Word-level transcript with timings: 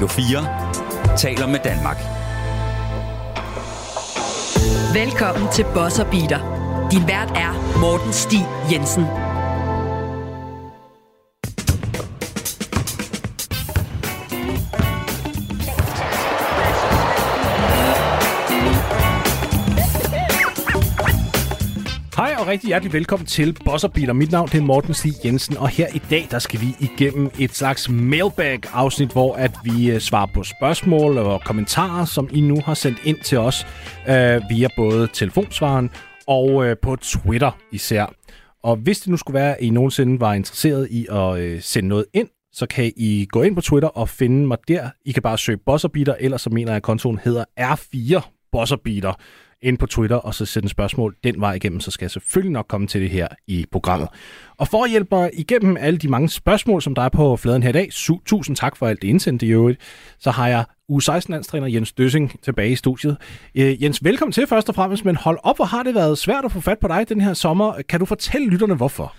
Radio 0.00 0.14
4 0.14 1.16
taler 1.16 1.46
med 1.46 1.60
Danmark. 1.64 1.96
Velkommen 4.94 5.52
til 5.52 5.64
Bosser 5.74 6.04
Beater. 6.04 6.40
Din 6.90 7.04
vært 7.08 7.30
er 7.36 7.52
Morten 7.80 8.12
Stig 8.12 8.46
Jensen. 8.72 9.04
Rigtig 22.50 22.68
hjertelig 22.68 22.92
velkommen 22.92 23.26
til 23.26 23.56
Bosserbeater. 23.64 24.12
Mit 24.12 24.32
navn 24.32 24.48
er 24.54 24.60
Morten 24.60 24.94
Stig 24.94 25.12
Jensen, 25.24 25.56
og 25.56 25.68
her 25.68 25.86
i 25.94 25.98
dag 26.10 26.26
der 26.30 26.38
skal 26.38 26.60
vi 26.60 26.66
igennem 26.80 27.30
et 27.38 27.54
slags 27.54 27.90
mailbag-afsnit, 27.90 29.12
hvor 29.12 29.34
at 29.34 29.50
vi 29.64 29.90
øh, 29.90 30.00
svarer 30.00 30.26
på 30.34 30.42
spørgsmål 30.42 31.18
og 31.18 31.40
kommentarer, 31.44 32.04
som 32.04 32.28
I 32.32 32.40
nu 32.40 32.56
har 32.64 32.74
sendt 32.74 32.98
ind 33.04 33.20
til 33.20 33.38
os 33.38 33.66
øh, 34.08 34.40
via 34.50 34.68
både 34.76 35.08
telefonsvaren 35.12 35.90
og 36.26 36.66
øh, 36.66 36.76
på 36.82 36.96
Twitter 36.96 37.50
især. 37.72 38.14
Og 38.62 38.76
hvis 38.76 39.00
det 39.00 39.08
nu 39.08 39.16
skulle 39.16 39.34
være, 39.34 39.56
at 39.56 39.64
I 39.64 39.70
nogensinde 39.70 40.20
var 40.20 40.34
interesseret 40.34 40.88
i 40.90 41.06
at 41.10 41.38
øh, 41.38 41.62
sende 41.62 41.88
noget 41.88 42.04
ind, 42.14 42.28
så 42.52 42.66
kan 42.66 42.92
I 42.96 43.26
gå 43.30 43.42
ind 43.42 43.54
på 43.54 43.60
Twitter 43.60 43.88
og 43.88 44.08
finde 44.08 44.46
mig 44.46 44.58
der. 44.68 44.90
I 45.04 45.12
kan 45.12 45.22
bare 45.22 45.38
søge 45.38 45.58
Bosserbeater, 45.66 46.14
ellers 46.20 46.42
så 46.42 46.50
mener 46.50 46.72
jeg, 46.72 46.76
at 46.76 46.82
kontoen 46.82 47.20
hedder 47.24 47.44
R4 47.60 48.20
Bosserbeater 48.52 49.12
ind 49.62 49.78
på 49.78 49.86
Twitter, 49.86 50.16
og 50.16 50.34
så 50.34 50.46
sende 50.46 50.68
spørgsmål 50.68 51.16
den 51.24 51.40
vej 51.40 51.52
igennem, 51.52 51.80
så 51.80 51.90
skal 51.90 52.04
jeg 52.04 52.10
selvfølgelig 52.10 52.52
nok 52.52 52.66
komme 52.68 52.86
til 52.86 53.00
det 53.00 53.10
her 53.10 53.28
i 53.46 53.66
programmet. 53.72 54.08
Og 54.58 54.68
for 54.68 54.84
at 54.84 54.90
hjælpe 54.90 55.08
mig 55.12 55.30
igennem 55.32 55.76
alle 55.80 55.98
de 55.98 56.08
mange 56.08 56.28
spørgsmål, 56.28 56.82
som 56.82 56.94
der 56.94 57.02
er 57.02 57.08
på 57.08 57.36
fladen 57.36 57.62
her 57.62 57.70
i 57.70 57.72
dag, 57.72 57.88
su- 57.92 58.22
tusind 58.26 58.56
tak 58.56 58.76
for 58.76 58.86
alt 58.86 59.02
det 59.02 59.08
indsendte 59.08 59.46
i 59.46 59.50
øvrigt, 59.50 59.80
så 60.18 60.30
har 60.30 60.48
jeg 60.48 60.64
U16-landstræner 60.92 61.66
Jens 61.66 61.92
Døssing 61.92 62.40
tilbage 62.42 62.70
i 62.70 62.76
studiet. 62.76 63.16
Øh, 63.54 63.82
Jens, 63.82 64.04
velkommen 64.04 64.32
til 64.32 64.46
først 64.46 64.68
og 64.68 64.74
fremmest, 64.74 65.04
men 65.04 65.16
hold 65.16 65.38
op, 65.42 65.56
hvor 65.56 65.64
har 65.64 65.82
det 65.82 65.94
været 65.94 66.18
svært 66.18 66.44
at 66.44 66.52
få 66.52 66.60
fat 66.60 66.78
på 66.78 66.88
dig 66.88 67.08
den 67.08 67.20
her 67.20 67.34
sommer. 67.34 67.82
Kan 67.88 68.00
du 68.00 68.06
fortælle 68.06 68.46
lytterne, 68.48 68.74
hvorfor? 68.74 69.14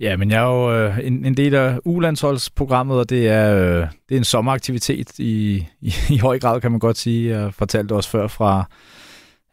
Ja, 0.00 0.16
men 0.16 0.30
jeg 0.30 0.38
er 0.42 0.46
jo 0.46 0.74
øh, 0.74 0.98
en, 1.02 1.24
en 1.24 1.36
del 1.36 1.54
af 1.54 1.78
U-landsholdsprogrammet, 1.84 2.98
og 2.98 3.10
det 3.10 3.28
er, 3.28 3.54
øh, 3.56 3.86
det 4.08 4.14
er 4.14 4.16
en 4.18 4.24
sommeraktivitet 4.24 5.18
i, 5.18 5.64
i, 5.80 5.94
i 6.10 6.18
høj 6.18 6.38
grad, 6.38 6.60
kan 6.60 6.70
man 6.70 6.80
godt 6.80 6.98
sige. 6.98 7.38
Jeg 7.38 7.54
fortalte 7.54 7.92
også 7.92 8.10
før 8.10 8.26
fra, 8.26 8.68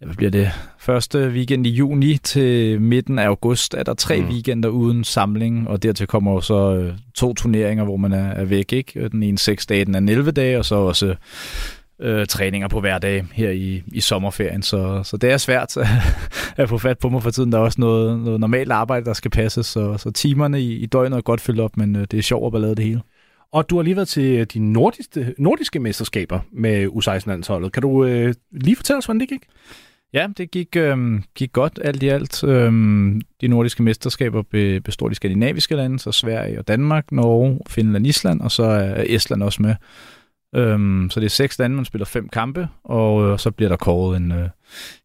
hvad 0.06 0.16
bliver 0.16 0.32
det, 0.32 0.52
første 0.80 1.30
weekend 1.30 1.68
i 1.68 1.70
juni 1.70 2.18
til 2.18 2.82
midten 2.82 3.20
af 3.20 3.26
august, 3.26 3.74
er 3.74 3.84
der 3.84 3.94
tre 3.94 4.22
mm. 4.22 4.28
weekender 4.28 4.70
uden 4.70 5.04
samling, 5.04 5.68
og 5.68 5.84
dertil 5.84 6.08
kommer 6.08 6.32
jo 6.32 6.42
så 6.42 6.76
øh, 6.76 6.94
to 7.16 7.34
turneringer, 7.34 7.84
hvor 7.84 7.98
man 7.98 8.14
er, 8.14 8.28
er 8.28 8.46
væk. 8.46 8.74
Ikke? 8.74 9.10
Den 9.10 9.24
ene 9.24 9.38
seks 9.38 9.66
dage, 9.66 9.86
den 9.86 9.96
anden 9.96 10.10
11 10.10 10.32
dage, 10.32 10.58
og 10.58 10.66
så 10.66 10.76
også 10.76 11.16
øh, 12.02 12.28
træninger 12.28 12.68
på 12.68 12.80
hver 12.80 13.00
dag 13.00 13.26
her 13.34 13.50
i, 13.50 13.84
i 13.88 14.02
sommerferien. 14.02 14.62
Så, 14.62 15.04
så 15.04 15.18
det 15.18 15.32
er 15.32 15.38
svært 15.38 15.78
at 16.58 16.70
få 16.70 16.78
fat 16.78 17.00
på 17.00 17.10
mig 17.10 17.24
for 17.24 17.32
tiden. 17.32 17.52
Der 17.52 17.58
er 17.58 17.62
også 17.62 17.82
noget, 17.82 18.20
noget 18.20 18.40
normalt 18.40 18.72
arbejde, 18.72 19.06
der 19.06 19.14
skal 19.14 19.32
passes, 19.32 19.66
så, 19.66 19.98
så 19.98 20.12
timerne 20.12 20.62
i, 20.62 20.76
i 20.76 20.86
døgnet 20.86 21.18
er 21.18 21.22
godt 21.22 21.42
fyldt 21.42 21.60
op, 21.60 21.78
men 21.78 21.96
øh, 21.96 22.08
det 22.12 22.18
er 22.18 22.22
sjovt 22.22 22.46
at 22.46 22.52
ballade 22.52 22.76
det 22.76 22.86
hele. 22.86 23.02
Og 23.52 23.70
du 23.70 23.76
har 23.76 23.84
lige 23.84 23.96
været 23.96 24.08
til 24.08 24.54
de 24.54 24.60
nordiske, 24.60 25.34
nordiske 25.38 25.80
mesterskaber 25.80 26.40
med 26.52 26.88
U16-landsholdet. 26.88 27.72
Kan 27.72 27.82
du 27.82 28.06
øh, 28.06 28.34
lige 28.52 28.76
fortælle 28.76 28.98
os, 28.98 29.06
hvordan 29.06 29.20
det 29.20 29.30
gik? 29.30 29.42
Ja, 30.16 30.28
det 30.38 30.52
gik, 30.52 30.76
øh, 30.76 30.98
gik 31.36 31.54
godt 31.54 31.80
alt 31.84 32.04
i 32.04 32.08
alt. 32.08 32.44
Øh, 32.44 32.72
de 33.42 33.48
nordiske 33.48 33.84
mesterskaber 33.84 34.42
be, 34.42 34.82
består 34.82 35.10
de 35.10 35.16
skandinaviske 35.16 35.76
lande, 35.76 36.00
så 36.00 36.12
Sverige 36.12 36.60
og 36.60 36.68
Danmark, 36.68 37.12
Norge, 37.12 37.60
Finland, 37.70 38.08
Island, 38.08 38.42
og 38.42 38.52
så 38.52 38.64
er 38.64 39.04
Estland 39.08 39.44
også 39.44 39.62
med. 39.62 39.76
Øh, 40.56 41.10
så 41.10 41.20
det 41.20 41.26
er 41.26 41.30
seks 41.30 41.60
lande, 41.60 41.76
man 41.76 41.86
spiller 41.86 42.06
fem 42.06 42.30
kampe, 42.30 42.68
og 42.84 43.28
øh, 43.28 43.40
så 43.40 43.52
bliver 43.52 43.70
der 43.70 43.76
kåret 43.76 44.18
en, 44.18 44.32
øh, 44.32 44.50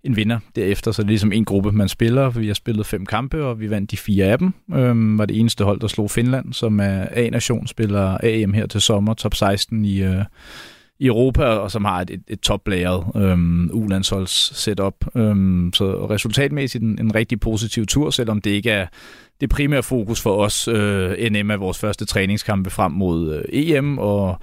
en 0.05 0.17
vinder 0.17 0.39
derefter. 0.57 0.93
Så 0.93 1.03
det 1.03 1.07
er 1.07 1.11
ligesom 1.11 1.33
en 1.33 1.45
gruppe, 1.45 1.73
man 1.73 1.89
spiller. 1.89 2.31
Vi 2.31 2.47
har 2.47 2.55
spillet 2.55 2.87
fem 2.87 3.07
kampe, 3.07 3.45
og 3.45 3.61
vi 3.61 3.71
vandt 3.71 3.91
de 3.91 3.97
fire 3.97 4.25
af 4.25 4.39
dem. 4.39 4.53
Øh, 4.75 5.19
var 5.19 5.27
det 5.27 5.41
eneste 5.41 5.65
hold, 5.65 5.81
der 5.81 5.87
slog 5.87 6.11
Finland, 6.11 6.53
som 6.53 6.81
er 6.81 7.07
A-nation, 7.11 7.67
spiller 7.67 8.19
AM 8.23 8.53
her 8.53 8.67
til 8.67 8.81
sommer, 8.81 9.15
top 9.15 9.35
16 9.35 9.85
i, 9.85 10.03
øh, 10.03 10.25
i 11.01 11.07
Europa, 11.07 11.45
og 11.45 11.71
som 11.71 11.85
har 11.85 12.01
et, 12.01 12.11
et, 12.11 12.23
et 12.29 12.41
toplæret 12.41 13.05
øhm, 13.17 13.71
U-landsholds 13.73 14.57
setup. 14.57 14.95
Øhm, 15.17 15.73
så 15.75 16.07
resultatmæssigt 16.11 16.85
en, 16.85 16.99
en 17.01 17.15
rigtig 17.15 17.41
positiv 17.41 17.87
tur, 17.87 18.11
selvom 18.11 18.41
det 18.41 18.51
ikke 18.51 18.71
er 18.71 18.87
det 19.41 19.51
primære 19.51 19.83
fokus 19.83 20.21
for 20.21 20.37
os. 20.37 20.69
Øh, 20.69 21.31
NM 21.31 21.51
er 21.51 21.57
vores 21.57 21.79
første 21.79 22.05
træningskampe 22.05 22.71
frem 22.71 22.93
mod 22.93 23.35
øh, 23.35 23.45
EM, 23.53 23.99
og 23.99 24.41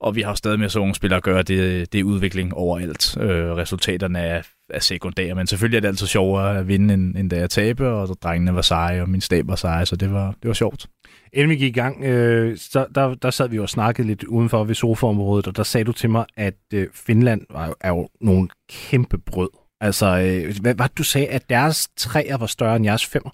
og 0.00 0.16
vi 0.16 0.22
har 0.22 0.34
stadig 0.34 0.58
med 0.58 0.68
så 0.68 0.80
unge 0.80 0.94
spillere 0.94 1.16
at 1.16 1.22
gøre, 1.22 1.42
det, 1.42 1.92
det 1.92 2.00
er 2.00 2.04
udvikling 2.04 2.54
overalt. 2.54 3.16
Øh, 3.20 3.56
resultaterne 3.56 4.18
er, 4.18 4.42
er 4.70 4.80
sekundære, 4.80 5.34
men 5.34 5.46
selvfølgelig 5.46 5.76
er 5.76 5.80
det 5.80 5.88
altid 5.88 6.06
sjovere 6.06 6.58
at 6.58 6.68
vinde, 6.68 6.94
end, 6.94 7.16
end 7.16 7.30
da 7.30 7.36
jeg 7.36 7.50
tabe, 7.50 7.88
og 7.88 8.08
drengene 8.22 8.54
var 8.54 8.62
seje, 8.62 9.02
og 9.02 9.08
min 9.08 9.20
stab 9.20 9.48
var 9.48 9.56
seje, 9.56 9.86
så 9.86 9.96
det 9.96 10.12
var, 10.12 10.34
det 10.42 10.48
var 10.48 10.54
sjovt. 10.54 10.86
Inden 11.32 11.50
vi 11.50 11.56
gik 11.56 11.76
i 11.76 11.80
gang, 11.80 12.04
øh, 12.04 12.58
så, 12.58 12.86
der, 12.94 13.14
der 13.14 13.30
sad 13.30 13.48
vi 13.48 13.56
jo 13.56 13.62
og 13.62 13.68
snakkede 13.68 14.08
lidt 14.08 14.24
udenfor 14.24 14.64
ved 14.64 14.74
sofaområdet, 14.74 15.46
og 15.46 15.56
der 15.56 15.62
sagde 15.62 15.84
du 15.84 15.92
til 15.92 16.10
mig, 16.10 16.24
at 16.36 16.54
øh, 16.74 16.86
Finland 16.94 17.40
var, 17.50 17.74
er 17.80 17.88
jo 17.88 18.08
nogle 18.20 18.48
kæmpe 18.70 19.18
brød. 19.18 19.50
Altså, 19.80 20.06
øh, 20.06 20.54
hvad 20.60 20.74
var 20.74 20.86
det, 20.86 20.98
du 20.98 21.02
sagde, 21.02 21.26
at 21.26 21.50
deres 21.50 21.88
træer 21.96 22.36
var 22.36 22.46
større 22.46 22.76
end 22.76 22.84
jeres 22.84 23.06
femmer? 23.06 23.30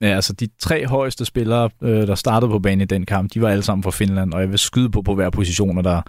Ja, 0.00 0.06
altså 0.06 0.32
de 0.32 0.48
tre 0.58 0.86
højeste 0.86 1.24
spillere, 1.24 1.70
øh, 1.82 2.06
der 2.06 2.14
startede 2.14 2.50
på 2.50 2.58
banen 2.58 2.80
i 2.80 2.84
den 2.84 3.06
kamp, 3.06 3.34
de 3.34 3.40
var 3.40 3.48
alle 3.48 3.62
sammen 3.62 3.82
fra 3.82 3.90
Finland, 3.90 4.32
og 4.32 4.40
jeg 4.40 4.50
vil 4.50 4.58
skyde 4.58 4.90
på 4.90 5.02
på 5.02 5.14
hver 5.14 5.30
position, 5.30 5.78
og 5.78 5.84
der 5.84 6.02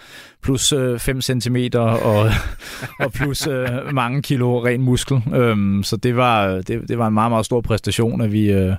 plus 0.44 0.74
5 0.98 1.18
øh, 1.18 1.22
cm 1.22 1.58
og, 1.74 1.90
og 3.04 3.12
plus 3.14 3.48
øh, 3.48 3.70
mange 3.94 4.22
kilo 4.22 4.66
ren 4.66 4.82
muskel. 4.82 5.24
Øhm, 5.34 5.84
så 5.84 5.98
det 5.98 6.16
var, 6.16 6.48
det, 6.48 6.90
det 6.90 6.98
var 6.98 7.08
en 7.08 7.14
meget, 7.14 7.32
meget 7.32 7.46
stor 7.46 7.62
præstation, 7.62 8.22
at 8.22 8.32
vi, 8.32 8.52
øh, 8.52 8.76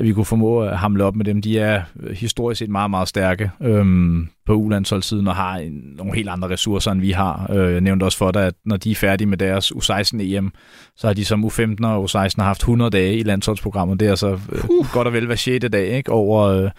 at 0.00 0.06
vi 0.06 0.12
kunne 0.12 0.24
formå 0.24 0.62
at 0.62 0.78
hamle 0.78 1.04
op 1.04 1.16
med 1.16 1.24
dem. 1.24 1.42
De 1.42 1.58
er 1.58 1.82
øh, 2.02 2.16
historisk 2.16 2.58
set 2.58 2.70
meget, 2.70 2.90
meget 2.90 3.08
stærke 3.08 3.50
øhm, 3.62 4.28
på 4.46 4.54
U-landsholdssiden 4.54 5.28
og 5.28 5.36
har 5.36 5.56
en, 5.56 5.82
nogle 5.96 6.14
helt 6.14 6.28
andre 6.28 6.48
ressourcer, 6.48 6.92
end 6.92 7.00
vi 7.00 7.10
har. 7.10 7.50
Øh, 7.50 7.72
jeg 7.72 7.80
nævnte 7.80 8.04
også 8.04 8.18
for 8.18 8.30
dig, 8.30 8.46
at 8.46 8.54
når 8.64 8.76
de 8.76 8.90
er 8.90 8.94
færdige 8.94 9.28
med 9.28 9.38
deres 9.38 9.72
U16-EM, 9.72 10.52
så 10.96 11.06
har 11.06 11.14
de 11.14 11.24
som 11.24 11.44
U15 11.44 11.86
og 11.86 12.04
U16 12.04 12.42
haft 12.42 12.60
100 12.60 12.90
dage 12.90 13.16
i 13.16 13.22
landsholdsprogrammet. 13.22 14.00
Det 14.00 14.06
er 14.06 14.10
altså 14.10 14.28
øh, 14.28 14.64
uh. 14.68 14.86
godt 14.92 15.06
og 15.06 15.12
vel 15.12 15.26
hver 15.26 15.36
6. 15.36 15.64
dag 15.72 15.86
ikke? 15.86 16.12
over... 16.12 16.42
Øh, 16.42 16.70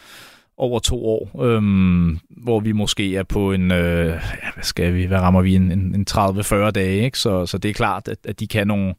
over 0.57 0.79
to 0.79 1.05
år, 1.05 1.41
øhm, 1.43 2.19
hvor 2.29 2.59
vi 2.59 2.71
måske 2.71 3.15
er 3.15 3.23
på 3.23 3.51
en, 3.51 3.71
øh, 3.71 4.05
ja, 4.07 4.51
hvad 4.53 4.63
skal 4.63 4.93
vi, 4.93 5.05
hvad 5.05 5.19
rammer 5.19 5.41
vi, 5.41 5.55
en, 5.55 5.71
en 5.71 6.05
30-40 6.09 6.69
dage, 6.69 7.05
ikke? 7.05 7.19
Så, 7.19 7.45
så 7.45 7.57
det 7.57 7.69
er 7.69 7.73
klart, 7.73 8.07
at, 8.07 8.17
at 8.25 8.39
de 8.39 8.47
kan 8.47 8.67
nogle, 8.67 8.93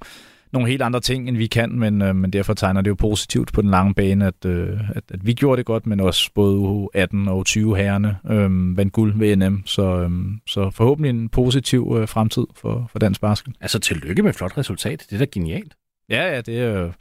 nogle 0.52 0.68
helt 0.68 0.82
andre 0.82 1.00
ting, 1.00 1.28
end 1.28 1.36
vi 1.36 1.46
kan, 1.46 1.78
men, 1.78 2.02
øh, 2.02 2.16
men 2.16 2.30
derfor 2.30 2.54
tegner 2.54 2.80
det 2.80 2.90
jo 2.90 2.94
positivt 2.94 3.52
på 3.52 3.62
den 3.62 3.70
lange 3.70 3.94
bane, 3.94 4.26
at, 4.26 4.44
øh, 4.46 4.80
at, 4.94 5.04
at 5.08 5.26
vi 5.26 5.32
gjorde 5.32 5.56
det 5.56 5.66
godt, 5.66 5.86
men 5.86 6.00
også 6.00 6.30
både 6.34 6.88
18 6.94 7.28
og 7.28 7.46
20 7.46 7.76
herrerne 7.76 8.16
øh, 8.30 8.76
vandt 8.76 8.92
guld 8.92 9.18
ved 9.18 9.36
NM, 9.36 9.62
så, 9.66 9.82
øh, 9.82 10.10
så 10.46 10.70
forhåbentlig 10.70 11.10
en 11.10 11.28
positiv 11.28 11.96
øh, 12.00 12.08
fremtid 12.08 12.46
for, 12.56 12.88
for 12.92 12.98
dansk 12.98 13.20
basket. 13.20 13.54
Altså 13.60 13.78
tillykke 13.78 14.22
med 14.22 14.32
flot 14.32 14.58
resultat, 14.58 15.06
det 15.10 15.14
er 15.14 15.18
da 15.18 15.26
genialt. 15.32 15.74
Ja, 16.08 16.34
ja, 16.34 16.40
det 16.40 16.58
er 16.58 16.78
jo 16.78 16.92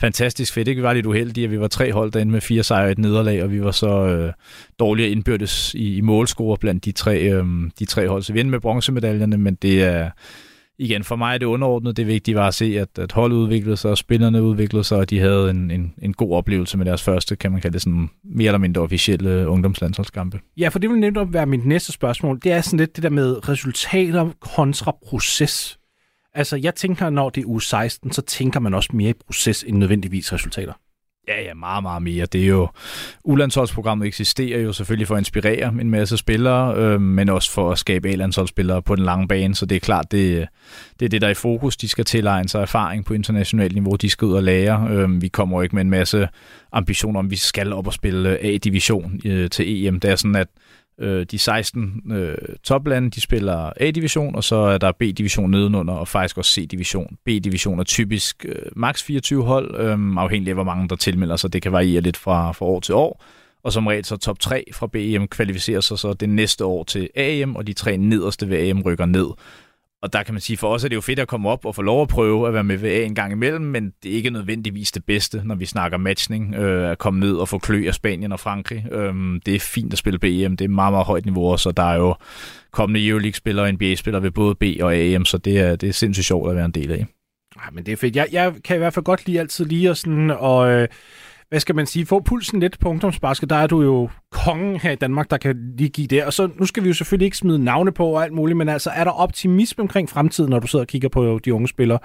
fantastisk 0.00 0.52
fedt. 0.52 0.68
Vi 0.68 0.82
var 0.82 0.92
lidt 0.92 1.06
uheldige, 1.06 1.44
at 1.44 1.50
vi 1.50 1.60
var 1.60 1.68
tre 1.68 1.92
hold 1.92 2.12
derinde 2.12 2.32
med 2.32 2.40
fire 2.40 2.62
sejre 2.62 2.84
og 2.84 2.90
et 2.90 2.98
nederlag, 2.98 3.42
og 3.42 3.50
vi 3.50 3.62
var 3.62 3.70
så 3.70 4.06
øh, 4.06 4.32
dårligere 4.78 5.10
indbyrdes 5.10 5.74
i, 5.74 5.96
i 5.96 6.00
målscore 6.00 6.58
blandt 6.58 6.84
de 6.84 6.92
tre, 6.92 7.20
øh, 7.20 7.44
de 7.78 7.84
tre 7.84 8.08
hold. 8.08 8.22
Så 8.22 8.32
vi 8.32 8.40
endte 8.40 8.50
med 8.50 8.60
bronzemedaljerne, 8.60 9.38
men 9.38 9.54
det 9.54 9.82
er 9.82 10.10
igen, 10.80 11.04
for 11.04 11.16
mig 11.16 11.34
er 11.34 11.38
det 11.38 11.46
underordnet. 11.46 11.96
Det 11.96 12.06
vigtige 12.06 12.34
var 12.34 12.48
at 12.48 12.54
se, 12.54 12.64
at, 12.80 12.98
at 12.98 13.12
holdet 13.12 13.36
udviklede 13.36 13.76
sig, 13.76 13.90
og 13.90 13.98
spillerne 13.98 14.42
udviklede 14.42 14.84
sig, 14.84 14.98
og 14.98 15.10
de 15.10 15.18
havde 15.18 15.50
en, 15.50 15.70
en, 15.70 15.94
en 16.02 16.12
god 16.12 16.32
oplevelse 16.32 16.78
med 16.78 16.86
deres 16.86 17.02
første, 17.02 17.36
kan 17.36 17.52
man 17.52 17.60
kalde 17.60 17.72
det 17.72 17.82
sådan, 17.82 18.10
mere 18.24 18.46
eller 18.46 18.58
mindre 18.58 18.80
officielle 18.80 19.48
ungdomslandsholdskampe. 19.48 20.40
Ja, 20.56 20.68
for 20.68 20.78
det 20.78 20.90
vil 20.90 20.98
nemlig 20.98 21.32
være 21.32 21.46
mit 21.46 21.66
næste 21.66 21.92
spørgsmål. 21.92 22.38
Det 22.44 22.52
er 22.52 22.60
sådan 22.60 22.78
lidt 22.78 22.96
det 22.96 23.02
der 23.02 23.10
med 23.10 23.48
resultater 23.48 24.30
kontra 24.40 24.96
proces. 25.06 25.78
Altså, 26.34 26.56
jeg 26.56 26.74
tænker, 26.74 27.10
når 27.10 27.30
det 27.30 27.40
er 27.40 27.46
uge 27.46 27.62
16, 27.62 28.12
så 28.12 28.22
tænker 28.22 28.60
man 28.60 28.74
også 28.74 28.90
mere 28.92 29.10
i 29.10 29.14
proces 29.26 29.64
end 29.68 29.78
nødvendigvis 29.78 30.32
resultater. 30.32 30.72
Ja, 31.30 31.42
ja, 31.42 31.54
meget, 31.54 31.82
meget 31.82 32.02
mere. 32.02 32.26
Det 32.26 32.42
er 32.42 32.46
jo, 32.46 32.68
ulandsholdsprogrammet 33.24 34.06
eksisterer 34.06 34.60
jo 34.60 34.72
selvfølgelig 34.72 35.08
for 35.08 35.14
at 35.14 35.20
inspirere 35.20 35.68
en 35.80 35.90
masse 35.90 36.16
spillere, 36.16 36.76
øh, 36.76 37.00
men 37.00 37.28
også 37.28 37.52
for 37.52 37.72
at 37.72 37.78
skabe 37.78 38.08
A-landsholdsspillere 38.08 38.82
på 38.82 38.96
den 38.96 39.04
lange 39.04 39.28
bane, 39.28 39.54
så 39.54 39.66
det 39.66 39.76
er 39.76 39.80
klart, 39.80 40.12
det, 40.12 40.48
det 41.00 41.04
er 41.04 41.08
det, 41.08 41.20
der 41.20 41.26
er 41.26 41.30
i 41.30 41.34
fokus. 41.34 41.76
De 41.76 41.88
skal 41.88 42.04
tilegne 42.04 42.48
sig 42.48 42.62
erfaring 42.62 43.04
på 43.04 43.14
internationalt 43.14 43.74
niveau, 43.74 43.96
de 43.96 44.10
skal 44.10 44.26
ud 44.26 44.34
og 44.34 44.42
lære. 44.42 44.88
Øh, 44.90 45.22
vi 45.22 45.28
kommer 45.28 45.58
jo 45.58 45.62
ikke 45.62 45.74
med 45.74 45.82
en 45.82 45.90
masse 45.90 46.28
ambitioner 46.72 47.18
om, 47.18 47.30
vi 47.30 47.36
skal 47.36 47.72
op 47.72 47.86
og 47.86 47.92
spille 47.92 48.38
A-division 48.44 49.20
øh, 49.24 49.50
til 49.50 49.86
EM. 49.86 50.00
Det 50.00 50.10
er 50.10 50.16
sådan, 50.16 50.36
at 50.36 50.48
Øh, 50.48 50.69
Øh, 51.00 51.26
de 51.30 51.38
16 51.38 52.12
øh, 52.12 52.36
toplande, 52.64 53.10
de 53.10 53.20
spiller 53.20 53.72
A-division, 53.76 54.34
og 54.34 54.44
så 54.44 54.56
er 54.56 54.78
der 54.78 54.92
B-division 54.92 55.50
nedenunder, 55.50 55.94
og 55.94 56.08
faktisk 56.08 56.38
også 56.38 56.50
C-division. 56.50 57.16
B-division 57.24 57.80
er 57.80 57.84
typisk 57.84 58.44
øh, 58.48 58.54
maks 58.76 59.02
24 59.02 59.44
hold, 59.44 59.80
øh, 59.80 59.98
afhængig 60.16 60.48
af, 60.48 60.54
hvor 60.54 60.64
mange 60.64 60.88
der 60.88 60.96
tilmelder 60.96 61.36
sig. 61.36 61.52
Det 61.52 61.62
kan 61.62 61.72
variere 61.72 62.00
lidt 62.00 62.16
fra, 62.16 62.52
fra 62.52 62.66
år 62.66 62.80
til 62.80 62.94
år. 62.94 63.24
Og 63.64 63.72
som 63.72 63.86
regel 63.86 64.04
så 64.04 64.16
top 64.16 64.38
3 64.38 64.64
fra 64.72 64.86
BEM 64.86 65.28
kvalificerer 65.28 65.80
sig 65.80 65.98
så 65.98 66.12
det 66.12 66.28
næste 66.28 66.64
år 66.64 66.84
til 66.84 67.08
AM, 67.16 67.56
og 67.56 67.66
de 67.66 67.72
tre 67.72 67.96
nederste 67.96 68.48
ved 68.48 68.58
AM 68.58 68.82
rykker 68.82 69.06
ned. 69.06 69.26
Og 70.02 70.12
der 70.12 70.22
kan 70.22 70.34
man 70.34 70.40
sige, 70.40 70.56
for 70.56 70.68
os 70.68 70.84
er 70.84 70.88
det 70.88 70.96
jo 70.96 71.00
fedt 71.00 71.18
at 71.18 71.28
komme 71.28 71.48
op 71.48 71.64
og 71.64 71.74
få 71.74 71.82
lov 71.82 72.02
at 72.02 72.08
prøve 72.08 72.48
at 72.48 72.54
være 72.54 72.64
med 72.64 72.76
ved 72.76 72.90
A 72.90 73.04
en 73.04 73.14
gang 73.14 73.32
imellem, 73.32 73.64
men 73.64 73.92
det 74.02 74.12
er 74.12 74.16
ikke 74.16 74.30
nødvendigvis 74.30 74.92
det 74.92 75.04
bedste, 75.04 75.42
når 75.44 75.54
vi 75.54 75.66
snakker 75.66 75.98
matchning, 75.98 76.54
øh, 76.54 76.90
at 76.90 76.98
komme 76.98 77.20
ned 77.20 77.34
og 77.34 77.48
få 77.48 77.58
klø 77.58 77.86
af 77.86 77.94
Spanien 77.94 78.32
og 78.32 78.40
Frankrig. 78.40 78.86
Øhm, 78.92 79.40
det 79.46 79.54
er 79.54 79.60
fint 79.60 79.92
at 79.92 79.98
spille 79.98 80.18
BEM, 80.18 80.56
det 80.56 80.64
er 80.64 80.68
meget, 80.68 80.92
meget 80.92 81.06
højt 81.06 81.24
niveau, 81.24 81.56
så 81.56 81.70
der 81.70 81.82
er 81.82 81.96
jo 81.96 82.14
kommende 82.70 83.06
Euroleague-spillere 83.06 83.66
og 83.66 83.72
NBA-spillere 83.72 84.22
ved 84.22 84.30
både 84.30 84.54
B 84.54 84.64
og 84.82 84.94
AM, 84.96 85.24
så 85.24 85.38
det 85.38 85.58
er, 85.58 85.76
det 85.76 85.88
er 85.88 85.92
sindssygt 85.92 86.26
sjovt 86.26 86.50
at 86.50 86.56
være 86.56 86.64
en 86.64 86.70
del 86.70 86.92
af. 86.92 87.06
Ja, 87.56 87.70
men 87.72 87.86
det 87.86 87.92
er 87.92 87.96
fedt. 87.96 88.16
Jeg, 88.16 88.28
jeg 88.32 88.54
kan 88.64 88.76
i 88.76 88.78
hvert 88.78 88.94
fald 88.94 89.04
godt 89.04 89.26
lide 89.26 89.40
altid 89.40 89.64
lige 89.64 89.90
at 89.90 89.96
sådan, 89.96 90.30
og 90.30 90.70
øh, 90.70 90.88
hvad 91.50 91.60
skal 91.60 91.74
man 91.74 91.86
sige, 91.86 92.06
få 92.06 92.20
pulsen 92.20 92.60
lidt 92.60 92.78
på 92.78 92.88
ungdomsbasket. 92.88 93.50
Der 93.50 93.56
er 93.56 93.66
du 93.66 93.82
jo 93.82 94.08
kongen 94.30 94.76
her 94.76 94.90
i 94.90 94.96
Danmark, 94.96 95.30
der 95.30 95.36
kan 95.36 95.74
lige 95.78 95.88
give 95.88 96.06
det. 96.06 96.24
Og 96.24 96.32
så 96.32 96.48
nu 96.56 96.66
skal 96.66 96.82
vi 96.82 96.88
jo 96.88 96.94
selvfølgelig 96.94 97.24
ikke 97.24 97.36
smide 97.36 97.64
navne 97.64 97.92
på 97.92 98.06
og 98.06 98.22
alt 98.24 98.32
muligt, 98.32 98.56
men 98.56 98.68
altså 98.68 98.90
er 98.90 99.04
der 99.04 99.10
optimisme 99.10 99.82
omkring 99.82 100.10
fremtiden, 100.10 100.50
når 100.50 100.58
du 100.58 100.66
sidder 100.66 100.82
og 100.82 100.88
kigger 100.88 101.08
på 101.08 101.40
de 101.44 101.54
unge 101.54 101.68
spillere? 101.68 101.98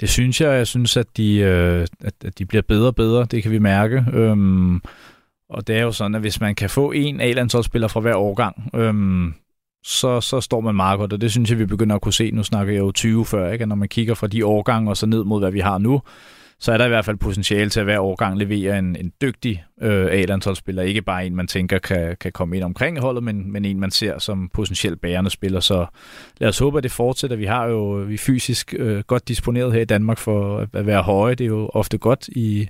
Det 0.00 0.08
synes 0.08 0.40
jeg. 0.40 0.50
Jeg 0.50 0.66
synes, 0.66 0.96
at 0.96 1.06
de, 1.16 1.38
øh, 1.38 1.86
at 2.00 2.38
de 2.38 2.46
bliver 2.46 2.62
bedre 2.62 2.86
og 2.86 2.94
bedre. 2.94 3.24
Det 3.24 3.42
kan 3.42 3.52
vi 3.52 3.58
mærke. 3.58 4.04
Øhm, 4.12 4.80
og 5.50 5.66
det 5.66 5.76
er 5.76 5.82
jo 5.82 5.92
sådan, 5.92 6.14
at 6.14 6.20
hvis 6.20 6.40
man 6.40 6.54
kan 6.54 6.70
få 6.70 6.92
en 6.92 7.20
A-landsholdsspiller 7.20 7.88
fra 7.88 8.00
hver 8.00 8.14
årgang, 8.14 8.70
øhm, 8.74 9.34
så, 9.84 10.20
så 10.20 10.40
står 10.40 10.60
man 10.60 10.74
meget 10.74 10.98
godt, 10.98 11.12
og 11.12 11.20
det 11.20 11.30
synes 11.30 11.50
jeg, 11.50 11.58
vi 11.58 11.66
begynder 11.66 11.96
at 11.96 12.02
kunne 12.02 12.12
se. 12.12 12.30
Nu 12.30 12.42
snakker 12.42 12.72
jeg 12.72 12.80
jo 12.80 12.92
20 12.92 13.24
før, 13.24 13.52
ikke? 13.52 13.66
når 13.66 13.76
man 13.76 13.88
kigger 13.88 14.14
fra 14.14 14.26
de 14.26 14.46
årgange 14.46 14.90
og 14.90 14.96
så 14.96 15.06
ned 15.06 15.24
mod, 15.24 15.40
hvad 15.40 15.50
vi 15.50 15.60
har 15.60 15.78
nu, 15.78 16.02
så 16.60 16.72
er 16.72 16.78
der 16.78 16.84
i 16.84 16.88
hvert 16.88 17.04
fald 17.04 17.16
potentiale 17.16 17.70
til 17.70 17.80
at 17.80 17.86
hver 17.86 17.98
årgang 17.98 18.38
levere 18.38 18.78
en, 18.78 18.96
en 18.96 19.12
dygtig 19.22 19.64
øh, 19.82 20.06
A-landsholdsspiller. 20.06 20.82
Ikke 20.82 21.02
bare 21.02 21.26
en, 21.26 21.36
man 21.36 21.46
tænker 21.46 21.78
kan, 21.78 22.16
kan 22.20 22.32
komme 22.32 22.56
ind 22.56 22.64
omkring 22.64 23.00
holdet, 23.00 23.22
men, 23.22 23.52
men 23.52 23.64
en, 23.64 23.80
man 23.80 23.90
ser 23.90 24.18
som 24.18 24.50
potentielt 24.54 25.00
bærende 25.00 25.30
spiller. 25.30 25.60
Så 25.60 25.86
lad 26.38 26.48
os 26.48 26.58
håbe, 26.58 26.78
at 26.78 26.82
det 26.82 26.92
fortsætter. 26.92 27.36
Vi 27.36 27.44
har 27.44 27.66
jo 27.66 27.90
vi 27.90 28.14
er 28.14 28.18
fysisk 28.18 28.74
øh, 28.78 29.00
godt 29.00 29.28
disponeret 29.28 29.72
her 29.72 29.80
i 29.80 29.84
Danmark 29.84 30.18
for 30.18 30.58
at, 30.58 30.68
at 30.72 30.86
være 30.86 31.02
høje. 31.02 31.34
Det 31.34 31.44
er 31.44 31.48
jo 31.48 31.70
ofte 31.74 31.98
godt 31.98 32.28
i 32.28 32.68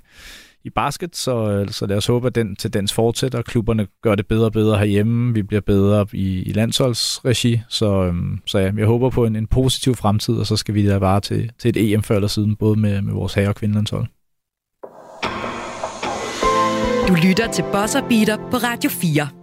i 0.63 0.69
basket, 0.69 1.15
så, 1.15 1.51
øh, 1.51 1.69
så 1.69 1.85
lad 1.85 1.97
os 1.97 2.07
håbe, 2.07 2.27
at 2.27 2.35
den 2.35 2.55
tendens 2.55 2.93
fortsætter. 2.93 3.41
Klubberne 3.41 3.87
gør 4.03 4.15
det 4.15 4.27
bedre 4.27 4.45
og 4.45 4.51
bedre 4.51 4.77
herhjemme. 4.77 5.33
Vi 5.33 5.43
bliver 5.43 5.61
bedre 5.61 6.05
i, 6.13 6.43
i 6.43 6.51
landsholdsregi, 6.53 7.61
så, 7.69 8.03
øhm, 8.03 8.39
så 8.45 8.59
ja, 8.59 8.71
jeg 8.77 8.85
håber 8.85 9.09
på 9.09 9.25
en, 9.25 9.35
en 9.35 9.47
positiv 9.47 9.95
fremtid, 9.95 10.33
og 10.33 10.45
så 10.45 10.55
skal 10.55 10.73
vi 10.73 10.87
da 10.87 10.99
bare 10.99 11.19
til, 11.21 11.51
til 11.59 11.69
et 11.69 11.93
EM 11.93 12.03
før 12.03 12.15
eller 12.15 12.27
siden, 12.27 12.55
både 12.55 12.79
med, 12.79 13.01
med 13.01 13.13
vores 13.13 13.33
herre- 13.33 13.49
og 13.49 13.55
kvindelandshold. 13.55 14.05
Du 17.07 17.13
lytter 17.27 17.51
til 17.51 17.63
Bosser 17.73 18.01
Beater 18.09 18.37
på 18.51 18.57
Radio 18.57 18.89
4. 18.89 19.38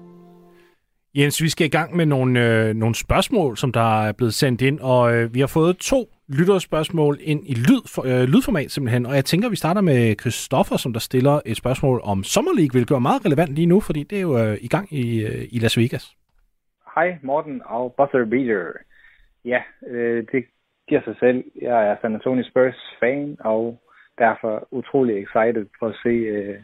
Jens, 1.18 1.42
vi 1.42 1.48
skal 1.48 1.66
i 1.66 1.76
gang 1.78 1.96
med 1.96 2.06
nogle, 2.06 2.32
øh, 2.46 2.74
nogle 2.74 2.94
spørgsmål, 2.94 3.56
som 3.56 3.72
der 3.72 4.06
er 4.08 4.12
blevet 4.12 4.34
sendt 4.34 4.62
ind, 4.62 4.80
og 4.80 5.14
øh, 5.14 5.34
vi 5.34 5.40
har 5.40 5.52
fået 5.58 5.76
to 5.76 6.00
lytterspørgsmål 6.38 7.18
ind 7.20 7.42
i 7.52 7.54
lyd, 7.54 7.82
for, 7.94 8.02
øh, 8.10 8.24
lydformat 8.32 8.70
simpelthen. 8.70 9.06
Og 9.06 9.14
jeg 9.14 9.24
tænker, 9.24 9.48
vi 9.50 9.56
starter 9.56 9.80
med 9.80 10.00
Christoffer, 10.20 10.76
som 10.76 10.92
der 10.92 11.00
stiller 11.00 11.40
et 11.46 11.56
spørgsmål 11.56 12.00
om 12.04 12.18
Summer 12.24 12.54
League, 12.58 12.74
hvilket 12.76 12.94
er 12.94 13.08
meget 13.08 13.24
relevant 13.26 13.52
lige 13.58 13.66
nu, 13.66 13.80
fordi 13.80 14.02
det 14.10 14.18
er 14.18 14.26
jo 14.28 14.38
øh, 14.42 14.56
i 14.66 14.68
gang 14.68 14.86
i, 14.92 15.06
øh, 15.26 15.42
i 15.54 15.58
Las 15.58 15.78
Vegas. 15.78 16.04
Hej 16.94 17.18
Morten 17.22 17.62
og 17.64 17.94
Buzzer 17.96 18.24
Beater. 18.24 18.72
Ja, 19.44 19.60
øh, 19.86 20.26
det 20.32 20.44
giver 20.88 21.02
sig 21.04 21.16
selv. 21.20 21.44
Jeg 21.62 21.78
er 21.88 21.96
San 22.00 22.14
Antonio 22.14 22.44
Spurs 22.50 22.80
fan, 23.00 23.36
og 23.40 23.80
derfor 24.18 24.68
utrolig 24.70 25.14
excited 25.24 25.66
for 25.78 25.86
at 25.88 25.96
se 26.02 26.14
øh, 26.34 26.56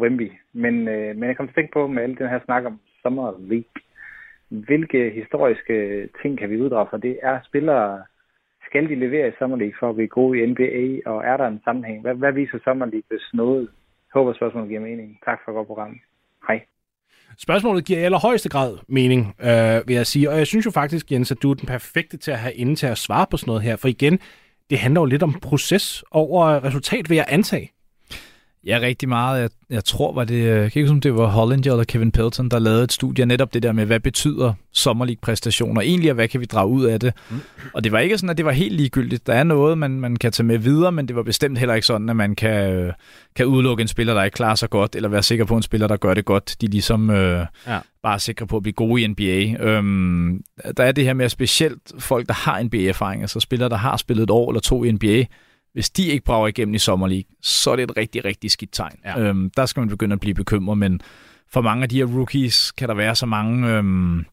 Wemby. 0.00 0.32
Men, 0.52 0.88
øh, 0.88 1.16
men 1.16 1.28
jeg 1.28 1.36
kom 1.36 1.46
til 1.46 1.52
at 1.52 1.54
tænke 1.54 1.72
på 1.72 1.86
med 1.86 2.02
al 2.02 2.18
den 2.18 2.28
her 2.28 2.40
snak 2.46 2.64
om 2.64 2.80
Summer 3.02 3.32
League. 3.38 3.72
Hvilke 4.48 5.10
historiske 5.10 6.08
ting 6.22 6.38
kan 6.38 6.50
vi 6.50 6.60
uddrage 6.60 6.86
fra 6.90 6.98
det? 6.98 7.18
Er 7.22 7.38
spillere 7.44 8.02
skal 8.70 8.88
de 8.88 8.94
levere 8.94 9.28
i 9.28 9.32
Summer 9.38 9.56
League 9.56 9.76
for 9.80 9.88
at 9.88 9.94
blive 9.94 10.08
gode 10.08 10.38
i 10.38 10.46
NBA, 10.46 11.10
og 11.10 11.24
er 11.24 11.36
der 11.36 11.46
en 11.46 11.60
sammenhæng? 11.64 12.00
Hvad, 12.00 12.14
hvad 12.14 12.32
viser 12.32 12.58
Summer 12.64 12.86
League, 12.86 13.08
hvis 13.08 13.30
noget? 13.34 13.60
Jeg 13.60 14.14
håber, 14.14 14.32
spørgsmålet 14.32 14.68
giver 14.68 14.80
mening. 14.80 15.18
Tak 15.24 15.38
for 15.44 15.52
et 15.52 15.56
godt 15.56 15.66
program. 15.66 16.00
Hej. 16.48 16.60
Spørgsmålet 17.38 17.84
giver 17.84 17.98
i 17.98 18.02
allerhøjeste 18.02 18.48
grad 18.48 18.78
mening, 18.88 19.34
øh, 19.40 19.88
vil 19.88 19.96
jeg 19.96 20.06
sige. 20.06 20.30
Og 20.30 20.38
jeg 20.38 20.46
synes 20.46 20.66
jo 20.66 20.70
faktisk, 20.70 21.12
Jens, 21.12 21.32
at 21.32 21.42
du 21.42 21.50
er 21.50 21.54
den 21.54 21.66
perfekte 21.66 22.16
til 22.16 22.30
at 22.30 22.38
have 22.38 22.54
inde 22.54 22.74
til 22.74 22.86
at 22.86 22.98
svare 22.98 23.26
på 23.30 23.36
sådan 23.36 23.50
noget 23.50 23.62
her. 23.62 23.76
For 23.76 23.88
igen, 23.88 24.18
det 24.70 24.78
handler 24.78 25.00
jo 25.00 25.04
lidt 25.04 25.22
om 25.22 25.34
proces 25.42 26.04
over 26.10 26.64
resultat, 26.64 27.10
vil 27.10 27.16
jeg 27.16 27.26
antage. 27.28 27.70
Ja, 28.66 28.78
rigtig 28.82 29.08
meget. 29.08 29.40
Jeg, 29.40 29.50
jeg 29.70 29.84
tror, 29.84 30.14
var 30.14 30.24
det, 30.24 30.44
jeg 30.44 30.72
kan 30.72 30.80
ikke 30.80 30.90
om 30.90 31.00
det 31.00 31.14
var 31.14 31.26
Hollinger 31.26 31.72
eller 31.72 31.84
Kevin 31.84 32.12
Pelton, 32.12 32.48
der 32.48 32.58
lavede 32.58 32.84
et 32.84 32.92
studie 32.92 33.26
netop 33.26 33.54
det 33.54 33.62
der 33.62 33.72
med, 33.72 33.86
hvad 33.86 34.00
betyder 34.00 34.52
sommerlig-præstationer 34.72 35.80
egentlig, 35.80 36.10
og 36.10 36.14
hvad 36.14 36.28
kan 36.28 36.40
vi 36.40 36.44
drage 36.44 36.68
ud 36.68 36.84
af 36.84 37.00
det? 37.00 37.14
Mm. 37.30 37.40
Og 37.74 37.84
det 37.84 37.92
var 37.92 37.98
ikke 37.98 38.18
sådan, 38.18 38.30
at 38.30 38.36
det 38.36 38.44
var 38.44 38.52
helt 38.52 38.74
ligegyldigt. 38.74 39.26
Der 39.26 39.34
er 39.34 39.44
noget, 39.44 39.78
man, 39.78 39.90
man 39.90 40.16
kan 40.16 40.32
tage 40.32 40.46
med 40.46 40.58
videre, 40.58 40.92
men 40.92 41.08
det 41.08 41.16
var 41.16 41.22
bestemt 41.22 41.58
heller 41.58 41.74
ikke 41.74 41.86
sådan, 41.86 42.08
at 42.08 42.16
man 42.16 42.34
kan, 42.34 42.92
kan 43.36 43.46
udelukke 43.46 43.80
en 43.80 43.88
spiller, 43.88 44.14
der 44.14 44.24
ikke 44.24 44.34
klarer 44.34 44.54
sig 44.54 44.70
godt, 44.70 44.96
eller 44.96 45.08
være 45.08 45.22
sikker 45.22 45.44
på 45.44 45.56
en 45.56 45.62
spiller, 45.62 45.86
der 45.86 45.96
gør 45.96 46.14
det 46.14 46.24
godt. 46.24 46.56
De 46.60 46.66
er 46.66 46.70
ligesom 46.70 47.10
øh, 47.10 47.46
ja. 47.66 47.78
bare 48.02 48.14
er 48.14 48.18
sikre 48.18 48.46
på 48.46 48.56
at 48.56 48.62
blive 48.62 48.72
gode 48.72 49.02
i 49.02 49.06
NBA. 49.06 49.64
Øhm, 49.64 50.42
der 50.76 50.84
er 50.84 50.92
det 50.92 51.04
her 51.04 51.14
med, 51.14 51.24
at 51.24 51.30
specielt 51.30 51.92
folk, 51.98 52.28
der 52.28 52.34
har 52.34 52.62
NBA-erfaring, 52.62 53.22
altså 53.22 53.40
spillere, 53.40 53.68
der 53.68 53.76
har 53.76 53.96
spillet 53.96 54.22
et 54.22 54.30
år 54.30 54.50
eller 54.50 54.60
to 54.60 54.84
i 54.84 54.92
NBA, 54.92 55.24
hvis 55.72 55.90
de 55.90 56.06
ikke 56.06 56.24
brager 56.24 56.48
igennem 56.48 56.74
i 56.74 56.78
Sommer 56.78 57.06
League, 57.06 57.30
så 57.42 57.70
er 57.70 57.76
det 57.76 57.82
et 57.82 57.96
rigtig, 57.96 58.24
rigtig 58.24 58.50
skidt 58.50 58.72
tegn. 58.72 58.98
Ja. 59.04 59.20
Øhm, 59.20 59.50
der 59.56 59.66
skal 59.66 59.80
man 59.80 59.88
begynde 59.88 60.12
at 60.12 60.20
blive 60.20 60.34
bekymret, 60.34 60.78
men 60.78 61.00
for 61.52 61.60
mange 61.60 61.82
af 61.82 61.88
de 61.88 61.96
her 61.96 62.04
rookies 62.04 62.72
kan 62.72 62.88
der 62.88 62.94
være 62.94 63.16
så 63.16 63.26
mange 63.26 63.68
øhm, 63.68 64.24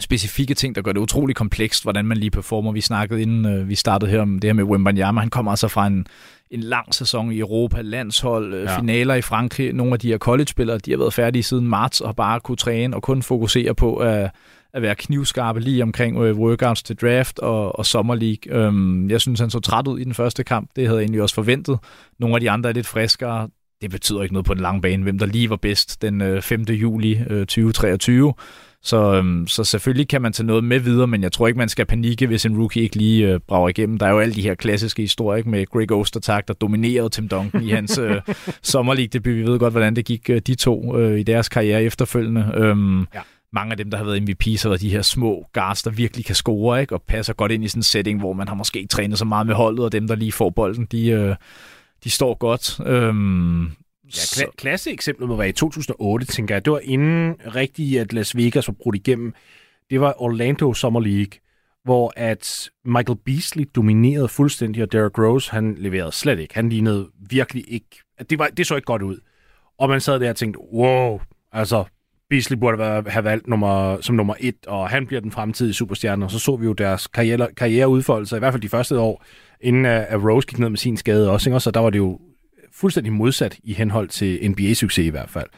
specifikke 0.00 0.54
ting, 0.54 0.74
der 0.74 0.82
gør 0.82 0.92
det 0.92 1.00
utrolig 1.00 1.36
komplekst, 1.36 1.82
hvordan 1.82 2.04
man 2.04 2.16
lige 2.16 2.30
performer. 2.30 2.72
Vi 2.72 2.80
snakkede 2.80 3.22
inden 3.22 3.46
øh, 3.46 3.68
vi 3.68 3.74
startede 3.74 4.10
her 4.10 4.20
om 4.20 4.38
det 4.38 4.48
her 4.48 4.52
med 4.52 4.64
Wembanyama. 4.64 5.20
Han 5.20 5.30
kommer 5.30 5.52
altså 5.52 5.68
fra 5.68 5.86
en, 5.86 6.06
en 6.50 6.60
lang 6.60 6.94
sæson 6.94 7.32
i 7.32 7.38
Europa, 7.38 7.80
landshold, 7.80 8.54
øh, 8.54 8.62
ja. 8.62 8.78
finaler 8.78 9.14
i 9.14 9.22
Frankrig. 9.22 9.72
Nogle 9.72 9.92
af 9.92 9.98
de 9.98 10.08
her 10.08 10.18
college-spillere, 10.18 10.78
de 10.78 10.90
har 10.90 10.98
været 10.98 11.14
færdige 11.14 11.42
siden 11.42 11.68
marts 11.68 12.00
og 12.00 12.16
bare 12.16 12.40
kunne 12.40 12.56
træne 12.56 12.96
og 12.96 13.02
kun 13.02 13.22
fokusere 13.22 13.74
på 13.74 13.96
at 13.96 14.30
at 14.74 14.82
være 14.82 14.94
knivskarpe 14.94 15.60
lige 15.60 15.82
omkring 15.82 16.18
øh, 16.18 16.36
workouts 16.38 16.82
til 16.82 16.96
draft 16.96 17.38
og, 17.38 17.78
og 17.78 17.86
Summer 17.86 18.14
League. 18.14 18.66
Øhm, 18.66 19.10
jeg 19.10 19.20
synes, 19.20 19.40
han 19.40 19.50
så 19.50 19.60
træt 19.60 19.88
ud 19.88 19.98
i 19.98 20.04
den 20.04 20.14
første 20.14 20.44
kamp. 20.44 20.70
Det 20.76 20.86
havde 20.86 20.98
jeg 20.98 21.04
egentlig 21.04 21.22
også 21.22 21.34
forventet. 21.34 21.78
Nogle 22.18 22.36
af 22.36 22.40
de 22.40 22.50
andre 22.50 22.68
er 22.68 22.74
lidt 22.74 22.86
friskere. 22.86 23.48
Det 23.80 23.90
betyder 23.90 24.22
ikke 24.22 24.34
noget 24.34 24.46
på 24.46 24.54
den 24.54 24.62
lange 24.62 24.80
bane, 24.80 25.02
hvem 25.02 25.18
der 25.18 25.26
lige 25.26 25.50
var 25.50 25.56
bedst 25.56 26.02
den 26.02 26.20
øh, 26.20 26.42
5. 26.42 26.62
juli 26.62 27.20
øh, 27.30 27.40
2023. 27.40 28.34
Så, 28.82 29.14
øhm, 29.14 29.46
så 29.46 29.64
selvfølgelig 29.64 30.08
kan 30.08 30.22
man 30.22 30.32
tage 30.32 30.46
noget 30.46 30.64
med 30.64 30.78
videre, 30.78 31.06
men 31.06 31.22
jeg 31.22 31.32
tror 31.32 31.46
ikke, 31.46 31.58
man 31.58 31.68
skal 31.68 31.86
panikke, 31.86 32.26
hvis 32.26 32.46
en 32.46 32.58
rookie 32.58 32.82
ikke 32.82 32.96
lige 32.96 33.32
øh, 33.32 33.40
brager 33.48 33.68
igennem. 33.68 33.98
Der 33.98 34.06
er 34.06 34.10
jo 34.10 34.18
alle 34.18 34.34
de 34.34 34.42
her 34.42 34.54
klassiske 34.54 35.02
historier 35.02 35.36
ikke, 35.36 35.50
med 35.50 35.66
Greg 35.66 35.92
Ostertag, 35.92 36.42
der 36.48 36.54
dominerede 36.54 37.08
Tim 37.08 37.28
Duncan 37.28 37.62
i 37.62 37.68
hans 37.68 37.98
øh, 37.98 38.20
sommerleague-debut. 38.62 39.34
Vi 39.34 39.46
ved 39.46 39.58
godt, 39.58 39.72
hvordan 39.72 39.96
det 39.96 40.04
gik 40.04 40.30
øh, 40.30 40.40
de 40.46 40.54
to 40.54 40.98
øh, 40.98 41.20
i 41.20 41.22
deres 41.22 41.48
karriere 41.48 41.82
efterfølgende. 41.82 42.52
Øhm, 42.54 43.00
ja 43.00 43.20
mange 43.52 43.70
af 43.70 43.76
dem, 43.76 43.90
der 43.90 43.98
har 43.98 44.04
været 44.04 44.20
MVP's, 44.20 44.62
har 44.62 44.68
været 44.68 44.80
de 44.80 44.90
her 44.90 45.02
små 45.02 45.46
guards, 45.52 45.82
der 45.82 45.90
virkelig 45.90 46.24
kan 46.26 46.34
score, 46.34 46.80
ikke? 46.80 46.94
og 46.94 47.02
passer 47.02 47.32
godt 47.32 47.52
ind 47.52 47.64
i 47.64 47.68
sådan 47.68 47.78
en 47.78 47.82
setting, 47.82 48.20
hvor 48.20 48.32
man 48.32 48.48
har 48.48 48.54
måske 48.54 48.78
ikke 48.78 48.88
trænet 48.88 49.18
så 49.18 49.24
meget 49.24 49.46
med 49.46 49.54
holdet, 49.54 49.84
og 49.84 49.92
dem, 49.92 50.06
der 50.08 50.14
lige 50.14 50.32
får 50.32 50.50
bolden, 50.50 50.84
de, 50.92 51.08
øh, 51.08 51.36
de 52.04 52.10
står 52.10 52.34
godt. 52.34 52.80
Øhm, 52.86 53.62
Ja, 53.64 54.20
kla- 54.20 54.50
klasse 54.58 54.90
eksemplet 54.90 55.28
må 55.28 55.36
være 55.36 55.48
i 55.48 55.52
2008, 55.52 56.26
tænker 56.26 56.54
jeg. 56.54 56.64
Det 56.64 56.72
var 56.72 56.80
inden 56.82 57.34
rigtig, 57.54 58.00
at 58.00 58.12
Las 58.12 58.36
Vegas 58.36 58.68
var 58.68 58.74
brudt 58.82 58.96
igennem. 58.96 59.34
Det 59.90 60.00
var 60.00 60.22
Orlando 60.22 60.74
Summer 60.74 61.00
League, 61.00 61.32
hvor 61.84 62.12
at 62.16 62.70
Michael 62.84 63.18
Beasley 63.24 63.64
dominerede 63.76 64.28
fuldstændig, 64.28 64.82
og 64.82 64.92
Derrick 64.92 65.18
Rose, 65.18 65.50
han 65.50 65.74
leverede 65.78 66.12
slet 66.12 66.38
ikke. 66.38 66.54
Han 66.54 66.68
lignede 66.68 67.08
virkelig 67.30 67.64
ikke... 67.68 67.86
Det, 68.30 68.38
var, 68.38 68.46
det 68.48 68.66
så 68.66 68.74
ikke 68.76 68.86
godt 68.86 69.02
ud. 69.02 69.16
Og 69.78 69.88
man 69.88 70.00
sad 70.00 70.20
der 70.20 70.30
og 70.30 70.36
tænkte, 70.36 70.60
wow, 70.72 71.20
altså 71.52 71.84
Beasley 72.30 72.58
burde 72.58 73.10
have 73.10 73.24
valgt 73.24 73.46
nummer, 73.46 74.00
som 74.00 74.16
nummer 74.16 74.34
et, 74.40 74.66
og 74.66 74.88
han 74.88 75.06
bliver 75.06 75.20
den 75.20 75.30
fremtidige 75.30 75.74
superstjerne, 75.74 76.24
og 76.24 76.30
så 76.30 76.38
så 76.38 76.56
vi 76.56 76.64
jo 76.64 76.72
deres 76.72 77.06
karriere, 77.06 77.48
karriereudfoldelse, 77.56 78.36
i 78.36 78.38
hvert 78.38 78.52
fald 78.52 78.62
de 78.62 78.68
første 78.68 78.98
år, 78.98 79.24
inden 79.60 79.86
øh, 79.86 80.12
at 80.12 80.24
Rose 80.24 80.46
gik 80.46 80.58
ned 80.58 80.68
med 80.68 80.78
sin 80.78 80.96
skade 80.96 81.30
også, 81.30 81.50
ikke? 81.50 81.60
så 81.60 81.70
der 81.70 81.80
var 81.80 81.90
det 81.90 81.98
jo 81.98 82.20
fuldstændig 82.72 83.12
modsat 83.12 83.58
i 83.64 83.72
henhold 83.72 84.08
til 84.08 84.50
NBA-succes 84.50 85.06
i 85.06 85.10
hvert 85.10 85.30
fald. 85.30 85.48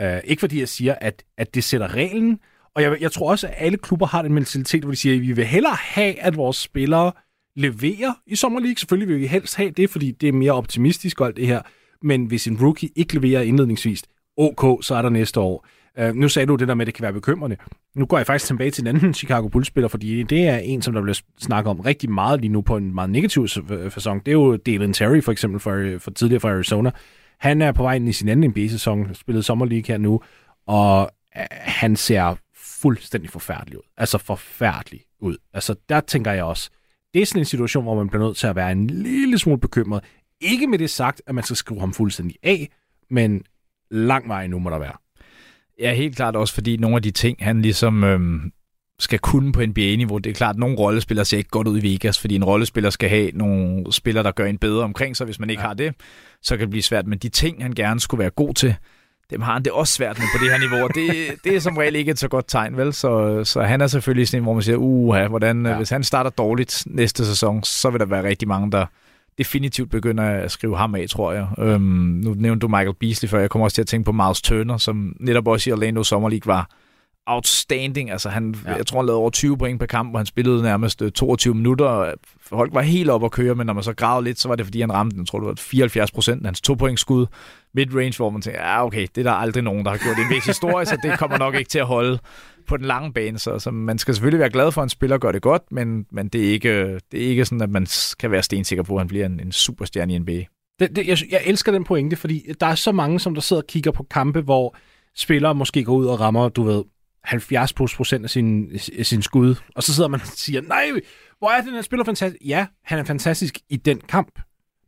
Uh, 0.00 0.18
ikke 0.24 0.40
fordi 0.40 0.60
jeg 0.60 0.68
siger, 0.68 0.94
at, 1.00 1.22
at 1.38 1.54
det 1.54 1.64
sætter 1.64 1.94
reglen, 1.94 2.38
og 2.74 2.82
jeg, 2.82 2.96
jeg 3.00 3.12
tror 3.12 3.30
også, 3.30 3.46
at 3.46 3.54
alle 3.56 3.78
klubber 3.78 4.06
har 4.06 4.22
den 4.22 4.32
mentalitet, 4.32 4.82
hvor 4.82 4.90
de 4.90 4.96
siger, 4.96 5.14
at 5.14 5.22
vi 5.22 5.32
vil 5.32 5.44
hellere 5.44 5.76
have, 5.80 6.20
at 6.20 6.36
vores 6.36 6.56
spillere 6.56 7.12
leverer 7.56 8.12
i 8.26 8.36
Summer 8.36 8.60
League. 8.60 8.76
Selvfølgelig 8.76 9.08
vil 9.08 9.20
vi 9.20 9.26
helst 9.26 9.56
have 9.56 9.70
det, 9.70 9.90
fordi 9.90 10.10
det 10.10 10.28
er 10.28 10.32
mere 10.32 10.52
optimistisk 10.52 11.20
og 11.20 11.26
alt 11.26 11.36
det 11.36 11.46
her. 11.46 11.62
Men 12.02 12.24
hvis 12.24 12.46
en 12.46 12.58
rookie 12.60 12.88
ikke 12.96 13.14
leverer 13.14 13.42
indledningsvis, 13.42 14.02
ok, 14.36 14.84
så 14.84 14.94
er 14.94 15.02
der 15.02 15.08
næste 15.08 15.40
år. 15.40 15.66
Uh, 15.98 16.14
nu 16.14 16.28
sagde 16.28 16.46
du 16.46 16.56
det 16.56 16.68
der 16.68 16.74
med, 16.74 16.82
at 16.82 16.86
det 16.86 16.94
kan 16.94 17.02
være 17.02 17.12
bekymrende. 17.12 17.56
Nu 17.94 18.06
går 18.06 18.16
jeg 18.16 18.26
faktisk 18.26 18.46
tilbage 18.46 18.70
til 18.70 18.82
en 18.82 18.86
anden 18.86 19.14
Chicago 19.14 19.48
Bulls-spiller, 19.48 19.88
fordi 19.88 20.22
det 20.22 20.48
er 20.48 20.56
en, 20.56 20.82
som 20.82 20.94
der 20.94 21.02
bliver 21.02 21.20
snakket 21.38 21.70
om 21.70 21.80
rigtig 21.80 22.10
meget 22.10 22.40
lige 22.40 22.52
nu 22.52 22.60
på 22.60 22.76
en 22.76 22.94
meget 22.94 23.10
negativ 23.10 23.46
øh, 23.70 23.90
fasong. 23.90 24.26
Det 24.26 24.32
er 24.32 24.36
jo 24.36 24.56
Dalen 24.56 24.92
Terry 24.92 25.20
for 25.20 25.32
eksempel 25.32 25.60
for, 25.60 25.72
øh, 25.72 26.00
for 26.00 26.10
tidligere 26.10 26.40
fra 26.40 26.50
Arizona. 26.50 26.90
Han 27.38 27.62
er 27.62 27.72
på 27.72 27.82
vej 27.82 27.94
ind 27.94 28.08
i 28.08 28.12
sin 28.12 28.28
anden 28.28 28.50
NBA-sæson, 28.50 29.14
spillet 29.14 29.44
sommerlig 29.44 29.84
her 29.88 29.98
nu, 29.98 30.20
og 30.66 31.10
han 31.50 31.96
ser 31.96 32.36
fuldstændig 32.56 33.30
forfærdelig 33.30 33.78
ud. 33.78 33.82
Altså 33.96 34.18
forfærdelig 34.18 35.00
ud. 35.20 35.36
Altså 35.54 35.74
der 35.88 36.00
tænker 36.00 36.32
jeg 36.32 36.44
også, 36.44 36.70
det 37.14 37.22
er 37.22 37.26
sådan 37.26 37.40
en 37.40 37.44
situation, 37.44 37.84
hvor 37.84 37.94
man 37.94 38.08
bliver 38.08 38.24
nødt 38.24 38.36
til 38.36 38.46
at 38.46 38.56
være 38.56 38.72
en 38.72 38.86
lille 38.86 39.38
smule 39.38 39.60
bekymret. 39.60 40.04
Ikke 40.40 40.66
med 40.66 40.78
det 40.78 40.90
sagt, 40.90 41.22
at 41.26 41.34
man 41.34 41.44
skal 41.44 41.56
skrive 41.56 41.80
ham 41.80 41.92
fuldstændig 41.92 42.36
af, 42.42 42.68
men 43.10 43.42
lang 43.90 44.28
vej 44.28 44.46
nu 44.46 44.58
må 44.58 44.70
der 44.70 44.78
være. 44.78 44.96
Ja, 45.80 45.94
helt 45.94 46.16
klart 46.16 46.36
også, 46.36 46.54
fordi 46.54 46.76
nogle 46.76 46.96
af 46.96 47.02
de 47.02 47.10
ting, 47.10 47.36
han 47.40 47.62
ligesom 47.62 48.04
øhm, 48.04 48.52
skal 48.98 49.18
kunne 49.18 49.52
på 49.52 49.60
NBA-niveau, 49.66 50.18
det 50.18 50.30
er 50.30 50.34
klart, 50.34 50.54
at 50.54 50.60
nogle 50.60 50.76
rollespillere 50.76 51.24
ser 51.24 51.38
ikke 51.38 51.50
godt 51.50 51.68
ud 51.68 51.82
i 51.82 51.92
Vegas, 51.92 52.18
fordi 52.18 52.34
en 52.34 52.44
rollespiller 52.44 52.90
skal 52.90 53.08
have 53.08 53.30
nogle 53.34 53.92
spillere, 53.92 54.24
der 54.24 54.30
gør 54.30 54.46
en 54.46 54.58
bedre 54.58 54.84
omkring 54.84 55.16
sig. 55.16 55.24
Hvis 55.24 55.40
man 55.40 55.50
ikke 55.50 55.62
ja. 55.62 55.66
har 55.66 55.74
det, 55.74 55.94
så 56.42 56.56
kan 56.56 56.60
det 56.60 56.70
blive 56.70 56.82
svært. 56.82 57.06
Men 57.06 57.18
de 57.18 57.28
ting, 57.28 57.62
han 57.62 57.72
gerne 57.72 58.00
skulle 58.00 58.18
være 58.18 58.30
god 58.30 58.54
til, 58.54 58.74
dem 59.30 59.40
har 59.40 59.52
han 59.52 59.62
det 59.62 59.72
også 59.72 59.92
svært 59.92 60.18
med 60.18 60.26
på 60.34 60.44
det 60.44 60.52
her 60.52 60.58
niveau, 60.58 60.84
og 60.84 60.94
det, 60.94 61.30
det 61.44 61.56
er 61.56 61.60
som 61.60 61.76
regel 61.76 61.96
ikke 61.96 62.10
et 62.10 62.18
så 62.18 62.28
godt 62.28 62.44
tegn, 62.48 62.76
vel? 62.76 62.92
Så, 62.92 63.44
så 63.44 63.62
han 63.62 63.80
er 63.80 63.86
selvfølgelig 63.86 64.28
sådan 64.28 64.40
en, 64.40 64.44
hvor 64.44 64.52
man 64.52 64.62
siger, 64.62 64.76
uha, 64.76 65.26
hvordan, 65.26 65.66
ja. 65.66 65.76
hvis 65.76 65.90
han 65.90 66.04
starter 66.04 66.30
dårligt 66.30 66.82
næste 66.86 67.26
sæson, 67.26 67.62
så 67.62 67.90
vil 67.90 68.00
der 68.00 68.06
være 68.06 68.22
rigtig 68.22 68.48
mange, 68.48 68.70
der 68.72 68.86
definitivt 69.38 69.90
begynder 69.90 70.24
at 70.24 70.50
skrive 70.50 70.76
ham 70.76 70.94
af, 70.94 71.08
tror 71.08 71.32
jeg. 71.32 71.46
Øhm, 71.58 71.82
nu 72.24 72.34
nævnte 72.34 72.64
du 72.64 72.68
Michael 72.68 72.94
Beasley 73.00 73.28
før, 73.28 73.40
jeg 73.40 73.50
kommer 73.50 73.66
også 73.66 73.74
til 73.74 73.82
at 73.82 73.88
tænke 73.88 74.04
på 74.04 74.12
Miles 74.12 74.42
Turner, 74.42 74.76
som 74.76 75.16
netop 75.20 75.48
også 75.48 75.70
i 75.70 75.72
Orlando 75.72 76.02
Summer 76.02 76.28
League 76.28 76.54
var 76.54 76.70
outstanding. 77.26 78.10
Altså 78.10 78.28
han, 78.28 78.54
ja. 78.64 78.74
jeg 78.74 78.86
tror, 78.86 78.98
han 78.98 79.06
lavede 79.06 79.20
over 79.20 79.30
20 79.30 79.58
point 79.58 79.78
per 79.78 79.86
kamp, 79.86 80.14
og 80.14 80.18
han 80.18 80.26
spillede 80.26 80.62
nærmest 80.62 81.02
22 81.14 81.52
øh, 81.52 81.56
minutter. 81.56 82.14
Folk 82.40 82.74
var 82.74 82.80
helt 82.80 83.10
op 83.10 83.24
at 83.24 83.30
køre, 83.30 83.54
men 83.54 83.66
når 83.66 83.74
man 83.74 83.82
så 83.82 83.92
gravede 83.92 84.24
lidt, 84.24 84.40
så 84.40 84.48
var 84.48 84.56
det, 84.56 84.66
fordi 84.66 84.80
han 84.80 84.92
ramte, 84.92 85.16
jeg 85.18 85.26
tror, 85.26 85.38
det 85.38 85.48
var 85.48 85.54
74 85.58 86.10
procent 86.10 86.42
af 86.42 86.46
hans 86.46 86.60
to 86.60 86.74
point 86.74 87.00
skud 87.00 87.26
mid-range, 87.74 88.16
hvor 88.16 88.30
man 88.30 88.42
tænker, 88.42 88.60
ja, 88.60 88.86
okay, 88.86 89.06
det 89.14 89.18
er 89.18 89.22
der 89.22 89.32
aldrig 89.32 89.62
nogen, 89.62 89.84
der 89.84 89.90
har 89.90 89.98
gjort 89.98 90.18
i 90.18 90.34
en 90.34 90.42
historie, 90.46 90.86
så 90.86 90.98
det 91.02 91.18
kommer 91.18 91.38
nok 91.38 91.54
ikke 91.54 91.68
til 91.68 91.78
at 91.78 91.86
holde 91.86 92.18
på 92.66 92.76
den 92.76 92.86
lange 92.86 93.12
bane. 93.12 93.38
Så, 93.38 93.58
så 93.58 93.70
man 93.70 93.98
skal 93.98 94.14
selvfølgelig 94.14 94.40
være 94.40 94.50
glad 94.50 94.72
for, 94.72 94.80
at 94.80 94.86
en 94.86 94.90
spiller 94.90 95.18
gør 95.18 95.32
det 95.32 95.42
godt, 95.42 95.62
men, 95.70 96.06
men 96.12 96.28
det, 96.28 96.46
er 96.48 96.52
ikke, 96.52 97.00
det 97.12 97.24
er 97.24 97.28
ikke 97.28 97.44
sådan, 97.44 97.62
at 97.62 97.70
man 97.70 97.86
kan 98.18 98.30
være 98.30 98.42
stensikker 98.42 98.82
på, 98.82 98.94
at 98.94 99.00
han 99.00 99.08
bliver 99.08 99.26
en, 99.26 99.40
en 99.40 99.52
superstjerne 99.52 100.14
i 100.14 100.18
NBA. 100.18 100.44
Det, 100.80 100.96
det, 100.96 101.08
jeg, 101.08 101.18
jeg 101.30 101.40
elsker 101.46 101.72
den 101.72 101.84
pointe, 101.84 102.16
fordi 102.16 102.46
der 102.60 102.66
er 102.66 102.74
så 102.74 102.92
mange, 102.92 103.20
som 103.20 103.34
der 103.34 103.40
sidder 103.40 103.62
og 103.62 103.66
kigger 103.66 103.90
på 103.90 104.06
kampe, 104.10 104.40
hvor 104.40 104.76
spillere 105.16 105.54
måske 105.54 105.84
går 105.84 105.94
ud 105.94 106.06
og 106.06 106.20
rammer, 106.20 106.48
du 106.48 106.62
ved, 106.62 106.84
70 107.24 107.72
plus 107.72 107.96
procent 107.96 108.24
af 108.24 108.30
sin, 108.30 108.78
sin 109.02 109.22
skud, 109.22 109.54
og 109.74 109.82
så 109.82 109.94
sidder 109.94 110.08
man 110.08 110.20
og 110.20 110.26
siger, 110.26 110.60
nej, 110.60 110.90
hvor 111.38 111.50
er 111.50 111.60
den 111.60 111.74
her 111.74 111.82
spiller 111.82 112.04
fantastisk? 112.04 112.42
Ja, 112.44 112.66
han 112.84 112.98
er 112.98 113.04
fantastisk 113.04 113.58
i 113.68 113.76
den 113.76 114.00
kamp. 114.08 114.40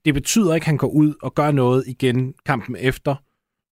Det 0.04 0.14
betyder 0.14 0.54
ikke, 0.54 0.64
at 0.64 0.66
han 0.66 0.76
går 0.76 0.88
ud 0.88 1.14
og 1.22 1.34
gør 1.34 1.50
noget 1.50 1.84
igen 1.86 2.34
kampen 2.46 2.76
efter, 2.76 3.14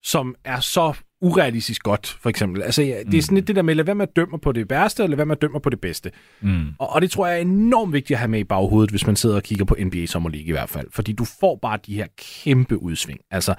som 0.03 0.35
er 0.45 0.61
så 0.61 0.93
urealistisk 1.21 1.83
godt, 1.83 2.19
for 2.21 2.31
eksempel. 2.31 2.63
Altså, 2.63 2.83
ja, 2.83 3.03
det 3.03 3.19
er 3.19 3.23
sådan 3.23 3.35
lidt 3.35 3.49
det 3.49 3.57
der 3.57 3.63
med, 3.63 3.75
lad 3.75 3.85
være 3.85 3.95
med 3.95 4.09
at 4.09 4.17
dømme 4.17 4.39
på 4.39 4.53
det 4.53 4.71
værste, 4.71 5.03
eller 5.03 5.11
lad 5.11 5.17
være 5.17 5.27
med 5.27 5.37
at 5.37 5.43
dømme 5.43 5.61
på 5.61 5.71
det 5.71 5.81
bedste. 5.81 6.11
Mm. 6.41 6.67
Og, 6.79 6.89
og 6.89 7.01
det 7.01 7.11
tror 7.11 7.27
jeg 7.27 7.37
er 7.37 7.41
enormt 7.41 7.93
vigtigt 7.93 8.15
at 8.15 8.19
have 8.19 8.29
med 8.29 8.41
i 8.41 8.45
baghovedet, 8.45 8.91
hvis 8.91 9.07
man 9.07 9.17
sidder 9.17 9.37
og 9.37 9.43
kigger 9.43 9.65
på 9.65 9.77
NBA 9.85 10.07
Summer 10.07 10.31
League 10.31 10.49
i 10.49 10.51
hvert 10.51 10.69
fald. 10.69 10.87
Fordi 10.91 11.13
du 11.13 11.25
får 11.41 11.59
bare 11.63 11.79
de 11.87 11.95
her 11.95 12.07
kæmpe 12.17 12.83
udsving. 12.83 13.21
Altså, 13.31 13.55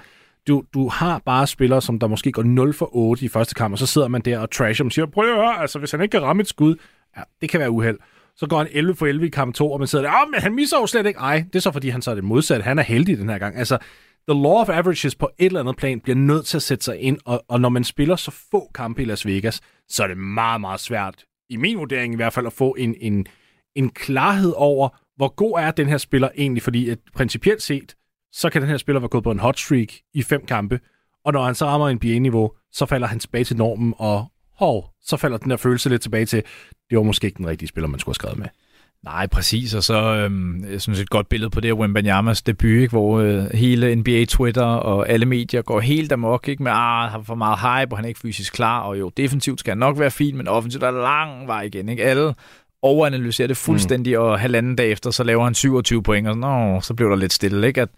du, 0.47 0.63
du 0.73 0.87
har 0.87 1.21
bare 1.25 1.47
spillere, 1.47 1.81
som 1.81 1.99
der 1.99 2.07
måske 2.07 2.31
går 2.31 2.43
0 2.43 2.73
for 2.73 2.95
8 2.95 3.25
i 3.25 3.27
første 3.27 3.55
kamp, 3.55 3.71
og 3.71 3.79
så 3.79 3.85
sidder 3.85 4.07
man 4.07 4.21
der 4.21 4.39
og 4.39 4.51
trasher 4.51 4.83
dem 4.83 4.87
og 4.87 4.91
siger, 4.91 5.05
prøv 5.05 5.29
at 5.29 5.35
høre, 5.35 5.61
altså 5.61 5.79
hvis 5.79 5.91
han 5.91 6.01
ikke 6.01 6.11
kan 6.11 6.21
ramme 6.21 6.41
et 6.41 6.47
skud, 6.47 6.75
ja, 7.17 7.21
det 7.41 7.49
kan 7.49 7.59
være 7.59 7.71
uheld. 7.71 7.97
Så 8.35 8.47
går 8.47 8.57
han 8.57 8.67
11 8.71 8.95
for 8.95 9.05
11 9.05 9.27
i 9.27 9.29
kamp 9.29 9.55
2, 9.55 9.71
og 9.71 9.79
man 9.79 9.87
sidder 9.87 10.05
der, 10.05 10.11
oh, 10.11 10.31
men 10.31 10.41
han 10.41 10.55
misser 10.55 10.77
jo 10.77 10.87
slet 10.87 11.05
ikke. 11.05 11.19
Ej, 11.19 11.45
det 11.47 11.55
er 11.55 11.59
så 11.59 11.71
fordi, 11.71 11.89
han 11.89 12.01
så 12.01 12.11
er 12.11 12.15
det 12.15 12.23
modsatte. 12.23 12.63
Han 12.63 12.79
er 12.79 12.83
heldig 12.83 13.17
den 13.17 13.29
her 13.29 13.37
gang. 13.37 13.57
Altså, 13.57 13.77
the 14.29 14.41
law 14.41 14.53
of 14.53 14.69
averages 14.69 15.15
på 15.15 15.29
et 15.39 15.45
eller 15.45 15.59
andet 15.59 15.75
plan 15.75 15.99
bliver 15.99 16.15
nødt 16.15 16.45
til 16.45 16.57
at 16.57 16.61
sætte 16.61 16.83
sig 16.83 16.99
ind, 16.99 17.17
og, 17.25 17.43
og 17.47 17.61
når 17.61 17.69
man 17.69 17.83
spiller 17.83 18.15
så 18.15 18.31
få 18.51 18.71
kampe 18.75 19.01
i 19.01 19.05
Las 19.05 19.25
Vegas, 19.25 19.61
så 19.89 20.03
er 20.03 20.07
det 20.07 20.17
meget, 20.17 20.61
meget 20.61 20.79
svært, 20.79 21.23
i 21.49 21.57
min 21.57 21.77
vurdering 21.77 22.13
i 22.13 22.15
hvert 22.15 22.33
fald, 22.33 22.45
at 22.47 22.53
få 22.53 22.75
en, 22.77 22.95
en, 23.01 23.25
en 23.75 23.89
klarhed 23.89 24.53
over, 24.55 24.89
hvor 25.15 25.27
god 25.35 25.59
er 25.59 25.71
den 25.71 25.87
her 25.87 25.97
spiller 25.97 26.29
egentlig, 26.37 26.63
fordi 26.63 26.89
at 26.89 26.97
principielt 27.15 27.61
set, 27.61 27.95
så 28.31 28.49
kan 28.49 28.61
den 28.61 28.69
her 28.69 28.77
spiller 28.77 28.99
være 28.99 29.09
gået 29.09 29.23
på 29.23 29.31
en 29.31 29.39
hot 29.39 29.59
streak 29.59 29.87
i 30.13 30.23
fem 30.23 30.45
kampe, 30.45 30.79
og 31.25 31.33
når 31.33 31.45
han 31.45 31.55
så 31.55 31.65
rammer 31.65 31.89
en 31.89 31.95
NBA-niveau, 31.95 32.51
så 32.71 32.85
falder 32.85 33.07
han 33.07 33.19
tilbage 33.19 33.43
til 33.43 33.57
normen, 33.57 33.93
og 33.97 34.31
hov, 34.55 34.89
så 35.01 35.17
falder 35.17 35.37
den 35.37 35.49
der 35.49 35.57
følelse 35.57 35.89
lidt 35.89 36.01
tilbage 36.01 36.25
til, 36.25 36.43
det 36.89 36.97
var 36.97 37.03
måske 37.03 37.25
ikke 37.25 37.37
den 37.37 37.47
rigtige 37.47 37.69
spiller, 37.69 37.87
man 37.87 37.99
skulle 37.99 38.13
have 38.13 38.15
skrevet 38.15 38.37
med. 38.37 38.47
Nej, 39.03 39.27
præcis, 39.27 39.73
og 39.73 39.83
så 39.83 40.15
øhm, 40.15 40.65
jeg 40.71 40.81
synes 40.81 40.99
et 40.99 41.09
godt 41.09 41.29
billede 41.29 41.49
på 41.49 41.59
det 41.59 41.69
er 41.69 41.73
Wembanyamas 41.73 42.41
debut, 42.41 42.69
ikke? 42.69 42.89
hvor 42.89 43.19
øh, 43.19 43.45
hele 43.53 43.95
NBA 43.95 44.25
Twitter 44.25 44.63
og 44.63 45.09
alle 45.09 45.25
medier 45.25 45.61
går 45.61 45.79
helt 45.79 46.11
amok, 46.11 46.47
ikke? 46.47 46.63
med, 46.63 46.71
ah, 46.71 47.01
han 47.01 47.09
har 47.09 47.21
for 47.23 47.35
meget 47.35 47.59
hype, 47.59 47.93
og 47.93 47.97
han 47.97 48.05
er 48.05 48.07
ikke 48.07 48.19
fysisk 48.19 48.53
klar, 48.53 48.81
og 48.81 48.99
jo, 48.99 49.11
defensivt 49.17 49.59
skal 49.59 49.71
han 49.71 49.77
nok 49.77 49.99
være 49.99 50.11
fint, 50.11 50.37
men 50.37 50.47
offensivt 50.47 50.83
er 50.83 50.91
lang 50.91 51.47
vej 51.47 51.61
igen, 51.61 51.89
ikke? 51.89 52.03
Alle 52.03 52.33
overanalyserer 52.81 53.47
det 53.47 53.57
fuldstændig, 53.57 54.17
mm. 54.17 54.23
og 54.23 54.39
halvanden 54.39 54.75
dag 54.75 54.91
efter, 54.91 55.11
så 55.11 55.23
laver 55.23 55.43
han 55.43 55.53
27 55.53 56.03
point, 56.03 56.27
og 56.27 56.37
Nå, 56.37 56.81
så 56.81 56.93
blev 56.93 57.09
der 57.09 57.15
lidt 57.15 57.33
stille, 57.33 57.67
ikke? 57.67 57.81
At 57.81 57.89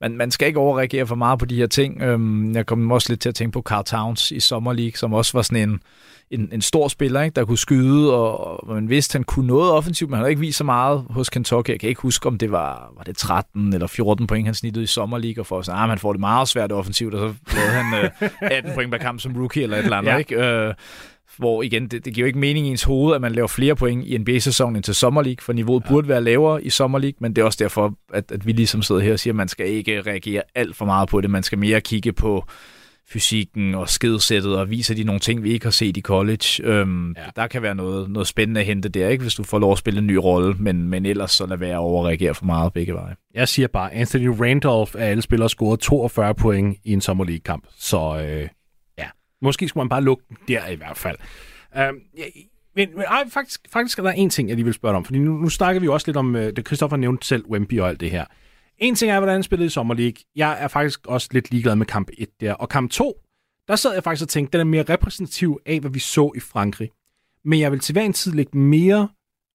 man, 0.00 0.16
man 0.16 0.30
skal 0.30 0.48
ikke 0.48 0.58
overreagere 0.58 1.06
for 1.06 1.14
meget 1.14 1.38
på 1.38 1.44
de 1.44 1.56
her 1.56 1.66
ting. 1.66 2.02
Øhm, 2.02 2.54
jeg 2.54 2.66
kom 2.66 2.90
også 2.90 3.12
lidt 3.12 3.20
til 3.20 3.28
at 3.28 3.34
tænke 3.34 3.52
på 3.52 3.62
Carl 3.62 3.84
Towns 3.84 4.30
i 4.30 4.40
Summer 4.40 4.72
League, 4.72 4.96
som 4.96 5.12
også 5.12 5.32
var 5.38 5.42
sådan 5.42 5.68
en, 5.68 5.80
en, 6.30 6.48
en 6.52 6.62
stor 6.62 6.88
spiller, 6.88 7.22
ikke? 7.22 7.34
der 7.34 7.44
kunne 7.44 7.58
skyde, 7.58 8.14
og, 8.14 8.68
og 8.68 8.74
man 8.74 8.88
vidste, 8.88 9.16
han 9.16 9.24
kunne 9.24 9.46
noget 9.46 9.72
offensivt, 9.72 10.10
men 10.10 10.16
han 10.16 10.22
havde 10.22 10.30
ikke 10.30 10.40
vist 10.40 10.58
så 10.58 10.64
meget 10.64 11.04
hos 11.10 11.30
Kentucky. 11.30 11.70
Jeg 11.70 11.80
kan 11.80 11.88
ikke 11.88 12.00
huske, 12.00 12.26
om 12.26 12.38
det 12.38 12.50
var, 12.52 12.92
var 12.96 13.04
det 13.04 13.16
13 13.16 13.72
eller 13.72 13.86
14 13.86 14.26
point, 14.26 14.46
han 14.46 14.54
snittede 14.54 14.82
i 14.84 14.86
Summer 14.86 15.18
League, 15.18 15.42
og 15.42 15.46
for 15.46 15.62
sige, 15.62 15.74
ah, 15.74 15.88
han 15.88 15.98
får 15.98 16.12
det 16.12 16.20
meget 16.20 16.48
svært 16.48 16.72
offensivt, 16.72 17.14
og 17.14 17.34
så 17.48 17.56
lavede 17.56 17.72
han 17.72 18.04
øh, 18.04 18.28
18 18.58 18.72
point 18.74 18.90
per 18.90 18.98
kamp 18.98 19.20
som 19.20 19.36
rookie 19.36 19.62
eller 19.62 19.76
et 19.76 19.84
eller 19.84 19.96
andet. 19.96 20.10
Ja. 20.10 20.16
Ikke? 20.16 20.36
Øh, 20.36 20.74
hvor 21.38 21.62
igen, 21.62 21.88
det, 21.88 22.04
det 22.04 22.14
giver 22.14 22.24
jo 22.24 22.26
ikke 22.26 22.38
mening 22.38 22.66
i 22.66 22.70
ens 22.70 22.82
hoved, 22.82 23.14
at 23.14 23.20
man 23.20 23.32
laver 23.32 23.48
flere 23.48 23.76
point 23.76 24.06
i 24.06 24.18
NBA-sæsonen 24.18 24.76
end 24.76 24.84
til 24.84 24.94
Summer 24.94 25.22
League, 25.22 25.42
for 25.42 25.52
niveauet 25.52 25.82
ja. 25.84 25.88
burde 25.88 26.08
være 26.08 26.24
lavere 26.24 26.64
i 26.64 26.70
Summer 26.70 26.98
League, 26.98 27.16
men 27.20 27.36
det 27.36 27.42
er 27.42 27.46
også 27.46 27.58
derfor, 27.62 27.94
at, 28.12 28.32
at 28.32 28.46
vi 28.46 28.52
ligesom 28.52 28.82
sidder 28.82 29.00
her 29.00 29.12
og 29.12 29.18
siger, 29.18 29.32
at 29.32 29.36
man 29.36 29.48
skal 29.48 29.68
ikke 29.68 30.00
reagere 30.00 30.42
alt 30.54 30.76
for 30.76 30.84
meget 30.84 31.08
på 31.08 31.20
det. 31.20 31.30
Man 31.30 31.42
skal 31.42 31.58
mere 31.58 31.80
kigge 31.80 32.12
på 32.12 32.44
fysikken 33.08 33.74
og 33.74 33.88
skedsættet, 33.88 34.56
og 34.56 34.70
viser 34.70 34.94
de 34.94 35.04
nogle 35.04 35.20
ting, 35.20 35.42
vi 35.42 35.52
ikke 35.52 35.66
har 35.66 35.70
set 35.70 35.96
i 35.96 36.00
college. 36.00 36.62
Øhm, 36.62 37.12
ja. 37.12 37.22
Der 37.36 37.46
kan 37.46 37.62
være 37.62 37.74
noget, 37.74 38.10
noget 38.10 38.28
spændende 38.28 38.60
at 38.60 38.66
hente 38.66 38.88
der, 38.88 39.08
ikke 39.08 39.22
hvis 39.22 39.34
du 39.34 39.42
får 39.42 39.58
lov 39.58 39.72
at 39.72 39.78
spille 39.78 39.98
en 39.98 40.06
ny 40.06 40.14
rolle, 40.14 40.54
men, 40.58 40.88
men 40.88 41.06
ellers 41.06 41.30
så 41.30 41.46
lad 41.46 41.56
være 41.56 41.72
at 41.72 41.78
overreagere 41.78 42.34
for 42.34 42.44
meget 42.44 42.72
begge 42.72 42.94
veje. 42.94 43.14
Jeg 43.34 43.48
siger 43.48 43.68
bare, 43.68 43.94
Anthony 43.94 44.26
Randolph 44.26 44.92
af 44.98 45.10
alle 45.10 45.22
spillere 45.22 45.48
scoret 45.48 45.80
42 45.80 46.34
point 46.34 46.78
i 46.84 46.92
en 46.92 47.00
Summer 47.00 47.24
League-kamp, 47.24 47.66
så 47.78 48.26
øh, 48.26 48.48
måske 49.42 49.68
skulle 49.68 49.82
man 49.82 49.88
bare 49.88 50.02
lukke 50.02 50.24
den 50.28 50.36
der 50.48 50.68
i 50.68 50.74
hvert 50.74 50.96
fald. 50.96 51.16
Um, 51.74 52.00
ja, 52.16 52.24
men, 52.76 52.88
men 52.94 53.04
ej, 53.04 53.28
faktisk, 53.28 53.60
faktisk 53.68 53.98
er 53.98 54.02
der 54.02 54.10
en 54.10 54.30
ting, 54.30 54.48
jeg 54.48 54.56
lige 54.56 54.64
vil 54.64 54.74
spørge 54.74 54.96
om, 54.96 55.04
fordi 55.04 55.18
nu, 55.18 55.32
nu 55.32 55.48
snakker 55.48 55.80
vi 55.80 55.88
også 55.88 56.08
lidt 56.08 56.16
om, 56.16 56.36
øh, 56.36 56.56
det 56.56 56.66
Christoffer 56.66 56.96
nævnte 56.96 57.26
selv, 57.26 57.46
Wemby 57.46 57.80
og 57.80 57.88
alt 57.88 58.00
det 58.00 58.10
her. 58.10 58.24
En 58.78 58.94
ting 58.94 59.12
er, 59.12 59.18
hvordan 59.18 59.34
han 59.34 59.42
spillede 59.42 59.66
i 59.66 59.70
Sommerlig. 59.70 60.14
Jeg 60.36 60.56
er 60.60 60.68
faktisk 60.68 61.06
også 61.06 61.28
lidt 61.32 61.50
ligeglad 61.50 61.76
med 61.76 61.86
kamp 61.86 62.10
1 62.18 62.28
der. 62.40 62.52
Og 62.52 62.68
kamp 62.68 62.90
2, 62.90 63.20
der 63.68 63.76
sad 63.76 63.94
jeg 63.94 64.04
faktisk 64.04 64.24
og 64.24 64.28
tænkte, 64.28 64.58
den 64.58 64.66
er 64.66 64.70
mere 64.70 64.82
repræsentativ 64.82 65.60
af, 65.66 65.80
hvad 65.80 65.90
vi 65.90 65.98
så 65.98 66.32
i 66.36 66.40
Frankrig. 66.40 66.90
Men 67.44 67.60
jeg 67.60 67.72
vil 67.72 67.80
til 67.80 67.92
hver 67.92 68.02
en 68.02 68.12
tid 68.12 68.32
lægge 68.32 68.58
mere 68.58 69.08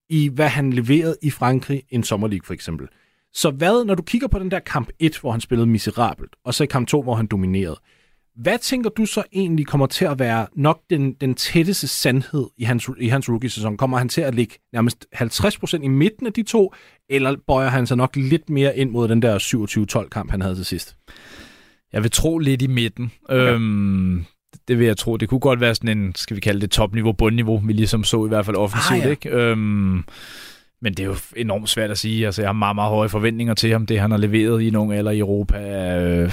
i, 0.09 0.29
hvad 0.33 0.47
han 0.47 0.73
leverede 0.73 1.17
i 1.21 1.29
Frankrig, 1.29 1.83
end 1.89 2.03
Sommerlig 2.03 2.41
for 2.43 2.53
eksempel. 2.53 2.87
Så 3.33 3.51
hvad, 3.51 3.85
når 3.85 3.95
du 3.95 4.03
kigger 4.03 4.27
på 4.27 4.39
den 4.39 4.51
der 4.51 4.59
kamp 4.59 4.89
1, 4.99 5.17
hvor 5.17 5.31
han 5.31 5.41
spillede 5.41 5.67
miserabelt, 5.67 6.35
og 6.43 6.53
så 6.53 6.63
i 6.63 6.67
kamp 6.67 6.87
2, 6.87 7.01
hvor 7.01 7.15
han 7.15 7.27
dominerede, 7.27 7.79
hvad 8.37 8.59
tænker 8.59 8.89
du 8.89 9.05
så 9.05 9.23
egentlig 9.33 9.67
kommer 9.67 9.87
til 9.87 10.05
at 10.05 10.19
være 10.19 10.47
nok 10.55 10.81
den, 10.89 11.13
den 11.13 11.35
tætteste 11.35 11.87
sandhed 11.87 12.47
i 12.57 12.63
hans, 12.63 12.89
i 12.99 13.07
hans 13.07 13.29
rookie-sæson? 13.29 13.77
Kommer 13.77 13.97
han 13.97 14.09
til 14.09 14.21
at 14.21 14.35
ligge 14.35 14.55
nærmest 14.73 15.05
50% 15.15 15.83
i 15.83 15.87
midten 15.87 16.27
af 16.27 16.33
de 16.33 16.43
to, 16.43 16.73
eller 17.09 17.35
bøjer 17.47 17.69
han 17.69 17.87
sig 17.87 17.97
nok 17.97 18.15
lidt 18.15 18.49
mere 18.49 18.77
ind 18.77 18.91
mod 18.91 19.07
den 19.07 19.21
der 19.21 20.03
27-12 20.05 20.09
kamp, 20.09 20.31
han 20.31 20.41
havde 20.41 20.55
til 20.55 20.65
sidst? 20.65 20.95
Jeg 21.93 22.03
vil 22.03 22.11
tro 22.11 22.37
lidt 22.37 22.61
i 22.61 22.67
midten. 22.67 23.11
Okay. 23.29 23.53
Øhm, 23.53 24.25
det 24.67 24.79
vil 24.79 24.87
jeg 24.87 24.97
tro. 24.97 25.17
Det 25.17 25.29
kunne 25.29 25.39
godt 25.39 25.59
være 25.59 25.75
sådan 25.75 25.97
en, 25.97 26.15
skal 26.15 26.35
vi 26.35 26.41
kalde 26.41 26.61
det 26.61 26.71
topniveau, 26.71 27.11
bundniveau, 27.11 27.57
vi 27.57 27.73
ligesom 27.73 28.03
så 28.03 28.25
i 28.25 28.27
hvert 28.27 28.45
fald 28.45 28.57
offensivt, 28.57 28.99
ah, 28.99 29.05
ja. 29.05 29.09
ikke? 29.09 29.29
Øhm, 29.29 30.03
men 30.81 30.93
det 30.93 31.03
er 31.03 31.07
jo 31.07 31.15
enormt 31.35 31.69
svært 31.69 31.91
at 31.91 31.97
sige. 31.97 32.25
Altså, 32.25 32.41
jeg 32.41 32.49
har 32.49 32.53
meget, 32.53 32.75
meget 32.75 32.89
høje 32.89 33.09
forventninger 33.09 33.53
til 33.53 33.71
ham. 33.71 33.85
Det, 33.85 33.99
han 33.99 34.11
har 34.11 34.17
leveret 34.17 34.61
i 34.61 34.69
nogle 34.69 34.95
alder 34.95 35.11
i 35.11 35.19
Europa, 35.19 35.57
er 35.57 36.23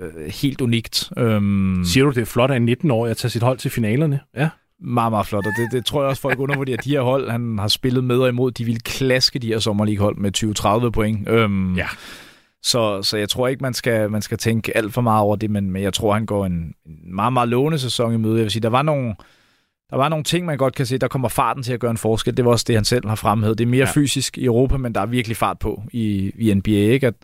øh, 0.00 0.30
helt 0.42 0.60
unikt. 0.60 1.12
Øhm, 1.16 1.82
Siger 1.84 2.04
du, 2.04 2.10
det 2.10 2.20
er 2.20 2.24
flot 2.24 2.50
af 2.50 2.56
en 2.56 2.68
19-årig 2.68 3.10
at 3.10 3.16
tage 3.16 3.30
sit 3.30 3.42
hold 3.42 3.58
til 3.58 3.70
finalerne? 3.70 4.20
Ja. 4.36 4.48
Meget, 4.84 5.12
meget 5.12 5.26
flot, 5.26 5.46
og 5.46 5.52
det, 5.56 5.72
det 5.72 5.86
tror 5.86 6.02
jeg 6.02 6.08
også, 6.08 6.22
folk 6.22 6.38
undervurderer. 6.38 6.76
De 6.76 6.90
her 6.90 7.00
hold, 7.00 7.30
han 7.30 7.58
har 7.58 7.68
spillet 7.68 8.04
med 8.04 8.18
og 8.18 8.28
imod, 8.28 8.50
de 8.50 8.64
vil 8.64 8.82
klaske 8.82 9.38
de 9.38 9.46
her 9.46 9.58
sommerlige 9.58 10.00
med 10.16 10.84
20-30 10.86 10.90
point. 10.90 11.28
Øhm, 11.28 11.74
ja. 11.74 11.86
Så, 12.62 13.02
så 13.02 13.16
jeg 13.16 13.28
tror 13.28 13.48
ikke, 13.48 13.62
man 13.62 13.74
skal, 13.74 14.10
man 14.10 14.22
skal 14.22 14.38
tænke 14.38 14.76
alt 14.76 14.94
for 14.94 15.00
meget 15.00 15.22
over 15.22 15.36
det, 15.36 15.50
men, 15.50 15.70
men 15.70 15.82
jeg 15.82 15.94
tror, 15.94 16.14
han 16.14 16.26
går 16.26 16.46
en, 16.46 16.74
en 16.86 17.14
meget, 17.14 17.32
meget 17.32 17.48
lovende 17.48 17.78
sæson 17.78 18.14
i 18.14 18.16
møde. 18.16 18.36
Jeg 18.36 18.42
vil 18.42 18.50
sige, 18.50 18.62
der 18.62 18.68
var 18.68 18.82
nogle, 18.82 19.14
der 19.92 19.98
var 19.98 20.08
nogle 20.08 20.24
ting, 20.24 20.46
man 20.46 20.58
godt 20.58 20.74
kan 20.74 20.86
se, 20.86 20.98
der 20.98 21.08
kommer 21.08 21.28
farten 21.28 21.62
til 21.62 21.72
at 21.72 21.80
gøre 21.80 21.90
en 21.90 21.96
forskel. 21.96 22.36
Det 22.36 22.44
var 22.44 22.50
også 22.50 22.64
det, 22.68 22.74
han 22.74 22.84
selv 22.84 23.08
har 23.08 23.14
fremhævet. 23.14 23.58
Det 23.58 23.64
er 23.64 23.68
mere 23.68 23.86
ja. 23.86 23.92
fysisk 23.94 24.38
i 24.38 24.44
Europa, 24.44 24.76
men 24.76 24.94
der 24.94 25.00
er 25.00 25.06
virkelig 25.06 25.36
fart 25.36 25.58
på 25.58 25.82
i, 25.92 26.32
i 26.38 26.54
NBA. 26.54 26.70
Ikke? 26.70 27.06
At, 27.06 27.14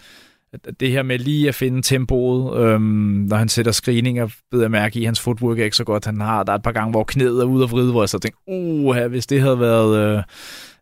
det 0.81 0.91
her 0.91 1.03
med 1.03 1.19
lige 1.19 1.49
at 1.49 1.55
finde 1.55 1.83
tempoet, 1.83 2.59
øhm, 2.61 2.83
når 3.29 3.37
han 3.37 3.49
sætter 3.49 3.73
screeninger, 3.73 4.29
ved 4.53 4.61
jeg 4.61 4.71
mærke 4.71 5.01
i, 5.01 5.05
hans 5.05 5.21
footwork 5.21 5.59
er 5.59 5.65
ikke 5.65 5.77
så 5.77 5.85
godt. 5.85 6.05
Han 6.05 6.21
har, 6.21 6.43
der 6.43 6.53
er 6.53 6.57
et 6.57 6.63
par 6.63 6.73
gange, 6.73 6.91
hvor 6.91 7.05
knæet 7.05 7.41
er 7.41 7.45
ude 7.45 7.65
og 7.65 7.71
vride, 7.71 7.91
hvor 7.91 8.03
jeg 8.03 8.09
så 8.09 8.19
tænkte, 8.19 8.41
uh, 8.47 8.97
hvis 9.07 9.27
det 9.27 9.41
havde 9.41 9.61
været... 9.61 9.99
Øh, 9.99 10.23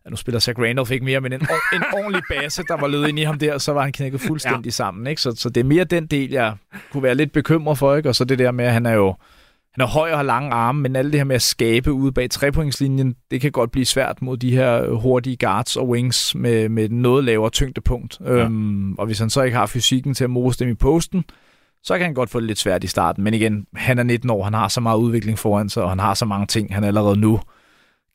ja, 0.05 0.09
nu 0.09 0.15
spiller 0.15 0.39
Zach 0.39 0.59
Randolph 0.59 0.91
ikke 0.91 1.05
mere, 1.05 1.21
men 1.21 1.33
en, 1.33 1.41
en 1.73 1.83
ordentlig 1.93 2.21
base, 2.29 2.63
der 2.67 2.77
var 2.77 2.87
lød 2.87 3.07
ind 3.07 3.19
i 3.19 3.23
ham 3.23 3.39
der, 3.39 3.57
så 3.57 3.73
var 3.73 3.81
han 3.81 3.91
knækket 3.91 4.21
fuldstændig 4.21 4.65
ja. 4.65 4.71
sammen. 4.71 5.07
Ikke? 5.07 5.21
Så, 5.21 5.33
så 5.35 5.49
det 5.49 5.61
er 5.61 5.65
mere 5.65 5.83
den 5.83 6.05
del, 6.05 6.31
jeg 6.31 6.53
kunne 6.91 7.03
være 7.03 7.15
lidt 7.15 7.31
bekymret 7.31 7.77
for. 7.77 7.95
Ikke? 7.95 8.09
Og 8.09 8.15
så 8.15 8.25
det 8.25 8.39
der 8.39 8.51
med, 8.51 8.65
at 8.65 8.73
han 8.73 8.85
er 8.85 8.93
jo 8.93 9.15
han 9.77 9.83
er 9.83 9.87
høj 9.87 10.11
og 10.11 10.17
har 10.17 10.23
lange 10.23 10.51
arme, 10.51 10.81
men 10.81 10.95
alt 10.95 11.13
det 11.13 11.19
her 11.19 11.25
med 11.25 11.35
at 11.35 11.41
skabe 11.41 11.91
ude 11.91 12.11
bag 12.11 12.29
trepointslinjen, 12.29 13.15
det 13.31 13.41
kan 13.41 13.51
godt 13.51 13.71
blive 13.71 13.85
svært 13.85 14.21
mod 14.21 14.37
de 14.37 14.51
her 14.51 14.89
hurtige 14.89 15.37
guards 15.37 15.75
og 15.75 15.89
wings 15.89 16.35
med, 16.35 16.69
med 16.69 16.89
noget 16.89 17.23
lavere 17.23 17.49
tyngdepunkt. 17.49 18.19
Ja. 18.25 18.31
Øhm, 18.31 18.93
og 18.93 19.05
hvis 19.05 19.19
han 19.19 19.29
så 19.29 19.41
ikke 19.41 19.57
har 19.57 19.65
fysikken 19.65 20.13
til 20.13 20.23
at 20.23 20.29
mose 20.29 20.59
dem 20.59 20.69
i 20.69 20.73
posten, 20.73 21.23
så 21.83 21.97
kan 21.97 22.05
han 22.05 22.13
godt 22.13 22.29
få 22.29 22.39
det 22.39 22.47
lidt 22.47 22.59
svært 22.59 22.83
i 22.83 22.87
starten. 22.87 23.23
Men 23.23 23.33
igen, 23.33 23.65
han 23.75 23.99
er 23.99 24.03
19 24.03 24.29
år, 24.29 24.43
han 24.43 24.53
har 24.53 24.67
så 24.67 24.81
meget 24.81 24.97
udvikling 24.97 25.39
foran 25.39 25.69
sig, 25.69 25.83
og 25.83 25.89
han 25.89 25.99
har 25.99 26.13
så 26.13 26.25
mange 26.25 26.45
ting, 26.45 26.73
han 26.73 26.83
allerede 26.83 27.19
nu 27.19 27.39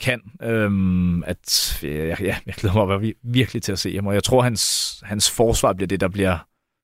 kan, 0.01 0.21
øhm, 0.43 1.23
at 1.23 1.79
ja, 1.83 2.17
ja, 2.21 2.37
jeg 2.47 2.55
glæder 2.57 2.87
mig 2.87 3.13
virkelig 3.23 3.63
til 3.63 3.73
at 3.73 3.79
se 3.79 3.95
ham. 3.95 4.07
Og 4.07 4.15
jeg 4.15 4.25
tror, 4.25 4.43
hans, 4.43 4.95
hans 5.05 5.31
forsvar 5.31 5.73
bliver 5.73 5.89
det, 5.89 6.01
der 6.01 6.09
bliver 6.09 6.39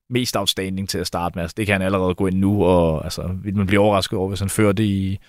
mest 0.09 0.37
outstanding 0.37 0.89
til 0.89 0.97
at 0.97 1.07
starte 1.07 1.35
med. 1.35 1.43
Altså, 1.43 1.55
det 1.57 1.65
kan 1.65 1.73
han 1.73 1.81
allerede 1.81 2.15
gå 2.15 2.27
ind 2.27 2.37
nu, 2.37 2.63
og 2.63 3.03
altså, 3.03 3.29
vil 3.43 3.57
man 3.57 3.67
blive 3.67 3.81
overrasket 3.81 4.19
over, 4.19 4.27
hvis 4.27 4.39
han 4.39 4.49
fører 4.49 4.71
det 4.71 4.83
i, 4.83 5.19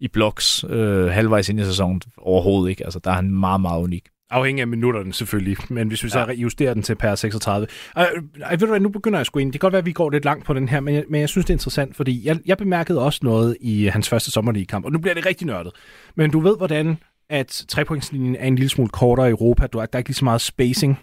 i 0.00 0.08
blocks 0.08 0.64
øh, 0.68 1.06
halvvejs 1.06 1.48
ind 1.48 1.60
i 1.60 1.64
sæsonen. 1.64 2.02
Overhovedet 2.18 2.70
ikke. 2.70 2.84
Altså, 2.84 2.98
der 2.98 3.10
er 3.10 3.14
han 3.14 3.30
meget, 3.30 3.60
meget 3.60 3.82
unik. 3.82 4.04
Afhængig 4.30 4.60
af 4.60 4.68
minutterne 4.68 5.12
selvfølgelig, 5.12 5.56
men 5.68 5.88
hvis 5.88 6.04
vi 6.04 6.08
så 6.08 6.18
ja. 6.18 6.32
justerer 6.32 6.74
den 6.74 6.82
til 6.82 6.94
per 6.94 7.14
36. 7.14 7.66
Øh, 7.98 8.04
ved 8.50 8.58
du 8.58 8.66
hvad, 8.66 8.80
nu 8.80 8.88
begynder 8.88 9.18
jeg 9.18 9.26
gå 9.32 9.38
ind. 9.38 9.52
Det 9.52 9.60
kan 9.60 9.66
godt 9.66 9.72
være, 9.72 9.78
at 9.78 9.86
vi 9.86 9.92
går 9.92 10.10
lidt 10.10 10.24
langt 10.24 10.44
på 10.44 10.54
den 10.54 10.68
her, 10.68 10.80
men 10.80 10.94
jeg, 10.94 11.04
men 11.08 11.20
jeg 11.20 11.28
synes, 11.28 11.44
det 11.44 11.50
er 11.50 11.54
interessant, 11.54 11.96
fordi 11.96 12.26
jeg, 12.26 12.38
jeg 12.46 12.58
bemærkede 12.58 13.02
også 13.02 13.20
noget 13.22 13.56
i 13.60 13.86
hans 13.86 14.08
første 14.08 14.30
sommerlige 14.30 14.66
kamp, 14.66 14.84
og 14.84 14.92
nu 14.92 14.98
bliver 14.98 15.14
det 15.14 15.26
rigtig 15.26 15.46
nørdet. 15.46 15.72
Men 16.14 16.30
du 16.30 16.40
ved, 16.40 16.56
hvordan 16.56 16.98
at 17.30 17.64
trepointslinjen 17.68 18.36
er 18.36 18.46
en 18.46 18.56
lille 18.56 18.68
smule 18.68 18.90
kortere 18.90 19.28
i 19.28 19.30
Europa. 19.30 19.66
Du, 19.66 19.78
der 19.78 19.86
er 19.92 19.98
ikke 19.98 20.10
lige 20.10 20.14
så 20.14 20.24
meget 20.24 20.40
spacing. 20.40 20.98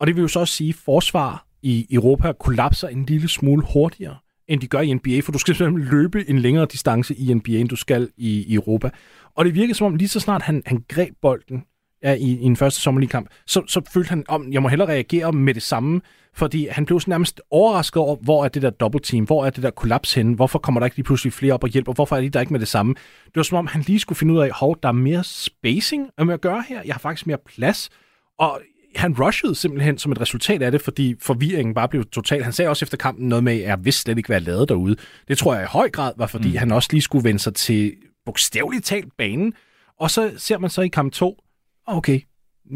Og 0.00 0.06
det 0.06 0.16
vil 0.16 0.22
jo 0.22 0.28
så 0.28 0.40
også 0.40 0.54
sige, 0.54 0.68
at 0.68 0.74
forsvar 0.84 1.46
i 1.62 1.86
Europa 1.90 2.32
kollapser 2.32 2.88
en 2.88 3.04
lille 3.04 3.28
smule 3.28 3.66
hurtigere, 3.72 4.16
end 4.48 4.60
de 4.60 4.66
gør 4.66 4.80
i 4.80 4.94
NBA, 4.94 5.20
for 5.20 5.32
du 5.32 5.38
skal 5.38 5.54
simpelthen 5.54 5.90
løbe 5.90 6.30
en 6.30 6.38
længere 6.38 6.66
distance 6.72 7.14
i 7.14 7.34
NBA, 7.34 7.52
end 7.52 7.68
du 7.68 7.76
skal 7.76 8.08
i, 8.16 8.44
i 8.48 8.54
Europa. 8.54 8.90
Og 9.34 9.44
det 9.44 9.54
virker 9.54 9.74
som 9.74 9.86
om, 9.86 9.96
lige 9.96 10.08
så 10.08 10.20
snart 10.20 10.42
han, 10.42 10.62
han 10.66 10.84
greb 10.88 11.14
bolden 11.22 11.64
ja, 12.02 12.12
i, 12.12 12.30
i 12.30 12.42
en 12.42 12.56
første 12.56 12.80
sommerligkamp, 12.80 13.28
så, 13.46 13.62
så 13.66 13.80
følte 13.92 14.08
han, 14.08 14.24
om 14.28 14.52
jeg 14.52 14.62
må 14.62 14.68
hellere 14.68 14.88
reagere 14.88 15.32
med 15.32 15.54
det 15.54 15.62
samme, 15.62 16.00
fordi 16.34 16.66
han 16.70 16.86
blev 16.86 17.00
nærmest 17.06 17.40
overrasket 17.50 18.02
over, 18.02 18.16
hvor 18.16 18.44
er 18.44 18.48
det 18.48 18.62
der 18.62 18.70
double 18.70 19.00
team, 19.00 19.24
hvor 19.24 19.46
er 19.46 19.50
det 19.50 19.62
der 19.62 19.70
kollaps 19.70 20.14
henne, 20.14 20.34
hvorfor 20.34 20.58
kommer 20.58 20.80
der 20.80 20.84
ikke 20.84 20.96
lige 20.96 21.04
pludselig 21.04 21.32
flere 21.32 21.54
op 21.54 21.64
og 21.64 21.68
hjælper, 21.68 21.92
hvorfor 21.92 22.16
er 22.16 22.20
de 22.20 22.30
der 22.30 22.40
ikke 22.40 22.52
med 22.52 22.60
det 22.60 22.68
samme. 22.68 22.94
Det 23.24 23.36
var 23.36 23.42
som 23.42 23.58
om, 23.58 23.66
han 23.66 23.82
lige 23.86 24.00
skulle 24.00 24.16
finde 24.16 24.34
ud 24.34 24.38
af, 24.38 24.50
hov, 24.52 24.76
der 24.82 24.88
er 24.88 24.92
mere 24.92 25.24
spacing 25.24 26.10
at 26.18 26.40
gøre 26.40 26.64
her, 26.68 26.82
jeg 26.84 26.94
har 26.94 26.98
faktisk 26.98 27.26
mere 27.26 27.38
plads, 27.46 27.90
og 28.38 28.60
han 28.96 29.14
rushede 29.20 29.54
simpelthen 29.54 29.98
som 29.98 30.12
et 30.12 30.20
resultat 30.20 30.62
af 30.62 30.72
det, 30.72 30.82
fordi 30.82 31.14
forvirringen 31.20 31.74
bare 31.74 31.88
blev 31.88 32.04
total. 32.04 32.42
Han 32.42 32.52
sagde 32.52 32.68
også 32.68 32.84
efter 32.84 32.96
kampen 32.96 33.28
noget 33.28 33.44
med, 33.44 33.52
at 33.52 33.62
jeg 33.62 33.84
vidste 33.84 34.02
slet 34.02 34.18
ikke, 34.18 34.26
hvad 34.26 34.36
jeg 34.36 34.42
lavede 34.42 34.66
derude. 34.66 34.96
Det 35.28 35.38
tror 35.38 35.54
jeg 35.54 35.62
i 35.62 35.66
høj 35.66 35.90
grad 35.90 36.12
var, 36.16 36.26
fordi 36.26 36.48
mm. 36.48 36.56
han 36.56 36.72
også 36.72 36.88
lige 36.92 37.02
skulle 37.02 37.24
vende 37.24 37.38
sig 37.38 37.54
til 37.54 37.94
bogstaveligt 38.26 38.84
talt 38.84 39.16
banen. 39.18 39.54
Og 39.98 40.10
så 40.10 40.32
ser 40.36 40.58
man 40.58 40.70
så 40.70 40.82
i 40.82 40.88
kamp 40.88 41.12
2, 41.12 41.42
okay, 41.86 42.20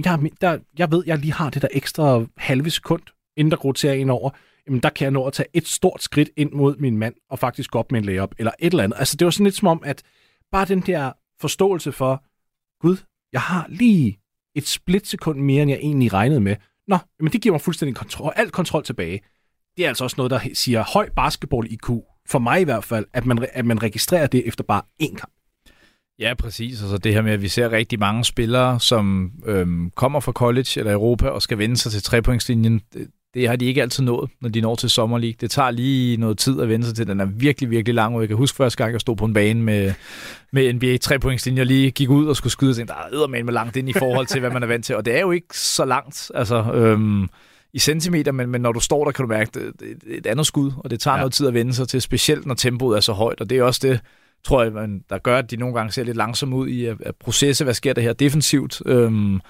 jeg, 0.04 0.18
der, 0.40 0.59
jeg 0.78 0.92
ved, 0.92 1.02
jeg 1.06 1.18
lige 1.18 1.33
har 1.33 1.50
det 1.50 1.62
der 1.62 1.68
ekstra 1.73 2.25
halve 2.37 2.71
sekund, 2.71 3.02
inden 3.37 3.50
der 3.50 3.56
roterer 3.56 3.94
ind 3.94 4.11
over, 4.11 4.30
jamen 4.66 4.80
der 4.80 4.90
kan 4.90 5.04
jeg 5.04 5.11
nå 5.11 5.26
at 5.26 5.33
tage 5.33 5.49
et 5.52 5.68
stort 5.68 6.02
skridt 6.02 6.30
ind 6.37 6.52
mod 6.52 6.76
min 6.76 6.99
mand, 6.99 7.14
og 7.30 7.38
faktisk 7.38 7.71
gå 7.71 7.78
op 7.78 7.92
med 7.92 8.00
en 8.00 8.04
layup, 8.06 8.35
eller 8.38 8.52
et 8.59 8.71
eller 8.71 8.85
andet. 8.85 8.99
Altså 8.99 9.16
det 9.16 9.25
var 9.25 9.30
sådan 9.30 9.44
lidt 9.44 9.56
som 9.56 9.68
om, 9.68 9.83
at 9.85 10.02
bare 10.52 10.64
den 10.64 10.80
der 10.80 11.12
forståelse 11.40 11.92
for, 11.92 12.25
gud, 12.80 12.97
jeg 13.33 13.40
har 13.40 13.66
lige 13.68 14.18
et 14.55 14.67
splitsekund 14.67 15.40
mere, 15.40 15.62
end 15.62 15.71
jeg 15.71 15.79
egentlig 15.83 16.12
regnede 16.12 16.40
med. 16.40 16.57
Nå, 16.88 16.99
men 17.21 17.33
det 17.33 17.40
giver 17.43 17.53
mig 17.53 17.61
fuldstændig 17.61 17.97
kontrol, 17.97 18.33
alt 18.37 18.53
kontrol 18.53 18.85
tilbage. 18.85 19.21
Det 19.77 19.85
er 19.85 19.88
altså 19.88 20.05
også 20.05 20.14
noget, 20.17 20.31
der 20.31 20.40
siger 20.55 20.85
høj 20.93 21.09
basketball-IQ, 21.17 21.88
for 22.29 22.38
mig 22.38 22.61
i 22.61 22.64
hvert 22.64 22.85
fald, 22.85 23.07
at 23.12 23.27
man, 23.27 23.47
at 23.53 23.64
man 23.64 23.83
registrerer 23.83 24.27
det 24.27 24.49
efter 24.49 24.64
bare 24.64 24.83
én 25.03 25.17
kamp. 25.17 25.33
Ja, 26.19 26.35
præcis. 26.35 26.81
Altså 26.83 26.99
det 26.99 27.12
her 27.12 27.23
med, 27.23 27.33
at 27.33 27.43
vi 27.43 27.49
ser 27.49 27.73
rigtig 27.73 27.99
mange 27.99 28.25
spillere, 28.25 28.81
som 28.81 29.33
øhm, 29.47 29.90
kommer 29.90 30.21
fra 30.21 30.33
college 30.33 30.69
eller 30.77 30.93
Europa 30.93 31.29
og 31.29 31.43
skal 31.43 31.59
vende 31.59 31.77
sig 31.77 31.93
til 31.93 32.03
trepointslinjen. 32.03 32.81
Det, 33.35 33.49
har 33.49 33.57
de 33.57 33.64
ikke 33.64 33.83
altid 33.83 34.03
nået, 34.03 34.31
når 34.40 34.49
de 34.49 34.61
når 34.61 34.75
til 34.75 34.90
Summer 34.90 35.18
League. 35.18 35.37
Det 35.40 35.51
tager 35.51 35.70
lige 35.70 36.16
noget 36.16 36.38
tid 36.38 36.61
at 36.61 36.68
vende 36.68 36.87
sig 36.87 36.97
til. 36.97 37.07
Den 37.07 37.20
er 37.20 37.25
virkelig, 37.25 37.70
virkelig 37.70 37.94
lang. 37.94 38.20
Jeg 38.20 38.29
kan 38.29 38.37
huske 38.37 38.57
første 38.57 38.77
gang, 38.77 38.92
jeg 38.92 39.01
stod 39.01 39.16
på 39.16 39.25
en 39.25 39.33
bane 39.35 39.62
med, 39.62 39.92
med 40.53 40.73
NBA 40.73 40.97
3 40.97 41.18
pointslinje 41.18 41.62
og 41.62 41.66
lige 41.66 41.90
gik 41.90 42.11
ud 42.11 42.27
og 42.27 42.37
skulle 42.37 42.53
skyde. 42.53 42.70
Og 42.70 42.77
tænkte, 42.77 42.94
der 42.94 43.23
er 43.23 43.27
med 43.27 43.53
langt 43.53 43.77
ind 43.77 43.88
i 43.88 43.92
forhold 43.92 44.27
til, 44.27 44.40
hvad 44.40 44.51
man 44.51 44.62
er 44.62 44.66
vant 44.66 44.85
til. 44.85 44.97
Og 44.97 45.05
det 45.05 45.16
er 45.16 45.20
jo 45.20 45.31
ikke 45.31 45.59
så 45.59 45.85
langt 45.85 46.31
altså, 46.35 46.73
øhm, 46.73 47.29
i 47.73 47.79
centimeter, 47.79 48.33
men, 48.33 48.49
men 48.49 48.61
når 48.61 48.73
du 48.73 48.81
står 48.81 49.05
der, 49.05 49.12
kan 49.12 49.23
du 49.23 49.29
mærke, 49.29 49.51
det, 49.55 49.73
det, 49.81 50.18
et 50.18 50.27
andet 50.27 50.47
skud. 50.47 50.73
Og 50.79 50.90
det 50.90 51.01
tager 51.01 51.14
ja. 51.14 51.20
noget 51.20 51.33
tid 51.33 51.47
at 51.47 51.55
vende 51.55 51.75
sig 51.75 51.88
til, 51.88 52.03
specielt 52.03 52.47
når 52.47 52.55
tempoet 52.55 52.97
er 52.97 53.01
så 53.01 53.12
højt. 53.12 53.40
Og 53.40 53.51
det 53.51 53.59
er 53.59 53.62
også 53.62 53.81
det, 53.83 54.01
tror 54.44 54.62
jeg, 54.62 54.73
man, 54.73 55.05
der 55.11 55.18
gør, 55.18 55.38
at 55.38 55.51
de 55.51 55.57
nogle 55.57 55.75
gange 55.75 55.92
ser 55.92 56.05
lidt 56.05 56.16
langsomt 56.16 56.55
ud 56.55 56.68
i 56.68 56.85
at, 56.85 56.97
at 57.01 57.16
processe, 57.16 57.64
hvad 57.64 57.75
sker 57.75 57.92
der 57.92 58.03
her 58.03 58.12
defensivt. 58.12 58.83
Øhm, 58.87 59.40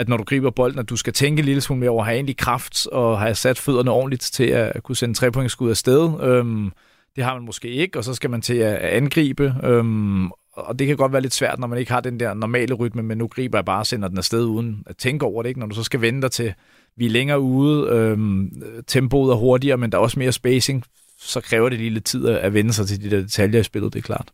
at 0.00 0.08
når 0.08 0.16
du 0.16 0.24
griber 0.24 0.50
bolden, 0.50 0.78
at 0.78 0.90
du 0.90 0.96
skal 0.96 1.12
tænke 1.12 1.40
en 1.40 1.44
lille 1.44 1.60
smule 1.60 1.80
mere 1.80 1.90
over 1.90 2.00
at 2.00 2.06
have 2.06 2.14
egentlig 2.14 2.36
kraft 2.36 2.86
og 2.86 3.20
have 3.20 3.34
sat 3.34 3.58
fødderne 3.58 3.90
ordentligt 3.90 4.22
til 4.22 4.44
at 4.44 4.82
kunne 4.82 4.96
sende 4.96 5.14
trepointskud 5.14 5.70
afsted. 5.70 6.20
Øhm, 6.22 6.72
det 7.16 7.24
har 7.24 7.34
man 7.34 7.44
måske 7.44 7.68
ikke, 7.68 7.98
og 7.98 8.04
så 8.04 8.14
skal 8.14 8.30
man 8.30 8.42
til 8.42 8.54
at 8.54 8.76
angribe. 8.76 9.54
Øhm, 9.64 10.26
og 10.52 10.78
det 10.78 10.86
kan 10.86 10.96
godt 10.96 11.12
være 11.12 11.22
lidt 11.22 11.34
svært, 11.34 11.58
når 11.58 11.66
man 11.66 11.78
ikke 11.78 11.92
har 11.92 12.00
den 12.00 12.20
der 12.20 12.34
normale 12.34 12.74
rytme, 12.74 13.02
men 13.02 13.18
nu 13.18 13.26
griber 13.26 13.58
jeg 13.58 13.64
bare 13.64 13.78
og 13.78 13.86
sender 13.86 14.08
den 14.08 14.18
afsted 14.18 14.44
uden 14.44 14.82
at 14.86 14.96
tænke 14.96 15.26
over 15.26 15.42
det. 15.42 15.48
Ikke? 15.48 15.60
Når 15.60 15.66
du 15.66 15.74
så 15.74 15.82
skal 15.82 16.00
vente 16.00 16.22
dig 16.22 16.30
til, 16.30 16.54
vi 16.96 17.06
er 17.06 17.10
længere 17.10 17.40
ude, 17.40 17.88
øhm, 17.90 18.62
tempoet 18.86 19.32
er 19.32 19.36
hurtigere, 19.36 19.76
men 19.76 19.92
der 19.92 19.98
er 19.98 20.02
også 20.02 20.18
mere 20.18 20.32
spacing, 20.32 20.84
så 21.18 21.40
kræver 21.40 21.68
det 21.68 21.78
lige 21.78 21.90
lidt 21.90 22.04
tid 22.04 22.28
at 22.28 22.54
vende 22.54 22.72
sig 22.72 22.86
til 22.86 23.02
de 23.02 23.10
der 23.10 23.20
detaljer 23.20 23.60
i 23.60 23.62
spillet, 23.62 23.92
det 23.92 23.98
er 23.98 24.02
klart. 24.02 24.32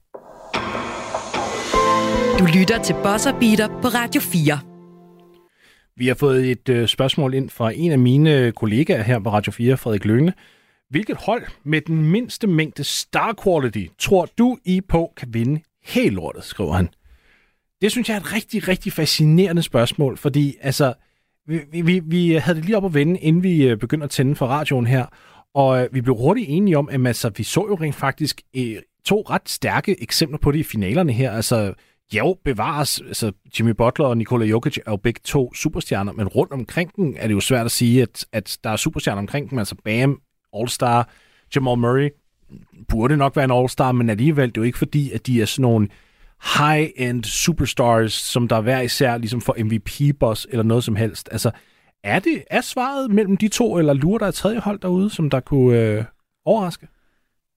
Du 2.38 2.44
lytter 2.58 2.82
til 2.82 2.94
Bosser 3.02 3.32
Beater 3.40 3.68
på 3.82 3.88
Radio 3.88 4.20
4. 4.20 4.75
Vi 5.96 6.06
har 6.06 6.14
fået 6.14 6.50
et 6.50 6.68
øh, 6.68 6.88
spørgsmål 6.88 7.34
ind 7.34 7.50
fra 7.50 7.72
en 7.74 7.92
af 7.92 7.98
mine 7.98 8.52
kollegaer 8.52 9.02
her 9.02 9.18
på 9.18 9.30
Radio 9.30 9.52
4, 9.52 9.76
Frederik 9.76 10.04
Lønge. 10.04 10.32
Hvilket 10.90 11.16
hold 11.16 11.42
med 11.64 11.80
den 11.80 12.10
mindste 12.10 12.46
mængde 12.46 12.84
star 12.84 13.34
quality 13.44 13.86
tror 13.98 14.28
du 14.38 14.58
I 14.64 14.80
på 14.80 15.12
kan 15.16 15.34
vinde 15.34 15.60
helt 15.84 16.14
lortet, 16.14 16.44
skriver 16.44 16.72
han. 16.72 16.88
Det 17.80 17.90
synes 17.90 18.08
jeg 18.08 18.14
er 18.14 18.20
et 18.20 18.32
rigtig, 18.34 18.68
rigtig 18.68 18.92
fascinerende 18.92 19.62
spørgsmål, 19.62 20.16
fordi 20.16 20.56
altså, 20.60 20.94
vi, 21.46 21.60
vi, 21.82 22.00
vi 22.04 22.32
havde 22.32 22.56
det 22.56 22.64
lige 22.64 22.76
op 22.76 22.84
at 22.84 22.94
vende, 22.94 23.20
inden 23.20 23.42
vi 23.42 23.68
øh, 23.68 23.76
begyndte 23.76 24.04
at 24.04 24.10
tænde 24.10 24.36
for 24.36 24.46
radioen 24.46 24.86
her, 24.86 25.06
og 25.54 25.82
øh, 25.82 25.94
vi 25.94 26.00
blev 26.00 26.16
hurtigt 26.16 26.46
enige 26.50 26.78
om, 26.78 26.88
at 26.88 27.06
altså, 27.06 27.30
vi 27.36 27.42
så 27.42 27.66
jo 27.68 27.74
rent 27.74 27.94
faktisk 27.94 28.42
øh, 28.56 28.76
to 29.04 29.24
ret 29.30 29.48
stærke 29.48 30.02
eksempler 30.02 30.38
på 30.38 30.52
det 30.52 30.58
i 30.58 30.62
finalerne 30.62 31.12
her. 31.12 31.30
Altså, 31.30 31.74
jo, 32.14 32.36
bevares. 32.44 33.00
Altså, 33.06 33.32
Jimmy 33.58 33.70
Butler 33.70 34.06
og 34.06 34.16
Nikola 34.16 34.44
Jokic 34.44 34.78
er 34.86 34.90
jo 34.90 34.96
begge 34.96 35.20
to 35.24 35.54
superstjerner, 35.54 36.12
men 36.12 36.28
rundt 36.28 36.52
omkring 36.52 36.96
den 36.96 37.16
er 37.16 37.26
det 37.26 37.34
jo 37.34 37.40
svært 37.40 37.66
at 37.66 37.72
sige, 37.72 38.02
at, 38.02 38.26
at 38.32 38.58
der 38.64 38.70
er 38.70 38.76
superstjerner 38.76 39.22
omkring 39.22 39.50
dem. 39.50 39.58
Altså 39.58 39.74
Bam, 39.84 40.20
All-Star, 40.56 41.08
Jamal 41.54 41.78
Murray 41.78 42.10
burde 42.88 43.16
nok 43.16 43.36
være 43.36 43.44
en 43.44 43.50
All-Star, 43.50 43.92
men 43.92 44.10
alligevel, 44.10 44.48
det 44.48 44.56
er 44.56 44.60
jo 44.60 44.66
ikke 44.66 44.78
fordi, 44.78 45.12
at 45.12 45.26
de 45.26 45.42
er 45.42 45.46
sådan 45.46 45.62
nogle 45.62 45.88
high-end 46.58 47.24
superstars, 47.24 48.12
som 48.12 48.48
der 48.48 48.60
hver 48.60 48.80
især 48.80 49.18
ligesom 49.18 49.40
for 49.40 49.56
MVP-boss 49.64 50.46
eller 50.50 50.62
noget 50.62 50.84
som 50.84 50.96
helst. 50.96 51.28
Altså, 51.32 51.50
er 52.04 52.18
det 52.18 52.44
er 52.50 52.60
svaret 52.60 53.10
mellem 53.10 53.36
de 53.36 53.48
to, 53.48 53.78
eller 53.78 53.92
lurer 53.92 54.18
der 54.18 54.26
et 54.26 54.34
tredje 54.34 54.58
hold 54.58 54.78
derude, 54.78 55.10
som 55.10 55.30
der 55.30 55.40
kunne 55.40 55.80
øh, 55.80 56.04
overraske? 56.44 56.88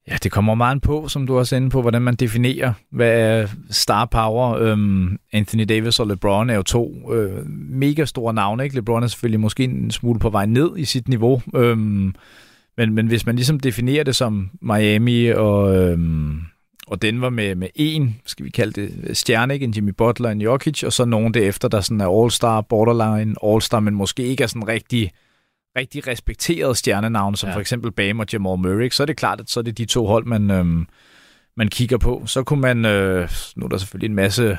Ja, 0.09 0.17
det 0.23 0.31
kommer 0.31 0.55
meget 0.55 0.81
på, 0.81 1.07
som 1.07 1.27
du 1.27 1.37
også 1.37 1.55
er 1.55 1.57
inde 1.57 1.69
på, 1.69 1.81
hvordan 1.81 2.01
man 2.01 2.15
definerer, 2.15 2.73
hvad 2.91 3.21
er 3.21 3.47
star 3.69 4.05
power. 4.05 4.57
Øhm, 4.57 5.17
Anthony 5.31 5.65
Davis 5.69 5.99
og 5.99 6.07
LeBron 6.07 6.49
er 6.49 6.55
jo 6.55 6.63
to 6.63 7.13
øh, 7.13 7.49
mega 7.69 8.05
store 8.05 8.33
navne. 8.33 8.63
Ikke? 8.63 8.75
LeBron 8.75 9.03
er 9.03 9.07
selvfølgelig 9.07 9.39
måske 9.39 9.63
en 9.63 9.91
smule 9.91 10.19
på 10.19 10.29
vej 10.29 10.45
ned 10.45 10.77
i 10.77 10.85
sit 10.85 11.07
niveau. 11.07 11.41
Øhm, 11.55 12.15
men, 12.77 12.93
men 12.93 13.07
hvis 13.07 13.25
man 13.25 13.35
ligesom 13.35 13.59
definerer 13.59 14.03
det 14.03 14.15
som 14.15 14.49
Miami 14.61 15.27
og, 15.27 15.75
øhm, 15.75 16.41
og 16.87 17.01
Denver 17.01 17.29
med, 17.29 17.55
med 17.55 17.67
en, 17.75 18.15
skal 18.25 18.45
vi 18.45 18.49
kalde 18.49 18.81
det, 18.81 19.17
stjerne, 19.17 19.53
ikke? 19.53 19.63
en 19.63 19.71
Jimmy 19.71 19.91
Butler, 19.97 20.29
en 20.29 20.41
Jokic, 20.41 20.83
og 20.83 20.93
så 20.93 21.05
nogen 21.05 21.33
derefter, 21.33 21.67
der 21.67 21.81
sådan 21.81 22.01
er 22.01 22.23
all-star, 22.23 22.61
borderline, 22.61 23.35
all-star, 23.43 23.79
men 23.79 23.95
måske 23.95 24.23
ikke 24.23 24.43
er 24.43 24.47
sådan 24.47 24.67
rigtig 24.67 25.11
rigtig 25.77 26.07
respekterede 26.07 26.75
stjernenavne, 26.75 27.37
som 27.37 27.49
ja. 27.49 27.55
for 27.55 27.59
eksempel 27.59 27.91
Bam 27.91 28.19
og 28.19 28.25
Jamal 28.33 28.59
Murray, 28.59 28.89
så 28.89 29.03
er 29.03 29.07
det 29.07 29.17
klart, 29.17 29.39
at 29.39 29.49
så 29.49 29.59
er 29.59 29.63
det 29.63 29.77
de 29.77 29.85
to 29.85 30.05
hold, 30.05 30.25
man, 30.25 30.51
øhm, 30.51 30.87
man 31.57 31.67
kigger 31.67 31.97
på. 31.97 32.23
Så 32.25 32.43
kunne 32.43 32.61
man, 32.61 32.85
øh, 32.85 33.29
nu 33.55 33.65
er 33.65 33.69
der 33.69 33.77
selvfølgelig 33.77 34.09
en 34.09 34.15
masse, 34.15 34.57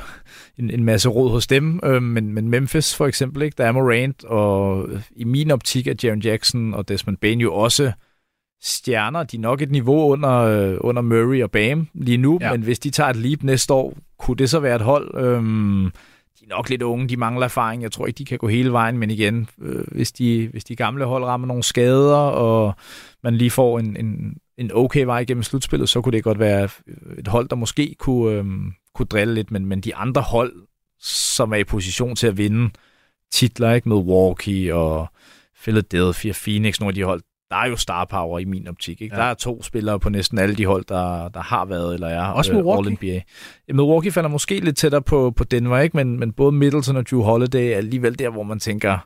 en, 0.58 0.70
en 0.70 0.84
masse 0.84 1.08
råd 1.08 1.30
hos 1.30 1.46
dem, 1.46 1.80
øh, 1.84 2.02
men, 2.02 2.34
men 2.34 2.48
Memphis 2.48 2.96
for 2.96 3.06
eksempel, 3.06 3.42
ikke? 3.42 3.54
der 3.58 3.66
er 3.66 3.72
Morant, 3.72 4.24
og 4.24 4.88
i 5.16 5.24
min 5.24 5.50
optik 5.50 5.86
er 5.86 5.94
Jaron 6.02 6.20
Jackson 6.20 6.74
og 6.74 6.88
Desmond 6.88 7.16
Bain 7.16 7.40
jo 7.40 7.54
også 7.54 7.92
stjerner. 8.62 9.22
De 9.22 9.36
er 9.36 9.40
nok 9.40 9.62
et 9.62 9.70
niveau 9.70 10.12
under, 10.12 10.32
øh, 10.32 10.76
under 10.80 11.02
Murray 11.02 11.42
og 11.42 11.50
Bam 11.50 11.88
lige 11.94 12.18
nu, 12.18 12.38
ja. 12.40 12.52
men 12.52 12.62
hvis 12.62 12.78
de 12.78 12.90
tager 12.90 13.10
et 13.10 13.16
leap 13.16 13.42
næste 13.42 13.74
år, 13.74 13.98
kunne 14.18 14.36
det 14.36 14.50
så 14.50 14.60
være 14.60 14.76
et 14.76 14.82
hold? 14.82 15.14
Øh, 15.24 15.90
de 16.40 16.44
er 16.50 16.56
nok 16.56 16.68
lidt 16.68 16.82
unge, 16.82 17.08
de 17.08 17.16
mangler 17.16 17.44
erfaring. 17.44 17.82
Jeg 17.82 17.92
tror 17.92 18.06
ikke, 18.06 18.18
de 18.18 18.24
kan 18.24 18.38
gå 18.38 18.48
hele 18.48 18.72
vejen, 18.72 18.98
men 18.98 19.10
igen, 19.10 19.48
øh, 19.60 19.84
hvis, 19.92 20.12
de, 20.12 20.48
hvis 20.48 20.64
de 20.64 20.76
gamle 20.76 21.04
hold 21.04 21.24
rammer 21.24 21.46
nogle 21.46 21.62
skader, 21.62 22.16
og 22.16 22.74
man 23.22 23.36
lige 23.36 23.50
får 23.50 23.78
en, 23.78 23.96
en, 23.96 24.36
en 24.58 24.70
okay 24.74 25.04
vej 25.04 25.24
gennem 25.24 25.42
slutspillet, 25.42 25.88
så 25.88 26.00
kunne 26.00 26.12
det 26.12 26.24
godt 26.24 26.38
være 26.38 26.68
et 27.18 27.28
hold, 27.28 27.48
der 27.48 27.56
måske 27.56 27.94
kunne, 27.98 28.34
øh, 28.34 28.44
kunne 28.94 29.06
drille 29.06 29.34
lidt, 29.34 29.50
men, 29.50 29.66
men 29.66 29.80
de 29.80 29.94
andre 29.94 30.22
hold, 30.22 30.52
som 31.02 31.52
er 31.52 31.56
i 31.56 31.64
position 31.64 32.16
til 32.16 32.26
at 32.26 32.38
vinde 32.38 32.70
titler, 33.32 33.72
ikke 33.72 33.88
med 33.88 33.96
Milwaukee 33.96 34.74
og 34.74 35.06
Philadelphia, 35.62 36.32
Phoenix, 36.44 36.80
nogle 36.80 36.90
af 36.90 36.94
de 36.94 37.04
hold, 37.04 37.22
der 37.50 37.56
er 37.56 37.66
jo 37.68 37.76
star 37.76 38.04
power 38.04 38.38
i 38.38 38.44
min 38.44 38.68
optik. 38.68 39.02
Ikke? 39.02 39.16
Ja. 39.16 39.22
Der 39.22 39.26
er 39.26 39.34
to 39.34 39.62
spillere 39.62 40.00
på 40.00 40.08
næsten 40.08 40.38
alle 40.38 40.54
de 40.54 40.66
hold, 40.66 40.84
der, 40.88 41.28
der 41.28 41.40
har 41.40 41.64
været 41.64 41.94
eller 41.94 42.08
er 42.08 42.22
Også 42.22 42.52
Milwaukee. 42.52 42.90
All 42.90 42.98
NBA. 43.02 43.20
Milwaukee 43.72 44.12
falder 44.12 44.30
måske 44.30 44.60
lidt 44.60 44.76
tættere 44.76 45.02
på, 45.02 45.30
på 45.30 45.44
Denver, 45.44 45.78
ikke? 45.78 45.96
Men, 45.96 46.18
men 46.18 46.32
både 46.32 46.52
Middleton 46.52 46.96
og 46.96 47.06
Drew 47.06 47.22
Holiday 47.22 47.72
er 47.72 47.76
alligevel 47.76 48.18
der, 48.18 48.30
hvor 48.30 48.42
man 48.42 48.58
tænker, 48.58 48.98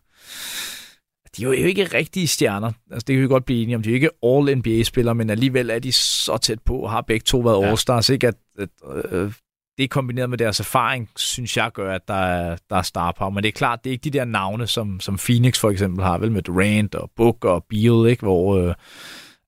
de 1.37 1.43
er 1.43 1.47
jo 1.47 1.53
ikke 1.53 1.85
rigtige 1.85 2.27
stjerner. 2.27 2.73
Altså, 2.91 3.05
det 3.07 3.15
kan 3.15 3.23
vi 3.23 3.29
godt 3.29 3.45
blive 3.45 3.63
enige 3.63 3.77
om. 3.77 3.83
De 3.83 3.91
er 3.91 3.95
ikke 3.95 4.11
All-NBA-spillere, 4.23 5.15
men 5.15 5.31
alligevel 5.31 5.71
er 5.71 5.79
de 5.79 5.93
så 5.93 6.37
tæt 6.37 6.59
på 6.65 6.77
og 6.77 6.91
har 6.91 7.01
begge 7.01 7.25
to 7.25 7.39
været 7.39 7.63
ja. 7.63 7.73
All-Stars. 7.73 8.13
Ikke? 8.13 8.29
At, 8.29 8.35
at, 8.59 8.69
øh, 9.11 9.33
det 9.79 9.91
kombineret 9.91 10.31
med 10.31 10.39
deres 10.39 10.61
erfaring, 10.61 11.09
synes 11.17 11.57
jeg 11.57 11.71
gør, 11.73 11.95
at 11.95 12.09
der 12.09 12.15
er, 12.15 12.57
der 12.71 12.77
er 12.77 12.83
star 12.83 13.13
power. 13.13 13.31
Men 13.31 13.43
det 13.43 13.49
er 13.49 13.53
klart, 13.53 13.85
det 13.85 13.91
er 13.91 13.93
ikke 13.93 14.05
de 14.05 14.19
der 14.19 14.25
navne, 14.25 14.67
som, 14.67 15.01
som 15.01 15.17
Phoenix 15.17 15.59
for 15.59 15.71
eksempel 15.71 16.05
har, 16.05 16.19
vel 16.19 16.33
med 16.33 16.43
Durant 16.43 16.95
og 16.95 17.11
Book 17.17 17.45
og 17.45 17.65
Beal, 17.71 18.11
ikke? 18.11 18.23
hvor 18.23 18.57
øh, 18.57 18.75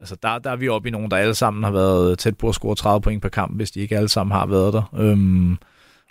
altså 0.01 0.17
der, 0.23 0.39
der 0.39 0.51
er 0.51 0.57
vi 0.57 0.69
oppe 0.69 0.89
i 0.89 0.93
nogen, 0.93 1.11
der 1.11 1.17
alle 1.17 1.35
sammen 1.35 1.65
har 1.65 1.71
været 1.71 2.19
tæt 2.19 2.39
på 2.39 2.49
at 2.49 2.55
score 2.55 2.75
30 2.75 3.01
point 3.01 3.23
per 3.23 3.29
kamp, 3.29 3.57
hvis 3.57 3.71
de 3.71 3.81
ikke 3.81 3.97
alle 3.97 4.09
sammen 4.09 4.37
har 4.37 4.47
været 4.47 4.73
der. 4.73 4.95
Øhm, 4.97 5.59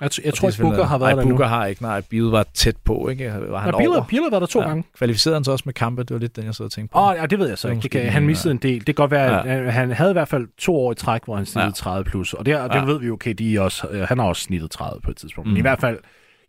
jeg, 0.01 0.09
jeg 0.25 0.33
tror 0.33 0.49
ikke, 0.49 0.61
Booker 0.61 0.83
har 0.83 0.97
været 0.97 1.15
nej, 1.15 1.23
der 1.23 1.29
Booker 1.29 1.45
har 1.45 1.65
ikke. 1.65 1.81
Nej, 1.81 2.01
Beal 2.01 2.23
var 2.23 2.45
tæt 2.53 2.75
på, 2.77 3.07
ikke? 3.07 3.25
Var 3.25 3.59
han 3.59 3.73
nej, 3.73 3.79
Beal, 3.79 4.03
Beal 4.09 4.23
har 4.23 4.29
været 4.29 4.41
der 4.41 4.47
to 4.47 4.61
ja. 4.61 4.67
gange. 4.67 4.83
Kvalificerede 4.97 5.35
han 5.35 5.43
så 5.43 5.51
også 5.51 5.63
med 5.65 5.73
kampe? 5.73 6.03
Det 6.03 6.13
var 6.13 6.19
lidt 6.19 6.35
den, 6.35 6.45
jeg 6.45 6.55
sidder 6.55 6.67
og 6.67 6.71
tænkte 6.71 6.93
på. 6.93 6.99
Åh, 6.99 7.07
oh, 7.07 7.15
ja, 7.21 7.25
det 7.25 7.39
ved 7.39 7.47
jeg 7.47 7.57
så 7.57 7.69
ikke. 7.69 7.81
Det 7.81 7.91
kan, 7.91 8.09
han 8.09 8.25
missede 8.25 8.51
ja. 8.51 8.55
en 8.55 8.61
del. 8.61 8.77
Det 8.77 8.85
kan 8.85 8.95
godt 8.95 9.11
være, 9.11 9.47
ja. 9.47 9.65
at 9.65 9.73
han 9.73 9.91
havde 9.91 10.11
i 10.11 10.13
hvert 10.13 10.27
fald 10.27 10.47
to 10.57 10.75
år 10.75 10.91
i 10.91 10.95
træk, 10.95 11.25
hvor 11.25 11.35
han 11.35 11.45
snittede 11.45 11.65
ja. 11.65 11.71
30 11.71 12.03
plus. 12.03 12.33
Og 12.33 12.45
det, 12.45 12.55
og 12.59 12.69
det 12.69 12.75
ja. 12.75 12.85
ved 12.85 12.99
vi 12.99 13.07
jo, 13.07 13.13
okay, 13.13 13.33
de 13.33 13.61
også, 13.61 13.87
øh, 13.91 14.01
han 14.01 14.19
har 14.19 14.25
også 14.25 14.41
snittet 14.41 14.71
30 14.71 15.01
på 15.01 15.11
et 15.11 15.17
tidspunkt. 15.17 15.47
Mm. 15.47 15.51
Men 15.51 15.57
i 15.57 15.61
mm. 15.61 15.63
hvert 15.63 15.79
fald, 15.79 15.97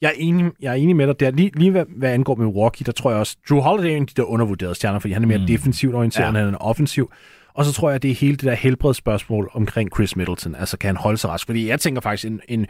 jeg 0.00 0.08
er 0.08 0.14
enig, 0.16 0.52
jeg 0.60 0.70
er 0.70 0.74
enig 0.74 0.96
med 0.96 1.06
dig 1.06 1.20
der. 1.20 1.30
Lige, 1.30 1.50
lige 1.54 1.70
hvad, 1.70 1.84
hvad 1.96 2.10
angår 2.10 2.34
med 2.34 2.46
Milwaukee, 2.46 2.84
der 2.84 2.92
tror 2.92 3.10
jeg 3.10 3.20
også, 3.20 3.36
Drew 3.48 3.60
Holiday 3.60 3.90
er 3.90 3.96
en 3.96 4.02
af 4.02 4.06
de 4.06 4.14
der 4.16 4.22
undervurderede 4.22 4.74
stjerner, 4.74 4.98
fordi 4.98 5.14
han 5.14 5.22
er 5.22 5.26
mere 5.26 5.38
mm. 5.38 5.46
defensivt 5.46 5.94
orienteret, 5.94 6.24
ja. 6.24 6.28
end 6.28 6.36
han 6.36 6.54
er 6.54 6.58
offensiv. 6.58 7.12
Og 7.54 7.64
så 7.64 7.72
tror 7.72 7.90
jeg, 7.90 8.02
det 8.02 8.10
er 8.10 8.14
hele 8.14 8.36
det 8.36 8.44
der 8.44 8.54
helbredsspørgsmål 8.54 9.50
omkring 9.52 9.90
Chris 9.94 10.16
Middleton. 10.16 10.54
Altså, 10.54 10.78
kan 10.78 10.88
han 10.88 10.96
holde 10.96 11.18
sig 11.18 11.30
rask? 11.30 11.46
Fordi 11.46 11.68
jeg 11.68 11.80
tænker 11.80 12.00
faktisk, 12.00 12.24
en, 12.26 12.40
en 12.48 12.62
100% 12.64 12.68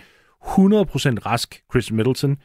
rask 1.26 1.60
Chris 1.72 1.92
Middleton, 1.92 2.36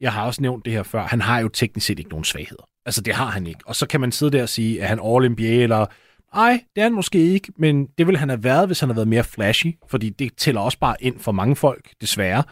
jeg 0.00 0.12
har 0.12 0.26
også 0.26 0.42
nævnt 0.42 0.64
det 0.64 0.72
her 0.72 0.82
før, 0.82 1.06
han 1.06 1.20
har 1.20 1.40
jo 1.40 1.48
teknisk 1.48 1.86
set 1.86 1.98
ikke 1.98 2.10
nogen 2.10 2.24
svagheder. 2.24 2.62
Altså, 2.86 3.00
det 3.00 3.14
har 3.14 3.26
han 3.26 3.46
ikke. 3.46 3.60
Og 3.66 3.76
så 3.76 3.86
kan 3.86 4.00
man 4.00 4.12
sidde 4.12 4.32
der 4.32 4.42
og 4.42 4.48
sige, 4.48 4.82
at 4.82 4.88
han 4.88 4.98
All-NBA, 4.98 5.62
eller 5.62 5.86
ej, 6.34 6.60
det 6.74 6.80
er 6.80 6.82
han 6.82 6.92
måske 6.92 7.18
ikke, 7.18 7.52
men 7.56 7.86
det 7.98 8.06
ville 8.06 8.18
han 8.18 8.28
have 8.28 8.44
været, 8.44 8.66
hvis 8.66 8.80
han 8.80 8.88
havde 8.88 8.96
været 8.96 9.08
mere 9.08 9.24
flashy, 9.24 9.66
fordi 9.88 10.10
det 10.10 10.36
tæller 10.36 10.60
også 10.60 10.78
bare 10.78 10.96
ind 11.00 11.18
for 11.18 11.32
mange 11.32 11.56
folk, 11.56 11.90
desværre. 12.00 12.42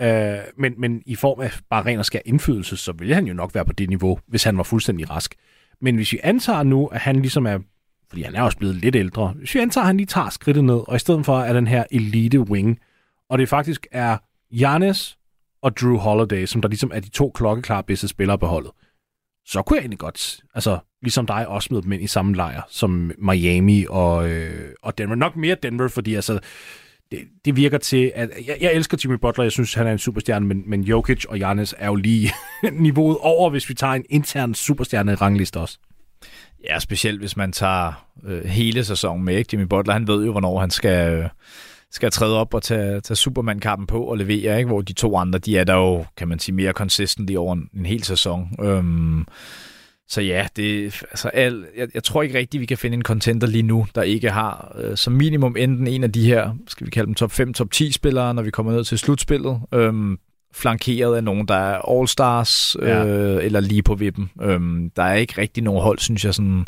Øh, 0.00 0.38
men, 0.58 0.74
men 0.78 1.02
i 1.06 1.14
form 1.14 1.40
af 1.40 1.52
bare 1.70 1.84
ren 1.84 1.98
og 1.98 2.04
skær 2.04 2.20
indflydelse, 2.24 2.76
så 2.76 2.92
ville 2.92 3.14
han 3.14 3.26
jo 3.26 3.34
nok 3.34 3.54
være 3.54 3.64
på 3.64 3.72
det 3.72 3.88
niveau, 3.88 4.18
hvis 4.26 4.44
han 4.44 4.56
var 4.56 4.62
fuldstændig 4.62 5.10
rask. 5.10 5.34
Men 5.80 5.94
hvis 5.94 6.12
vi 6.12 6.20
antager 6.22 6.62
nu, 6.62 6.86
at 6.86 7.00
han 7.00 7.16
ligesom 7.16 7.46
er, 7.46 7.58
fordi 8.08 8.22
han 8.22 8.34
er 8.34 8.42
også 8.42 8.58
blevet 8.58 8.76
lidt 8.76 8.96
ældre, 8.96 9.28
hvis 9.28 9.54
vi 9.54 9.60
antager, 9.60 9.82
at 9.82 9.86
han 9.86 9.96
lige 9.96 10.06
tager 10.06 10.30
skridtet 10.30 10.64
ned, 10.64 10.80
og 10.88 10.96
i 10.96 10.98
stedet 10.98 11.26
for 11.26 11.40
er 11.40 11.52
den 11.52 11.66
her 11.66 11.84
elite 11.90 12.40
wing, 12.40 12.78
og 13.28 13.38
det 13.38 13.48
faktisk 13.48 13.86
er 13.92 14.18
Giannis 14.56 15.18
og 15.62 15.76
Drew 15.76 15.96
Holiday, 15.96 16.46
som 16.46 16.60
der 16.60 16.68
ligesom 16.68 16.90
er 16.94 17.00
de 17.00 17.08
to 17.08 17.30
klokkeklare 17.34 17.82
bedste 17.82 18.08
spillere 18.08 18.38
på 18.38 18.46
holdet, 18.46 18.70
så 19.46 19.62
kunne 19.62 19.76
jeg 19.76 19.82
egentlig 19.82 19.98
godt, 19.98 20.40
altså 20.54 20.78
ligesom 21.02 21.26
dig, 21.26 21.48
også 21.48 21.68
med 21.70 21.82
dem 21.82 21.92
ind 21.92 22.02
i 22.02 22.06
samme 22.06 22.34
lejr, 22.34 22.62
som 22.68 23.12
Miami 23.18 23.86
og, 23.88 24.30
øh, 24.30 24.74
og 24.82 24.98
Denver. 24.98 25.14
Nok 25.14 25.36
mere 25.36 25.56
Denver, 25.62 25.88
fordi 25.88 26.14
altså, 26.14 26.38
det, 27.10 27.18
det 27.44 27.56
virker 27.56 27.78
til, 27.78 28.12
at 28.14 28.30
jeg, 28.46 28.56
jeg 28.60 28.72
elsker 28.74 28.98
Jimmy 29.04 29.16
Butler, 29.16 29.44
jeg 29.44 29.52
synes, 29.52 29.74
han 29.74 29.86
er 29.86 29.92
en 29.92 29.98
superstjerne, 29.98 30.46
men, 30.46 30.62
men 30.66 30.82
Jokic 30.82 31.24
og 31.24 31.36
Giannis 31.36 31.74
er 31.78 31.86
jo 31.86 31.94
lige 31.94 32.32
niveauet 32.72 33.18
over, 33.20 33.50
hvis 33.50 33.68
vi 33.68 33.74
tager 33.74 33.92
en 33.92 34.04
intern 34.10 34.54
superstjerne 34.54 35.14
rangliste 35.14 35.60
også. 35.60 35.78
Ja, 36.64 36.78
specielt 36.78 37.20
hvis 37.20 37.36
man 37.36 37.52
tager 37.52 38.06
øh, 38.24 38.44
hele 38.44 38.84
sæsonen 38.84 39.24
med. 39.24 39.36
Ikke? 39.36 39.48
Jimmy 39.52 39.64
Butler, 39.64 39.92
han 39.92 40.06
ved 40.06 40.24
jo, 40.24 40.30
hvornår 40.30 40.60
han 40.60 40.70
skal... 40.70 41.12
Øh 41.12 41.28
skal 41.92 42.10
træde 42.10 42.38
op 42.38 42.54
og 42.54 42.62
tage, 42.62 43.00
tage 43.00 43.16
Superman-kappen 43.16 43.86
på 43.86 44.02
og 44.04 44.16
levere, 44.16 44.58
ikke? 44.58 44.68
hvor 44.68 44.80
de 44.80 44.92
to 44.92 45.16
andre, 45.16 45.38
de 45.38 45.58
er 45.58 45.64
der 45.64 45.74
jo, 45.74 46.04
kan 46.16 46.28
man 46.28 46.38
sige, 46.38 46.54
mere 46.54 46.72
consistent 46.72 47.30
i 47.30 47.36
over 47.36 47.52
en, 47.52 47.68
en 47.76 47.86
hel 47.86 48.02
sæson. 48.02 48.48
Øhm, 48.60 49.26
så 50.08 50.20
ja, 50.20 50.46
det, 50.56 50.84
altså 51.10 51.28
al, 51.28 51.64
jeg, 51.76 51.88
jeg 51.94 52.04
tror 52.04 52.22
ikke 52.22 52.38
rigtigt, 52.38 52.60
vi 52.60 52.66
kan 52.66 52.78
finde 52.78 52.94
en 52.94 53.02
contender 53.02 53.46
lige 53.46 53.62
nu, 53.62 53.86
der 53.94 54.02
ikke 54.02 54.30
har 54.30 54.76
øh, 54.78 54.96
som 54.96 55.12
minimum 55.12 55.56
enten 55.58 55.86
en 55.86 56.04
af 56.04 56.12
de 56.12 56.26
her, 56.26 56.54
skal 56.68 56.86
vi 56.86 56.90
kalde 56.90 57.06
dem 57.06 57.14
top 57.14 57.32
5, 57.32 57.54
top 57.54 57.70
10 57.70 57.92
spillere, 57.92 58.34
når 58.34 58.42
vi 58.42 58.50
kommer 58.50 58.72
ned 58.72 58.84
til 58.84 58.98
slutspillet, 58.98 59.60
øhm, 59.74 60.18
flankeret 60.54 61.16
af 61.16 61.24
nogen, 61.24 61.48
der 61.48 61.54
er 61.54 61.78
all-stars 61.90 62.76
øh, 62.78 62.88
ja. 62.88 63.04
eller 63.46 63.60
lige 63.60 63.82
på 63.82 63.94
vippen. 63.94 64.30
Øhm, 64.42 64.90
der 64.96 65.02
er 65.02 65.14
ikke 65.14 65.40
rigtig 65.40 65.62
nogen 65.62 65.82
hold, 65.82 65.98
synes 65.98 66.24
jeg, 66.24 66.34
sådan 66.34 66.66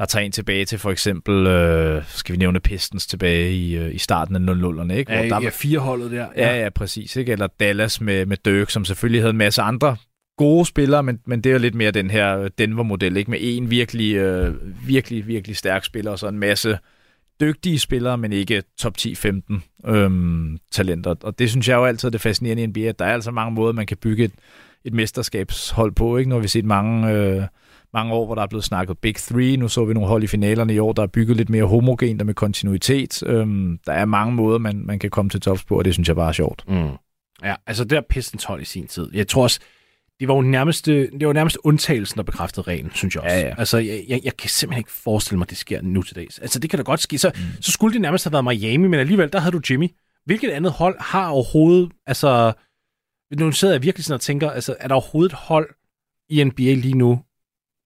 der 0.00 0.06
tager 0.06 0.24
en 0.24 0.32
tilbage 0.32 0.64
til 0.64 0.78
for 0.78 0.90
eksempel, 0.90 1.46
øh, 1.46 2.02
skal 2.08 2.32
vi 2.32 2.38
nævne 2.38 2.60
Pistons 2.60 3.06
tilbage 3.06 3.52
i, 3.52 3.76
øh, 3.76 3.94
i 3.94 3.98
starten 3.98 4.36
af 4.36 4.40
00'erne, 4.40 4.92
ikke? 4.92 5.12
Hvor 5.12 5.22
ja, 5.22 5.28
der, 5.28 5.40
ja, 5.42 5.48
fire 5.48 5.78
holdet 5.78 6.10
der. 6.10 6.26
Ja, 6.36 6.54
ja, 6.54 6.62
ja 6.62 6.68
præcis. 6.68 7.16
Ikke? 7.16 7.32
Eller 7.32 7.46
Dallas 7.60 8.00
med, 8.00 8.26
med 8.26 8.36
Dirk, 8.44 8.70
som 8.70 8.84
selvfølgelig 8.84 9.22
havde 9.22 9.30
en 9.30 9.36
masse 9.36 9.62
andre 9.62 9.96
gode 10.36 10.66
spillere, 10.66 11.02
men, 11.02 11.20
men 11.26 11.40
det 11.40 11.50
er 11.50 11.54
jo 11.54 11.58
lidt 11.58 11.74
mere 11.74 11.90
den 11.90 12.10
her 12.10 12.48
Denver-model, 12.48 13.16
ikke? 13.16 13.30
Med 13.30 13.38
en 13.42 13.70
virkelig, 13.70 14.14
øh, 14.14 14.54
virkelig, 14.86 15.26
virkelig 15.26 15.56
stærk 15.56 15.84
spiller, 15.84 16.10
og 16.10 16.18
så 16.18 16.28
en 16.28 16.38
masse 16.38 16.78
dygtige 17.40 17.78
spillere, 17.78 18.18
men 18.18 18.32
ikke 18.32 18.62
top 18.78 18.94
10-15 18.98 19.60
øhm, 19.86 20.58
talenter. 20.72 21.14
Og 21.22 21.38
det 21.38 21.50
synes 21.50 21.68
jeg 21.68 21.76
jo 21.76 21.84
altid 21.84 22.08
er 22.08 22.10
det 22.10 22.20
fascinerende 22.20 22.62
i 22.62 22.66
NBA, 22.66 22.80
at 22.80 22.98
der 22.98 23.04
er 23.04 23.12
altså 23.12 23.30
mange 23.30 23.54
måder, 23.54 23.72
man 23.72 23.86
kan 23.86 23.96
bygge 23.96 24.24
et, 24.24 24.32
et 24.84 24.94
mesterskabshold 24.94 25.92
på, 25.92 26.16
ikke? 26.16 26.30
Når 26.30 26.38
vi 26.38 26.48
set 26.48 26.64
mange... 26.64 27.12
Øh, 27.12 27.42
mange 27.94 28.12
år, 28.12 28.26
hvor 28.26 28.34
der 28.34 28.42
er 28.42 28.46
blevet 28.46 28.64
snakket 28.64 28.98
Big 28.98 29.14
Three. 29.14 29.56
Nu 29.56 29.68
så 29.68 29.84
vi 29.84 29.94
nogle 29.94 30.08
hold 30.08 30.22
i 30.22 30.26
finalerne 30.26 30.74
i 30.74 30.78
år, 30.78 30.92
der 30.92 31.02
er 31.02 31.06
bygget 31.06 31.36
lidt 31.36 31.50
mere 31.50 31.64
homogent 31.64 32.22
og 32.22 32.26
med 32.26 32.34
kontinuitet. 32.34 33.22
Øhm, 33.26 33.78
der 33.86 33.92
er 33.92 34.04
mange 34.04 34.34
måder, 34.34 34.58
man, 34.58 34.82
man 34.86 34.98
kan 34.98 35.10
komme 35.10 35.30
til 35.30 35.40
tops 35.40 35.64
på, 35.64 35.78
og 35.78 35.84
det 35.84 35.92
synes 35.94 36.08
jeg 36.08 36.16
bare 36.16 36.28
er 36.28 36.32
sjovt. 36.32 36.64
Mm. 36.68 36.90
Ja, 37.44 37.54
altså 37.66 37.84
der 37.84 38.00
Pistons 38.10 38.44
hold 38.44 38.62
i 38.62 38.64
sin 38.64 38.86
tid. 38.86 39.10
Jeg 39.12 39.28
tror 39.28 39.42
også, 39.42 39.60
det 40.20 40.28
var 40.28 40.34
jo 40.34 40.40
nærmest, 40.40 40.86
det 40.86 41.26
var 41.26 41.32
nærmest 41.32 41.58
undtagelsen, 41.64 42.16
der 42.16 42.22
bekræftede 42.22 42.66
reglen, 42.66 42.90
synes 42.94 43.14
jeg 43.14 43.22
også. 43.22 43.36
Ja, 43.36 43.40
ja. 43.42 43.54
Altså, 43.58 43.78
jeg, 43.78 44.04
jeg, 44.08 44.20
jeg 44.24 44.36
kan 44.36 44.50
simpelthen 44.50 44.80
ikke 44.80 44.92
forestille 44.92 45.38
mig, 45.38 45.44
at 45.44 45.50
det 45.50 45.58
sker 45.58 45.82
nu 45.82 46.02
til 46.02 46.16
dags. 46.16 46.38
Altså, 46.38 46.58
det 46.58 46.70
kan 46.70 46.78
da 46.78 46.82
godt 46.82 47.00
ske. 47.00 47.18
Så, 47.18 47.32
mm. 47.34 47.62
så 47.62 47.72
skulle 47.72 47.92
det 47.92 48.00
nærmest 48.00 48.24
have 48.24 48.32
været 48.32 48.44
Miami, 48.44 48.88
men 48.88 49.00
alligevel, 49.00 49.32
der 49.32 49.38
havde 49.38 49.52
du 49.52 49.60
Jimmy. 49.70 49.88
Hvilket 50.24 50.50
andet 50.50 50.72
hold 50.72 50.96
har 51.00 51.28
overhovedet, 51.28 51.92
altså, 52.06 52.52
nu 53.38 53.52
sidder 53.52 53.74
jeg 53.74 53.82
virkelig 53.82 54.04
sådan 54.04 54.14
og 54.14 54.20
tænker, 54.20 54.50
altså, 54.50 54.76
er 54.80 54.88
der 54.88 54.94
overhovedet 54.94 55.32
et 55.32 55.38
hold 55.38 55.68
i 56.28 56.44
NBA 56.44 56.74
lige 56.74 56.98
nu, 56.98 57.20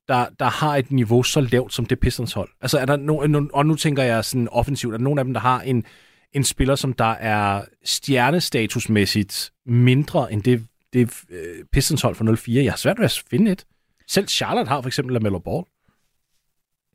der, 0.08 0.26
der 0.38 0.50
har 0.50 0.76
et 0.76 0.92
niveau 0.92 1.22
så 1.22 1.40
lavt 1.40 1.74
som 1.74 1.86
det 1.86 2.00
Pistons 2.00 2.32
hold? 2.32 2.48
Altså 2.60 2.78
er 2.78 2.86
der 2.86 2.96
no, 2.96 3.48
og 3.52 3.66
nu 3.66 3.74
tænker 3.74 4.02
jeg 4.02 4.24
sådan 4.24 4.48
offensivt, 4.48 4.94
er 4.94 4.98
der 4.98 5.04
nogen 5.04 5.18
af 5.18 5.24
dem, 5.24 5.34
der 5.34 5.40
har 5.40 5.60
en, 5.60 5.84
en 6.32 6.44
spiller, 6.44 6.74
som 6.74 6.92
der 6.92 7.12
er 7.12 7.64
stjernestatusmæssigt 7.84 9.52
mindre 9.66 10.32
end 10.32 10.42
det, 10.42 10.66
det 10.92 11.22
uh, 11.30 11.36
Pistons 11.72 12.02
hold 12.02 12.14
for 12.14 12.24
0-4? 12.24 12.52
Jeg 12.52 12.72
har 12.72 12.76
svært 12.76 12.98
ved 12.98 13.04
at 13.04 13.22
finde 13.30 13.52
et. 13.52 13.64
Selv 14.08 14.28
Charlotte 14.28 14.68
har 14.68 14.80
for 14.80 14.88
eksempel 14.88 15.12
LaMelo 15.12 15.38
Ball. 15.38 15.64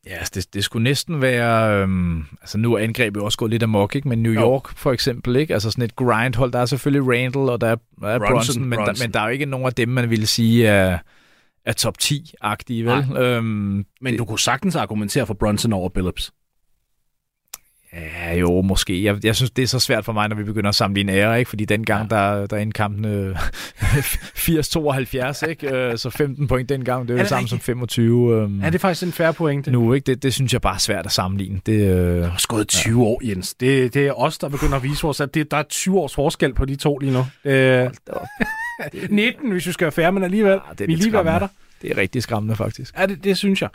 Ja, 0.06 0.16
altså, 0.16 0.32
det, 0.36 0.54
det 0.54 0.64
skulle 0.64 0.84
næsten 0.84 1.22
være... 1.22 1.82
Øhm, 1.82 2.24
altså 2.42 2.58
nu 2.58 2.74
er 2.74 2.80
angrebet 2.80 3.24
også 3.24 3.38
gået 3.38 3.52
lidt 3.52 3.64
amok, 3.64 3.96
ikke? 3.96 4.10
Men 4.10 4.24
New 4.24 4.34
York 4.34 4.70
jo. 4.70 4.76
for 4.76 4.92
eksempel, 4.92 5.36
ikke? 5.36 5.54
Altså 5.54 5.72
sådan 5.72 5.84
et 5.84 5.96
grindhold. 5.96 6.52
Der 6.52 6.60
er 6.60 6.66
selvfølgelig 6.66 7.14
Randall, 7.14 7.50
og 7.50 7.62
der 7.62 7.68
er, 7.68 7.76
der 8.02 8.08
er 8.08 8.20
Bronson, 8.20 8.34
Bronson, 8.34 8.64
men, 8.64 8.78
Bronson. 8.78 8.96
Der, 8.96 9.04
men 9.04 9.14
der 9.14 9.20
er 9.20 9.24
jo 9.24 9.30
ikke 9.30 9.46
nogen 9.46 9.68
af 9.68 9.74
dem, 9.74 9.90
man 9.90 10.10
ville 10.10 10.28
sige 10.28 10.68
er... 10.68 10.98
Er 11.66 11.74
top 11.74 11.96
10-agtige, 12.04 12.86
vel? 12.86 13.18
Øhm, 13.18 13.86
Men 14.02 14.18
du 14.18 14.26
kunne 14.26 14.40
sagtens 14.40 14.76
argumentere 14.76 15.28
for 15.28 15.34
Brunson 15.34 15.74
over 15.74 15.90
Billups. 15.90 16.32
Ja, 17.94 18.36
jo, 18.36 18.62
måske. 18.62 19.04
Jeg, 19.04 19.26
jeg 19.26 19.36
synes, 19.36 19.52
det 19.52 19.64
er 19.64 19.68
så 19.68 19.80
svært 19.80 20.06
for 20.06 20.14
mig, 20.14 20.30
når 20.30 20.36
vi 20.36 20.44
begynder 20.44 20.70
at 20.70 20.76
sammenligne 20.76 21.12
ære, 21.12 21.40
ikke? 21.40 21.50
Fordi 21.50 21.66
dengang, 21.66 22.12
ja. 22.12 22.18
der, 22.18 22.48
der 22.48 22.58
er 22.58 22.62
indkampene 22.62 23.36
80-72, 23.80 25.50
ikke? 25.50 25.76
Øh, 25.76 25.98
så 25.98 26.10
15 26.10 26.48
point 26.48 26.70
dengang, 26.70 27.08
det 27.08 27.14
er 27.14 27.18
jo 27.18 27.20
det 27.20 27.30
samme 27.30 27.48
som 27.48 27.60
25. 27.60 28.36
Øhm, 28.36 28.62
er 28.64 28.70
det 28.70 28.82
faktisk 28.82 29.04
en 29.04 29.12
færre 29.12 29.34
pointe? 29.34 29.72
Nu, 29.72 29.94
ikke? 29.94 30.06
Det, 30.06 30.24
det 30.24 30.34
synes 30.34 30.54
jeg 30.54 30.62
bare 30.62 30.76
er 30.76 30.80
svært 30.80 31.06
at 31.06 31.12
sammenligne. 31.12 31.62
Det, 31.66 31.74
øh, 31.74 32.16
det 32.16 32.26
har 32.26 32.46
gået 32.48 32.68
20 32.68 33.00
ja. 33.00 33.06
år, 33.06 33.22
Jens. 33.24 33.54
Det, 33.54 33.94
det 33.94 34.08
er 34.08 34.14
os, 34.14 34.38
der 34.38 34.50
begynder 34.50 34.76
at 34.76 34.84
vise 34.84 35.08
os, 35.08 35.22
at 35.22 35.34
det, 35.34 35.52
der 35.52 35.58
er 35.58 35.64
20 35.64 36.00
års 36.00 36.16
forskel 36.16 36.54
på 36.54 36.66
de 36.66 36.76
to 36.76 36.98
lige 36.98 37.14
nu. 37.14 37.26
Øh, 37.46 37.90
19, 39.10 39.52
hvis 39.52 39.68
vi 39.68 39.72
skal 39.72 39.86
være 39.86 39.92
færre, 39.92 40.12
men 40.12 40.24
alligevel. 40.24 40.52
Ja, 40.52 40.58
det 40.72 40.82
er 40.82 40.88
vi 40.88 40.96
lige 40.96 41.12
ved 41.12 41.24
være 41.24 41.40
der. 41.40 41.48
Det 41.82 41.92
er 41.92 41.98
rigtig 41.98 42.24
skræmmende, 42.24 42.56
faktisk. 42.56 42.98
Ja, 42.98 43.06
det, 43.06 43.24
det 43.24 43.38
synes 43.38 43.62
jeg. 43.62 43.70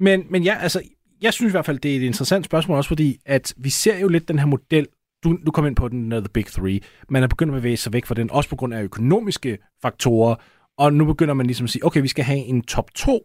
Men, 0.00 0.24
men 0.30 0.42
ja, 0.42 0.56
altså, 0.60 0.82
jeg 1.22 1.32
synes 1.32 1.50
i 1.50 1.52
hvert 1.52 1.66
fald, 1.66 1.78
det 1.78 1.92
er 1.92 1.96
et 1.96 2.02
interessant 2.02 2.44
spørgsmål 2.44 2.76
også, 2.76 2.88
fordi 2.88 3.20
at 3.26 3.54
vi 3.56 3.70
ser 3.70 3.98
jo 3.98 4.08
lidt 4.08 4.28
den 4.28 4.38
her 4.38 4.46
model, 4.46 4.86
du, 5.24 5.38
du 5.46 5.50
kom 5.50 5.66
ind 5.66 5.76
på 5.76 5.88
den, 5.88 6.12
uh, 6.12 6.18
The 6.18 6.28
Big 6.28 6.46
Three, 6.46 6.80
man 7.08 7.22
er 7.22 7.26
begyndt 7.26 7.54
at 7.54 7.60
bevæge 7.60 7.76
sig 7.76 7.92
væk 7.92 8.06
fra 8.06 8.14
den, 8.14 8.30
også 8.30 8.50
på 8.50 8.56
grund 8.56 8.74
af 8.74 8.82
økonomiske 8.82 9.58
faktorer, 9.82 10.34
og 10.78 10.92
nu 10.92 11.04
begynder 11.04 11.34
man 11.34 11.46
ligesom 11.46 11.64
at 11.64 11.70
sige, 11.70 11.86
okay, 11.86 12.02
vi 12.02 12.08
skal 12.08 12.24
have 12.24 12.38
en 12.38 12.62
top 12.62 12.94
2, 12.94 13.20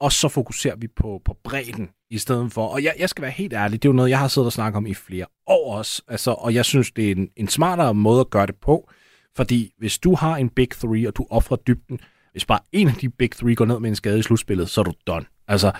og 0.00 0.12
så 0.12 0.28
fokuserer 0.28 0.76
vi 0.76 0.88
på, 0.96 1.22
på 1.24 1.36
bredden 1.44 1.88
i 2.10 2.18
stedet 2.18 2.52
for. 2.52 2.66
Og 2.66 2.82
jeg, 2.82 2.94
jeg 2.98 3.08
skal 3.08 3.22
være 3.22 3.30
helt 3.30 3.52
ærlig, 3.52 3.82
det 3.82 3.88
er 3.88 3.92
jo 3.92 3.96
noget, 3.96 4.10
jeg 4.10 4.18
har 4.18 4.28
siddet 4.28 4.46
og 4.46 4.52
snakket 4.52 4.76
om 4.76 4.86
i 4.86 4.94
flere 4.94 5.26
år 5.46 5.76
også, 5.76 6.02
altså, 6.08 6.30
og 6.30 6.54
jeg 6.54 6.64
synes, 6.64 6.92
det 6.92 7.08
er 7.08 7.12
en, 7.12 7.28
en 7.36 7.48
smartere 7.48 7.94
måde 7.94 8.20
at 8.20 8.30
gøre 8.30 8.46
det 8.46 8.56
på, 8.56 8.90
fordi 9.36 9.72
hvis 9.78 9.98
du 9.98 10.14
har 10.14 10.36
en 10.36 10.48
Big 10.48 10.70
Three, 10.70 11.08
og 11.08 11.16
du 11.16 11.26
offrer 11.30 11.56
dybden, 11.56 12.00
hvis 12.32 12.44
bare 12.44 12.60
en 12.72 12.88
af 12.88 12.94
de 12.94 13.08
Big 13.08 13.30
Three 13.30 13.54
går 13.54 13.64
ned 13.64 13.80
med 13.80 13.90
en 13.90 13.96
skade 13.96 14.18
i 14.18 14.22
slutspillet, 14.22 14.68
så 14.68 14.80
er 14.80 14.84
du 14.84 14.92
done. 15.06 15.24
Altså, 15.48 15.72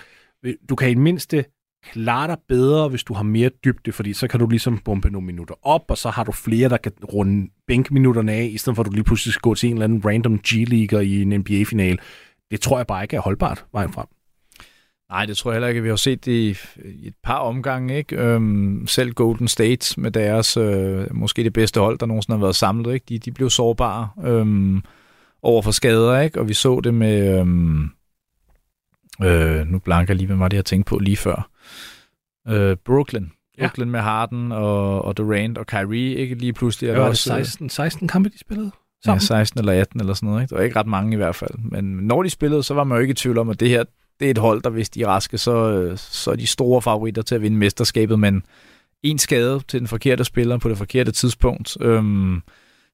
øh, 0.43 0.53
du 0.69 0.75
kan 0.75 0.87
i 0.89 0.93
det 0.93 1.01
mindste 1.01 1.45
klare 1.91 2.27
dig 2.27 2.37
bedre, 2.47 2.89
hvis 2.89 3.03
du 3.03 3.13
har 3.13 3.23
mere 3.23 3.49
dybde, 3.63 3.91
fordi 3.91 4.13
så 4.13 4.27
kan 4.27 4.39
du 4.39 4.47
ligesom 4.47 4.77
bombe 4.77 5.09
nogle 5.09 5.25
minutter 5.25 5.55
op, 5.63 5.81
og 5.87 5.97
så 5.97 6.09
har 6.09 6.23
du 6.23 6.31
flere, 6.31 6.69
der 6.69 6.77
kan 6.77 6.91
runde 7.13 7.49
bænkminutterne 7.67 8.31
af, 8.31 8.49
i 8.53 8.57
stedet 8.57 8.75
for 8.75 8.83
at 8.83 8.87
du 8.87 8.91
lige 8.91 9.03
pludselig 9.03 9.33
skal 9.33 9.41
gå 9.41 9.55
til 9.55 9.69
en 9.69 9.75
eller 9.75 9.83
anden 9.83 10.05
random 10.05 10.39
G-leaguer 10.47 10.99
i 10.99 11.21
en 11.21 11.39
NBA-final. 11.39 11.99
Det 12.51 12.61
tror 12.61 12.77
jeg 12.77 12.87
bare 12.87 13.03
ikke 13.03 13.15
er 13.15 13.21
holdbart 13.21 13.65
vejen 13.71 13.93
frem. 13.93 14.07
Nej, 15.09 15.25
det 15.25 15.37
tror 15.37 15.51
jeg 15.51 15.55
heller 15.55 15.67
ikke. 15.67 15.81
Vi 15.81 15.89
har 15.89 15.95
set 15.95 16.25
det 16.25 16.31
i, 16.31 16.57
et 17.07 17.13
par 17.23 17.37
omgange. 17.37 17.97
Ikke? 17.97 18.15
Øhm, 18.15 18.87
selv 18.87 19.13
Golden 19.13 19.47
State 19.47 20.01
med 20.01 20.11
deres 20.11 20.57
øh, 20.57 21.15
måske 21.15 21.43
det 21.43 21.53
bedste 21.53 21.79
hold, 21.79 21.99
der 21.99 22.05
nogensinde 22.05 22.37
har 22.37 22.45
været 22.45 22.55
samlet. 22.55 22.93
Ikke? 22.93 23.05
De, 23.09 23.19
de 23.19 23.31
blev 23.31 23.49
sårbare 23.49 24.09
øhm, 24.23 24.83
over 25.41 25.61
for 25.61 25.71
skader, 25.71 26.19
ikke? 26.19 26.39
og 26.39 26.47
vi 26.47 26.53
så 26.53 26.79
det 26.83 26.93
med... 26.93 27.39
Øhm, 27.39 27.89
Øh, 29.23 29.67
nu 29.67 29.79
blanker 29.79 30.13
lige, 30.13 30.27
hvad 30.27 30.35
var 30.35 30.47
det, 30.47 30.57
jeg 30.57 30.65
tænkte 30.65 30.89
på 30.89 30.97
lige 30.97 31.17
før. 31.17 31.49
Øh, 32.47 32.77
Brooklyn. 32.85 33.27
Brooklyn 33.59 33.85
ja. 33.85 33.91
med 33.91 33.99
Harden 33.99 34.51
og, 34.51 35.05
og 35.05 35.17
Durant 35.17 35.57
og 35.57 35.67
Kyrie, 35.67 36.15
ikke 36.15 36.35
lige 36.35 36.53
pludselig. 36.53 36.89
Er 36.89 36.93
det 36.93 37.03
også 37.03 37.23
16, 37.23 37.69
16 37.69 38.07
kampe, 38.07 38.29
de 38.29 38.39
spillede? 38.39 38.71
Sammen. 39.05 39.21
Ja, 39.21 39.25
16 39.25 39.59
eller 39.59 39.81
18 39.81 39.99
eller 39.99 40.13
sådan 40.13 40.29
noget. 40.29 40.41
Ikke? 40.41 40.49
Der 40.49 40.55
var 40.55 40.63
ikke 40.63 40.79
ret 40.79 40.87
mange 40.87 41.13
i 41.13 41.15
hvert 41.15 41.35
fald. 41.35 41.57
Men 41.57 41.83
når 41.83 42.23
de 42.23 42.29
spillede, 42.29 42.63
så 42.63 42.73
var 42.73 42.83
man 42.83 42.95
jo 42.95 43.01
ikke 43.01 43.11
i 43.11 43.15
tvivl 43.15 43.37
om, 43.37 43.49
at 43.49 43.59
det 43.59 43.69
her 43.69 43.83
det 44.19 44.25
er 44.25 44.31
et 44.31 44.37
hold, 44.37 44.61
der 44.61 44.69
hvis 44.69 44.89
de 44.89 45.01
er 45.01 45.07
raske, 45.07 45.37
så, 45.37 45.93
så 45.95 46.31
er 46.31 46.35
de 46.35 46.47
store 46.47 46.81
favoritter 46.81 47.21
til 47.21 47.35
at 47.35 47.41
vinde 47.41 47.57
mesterskabet. 47.57 48.19
Men 48.19 48.43
en 49.03 49.19
skade 49.19 49.59
til 49.67 49.79
den 49.79 49.87
forkerte 49.87 50.23
spiller 50.23 50.57
på 50.57 50.69
det 50.69 50.77
forkerte 50.77 51.11
tidspunkt. 51.11 51.77
Øhm, 51.81 52.41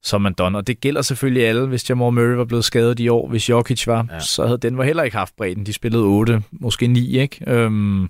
som 0.06 0.22
man 0.22 0.34
donner. 0.34 0.60
Og 0.60 0.68
det 0.68 0.82
gælder 0.82 1.02
selvfølgelig 1.02 1.48
alle. 1.48 1.68
Hvis 1.68 1.90
Jamal 1.90 2.14
Murray 2.14 2.36
var 2.36 2.46
blevet 2.46 2.66
skadet 2.66 3.00
i 3.00 3.08
år, 3.08 3.28
hvis 3.28 3.50
Jokic 3.50 3.88
var, 3.88 4.08
ja. 4.12 4.20
så 4.20 4.46
havde 4.46 4.58
den 4.58 4.78
var 4.78 4.84
heller 4.84 5.04
ikke 5.04 5.18
haft 5.18 5.36
bredden. 5.36 5.66
De 5.66 5.74
spillede 5.74 6.04
8, 6.04 6.44
måske 6.52 6.88
9, 6.88 7.18
ikke? 7.18 7.52
Øhm, 7.52 8.10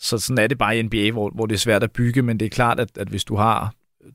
så 0.00 0.18
sådan 0.18 0.44
er 0.44 0.46
det 0.46 0.58
bare 0.58 0.78
i 0.78 0.82
NBA, 0.82 1.10
hvor, 1.10 1.30
hvor 1.34 1.46
det 1.46 1.54
er 1.54 1.58
svært 1.58 1.82
at 1.82 1.92
bygge, 1.92 2.22
men 2.22 2.40
det 2.40 2.46
er 2.46 2.50
klart, 2.50 2.80
at, 2.80 2.88
at 2.98 3.08
hvis 3.08 3.24
du 3.24 3.36
har 3.36 3.74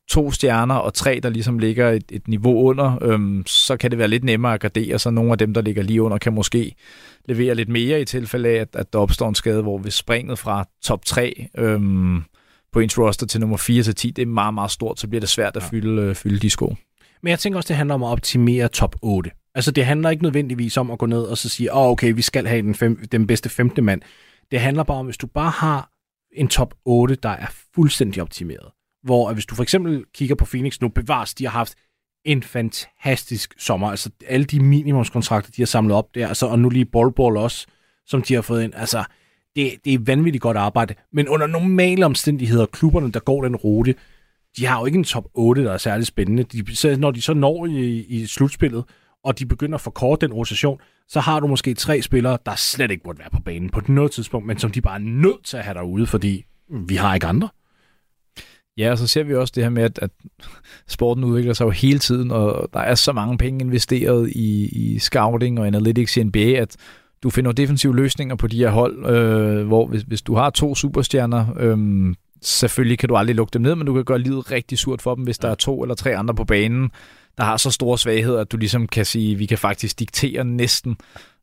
to 0.09 0.31
stjerner 0.31 0.75
og 0.75 0.93
tre, 0.93 1.19
der 1.23 1.29
ligesom 1.29 1.59
ligger 1.59 1.89
et, 1.89 2.03
et 2.11 2.27
niveau 2.27 2.69
under, 2.69 3.03
øhm, 3.03 3.43
så 3.47 3.77
kan 3.77 3.91
det 3.91 3.99
være 3.99 4.07
lidt 4.07 4.23
nemmere 4.23 4.53
at 4.53 4.59
gardere, 4.59 4.99
så 4.99 5.09
nogle 5.09 5.31
af 5.31 5.37
dem, 5.37 5.53
der 5.53 5.61
ligger 5.61 5.83
lige 5.83 6.01
under, 6.01 6.17
kan 6.17 6.33
måske 6.33 6.75
levere 7.25 7.55
lidt 7.55 7.69
mere 7.69 8.01
i 8.01 8.05
tilfælde 8.05 8.49
af, 8.49 8.55
at, 8.55 8.75
at 8.75 8.93
der 8.93 8.99
opstår 8.99 9.29
en 9.29 9.35
skade, 9.35 9.61
hvor 9.61 9.77
hvis 9.77 9.93
springet 9.93 10.39
fra 10.39 10.67
top 10.83 11.05
3 11.05 11.47
øhm, 11.57 12.23
på 12.71 12.79
ens 12.79 12.99
roster 12.99 13.27
til 13.27 13.39
nummer 13.39 13.57
4 13.57 13.83
til 13.83 13.95
10, 13.95 14.11
det 14.11 14.21
er 14.21 14.25
meget, 14.25 14.53
meget 14.53 14.71
stort, 14.71 14.99
så 14.99 15.07
bliver 15.07 15.19
det 15.19 15.29
svært 15.29 15.57
at 15.57 15.63
fylde, 15.63 16.01
øh, 16.01 16.15
fylde 16.15 16.39
de 16.39 16.49
sko. 16.49 16.75
Men 17.23 17.31
jeg 17.31 17.39
tænker 17.39 17.57
også, 17.57 17.67
det 17.67 17.75
handler 17.75 17.95
om 17.95 18.03
at 18.03 18.07
optimere 18.07 18.67
top 18.67 18.95
8. 19.01 19.31
Altså, 19.55 19.71
det 19.71 19.85
handler 19.85 20.09
ikke 20.09 20.23
nødvendigvis 20.23 20.77
om 20.77 20.91
at 20.91 20.99
gå 20.99 21.05
ned 21.05 21.21
og 21.21 21.37
så 21.37 21.49
sige, 21.49 21.73
åh, 21.73 21.81
oh, 21.81 21.91
okay, 21.91 22.13
vi 22.13 22.21
skal 22.21 22.47
have 22.47 22.61
den, 22.61 22.75
fem, 22.75 23.07
den 23.11 23.27
bedste 23.27 23.49
femte 23.49 23.81
mand. 23.81 24.01
Det 24.51 24.59
handler 24.59 24.83
bare 24.83 24.97
om, 24.97 25.05
hvis 25.05 25.17
du 25.17 25.27
bare 25.27 25.49
har 25.49 25.89
en 26.31 26.47
top 26.47 26.73
8, 26.85 27.15
der 27.23 27.29
er 27.29 27.47
fuldstændig 27.75 28.21
optimeret. 28.21 28.71
Hvor 29.03 29.29
at 29.29 29.35
hvis 29.35 29.45
du 29.45 29.55
for 29.55 29.63
eksempel 29.63 30.03
kigger 30.13 30.35
på 30.35 30.45
Phoenix 30.45 30.81
nu, 30.81 30.87
bevares, 30.87 31.33
de 31.33 31.43
har 31.43 31.51
haft 31.51 31.75
en 32.25 32.43
fantastisk 32.43 33.53
sommer. 33.57 33.89
Altså 33.89 34.09
alle 34.27 34.45
de 34.45 34.59
minimumskontrakter, 34.59 35.51
de 35.51 35.61
har 35.61 35.67
samlet 35.67 35.95
op 35.95 36.15
der, 36.15 36.27
altså, 36.27 36.45
og 36.45 36.59
nu 36.59 36.69
lige 36.69 36.85
Ball 36.85 37.11
Ball 37.11 37.37
også, 37.37 37.67
som 38.05 38.21
de 38.21 38.33
har 38.33 38.41
fået 38.41 38.63
ind. 38.63 38.73
Altså, 38.75 39.03
det, 39.55 39.73
det 39.85 39.93
er 39.93 39.99
vanvittigt 39.99 40.41
godt 40.41 40.57
arbejde. 40.57 40.95
Men 41.13 41.27
under 41.27 41.47
normale 41.47 42.05
omstændigheder, 42.05 42.65
klubberne, 42.65 43.11
der 43.11 43.19
går 43.19 43.43
den 43.43 43.55
rute, 43.55 43.95
de 44.57 44.65
har 44.65 44.79
jo 44.79 44.85
ikke 44.85 44.97
en 44.97 45.03
top 45.03 45.25
8, 45.33 45.63
der 45.63 45.73
er 45.73 45.77
særlig 45.77 46.07
spændende. 46.07 46.43
De, 46.43 46.75
så 46.75 46.95
når 46.97 47.11
de 47.11 47.21
så 47.21 47.33
når 47.33 47.65
i, 47.65 48.05
i 48.09 48.25
slutspillet, 48.25 48.83
og 49.23 49.39
de 49.39 49.45
begynder 49.45 49.75
at 49.75 49.81
forkorte 49.81 50.27
den 50.27 50.33
rotation, 50.33 50.79
så 51.07 51.19
har 51.19 51.39
du 51.39 51.47
måske 51.47 51.73
tre 51.73 52.01
spillere, 52.01 52.37
der 52.45 52.55
slet 52.55 52.91
ikke 52.91 53.03
burde 53.03 53.19
være 53.19 53.29
på 53.29 53.41
banen 53.45 53.69
på 53.69 53.81
noget 53.87 54.11
tidspunkt, 54.11 54.47
men 54.47 54.57
som 54.57 54.71
de 54.71 54.81
bare 54.81 54.95
er 54.95 55.03
nødt 55.03 55.45
til 55.45 55.57
at 55.57 55.63
have 55.63 55.73
derude, 55.73 56.07
fordi 56.07 56.45
vi 56.87 56.95
har 56.95 57.13
ikke 57.13 57.27
andre. 57.27 57.49
Ja, 58.81 58.91
og 58.91 58.97
så 58.97 59.07
ser 59.07 59.23
vi 59.23 59.35
også 59.35 59.51
det 59.55 59.63
her 59.63 59.69
med, 59.69 59.83
at, 59.83 59.99
at 60.01 60.09
sporten 60.87 61.23
udvikler 61.23 61.53
sig 61.53 61.65
jo 61.65 61.69
hele 61.69 61.99
tiden, 61.99 62.31
og 62.31 62.69
der 62.73 62.79
er 62.79 62.95
så 62.95 63.13
mange 63.13 63.37
penge 63.37 63.65
investeret 63.65 64.29
i, 64.29 64.65
i 64.65 64.99
scouting 64.99 65.59
og 65.59 65.67
analytics 65.67 66.17
i 66.17 66.23
NBA, 66.23 66.39
at 66.39 66.75
du 67.23 67.29
finder 67.29 67.51
defensive 67.51 67.95
løsninger 67.95 68.35
på 68.35 68.47
de 68.47 68.57
her 68.57 68.69
hold, 68.69 69.05
øh, 69.05 69.67
hvor 69.67 69.87
hvis, 69.87 70.01
hvis 70.01 70.21
du 70.21 70.35
har 70.35 70.49
to 70.49 70.75
superstjerner, 70.75 71.45
øh, 71.59 71.77
selvfølgelig 72.41 72.99
kan 72.99 73.09
du 73.09 73.15
aldrig 73.15 73.35
lukke 73.35 73.53
dem 73.53 73.61
ned, 73.61 73.75
men 73.75 73.87
du 73.87 73.93
kan 73.93 74.03
gøre 74.03 74.19
livet 74.19 74.51
rigtig 74.51 74.77
surt 74.77 75.01
for 75.01 75.15
dem, 75.15 75.23
hvis 75.23 75.37
der 75.37 75.49
er 75.49 75.55
to 75.55 75.81
eller 75.81 75.95
tre 75.95 76.15
andre 76.15 76.35
på 76.35 76.43
banen, 76.43 76.91
der 77.37 77.43
har 77.43 77.57
så 77.57 77.71
store 77.71 77.97
svagheder, 77.97 78.41
at 78.41 78.51
du 78.51 78.57
ligesom 78.57 78.87
kan 78.87 79.05
sige, 79.05 79.31
at 79.31 79.39
vi 79.39 79.45
kan 79.45 79.57
faktisk 79.57 79.99
diktere 79.99 80.43
næsten, 80.43 80.97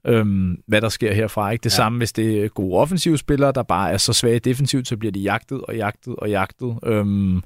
øhm, 0.06 0.62
hvad 0.66 0.80
der 0.80 0.88
sker 0.88 1.12
herfra. 1.14 1.50
Ikke? 1.50 1.64
Det 1.64 1.70
ja. 1.70 1.76
samme, 1.76 1.98
hvis 1.98 2.12
det 2.12 2.44
er 2.44 2.48
gode 2.48 2.80
offensive 2.80 3.18
spillere, 3.18 3.52
der 3.52 3.62
bare 3.62 3.92
er 3.92 3.96
så 3.96 4.12
svage 4.12 4.38
defensivt, 4.38 4.88
så 4.88 4.96
bliver 4.96 5.12
de 5.12 5.20
jagtet 5.20 5.60
og 5.60 5.76
jagtet 5.76 6.16
og 6.16 6.30
jagtet. 6.30 6.78
Øhm, 6.84 7.42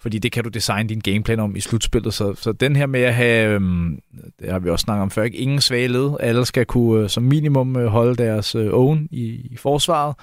fordi 0.00 0.18
det 0.18 0.32
kan 0.32 0.44
du 0.44 0.48
designe 0.48 0.88
din 0.88 1.00
gameplan 1.00 1.40
om 1.40 1.56
i 1.56 1.60
slutspillet. 1.60 2.14
Så, 2.14 2.34
så 2.34 2.52
den 2.52 2.76
her 2.76 2.86
med 2.86 3.00
at 3.00 3.14
have, 3.14 3.54
øhm, 3.54 3.98
det 4.40 4.50
har 4.50 4.58
vi 4.58 4.70
også 4.70 4.82
snakket 4.82 5.02
om 5.02 5.10
før, 5.10 5.22
ikke? 5.22 5.36
ingen 5.36 5.60
svage 5.60 5.88
led. 5.88 6.10
Alle 6.20 6.46
skal 6.46 6.66
kunne 6.66 7.02
øh, 7.02 7.08
som 7.08 7.22
minimum 7.22 7.76
øh, 7.76 7.86
holde 7.86 8.14
deres 8.14 8.54
øh, 8.54 8.68
own 8.72 9.08
i, 9.10 9.24
i 9.24 9.56
forsvaret 9.56 10.14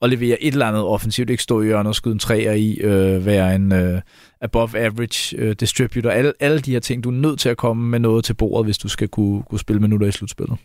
og 0.00 0.08
levere 0.08 0.42
et 0.42 0.52
eller 0.52 0.66
andet 0.66 0.82
offensivt, 0.82 1.30
ikke 1.30 1.42
stå 1.42 1.60
i 1.60 1.64
hjørnet 1.64 1.88
og 1.88 1.94
skyde 1.94 2.12
en 2.12 2.18
træer 2.18 2.52
i, 2.52 2.74
øh, 2.74 3.26
være 3.26 3.54
en 3.54 3.72
øh, 3.72 4.00
above 4.40 4.78
average 4.78 5.36
øh, 5.36 5.56
distributor. 5.60 6.10
Alle, 6.10 6.32
alle 6.40 6.60
de 6.60 6.72
her 6.72 6.80
ting, 6.80 7.04
du 7.04 7.08
er 7.08 7.14
nødt 7.14 7.40
til 7.40 7.48
at 7.48 7.56
komme 7.56 7.88
med 7.88 7.98
noget 7.98 8.24
til 8.24 8.34
bordet, 8.34 8.66
hvis 8.66 8.78
du 8.78 8.88
skal 8.88 9.08
kunne, 9.08 9.42
kunne 9.42 9.60
spille 9.60 9.80
minutter 9.80 10.06
i 10.06 10.12
slutspillet. 10.12 10.58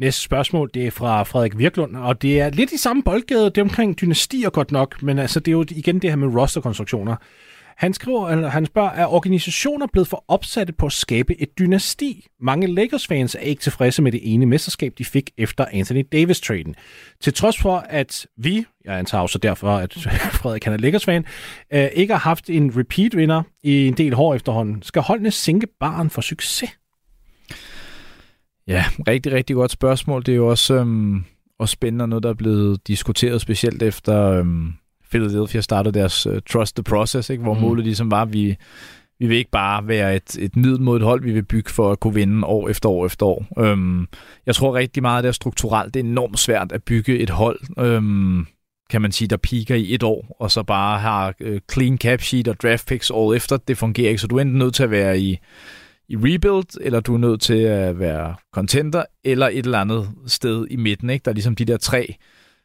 Næste 0.00 0.22
spørgsmål, 0.22 0.70
det 0.74 0.86
er 0.86 0.90
fra 0.90 1.22
Frederik 1.22 1.58
Virklund, 1.58 1.96
og 1.96 2.22
det 2.22 2.40
er 2.40 2.50
lidt 2.50 2.72
i 2.72 2.76
samme 2.76 3.02
boldgade, 3.02 3.44
det 3.44 3.58
er 3.58 3.62
omkring 3.62 4.00
dynastier 4.00 4.50
godt 4.50 4.72
nok, 4.72 5.02
men 5.02 5.18
altså 5.18 5.40
det 5.40 5.48
er 5.48 5.52
jo 5.52 5.64
igen 5.70 5.98
det 5.98 6.10
her 6.10 6.16
med 6.16 6.28
rosterkonstruktioner. 6.40 7.16
Han 7.76 7.92
skriver, 7.92 8.28
eller 8.28 8.48
han 8.48 8.66
spørger, 8.66 8.90
er 8.90 9.06
organisationer 9.06 9.86
blevet 9.92 10.08
for 10.08 10.24
opsatte 10.28 10.72
på 10.72 10.86
at 10.86 10.92
skabe 10.92 11.40
et 11.40 11.58
dynasti? 11.58 12.26
Mange 12.40 12.74
Lakers-fans 12.74 13.34
er 13.34 13.38
ikke 13.40 13.62
tilfredse 13.62 14.02
med 14.02 14.12
det 14.12 14.34
ene 14.34 14.46
mesterskab, 14.46 14.92
de 14.98 15.04
fik 15.04 15.30
efter 15.38 15.64
Anthony 15.72 16.06
Davis-traden. 16.12 16.74
Til 17.20 17.34
trods 17.34 17.58
for, 17.58 17.76
at 17.76 18.26
vi, 18.36 18.64
jeg 18.84 18.98
antager 18.98 19.22
også 19.22 19.38
derfor, 19.38 19.70
at 19.70 19.92
Frederik 20.40 20.64
han 20.64 20.72
er 20.72 20.78
Lakers-fan, 20.78 21.24
øh, 21.72 21.88
ikke 21.94 22.12
har 22.12 22.20
haft 22.20 22.50
en 22.50 22.78
repeat-vinder 22.78 23.42
i 23.62 23.86
en 23.86 23.94
del 23.94 24.14
år 24.14 24.34
efterhånden, 24.34 24.82
skal 24.82 25.02
holdene 25.02 25.30
sænke 25.30 25.66
baren 25.80 26.10
for 26.10 26.20
succes? 26.20 26.70
Ja, 28.68 28.84
rigtig, 29.08 29.32
rigtig 29.32 29.56
godt 29.56 29.70
spørgsmål. 29.70 30.22
Det 30.26 30.32
er 30.32 30.36
jo 30.36 30.46
også, 30.46 30.74
øhm, 30.74 31.24
også 31.58 31.72
spændende 31.72 32.06
noget, 32.06 32.22
der 32.22 32.28
er 32.28 32.34
blevet 32.34 32.86
diskuteret, 32.86 33.40
specielt 33.40 33.82
efter 33.82 34.30
øhm, 34.30 34.72
Philadelphia 35.10 35.60
startede 35.60 35.98
deres 35.98 36.26
uh, 36.26 36.38
Trust 36.50 36.76
the 36.76 36.82
Process, 36.82 37.30
ikke? 37.30 37.42
hvor 37.42 37.54
mm. 37.54 37.60
målet 37.60 37.84
ligesom 37.84 38.10
var, 38.10 38.22
at 38.22 38.32
vi, 38.32 38.56
vi 39.18 39.26
vil 39.26 39.36
ikke 39.36 39.50
bare 39.50 39.88
være 39.88 40.16
et, 40.16 40.36
et 40.38 40.56
middel 40.56 40.80
mod 40.80 40.96
et 40.96 41.02
hold, 41.02 41.22
vi 41.22 41.32
vil 41.32 41.42
bygge 41.44 41.70
for 41.70 41.92
at 41.92 42.00
kunne 42.00 42.14
vinde 42.14 42.46
år 42.46 42.68
efter 42.68 42.88
år 42.88 43.06
efter 43.06 43.26
år. 43.26 43.46
Øhm, 43.58 44.06
jeg 44.46 44.54
tror 44.54 44.74
rigtig 44.74 45.02
meget, 45.02 45.18
at 45.18 45.24
det 45.24 45.28
er 45.28 45.32
strukturelt. 45.32 45.94
Det 45.94 46.00
er 46.00 46.04
enormt 46.04 46.38
svært 46.38 46.72
at 46.72 46.82
bygge 46.82 47.18
et 47.18 47.30
hold, 47.30 47.60
øhm, 47.78 48.46
kan 48.90 49.02
man 49.02 49.12
sige, 49.12 49.28
der 49.28 49.36
piker 49.36 49.74
i 49.74 49.94
et 49.94 50.02
år, 50.02 50.36
og 50.40 50.50
så 50.50 50.62
bare 50.62 50.98
har 50.98 51.34
uh, 51.44 51.58
clean 51.72 51.98
cap 51.98 52.20
sheet 52.20 52.48
og 52.48 52.60
draft 52.62 52.88
picks 52.88 53.10
året 53.10 53.36
efter. 53.36 53.56
Det 53.56 53.78
fungerer 53.78 54.08
ikke, 54.08 54.20
så 54.20 54.26
du 54.26 54.36
er 54.36 54.42
enten 54.42 54.58
nødt 54.58 54.74
til 54.74 54.82
at 54.82 54.90
være 54.90 55.20
i, 55.20 55.38
i 56.08 56.16
rebuild, 56.16 56.80
eller 56.80 57.00
du 57.00 57.14
er 57.14 57.18
nødt 57.18 57.40
til 57.40 57.58
at 57.58 57.98
være 57.98 58.34
contenter, 58.54 59.04
eller 59.24 59.48
et 59.48 59.64
eller 59.64 59.78
andet 59.78 60.08
sted 60.26 60.66
i 60.70 60.76
midten. 60.76 61.10
Ikke? 61.10 61.24
Der 61.24 61.30
er 61.30 61.34
ligesom 61.34 61.54
de 61.54 61.64
der 61.64 61.76
tre 61.76 62.16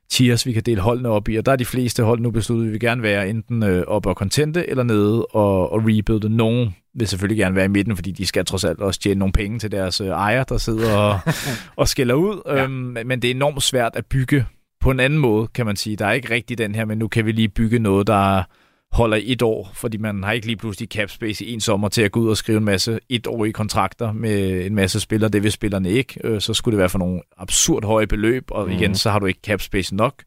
tiers, 0.10 0.46
vi 0.46 0.54
kan 0.54 0.64
dele 0.64 0.82
holdene 0.82 1.10
op 1.10 1.30
i, 1.30 1.36
og 1.36 1.46
der 1.46 1.52
er 1.52 1.56
de 1.56 1.66
fleste 1.66 2.04
hold 2.04 2.20
nu 2.20 2.32
besluttet, 2.32 2.64
at 2.64 2.68
vi 2.68 2.72
vil 2.72 2.80
gerne 2.80 3.02
være 3.02 3.30
enten 3.30 3.64
øh, 3.64 3.84
op 3.88 4.06
og 4.06 4.16
contente 4.16 4.70
eller 4.70 4.84
nede 4.84 5.26
og, 5.26 5.72
og 5.72 5.82
rebuilde. 5.84 6.30
Nogen 6.30 6.76
vil 6.94 7.08
selvfølgelig 7.08 7.38
gerne 7.38 7.56
være 7.56 7.66
i 7.66 7.70
midten, 7.70 7.96
fordi 7.96 8.12
de 8.12 8.26
skal 8.26 8.46
trods 8.46 8.64
alt 8.64 8.80
også 8.80 9.00
tjene 9.00 9.20
nogle 9.20 9.34
penge 9.34 9.60
til 9.60 9.72
deres 9.72 10.02
øh, 10.02 10.08
ejer, 10.08 10.44
der 10.44 10.58
sidder 10.58 10.98
og, 10.98 11.20
og 11.76 11.88
skælder 11.88 12.16
ud. 12.16 12.42
Ja. 12.46 12.64
Øhm, 12.64 12.98
men 13.06 13.22
det 13.22 13.26
er 13.26 13.36
enormt 13.36 13.64
svært 13.64 13.96
at 13.96 14.06
bygge 14.06 14.46
på 14.82 14.92
en 14.92 15.00
anden 15.00 15.20
måde, 15.20 15.48
kan 15.48 15.66
man 15.66 15.76
sige. 15.76 15.96
Der 15.96 16.06
er 16.06 16.12
ikke 16.12 16.34
rigtig 16.34 16.58
den 16.58 16.76
her, 16.76 16.86
men 16.86 16.98
nu 16.98 17.08
kan 17.08 17.26
vi 17.26 17.32
lige 17.32 17.50
bygge 17.50 17.80
noget, 17.80 18.08
der 18.08 18.44
holder 18.92 19.18
i 19.18 19.32
et 19.32 19.42
år, 19.42 19.72
fordi 19.74 19.98
man 19.98 20.24
har 20.24 20.32
ikke 20.32 20.48
lige 20.48 20.58
pludselig 20.58 20.90
cap 20.90 21.10
space 21.10 21.46
i 21.46 21.54
en 21.54 21.62
sommer 21.62 21.90
til 21.90 22.02
at 22.02 22.12
gå 22.12 22.20
ud 22.20 22.30
og 22.30 22.38
skrive 22.38 22.58
en 22.58 22.66
masse 22.66 23.00
etårige 23.10 23.54
kontrakter 23.54 24.12
med 24.12 24.66
en 24.66 24.76
masse 24.76 25.00
spillere. 25.00 25.30
Det 25.30 25.44
vil 25.44 25.52
spillerne 25.52 25.90
ikke. 25.90 26.20
Øh, 26.24 26.42
så 26.42 26.54
skulle 26.54 26.74
det 26.74 26.80
være 26.80 26.90
for 26.90 27.00
nogle 27.00 27.22
absurd 27.38 27.86
høje 27.86 28.08
beløb, 28.08 28.44
og 28.52 28.66
mm. 28.66 28.72
igen, 28.72 28.96
så 28.96 29.10
har 29.10 29.20
du 29.20 29.26
ikke 29.26 29.40
cap 29.46 29.62
space 29.62 29.96
nok. 29.96 30.24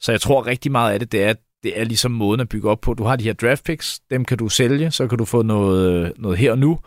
Så 0.00 0.12
jeg 0.12 0.20
tror 0.20 0.46
rigtig 0.46 0.72
meget 0.72 0.92
af 0.92 0.98
det, 0.98 1.12
det 1.12 1.22
er, 1.22 1.34
det 1.62 1.80
er 1.80 1.84
ligesom 1.84 2.10
måden 2.10 2.40
at 2.40 2.48
bygge 2.48 2.70
op 2.70 2.80
på. 2.80 2.94
Du 2.94 3.04
har 3.04 3.16
de 3.16 3.24
her 3.24 3.32
draft 3.32 3.64
picks, 3.64 4.00
dem 4.10 4.24
kan 4.24 4.38
du 4.38 4.48
sælge, 4.48 4.90
så 4.90 5.06
kan 5.06 5.18
du 5.18 5.24
få 5.24 5.42
noget, 5.42 6.12
noget 6.18 6.38
her 6.38 6.50
og 6.50 6.58
nu, 6.58 6.78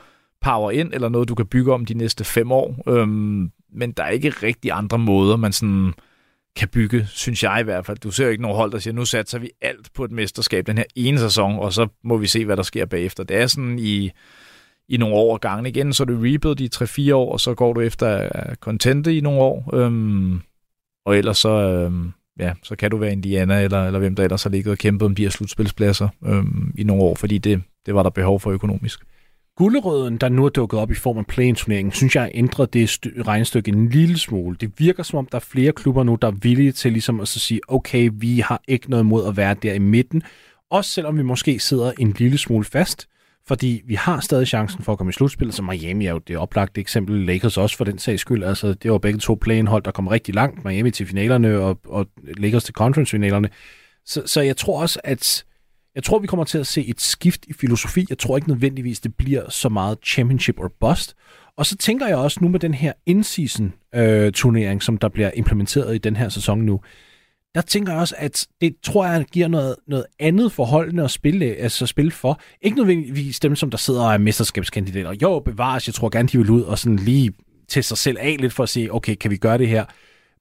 power 0.41 0.71
ind, 0.71 0.93
eller 0.93 1.09
noget, 1.09 1.29
du 1.29 1.35
kan 1.35 1.45
bygge 1.45 1.73
om 1.73 1.85
de 1.85 1.93
næste 1.93 2.23
fem 2.23 2.51
år. 2.51 2.83
Øhm, 2.87 3.51
men 3.73 3.91
der 3.91 4.03
er 4.03 4.09
ikke 4.09 4.29
rigtig 4.29 4.71
andre 4.71 4.97
måder, 4.97 5.37
man 5.37 5.53
sådan 5.53 5.93
kan 6.55 6.67
bygge, 6.67 7.05
synes 7.07 7.43
jeg 7.43 7.57
i 7.59 7.63
hvert 7.63 7.85
fald. 7.85 7.97
Du 7.97 8.11
ser 8.11 8.23
jo 8.25 8.31
ikke 8.31 8.41
nogen 8.41 8.57
hold, 8.57 8.71
der 8.71 8.79
siger, 8.79 8.93
nu 8.93 9.05
satser 9.05 9.39
vi 9.39 9.49
alt 9.61 9.93
på 9.93 10.03
et 10.03 10.11
mesterskab 10.11 10.67
den 10.67 10.77
her 10.77 10.85
ene 10.95 11.19
sæson, 11.19 11.59
og 11.59 11.73
så 11.73 11.87
må 12.03 12.17
vi 12.17 12.27
se, 12.27 12.45
hvad 12.45 12.57
der 12.57 12.63
sker 12.63 12.85
bagefter. 12.85 13.23
Det 13.23 13.37
er 13.37 13.47
sådan 13.47 13.79
i, 13.79 14.11
i 14.89 14.97
nogle 14.97 15.15
år 15.15 15.37
gangen 15.37 15.65
igen, 15.65 15.93
så 15.93 16.03
er 16.03 16.05
du 16.05 16.13
rebuild 16.13 16.61
i 16.61 17.09
3-4 17.11 17.15
år, 17.15 17.31
og 17.31 17.39
så 17.39 17.53
går 17.53 17.73
du 17.73 17.81
efter 17.81 18.29
contente 18.55 19.17
i 19.17 19.21
nogle 19.21 19.39
år. 19.39 19.69
Øhm, 19.73 20.41
og 21.05 21.17
ellers 21.17 21.37
så, 21.37 21.49
øhm, 21.49 22.11
ja, 22.39 22.53
så 22.63 22.75
kan 22.75 22.91
du 22.91 22.97
være 22.97 23.11
Indiana, 23.11 23.63
eller, 23.63 23.85
eller 23.85 23.99
hvem 23.99 24.15
der 24.15 24.23
ellers 24.23 24.43
har 24.43 24.49
ligget 24.49 24.71
og 24.71 24.77
kæmpet 24.77 25.05
om 25.05 25.15
de 25.15 25.23
her 25.23 25.29
slutspilspladser 25.29 26.09
øhm, 26.25 26.73
i 26.77 26.83
nogle 26.83 27.03
år, 27.03 27.15
fordi 27.15 27.37
det, 27.37 27.61
det 27.85 27.95
var 27.95 28.03
der 28.03 28.09
behov 28.09 28.39
for 28.39 28.51
økonomisk. 28.51 28.99
Gullerøden, 29.57 30.17
der 30.17 30.29
nu 30.29 30.45
er 30.45 30.49
dukket 30.49 30.79
op 30.79 30.91
i 30.91 30.95
form 30.95 31.17
af 31.17 31.25
play-turneringen, 31.25 31.91
synes 31.91 32.15
jeg 32.15 32.23
har 32.23 32.31
ændret 32.33 32.73
det 32.73 32.99
regnestykke 33.27 33.71
en 33.71 33.89
lille 33.89 34.17
smule. 34.17 34.57
Det 34.61 34.71
virker 34.77 35.03
som 35.03 35.19
om, 35.19 35.25
der 35.25 35.35
er 35.35 35.39
flere 35.39 35.71
klubber 35.71 36.03
nu, 36.03 36.17
der 36.21 36.27
er 36.27 36.31
villige 36.31 36.71
til 36.71 36.91
ligesom 36.91 37.19
at 37.19 37.27
så 37.27 37.39
sige, 37.39 37.59
okay, 37.67 38.09
vi 38.13 38.39
har 38.39 38.61
ikke 38.67 38.89
noget 38.89 39.03
imod 39.03 39.27
at 39.27 39.37
være 39.37 39.53
der 39.53 39.73
i 39.73 39.79
midten, 39.79 40.23
også 40.69 40.91
selvom 40.91 41.17
vi 41.17 41.23
måske 41.23 41.59
sidder 41.59 41.91
en 41.99 42.15
lille 42.17 42.37
smule 42.37 42.65
fast, 42.65 43.07
fordi 43.47 43.81
vi 43.85 43.95
har 43.95 44.19
stadig 44.19 44.47
chancen 44.47 44.83
for 44.83 44.91
at 44.91 44.97
komme 44.97 45.09
i 45.09 45.13
slutspillet, 45.13 45.55
så 45.55 45.63
Miami 45.63 46.05
er 46.05 46.11
jo 46.11 46.17
det 46.17 46.37
oplagte 46.37 46.81
eksempel, 46.81 47.25
Lakers 47.25 47.57
også 47.57 47.77
for 47.77 47.85
den 47.85 47.97
sags 47.97 48.21
skyld. 48.21 48.43
Altså, 48.43 48.73
det 48.73 48.91
var 48.91 48.97
begge 48.97 49.19
to 49.19 49.35
play-in-hold, 49.35 49.83
der 49.83 49.91
kom 49.91 50.07
rigtig 50.07 50.35
langt, 50.35 50.65
Miami 50.65 50.91
til 50.91 51.07
finalerne 51.07 51.59
og, 51.59 51.79
og 51.85 52.07
Lakers 52.23 52.63
til 52.63 52.73
conference-finalerne. 52.73 53.49
Så, 54.05 54.23
så 54.25 54.41
jeg 54.41 54.57
tror 54.57 54.81
også, 54.81 54.99
at 55.03 55.45
jeg 55.95 56.03
tror, 56.03 56.19
vi 56.19 56.27
kommer 56.27 56.43
til 56.43 56.57
at 56.57 56.67
se 56.67 56.85
et 56.85 57.01
skift 57.01 57.45
i 57.47 57.53
filosofi. 57.53 58.05
Jeg 58.09 58.17
tror 58.17 58.37
ikke 58.37 58.49
nødvendigvis, 58.49 58.99
det 58.99 59.15
bliver 59.15 59.49
så 59.49 59.69
meget 59.69 59.97
championship 60.05 60.59
or 60.59 60.71
bust. 60.79 61.15
Og 61.57 61.65
så 61.65 61.77
tænker 61.77 62.07
jeg 62.07 62.17
også 62.17 62.39
nu 62.41 62.49
med 62.49 62.59
den 62.59 62.73
her 62.73 62.93
in-season 63.05 63.73
øh, 63.95 64.31
turnering, 64.31 64.83
som 64.83 64.97
der 64.97 65.09
bliver 65.09 65.31
implementeret 65.35 65.95
i 65.95 65.97
den 65.97 66.15
her 66.15 66.29
sæson 66.29 66.59
nu, 66.59 66.81
der 67.55 67.61
tænker 67.61 67.93
jeg 67.93 68.01
også, 68.01 68.15
at 68.17 68.47
det 68.61 68.75
tror 68.83 69.05
jeg 69.05 69.25
giver 69.31 69.47
noget, 69.47 69.75
noget 69.87 70.05
andet 70.19 70.51
forholdende 70.51 71.03
at 71.03 71.11
spille, 71.11 71.45
altså 71.45 71.85
at 71.85 71.89
spille 71.89 72.11
for. 72.11 72.39
Ikke 72.61 72.77
nødvendigvis 72.77 73.39
dem, 73.39 73.55
som 73.55 73.69
der 73.69 73.77
sidder 73.77 74.03
og 74.03 74.13
er 74.13 74.17
mesterskabskandidater. 74.17 75.13
Jo, 75.21 75.39
bevares, 75.39 75.87
jeg 75.87 75.93
tror 75.93 76.09
gerne, 76.09 76.27
de 76.27 76.37
vil 76.37 76.49
ud 76.49 76.61
og 76.61 76.79
sådan 76.79 76.95
lige 76.95 77.33
til 77.67 77.83
sig 77.83 77.97
selv 77.97 78.17
af 78.19 78.37
lidt 78.39 78.53
for 78.53 78.63
at 78.63 78.69
se, 78.69 78.87
okay, 78.91 79.15
kan 79.15 79.31
vi 79.31 79.37
gøre 79.37 79.57
det 79.57 79.67
her? 79.67 79.85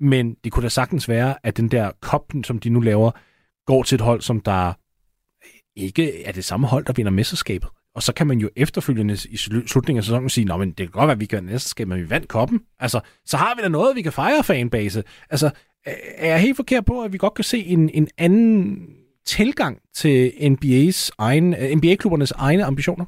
Men 0.01 0.37
det 0.45 0.53
kunne 0.53 0.63
da 0.63 0.69
sagtens 0.69 1.09
være, 1.09 1.35
at 1.43 1.57
den 1.57 1.69
der 1.69 1.91
koppen, 2.01 2.45
som 2.45 2.59
de 2.59 2.71
nu 2.71 2.81
laver, 2.81 3.11
går 3.67 3.83
til 3.83 3.95
et 3.95 4.01
hold, 4.01 4.21
som 4.21 4.41
der 4.41 4.73
ikke 5.77 6.25
er 6.25 6.33
det 6.33 6.45
samme 6.45 6.67
hold, 6.67 6.85
der 6.85 6.93
vinder 6.93 7.13
mesterskabet. 7.13 7.69
Og 7.95 8.03
så 8.03 8.13
kan 8.13 8.27
man 8.27 8.39
jo 8.39 8.51
efterfølgende 8.57 9.19
i 9.31 9.37
slutningen 9.67 9.99
af 9.99 10.05
sæsonen 10.05 10.29
sige, 10.29 10.59
men 10.59 10.69
det 10.69 10.77
kan 10.77 10.89
godt 10.89 11.07
være, 11.07 11.13
at 11.13 11.21
vi 11.21 11.27
kan 11.27 11.45
mesterskab, 11.45 11.89
men 11.89 11.99
vi 11.99 12.11
vandt 12.11 12.29
koppen. 12.29 12.61
Altså, 12.81 13.01
så 13.27 13.37
har 13.37 13.55
vi 13.57 13.63
da 13.63 13.69
noget, 13.69 13.97
vi 13.97 14.03
kan 14.03 14.13
fejre 14.13 14.45
fanbase. 14.45 15.03
Altså, 15.31 15.51
er 16.17 16.29
jeg 16.29 16.41
helt 16.41 16.57
forkert 16.57 16.85
på, 16.85 17.03
at 17.03 17.13
vi 17.13 17.19
godt 17.19 17.35
kan 17.35 17.45
se 17.45 17.59
en, 17.59 17.91
en 17.95 18.09
anden 18.19 18.87
tilgang 19.27 19.79
til 19.95 20.33
NBA's 20.41 21.11
egen, 21.19 21.55
øh, 21.55 21.77
NBA-klubbernes 21.77 22.31
egne 22.31 22.65
ambitioner? 22.65 23.05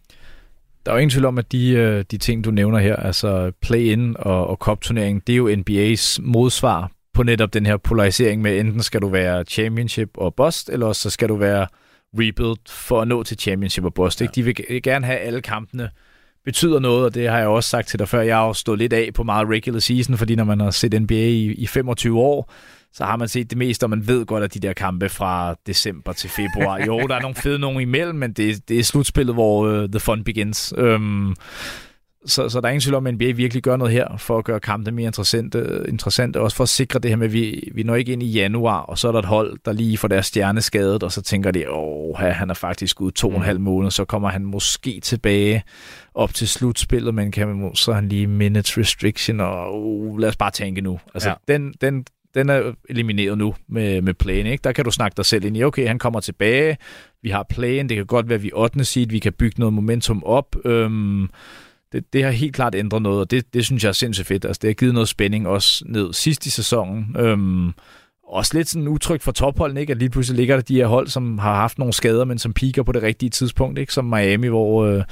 Der 0.87 0.93
er 0.93 0.97
jo 0.97 1.01
ingen 1.01 1.11
tvivl 1.11 1.25
om, 1.25 1.39
at 1.39 1.53
de, 1.53 1.71
øh, 1.71 2.05
de 2.11 2.19
ting, 2.19 2.45
du 2.45 2.51
nævner 2.51 2.79
her, 2.79 2.97
altså 2.97 3.53
play-in 3.63 4.17
og, 4.19 4.47
og 4.47 4.57
cup-turnering, 4.57 5.27
det 5.27 5.33
er 5.33 5.37
jo 5.37 5.55
NBA's 5.55 6.23
modsvar 6.23 6.91
på 7.15 7.23
netop 7.23 7.55
den 7.55 7.67
her 7.67 7.77
polarisering 7.77 8.43
med, 8.43 8.61
enten 8.61 8.83
skal 8.83 9.03
du 9.03 9.09
være 9.09 9.45
championship 9.45 10.11
og 10.15 10.35
bust, 10.35 10.69
eller 10.69 10.87
også 10.87 11.03
så 11.03 11.11
skal 11.11 11.29
du 11.29 11.37
være 11.37 11.67
rebuild 12.19 12.59
for 12.69 13.01
at 13.01 13.09
nå 13.09 13.23
til 13.23 13.39
championship 13.39 13.85
og 13.85 13.95
bust. 13.95 14.21
Ja. 14.21 14.27
De 14.35 14.43
vil 14.43 14.83
gerne 14.83 15.07
have 15.07 15.19
alle 15.19 15.43
kampene 15.43 15.91
betyder 16.47 16.79
noget, 16.79 17.05
og 17.05 17.15
det 17.15 17.29
har 17.29 17.39
jeg 17.39 17.49
også 17.49 17.71
sagt 17.71 17.89
til 17.89 17.99
dig 17.99 18.09
før. 18.09 18.21
Jeg 18.21 18.37
har 18.37 18.47
jo 18.47 18.53
stået 18.53 18.79
lidt 18.79 18.93
af 18.93 19.11
på 19.15 19.23
meget 19.23 19.49
regular 19.49 19.79
season, 19.79 20.19
fordi 20.19 20.35
når 20.35 20.45
man 20.45 20.61
har 20.61 20.71
set 20.71 21.03
NBA 21.03 21.15
i, 21.15 21.53
i 21.53 21.67
25 21.67 22.21
år, 22.21 22.53
så 22.93 23.05
har 23.05 23.17
man 23.17 23.29
set 23.29 23.51
det 23.51 23.59
meste, 23.59 23.85
og 23.85 23.91
man 23.91 24.07
ved 24.09 24.27
godt, 24.27 24.45
at 24.45 24.55
de 24.55 24.61
der 24.61 24.73
kampe 24.73 25.09
fra 25.09 25.55
december 25.67 26.13
til 26.13 26.31
februar, 26.31 26.79
jo, 26.87 26.99
der 26.99 27.15
er 27.15 27.21
nogle 27.21 27.35
fede 27.35 27.59
nogen 27.59 27.81
imellem, 27.81 28.19
men 28.19 28.33
det, 28.33 28.69
det 28.69 28.79
er 28.79 28.83
slutspillet, 28.83 29.35
hvor 29.35 29.69
uh, 29.69 29.89
the 29.89 30.01
fun 30.01 30.25
begins. 30.25 30.75
Um, 30.79 31.37
så, 32.27 32.49
så 32.49 32.61
der 32.61 32.69
er 32.69 32.73
ingen 32.73 32.81
tvivl 32.81 32.95
om, 32.95 33.07
at 33.07 33.15
NBA 33.15 33.31
virkelig 33.31 33.63
gør 33.63 33.77
noget 33.77 33.93
her 33.93 34.17
for 34.19 34.39
at 34.39 34.45
gøre 34.45 34.61
kampene 34.61 34.97
mere 34.97 35.07
interessante, 35.07 35.85
interessante 35.89 36.41
også 36.41 36.57
for 36.57 36.65
at 36.65 36.69
sikre 36.69 36.99
det 36.99 37.11
her 37.11 37.17
med, 37.17 37.27
at 37.27 37.33
vi, 37.33 37.71
vi 37.75 37.83
når 37.83 37.95
ikke 37.95 38.13
ind 38.13 38.23
i 38.23 38.27
januar, 38.27 38.81
og 38.81 38.99
så 38.99 39.09
er 39.09 39.13
der 39.13 39.19
et 39.19 39.25
hold, 39.25 39.59
der 39.65 39.73
lige 39.73 39.99
får 39.99 40.09
deres 40.09 40.27
stjerne 40.27 40.61
skadet, 40.61 41.03
og 41.03 41.13
så 41.13 41.23
tænker 41.23 41.51
de, 41.51 41.71
åh, 41.71 42.17
han 42.17 42.51
er 42.51 42.55
faktisk 42.55 43.01
ude 43.01 43.15
to 43.15 43.29
og 43.29 43.37
en 43.37 43.43
halv 43.43 43.61
måned, 43.61 43.91
så 43.91 44.05
kommer 44.05 44.29
han 44.29 44.45
måske 44.45 45.01
tilbage 45.01 45.63
op 46.15 46.35
til 46.35 46.49
slutspillet, 46.49 47.15
men 47.15 47.31
kan 47.31 47.71
så 47.75 47.93
han 47.93 48.09
lige 48.09 48.27
minutes 48.27 48.79
restriction, 48.79 49.41
og 49.41 49.83
uh, 49.83 50.19
lad 50.19 50.29
os 50.29 50.37
bare 50.37 50.51
tænke 50.51 50.81
nu. 50.81 51.01
Altså, 51.15 51.29
ja. 51.29 51.35
den, 51.49 51.75
den, 51.81 52.05
den 52.37 52.49
er 52.49 52.73
elimineret 52.89 53.39
nu 53.39 53.55
med, 53.69 54.03
med 54.03 54.15
playen. 54.15 54.47
Ikke? 54.47 54.63
Der 54.63 54.73
kan 54.73 54.85
du 54.85 54.91
snakke 54.91 55.17
dig 55.17 55.25
selv 55.25 55.45
ind 55.45 55.57
i, 55.57 55.65
okay, 55.65 55.87
han 55.87 55.99
kommer 55.99 56.21
tilbage, 56.21 56.77
vi 57.23 57.31
har 57.31 57.47
playen, 57.51 57.89
det 57.89 57.97
kan 57.97 58.07
godt 58.07 58.29
være, 58.29 58.37
at 58.37 58.43
vi 58.43 58.49
er 58.49 58.59
8. 58.59 58.85
seed, 58.85 59.09
vi 59.09 59.19
kan 59.19 59.33
bygge 59.33 59.61
noget 59.61 59.73
momentum 59.73 60.23
op, 60.25 60.57
øhm, 60.65 61.29
det, 61.93 62.13
det 62.13 62.25
har 62.25 62.31
helt 62.31 62.55
klart 62.55 62.75
ændret 62.75 63.03
noget, 63.03 63.21
og 63.21 63.31
det, 63.31 63.55
det 63.55 63.65
synes 63.65 63.85
jeg 63.85 63.89
er 63.89 63.93
sindssygt 63.93 64.27
fedt. 64.27 64.45
Altså, 64.45 64.61
det 64.63 64.69
har 64.69 64.75
givet 64.75 64.95
noget 64.95 65.09
spænding 65.09 65.49
også 65.49 65.85
ned 65.89 66.13
sidst 66.13 66.47
i 66.47 66.51
sæsonen. 66.51 67.17
Øhm, 67.19 67.73
også 68.29 68.59
lidt 68.59 68.69
sådan 68.69 68.89
utrygt 68.89 69.23
for 69.23 69.33
topholdene, 69.33 69.81
ikke? 69.81 69.91
at 69.91 69.99
lige 69.99 70.11
pludselig 70.11 70.37
ligger 70.37 70.57
der 70.57 70.63
de 70.63 70.75
her 70.75 70.87
hold, 70.87 71.09
som 71.09 71.39
har 71.39 71.55
haft 71.55 71.79
nogle 71.79 71.95
skader, 71.95 72.25
men 72.25 72.39
som 72.39 72.53
piker 72.53 72.83
på 72.83 72.93
det 72.93 73.03
rigtige 73.03 73.31
tidspunkt, 73.31 73.79
ikke? 73.79 73.93
som 73.93 74.05
Miami, 74.05 74.47
hvor 74.47 74.85
øh, 74.85 75.05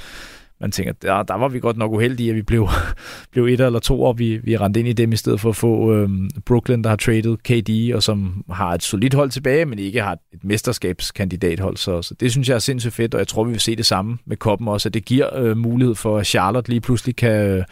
man 0.61 0.71
tænker, 0.71 0.93
der, 0.93 1.23
der 1.23 1.33
var 1.33 1.47
vi 1.47 1.59
godt 1.59 1.77
nok 1.77 1.91
uheldige, 1.91 2.29
at 2.29 2.35
vi 2.35 2.41
blev, 2.41 2.67
blev 3.31 3.45
et 3.45 3.61
eller 3.61 3.79
to, 3.79 4.01
og 4.01 4.19
vi, 4.19 4.37
vi 4.37 4.57
rendte 4.57 4.79
ind 4.79 4.89
i 4.89 4.93
dem 4.93 5.11
i 5.11 5.15
stedet 5.15 5.39
for 5.39 5.49
at 5.49 5.55
få 5.55 5.93
øhm, 5.93 6.29
Brooklyn, 6.45 6.83
der 6.83 6.89
har 6.89 6.95
traded 6.95 7.37
KD, 7.37 7.95
og 7.95 8.03
som 8.03 8.43
har 8.51 8.73
et 8.73 8.83
solidt 8.83 9.13
hold 9.13 9.29
tilbage, 9.29 9.65
men 9.65 9.79
ikke 9.79 10.01
har 10.01 10.13
et 10.33 10.43
mesterskabskandidathold. 10.43 11.77
Så, 11.77 12.01
så 12.01 12.13
det 12.19 12.31
synes 12.31 12.49
jeg 12.49 12.55
er 12.55 12.59
sindssygt 12.59 12.93
fedt, 12.93 13.13
og 13.13 13.19
jeg 13.19 13.27
tror, 13.27 13.43
vi 13.43 13.51
vil 13.51 13.59
se 13.59 13.75
det 13.75 13.85
samme 13.85 14.17
med 14.25 14.37
koppen 14.37 14.67
også, 14.67 14.89
at 14.89 14.93
det 14.93 15.05
giver 15.05 15.37
øh, 15.37 15.57
mulighed 15.57 15.95
for, 15.95 16.17
at 16.17 16.27
Charlotte 16.27 16.69
lige 16.69 16.81
pludselig 16.81 17.15
kan, 17.15 17.63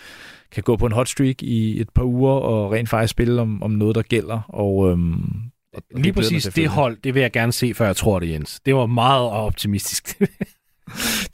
kan 0.52 0.63
gå 0.63 0.76
på 0.76 0.86
en 0.86 0.91
hot 0.91 1.10
streak 1.10 1.43
i 1.43 1.82
et 1.82 1.89
par 1.89 2.04
uger, 2.04 2.34
og 2.34 2.72
rent 2.72 2.89
faktisk 2.89 3.12
spille 3.12 3.41
om, 3.41 3.63
om 3.63 3.72
noget, 3.72 3.96
der 3.96 4.02
gælder. 4.02 4.41
Og, 4.50 4.91
øhm, 4.91 5.22
og 5.74 5.82
Lige 5.96 6.13
præcis 6.13 6.43
det 6.56 6.67
hold, 6.67 6.98
det 7.04 7.13
vil 7.13 7.22
jeg 7.22 7.32
gerne 7.32 7.52
se, 7.52 7.74
før 7.74 7.86
jeg 7.86 7.96
tror 7.96 8.19
det, 8.19 8.30
Jens. 8.30 8.60
Det 8.65 8.76
var 8.76 8.86
meget 8.86 9.30
optimistisk. 9.30 10.22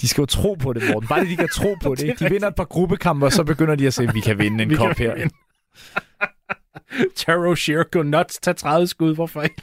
De 0.01 0.07
skal 0.07 0.21
jo 0.21 0.25
tro 0.25 0.53
på 0.53 0.73
det, 0.73 0.83
Morten. 0.93 1.07
Bare 1.07 1.19
det, 1.19 1.29
de 1.29 1.35
kan 1.35 1.49
tro 1.55 1.75
på 1.83 1.95
det. 1.95 2.03
Ikke? 2.03 2.25
De 2.25 2.29
vinder 2.29 2.47
et 2.47 2.55
par 2.55 2.63
gruppekampe, 2.63 3.25
og 3.25 3.33
så 3.33 3.43
begynder 3.43 3.75
de 3.75 3.87
at 3.87 3.93
sige, 3.93 4.07
at 4.07 4.15
vi 4.15 4.19
kan 4.19 4.39
vinde 4.39 4.63
en 4.63 4.75
kop 4.75 4.97
her. 4.97 5.29
Taro 7.15 7.55
Shear, 7.55 7.83
go 7.91 8.01
nuts, 8.01 8.39
tag 8.39 8.55
30 8.55 8.87
skud, 8.87 9.15
hvorfor 9.15 9.41
ikke? 9.41 9.61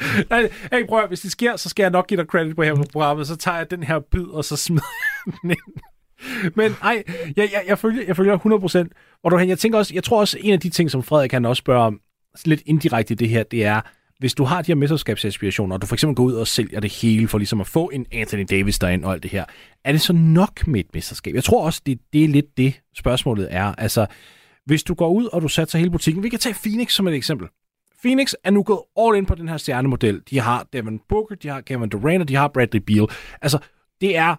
Nej, 0.30 0.50
hey, 0.72 0.86
prøv 0.86 1.02
at, 1.02 1.08
hvis 1.08 1.20
det 1.20 1.32
sker, 1.32 1.56
så 1.56 1.68
skal 1.68 1.82
jeg 1.82 1.90
nok 1.90 2.06
give 2.06 2.20
dig 2.20 2.26
credit 2.26 2.56
på 2.56 2.62
her 2.62 2.74
på 2.74 2.84
programmet, 2.92 3.26
så 3.26 3.36
tager 3.36 3.56
jeg 3.56 3.70
den 3.70 3.82
her 3.82 3.98
bid, 3.98 4.26
og 4.26 4.44
så 4.44 4.56
smider 4.56 4.82
den 5.42 5.50
ind. 5.50 5.82
Men 6.56 6.76
ej, 6.82 7.02
jeg, 7.36 7.48
jeg, 7.52 7.64
jeg, 7.66 7.78
følger, 7.78 8.04
jeg 8.06 8.16
følger 8.16 8.38
100%. 8.88 9.18
Og 9.24 9.30
du, 9.30 9.38
jeg 9.38 9.58
tænker 9.58 9.78
også, 9.78 9.94
jeg 9.94 10.04
tror 10.04 10.20
også, 10.20 10.38
en 10.40 10.52
af 10.52 10.60
de 10.60 10.70
ting, 10.70 10.90
som 10.90 11.02
Frederik 11.02 11.30
kan 11.30 11.44
også 11.44 11.60
spørge 11.60 11.82
om, 11.82 12.00
lidt 12.44 12.62
indirekte 12.66 13.12
i 13.12 13.16
det 13.16 13.28
her, 13.28 13.42
det 13.42 13.64
er, 13.64 13.80
hvis 14.18 14.34
du 14.34 14.44
har 14.44 14.62
de 14.62 14.66
her 14.66 14.74
mesterskabsaspirationer, 14.74 15.74
og 15.76 15.82
du 15.82 15.86
for 15.86 15.94
eksempel 15.94 16.14
går 16.14 16.24
ud 16.24 16.32
og 16.32 16.46
sælger 16.46 16.80
det 16.80 16.92
hele 16.92 17.28
for 17.28 17.38
ligesom 17.38 17.60
at 17.60 17.66
få 17.66 17.90
en 17.92 18.06
Anthony 18.12 18.46
Davis 18.50 18.78
derind 18.78 19.04
og 19.04 19.12
alt 19.12 19.22
det 19.22 19.30
her, 19.30 19.44
er 19.84 19.92
det 19.92 20.00
så 20.00 20.12
nok 20.12 20.66
med 20.66 20.80
et 20.80 20.86
mesterskab? 20.94 21.34
Jeg 21.34 21.44
tror 21.44 21.64
også, 21.64 21.82
det, 21.86 21.98
det 22.12 22.24
er 22.24 22.28
lidt 22.28 22.56
det, 22.56 22.80
spørgsmålet 22.96 23.48
er. 23.50 23.64
Altså, 23.64 24.06
hvis 24.66 24.82
du 24.82 24.94
går 24.94 25.08
ud, 25.08 25.26
og 25.26 25.42
du 25.42 25.48
satser 25.48 25.78
hele 25.78 25.90
butikken, 25.90 26.22
vi 26.22 26.28
kan 26.28 26.38
tage 26.38 26.54
Phoenix 26.64 26.92
som 26.92 27.08
et 27.08 27.14
eksempel. 27.14 27.48
Phoenix 28.02 28.32
er 28.44 28.50
nu 28.50 28.62
gået 28.62 28.80
all 28.98 29.16
in 29.16 29.26
på 29.26 29.34
den 29.34 29.48
her 29.48 29.56
stjernemodel. 29.56 30.22
De 30.30 30.40
har 30.40 30.66
Devin 30.72 31.00
Booker, 31.08 31.34
de 31.34 31.48
har 31.48 31.60
Kevin 31.60 31.88
Durant, 31.88 32.22
og 32.22 32.28
de 32.28 32.34
har 32.34 32.48
Bradley 32.48 32.80
Beal. 32.80 33.06
Altså, 33.42 33.58
det 34.00 34.16
er 34.16 34.34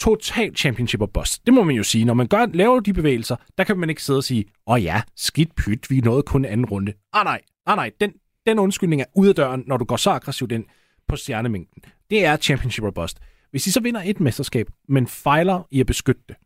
total 0.00 0.56
championship 0.56 1.00
og 1.00 1.10
bust. 1.10 1.46
Det 1.46 1.54
må 1.54 1.62
man 1.62 1.76
jo 1.76 1.82
sige. 1.82 2.04
Når 2.04 2.14
man 2.14 2.26
gør, 2.26 2.46
laver 2.54 2.80
de 2.80 2.92
bevægelser, 2.92 3.36
der 3.58 3.64
kan 3.64 3.78
man 3.78 3.90
ikke 3.90 4.02
sidde 4.02 4.16
og 4.16 4.24
sige, 4.24 4.44
åh 4.66 4.74
oh 4.74 4.82
ja, 4.82 5.02
skidt 5.16 5.54
pyt, 5.54 5.90
vi 5.90 6.00
nåede 6.00 6.22
kun 6.22 6.44
anden 6.44 6.66
runde. 6.66 6.92
Ah 7.12 7.24
nej, 7.24 7.40
ah 7.66 7.76
nej, 7.76 7.90
den, 8.00 8.12
den 8.46 8.58
undskyldning 8.58 9.02
er 9.02 9.06
ude 9.14 9.28
af 9.28 9.34
døren, 9.34 9.64
når 9.66 9.76
du 9.76 9.84
går 9.84 9.96
så 9.96 10.10
aggressivt 10.10 10.52
ind 10.52 10.64
på 11.08 11.16
stjernemængden. 11.16 11.82
Det 12.10 12.24
er 12.24 12.36
championship 12.36 12.84
or 12.84 12.90
bust. 12.90 13.18
Hvis 13.50 13.66
I 13.66 13.70
så 13.70 13.80
vinder 13.80 14.02
et 14.04 14.20
mesterskab, 14.20 14.66
men 14.88 15.06
fejler 15.06 15.66
i 15.70 15.80
at 15.80 15.86
beskytte 15.86 16.22
det, 16.28 16.36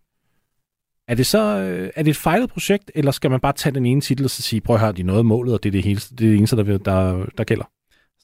er 1.08 1.14
det 1.14 1.26
så 1.26 1.58
øh, 1.58 1.90
er 1.96 2.02
det 2.02 2.10
et 2.10 2.16
fejlet 2.16 2.50
projekt, 2.50 2.90
eller 2.94 3.10
skal 3.10 3.30
man 3.30 3.40
bare 3.40 3.52
tage 3.52 3.74
den 3.74 3.86
ene 3.86 4.00
titel 4.00 4.24
og 4.24 4.30
så 4.30 4.42
sige, 4.42 4.60
prøv 4.60 4.76
at 4.76 4.80
høre, 4.80 4.92
de 4.92 5.02
nåede 5.02 5.24
målet, 5.24 5.54
og 5.54 5.62
det 5.62 5.68
er 5.68 5.72
det, 5.72 5.82
hele, 5.84 6.00
det, 6.00 6.12
er 6.12 6.16
det 6.16 6.36
eneste, 6.36 6.56
der, 6.56 6.78
der, 6.78 7.26
der 7.38 7.44
gælder? 7.44 7.64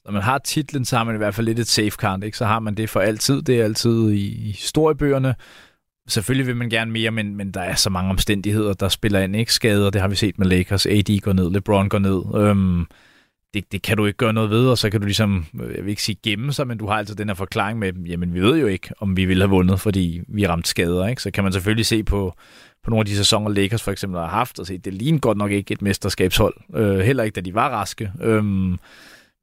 Når 0.05 0.11
man 0.11 0.21
har 0.21 0.37
titlen, 0.37 0.85
så 0.85 0.97
har 0.97 1.03
man 1.03 1.15
i 1.15 1.17
hvert 1.17 1.35
fald 1.35 1.47
lidt 1.47 1.59
et 1.59 1.67
safe 1.67 1.89
card, 1.89 2.23
ikke? 2.23 2.37
Så 2.37 2.45
har 2.45 2.59
man 2.59 2.75
det 2.75 2.89
for 2.89 2.99
altid. 2.99 3.41
Det 3.41 3.59
er 3.59 3.63
altid 3.63 4.11
i 4.11 4.51
historiebøgerne. 4.51 5.35
Selvfølgelig 6.07 6.47
vil 6.47 6.55
man 6.55 6.69
gerne 6.69 6.91
mere, 6.91 7.11
men, 7.11 7.35
men 7.35 7.51
der 7.51 7.61
er 7.61 7.75
så 7.75 7.89
mange 7.89 8.09
omstændigheder, 8.09 8.73
der 8.73 8.89
spiller 8.89 9.19
ind. 9.19 9.35
Ikke 9.35 9.53
skader, 9.53 9.89
det 9.89 10.01
har 10.01 10.07
vi 10.07 10.15
set 10.15 10.39
med 10.39 10.47
Lakers. 10.47 10.85
AD 10.85 11.19
går 11.19 11.33
ned, 11.33 11.51
LeBron 11.51 11.89
går 11.89 11.99
ned. 11.99 12.21
Øhm, 12.35 12.85
det, 13.53 13.71
det 13.71 13.81
kan 13.81 13.97
du 13.97 14.05
ikke 14.05 14.17
gøre 14.17 14.33
noget 14.33 14.49
ved, 14.49 14.67
og 14.67 14.77
så 14.77 14.89
kan 14.89 14.99
du 14.99 15.05
ligesom, 15.05 15.45
øh, 15.61 15.75
jeg 15.75 15.83
vil 15.83 15.89
ikke 15.89 16.03
sige 16.03 16.17
gemme 16.23 16.53
sig, 16.53 16.67
men 16.67 16.77
du 16.77 16.87
har 16.87 16.95
altså 16.95 17.15
den 17.15 17.29
her 17.29 17.35
forklaring 17.35 17.79
med, 17.79 17.93
jamen 17.93 18.33
vi 18.33 18.41
ved 18.41 18.57
jo 18.57 18.67
ikke, 18.67 18.89
om 18.99 19.17
vi 19.17 19.25
ville 19.25 19.43
have 19.43 19.49
vundet, 19.49 19.79
fordi 19.79 20.21
vi 20.27 20.47
ramt 20.47 20.67
skader. 20.67 21.07
Ikke? 21.07 21.21
Så 21.21 21.31
kan 21.31 21.43
man 21.43 21.53
selvfølgelig 21.53 21.85
se 21.85 22.03
på, 22.03 22.33
på 22.83 22.89
nogle 22.89 23.01
af 23.01 23.05
de 23.05 23.15
sæsoner, 23.15 23.49
Lakers 23.49 23.83
for 23.83 23.91
eksempel 23.91 24.19
har 24.19 24.27
haft, 24.27 24.59
og 24.59 24.67
se, 24.67 24.77
det 24.77 24.93
ligner 24.93 25.19
godt 25.19 25.37
nok 25.37 25.51
ikke 25.51 25.71
et 25.71 25.81
mesterskabshold. 25.81 26.53
Øh, 26.75 26.99
heller 26.99 27.23
ikke, 27.23 27.35
da 27.35 27.41
de 27.41 27.53
var 27.53 27.69
raske. 27.69 28.11
Øhm, 28.21 28.77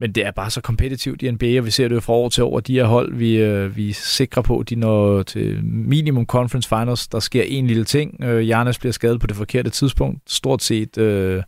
men 0.00 0.12
det 0.12 0.26
er 0.26 0.30
bare 0.30 0.50
så 0.50 0.61
kompetitivt 0.61 1.22
i 1.22 1.30
NBA, 1.30 1.59
og 1.59 1.66
vi 1.66 1.70
ser 1.70 1.88
det 1.88 1.94
jo 1.94 2.00
fra 2.00 2.12
år 2.12 2.28
til 2.28 2.44
år. 2.44 2.61
De 2.61 2.72
her 2.72 2.84
hold, 2.84 3.14
vi, 3.14 3.36
øh, 3.36 3.76
vi 3.76 3.90
er 3.90 3.94
sikre 3.94 4.42
på, 4.42 4.64
de 4.68 4.74
når 4.74 5.22
til 5.22 5.64
minimum 5.64 6.26
conference 6.26 6.68
finals. 6.68 7.09
Der 7.09 7.20
sker 7.20 7.42
en 7.42 7.66
lille 7.66 7.84
ting. 7.84 8.24
Øh, 8.24 8.48
Jarnes 8.48 8.78
bliver 8.78 8.92
skadet 8.92 9.20
på 9.20 9.26
det 9.26 9.36
forkerte 9.36 9.70
tidspunkt. 9.70 10.20
Stort 10.26 10.62
set... 10.62 10.98
Øh, 10.98 11.42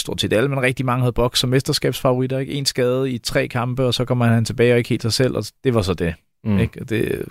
stort 0.00 0.20
set 0.20 0.32
alle, 0.32 0.48
men 0.48 0.62
rigtig 0.62 0.86
mange 0.86 1.00
havde 1.00 1.12
boks 1.12 1.40
som 1.40 1.50
mesterskabsfavoritter. 1.50 2.38
Ikke? 2.38 2.52
En 2.52 2.66
skade 2.66 3.10
i 3.10 3.18
tre 3.18 3.48
kampe, 3.48 3.84
og 3.84 3.94
så 3.94 4.04
kommer 4.04 4.24
han 4.24 4.44
tilbage 4.44 4.72
og 4.72 4.78
ikke 4.78 4.88
helt 4.88 5.02
sig 5.02 5.12
selv, 5.12 5.36
og 5.36 5.44
det 5.64 5.74
var 5.74 5.82
så 5.82 5.94
det. 5.94 6.14
Mm. 6.44 6.58
Ikke? 6.58 6.84
Det 6.84 7.24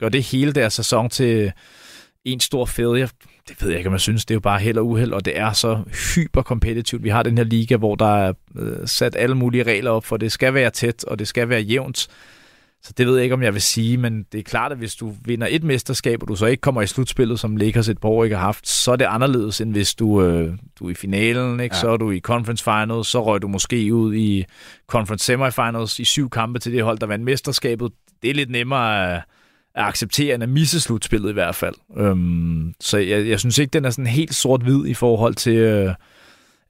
gør 0.00 0.08
det 0.08 0.22
hele 0.22 0.52
deres 0.52 0.74
sæson 0.74 1.10
til 1.10 1.52
en 2.24 2.40
stor 2.40 2.64
failure. 2.64 3.08
Det 3.48 3.62
ved 3.62 3.68
jeg 3.68 3.78
ikke, 3.78 3.88
om 3.88 3.94
jeg 3.94 4.00
synes. 4.00 4.24
Det 4.24 4.34
er 4.34 4.36
jo 4.36 4.40
bare 4.40 4.60
held 4.60 4.78
og 4.78 4.86
uheld, 4.86 5.12
og 5.12 5.24
det 5.24 5.38
er 5.38 5.52
så 5.52 5.82
hyperkompetitivt. 6.14 7.02
Vi 7.02 7.08
har 7.08 7.22
den 7.22 7.38
her 7.38 7.44
liga, 7.44 7.76
hvor 7.76 7.94
der 7.94 8.16
er 8.16 8.32
øh, 8.58 8.76
sat 8.86 9.16
alle 9.16 9.34
mulige 9.34 9.62
regler 9.62 9.90
op 9.90 10.04
for, 10.04 10.16
det 10.16 10.32
skal 10.32 10.54
være 10.54 10.70
tæt, 10.70 11.04
og 11.04 11.18
det 11.18 11.28
skal 11.28 11.48
være 11.48 11.60
jævnt. 11.60 12.08
Så 12.84 12.92
det 12.96 13.06
ved 13.06 13.14
jeg 13.14 13.22
ikke, 13.22 13.34
om 13.34 13.42
jeg 13.42 13.54
vil 13.54 13.62
sige, 13.62 13.96
men 13.96 14.26
det 14.32 14.38
er 14.38 14.42
klart, 14.42 14.72
at 14.72 14.78
hvis 14.78 14.94
du 14.94 15.14
vinder 15.24 15.46
et 15.50 15.64
mesterskab, 15.64 16.22
og 16.22 16.28
du 16.28 16.36
så 16.36 16.46
ikke 16.46 16.60
kommer 16.60 16.82
i 16.82 16.86
slutspillet, 16.86 17.40
som 17.40 17.56
Lakers 17.56 17.88
et 17.88 17.98
par 17.98 18.08
år 18.08 18.24
ikke 18.24 18.36
har 18.36 18.44
haft, 18.44 18.68
så 18.68 18.92
er 18.92 18.96
det 18.96 19.04
anderledes, 19.04 19.60
end 19.60 19.72
hvis 19.72 19.94
du, 19.94 20.22
øh, 20.22 20.52
du 20.78 20.86
er 20.86 20.90
i 20.90 20.94
finalen, 20.94 21.60
ikke? 21.60 21.74
Ja. 21.74 21.80
så 21.80 21.90
er 21.90 21.96
du 21.96 22.10
i 22.10 22.20
conference 22.20 22.64
finals, 22.64 23.06
så 23.08 23.24
røg 23.24 23.42
du 23.42 23.48
måske 23.48 23.94
ud 23.94 24.14
i 24.14 24.44
conference 24.86 25.24
semifinals 25.24 25.98
i 25.98 26.04
syv 26.04 26.30
kampe 26.30 26.58
til 26.58 26.72
det 26.72 26.82
hold, 26.82 26.98
der 26.98 27.06
vandt 27.06 27.24
mesterskabet. 27.24 27.92
Det 28.22 28.30
er 28.30 28.34
lidt 28.34 28.50
nemmere 28.50 29.14
at, 29.14 29.22
at 29.74 29.84
acceptere, 29.84 30.34
end 30.34 30.42
at 30.42 30.48
misse 30.48 30.80
slutspillet 30.80 31.30
i 31.30 31.32
hvert 31.32 31.54
fald. 31.54 31.74
Øhm, 31.96 32.74
så 32.80 32.98
jeg, 32.98 33.28
jeg 33.28 33.40
synes 33.40 33.58
ikke, 33.58 33.70
den 33.70 33.84
er 33.84 33.90
sådan 33.90 34.06
helt 34.06 34.34
sort-hvid 34.34 34.86
i 34.86 34.94
forhold 34.94 35.34
til... 35.34 35.56
Øh, 35.56 35.94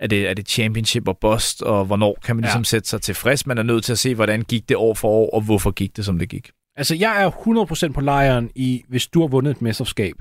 er 0.02 0.06
det, 0.06 0.28
er 0.28 0.34
det 0.34 0.48
championship 0.48 1.08
og 1.08 1.18
bust, 1.18 1.62
og 1.62 1.84
hvornår 1.84 2.18
kan 2.24 2.36
man 2.36 2.42
ligesom 2.42 2.60
ja. 2.60 2.64
sætte 2.64 2.88
sig 2.88 3.02
tilfreds? 3.02 3.46
Man 3.46 3.58
er 3.58 3.62
nødt 3.62 3.84
til 3.84 3.92
at 3.92 3.98
se, 3.98 4.14
hvordan 4.14 4.42
gik 4.42 4.68
det 4.68 4.76
år 4.76 4.94
for 4.94 5.08
år, 5.08 5.30
og 5.30 5.40
hvorfor 5.40 5.70
gik 5.70 5.96
det, 5.96 6.04
som 6.04 6.18
det 6.18 6.28
gik. 6.28 6.50
Altså, 6.76 6.94
jeg 6.94 7.22
er 7.22 7.30
100% 7.88 7.92
på 7.92 8.00
lejren 8.00 8.50
i, 8.54 8.84
hvis 8.88 9.06
du 9.06 9.20
har 9.20 9.28
vundet 9.28 9.50
et 9.50 9.62
mesterskab, 9.62 10.14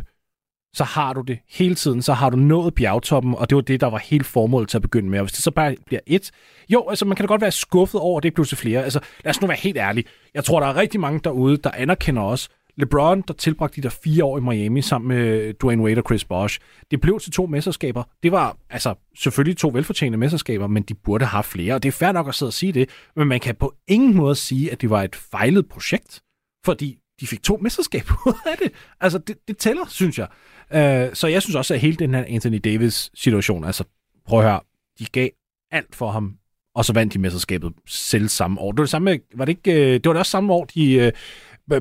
så 0.76 0.84
har 0.84 1.14
du 1.14 1.22
det 1.22 1.40
hele 1.50 1.76
tiden, 1.76 2.02
så 2.02 2.14
har 2.14 2.30
du 2.30 2.38
nået 2.38 2.76
bjergtoppen, 2.76 3.36
og 3.36 3.50
det 3.50 3.56
var 3.56 3.62
det, 3.62 3.82
der 3.82 3.88
var 3.88 3.98
helt 3.98 4.26
formålet 4.26 4.70
til 4.70 4.78
at 4.78 4.82
begynde 4.82 5.10
med. 5.10 5.20
Og 5.20 5.26
hvis 5.26 5.34
det 5.34 5.44
så 5.44 5.52
bare 5.52 5.76
bliver 5.86 6.00
et, 6.06 6.32
jo, 6.70 6.90
altså 6.90 7.06
man 7.06 7.16
kan 7.16 7.24
da 7.24 7.28
godt 7.28 7.42
være 7.42 7.52
skuffet 7.52 8.02
over, 8.02 8.18
at 8.18 8.24
det 8.24 8.34
blev 8.34 8.46
til 8.46 8.58
flere. 8.58 8.84
Altså, 8.84 9.00
lad 9.24 9.30
os 9.30 9.42
nu 9.42 9.48
være 9.48 9.58
helt 9.58 9.78
ærlige. 9.78 10.06
Jeg 10.34 10.44
tror, 10.44 10.60
der 10.60 10.68
er 10.68 10.76
rigtig 10.76 11.00
mange 11.00 11.20
derude, 11.24 11.58
der 11.58 11.72
anerkender 11.72 12.22
os, 12.22 12.50
LeBron, 12.78 13.24
der 13.28 13.34
tilbragte 13.34 13.76
de 13.76 13.82
der 13.82 13.96
fire 14.04 14.24
år 14.24 14.38
i 14.38 14.42
Miami 14.42 14.82
sammen 14.82 15.08
med 15.08 15.54
Dwayne 15.54 15.84
Wade 15.84 15.98
og 15.98 16.04
Chris 16.08 16.26
Bosh, 16.26 16.60
det 16.92 17.02
blev 17.02 17.20
til 17.20 17.32
to 17.32 17.46
mesterskaber. 17.46 18.04
Det 18.24 18.32
var 18.32 18.58
altså 18.70 18.96
selvfølgelig 19.18 19.58
to 19.58 19.70
velfortjente 19.74 20.18
mesterskaber, 20.18 20.68
men 20.68 20.84
de 20.84 20.94
burde 20.94 21.26
have 21.26 21.44
flere, 21.44 21.74
og 21.74 21.84
det 21.84 21.90
er 21.90 21.94
fair 21.94 22.12
nok 22.12 22.28
at 22.28 22.36
sidde 22.36 22.50
og 22.50 22.54
sige 22.54 22.72
det, 22.72 22.90
men 23.16 23.28
man 23.28 23.40
kan 23.40 23.56
på 23.56 23.74
ingen 23.88 24.16
måde 24.16 24.36
sige, 24.36 24.72
at 24.72 24.82
det 24.82 24.90
var 24.90 25.04
et 25.04 25.16
fejlet 25.16 25.70
projekt, 25.70 26.22
fordi 26.66 26.98
de 27.22 27.28
fik 27.28 27.44
to 27.44 27.58
mesterskaber 27.62 28.14
ud 28.28 28.34
af 28.46 28.58
det. 28.58 28.72
Altså, 29.02 29.18
det, 29.18 29.38
det 29.48 29.58
tæller, 29.58 29.86
synes 29.90 30.20
jeg. 30.20 30.28
Uh, 30.72 31.14
så 31.14 31.28
jeg 31.28 31.42
synes 31.42 31.56
også, 31.56 31.74
at 31.74 31.80
hele 31.80 31.96
den 31.96 32.14
her 32.14 32.26
Anthony 32.28 32.60
Davis 32.64 33.12
situation, 33.14 33.64
altså, 33.64 33.84
prøv 34.28 34.40
at 34.40 34.46
høre, 34.46 34.60
de 35.00 35.06
gav 35.06 35.30
alt 35.72 35.96
for 35.96 36.12
ham, 36.12 36.36
og 36.76 36.86
så 36.86 36.94
vandt 36.94 37.14
de 37.14 37.20
mesterskabet 37.20 37.74
selv 37.88 38.28
samme 38.28 38.62
år. 38.62 38.72
Det 38.72 38.78
var 38.78 38.84
det 38.84 38.90
samme, 38.90 39.20
var 39.36 39.46
det 39.46 39.58
ikke, 39.58 39.72
øh, 39.72 39.94
det 39.94 40.06
var 40.06 40.14
det 40.14 40.20
også 40.20 40.30
samme 40.30 40.54
år, 40.54 40.66
de, 40.66 41.08
uh, 41.08 41.20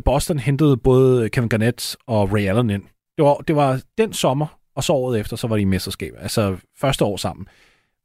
Boston 0.04 0.38
hentede 0.38 0.76
både 0.76 1.30
Kevin 1.30 1.48
Garnett 1.48 1.96
og 2.06 2.32
Ray 2.32 2.46
Allen 2.46 2.70
ind. 2.70 2.82
Det 3.16 3.24
var, 3.24 3.34
det 3.36 3.56
var 3.56 3.82
den 3.98 4.12
sommer, 4.12 4.58
og 4.74 4.84
så 4.84 4.92
året 4.92 5.20
efter, 5.20 5.36
så 5.36 5.46
var 5.46 5.56
de 5.56 5.62
i 5.62 5.64
mesterskab. 5.64 6.14
Altså 6.18 6.56
første 6.78 7.04
år 7.04 7.16
sammen. 7.16 7.46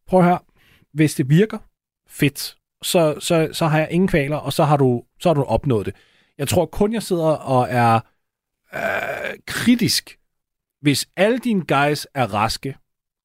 Prøv 0.07 0.23
her. 0.23 0.38
Hvis 0.93 1.15
det 1.15 1.30
virker, 1.30 1.57
fedt. 2.09 2.55
Så, 2.84 3.15
så, 3.19 3.49
så 3.51 3.65
har 3.65 3.80
jeg 3.80 3.88
ingen 3.91 4.07
kvaler, 4.07 4.38
og 4.38 4.53
så 4.53 4.63
har, 4.63 4.78
du, 4.78 5.03
så 5.19 5.30
har 5.30 5.34
du 5.34 5.43
opnået 5.43 5.86
det. 5.86 5.95
Jeg 6.38 6.47
tror 6.47 6.65
kun, 6.65 6.93
jeg 6.93 7.03
sidder 7.03 7.28
og 7.28 7.67
er 7.69 7.99
øh, 8.76 9.34
kritisk, 9.47 10.17
hvis 10.82 11.07
alle 11.15 11.38
dine 11.38 11.65
guys 11.65 12.07
er 12.13 12.34
raske, 12.34 12.76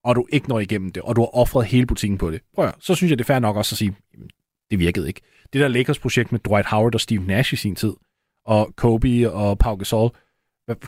og 0.04 0.16
du 0.16 0.26
ikke 0.32 0.48
når 0.48 0.60
igennem 0.60 0.92
det, 0.92 1.02
og 1.02 1.16
du 1.16 1.20
har 1.20 1.36
offret 1.36 1.66
hele 1.66 1.86
butikken 1.86 2.18
på 2.18 2.30
det. 2.30 2.40
Prøv 2.54 2.64
at, 2.64 2.74
så 2.80 2.94
synes 2.94 3.10
jeg, 3.10 3.18
det 3.18 3.24
er 3.24 3.26
fair 3.26 3.38
nok 3.38 3.56
også 3.56 3.74
at 3.74 3.78
sige, 3.78 3.96
det 4.70 4.78
virkede 4.78 5.08
ikke. 5.08 5.20
Det 5.52 5.60
der 5.60 5.68
Lakers 5.68 5.98
projekt 5.98 6.32
med 6.32 6.40
Dwight 6.40 6.66
Howard 6.66 6.94
og 6.94 7.00
Steve 7.00 7.22
Nash 7.26 7.52
i 7.52 7.56
sin 7.56 7.76
tid, 7.76 7.92
og 8.50 8.72
Kobe 8.76 9.32
og 9.32 9.58
Pau 9.58 9.76
Gasol. 9.76 10.10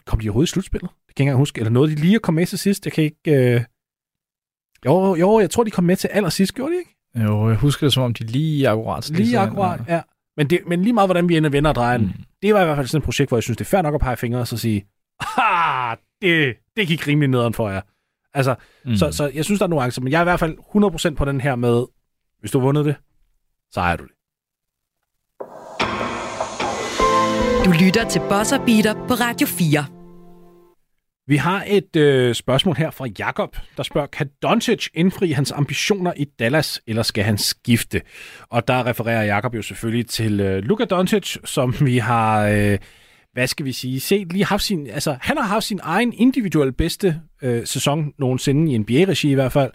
Kom 0.07 0.21
de 0.21 0.29
overhovedet 0.29 0.51
i 0.51 0.53
slutspillet? 0.53 0.91
Det 1.09 1.15
kan 1.15 1.27
jeg 1.27 1.33
ikke 1.33 1.39
huske. 1.39 1.59
Eller 1.59 1.71
noget, 1.71 1.91
de 1.91 1.95
lige 1.95 2.15
at 2.15 2.23
komme 2.23 2.41
med 2.41 2.47
til 2.47 2.59
sidst. 2.59 2.87
Jeg 2.87 2.93
kan 2.93 3.05
ikke... 3.05 3.55
Øh... 3.55 3.65
Jo, 4.87 5.15
jo, 5.15 5.41
jeg 5.41 5.51
tror, 5.51 5.65
de 5.65 5.71
kom 5.71 5.85
med 5.85 5.97
til 5.97 6.09
allersidst, 6.09 6.55
gjorde 6.55 6.73
de 6.73 6.79
ikke? 6.79 6.97
Jo, 7.25 7.49
jeg 7.49 7.57
husker 7.57 7.87
det, 7.87 7.93
som 7.93 8.03
om 8.03 8.15
de 8.15 8.25
lige 8.25 8.69
akkurat... 8.69 9.11
Lige 9.11 9.39
akkurat, 9.39 9.81
ja. 9.89 9.95
ja. 9.95 10.01
Men, 10.37 10.51
det, 10.51 10.61
men 10.67 10.83
lige 10.83 10.93
meget, 10.93 11.09
hvordan 11.09 11.29
vi 11.29 11.37
ender 11.37 11.51
vender 11.51 11.71
og 11.71 11.75
drejer 11.75 11.99
mm. 11.99 12.11
det 12.43 12.55
var 12.55 12.63
i 12.63 12.65
hvert 12.65 12.77
fald 12.77 12.87
sådan 12.87 12.99
et 12.99 13.05
projekt, 13.05 13.31
hvor 13.31 13.37
jeg 13.37 13.43
synes, 13.43 13.57
det 13.57 13.65
er 13.65 13.69
fair 13.69 13.83
nok 13.83 13.95
at 13.95 14.01
pege 14.01 14.17
fingre 14.17 14.41
og 14.41 14.49
så 14.49 14.57
sige, 14.57 14.87
ah, 15.39 15.97
det, 16.23 16.57
det 16.77 16.89
gik 16.89 17.09
rimelig 17.09 17.29
nederen 17.29 17.55
for 17.55 17.71
jer. 17.71 17.81
Altså, 18.35 18.55
mm. 18.85 18.97
så, 18.97 19.13
så 19.13 19.31
jeg 19.35 19.45
synes, 19.45 19.59
der 19.59 19.67
er 19.67 19.71
nuancer, 19.71 20.03
men 20.03 20.13
jeg 20.13 20.19
er 20.19 20.23
i 20.23 20.25
hvert 20.25 20.41
fald 20.41 20.59
100% 21.13 21.15
på 21.15 21.25
den 21.25 21.41
her 21.41 21.57
med, 21.57 21.85
hvis 22.41 22.51
du 22.51 22.59
har 22.59 22.67
vundet 22.67 22.85
det, 22.85 22.95
så 23.71 23.81
ejer 23.81 23.97
du 23.97 24.05
det. 24.05 24.13
Du 27.65 27.73
lytter 27.85 28.09
til 28.09 28.21
Bosser 28.29 28.65
Beater 28.67 28.95
på 29.09 29.15
Radio 29.15 29.47
4. 29.47 29.85
Vi 31.27 31.37
har 31.37 31.65
et 31.67 31.97
øh, 31.97 32.35
spørgsmål 32.35 32.77
her 32.77 32.91
fra 32.91 33.07
Jakob, 33.19 33.57
der 33.77 33.83
spørger, 33.83 34.07
kan 34.07 34.31
Doncic 34.43 34.87
indfri 34.95 35.31
hans 35.31 35.53
ambitioner 35.53 36.13
i 36.17 36.25
Dallas, 36.25 36.83
eller 36.87 37.03
skal 37.03 37.25
han 37.25 37.39
skifte? 37.39 38.01
Og 38.51 38.69
der 38.69 38.87
refererer 38.87 39.25
Jakob 39.25 39.55
jo 39.55 39.63
selvfølgelig 39.63 40.07
til 40.07 40.41
øh, 40.41 40.63
Luka 40.63 40.85
Doncic, 40.85 41.37
som 41.45 41.75
vi 41.81 41.99
har, 41.99 42.47
øh, 42.47 42.79
hvad 43.33 43.47
skal 43.47 43.67
vi 43.67 43.73
sige, 43.73 44.01
set 44.01 44.33
lige 44.33 44.45
haft 44.45 44.63
sin, 44.63 44.87
altså 44.87 45.17
han 45.21 45.37
har 45.37 45.45
haft 45.45 45.65
sin 45.65 45.81
egen 45.83 46.13
individuelle 46.13 46.73
bedste 46.73 47.21
øh, 47.43 47.67
sæson 47.67 48.13
nogensinde 48.19 48.73
i 48.73 48.79
NBA-regi 48.79 49.31
i 49.31 49.35
hvert 49.35 49.53
fald, 49.53 49.71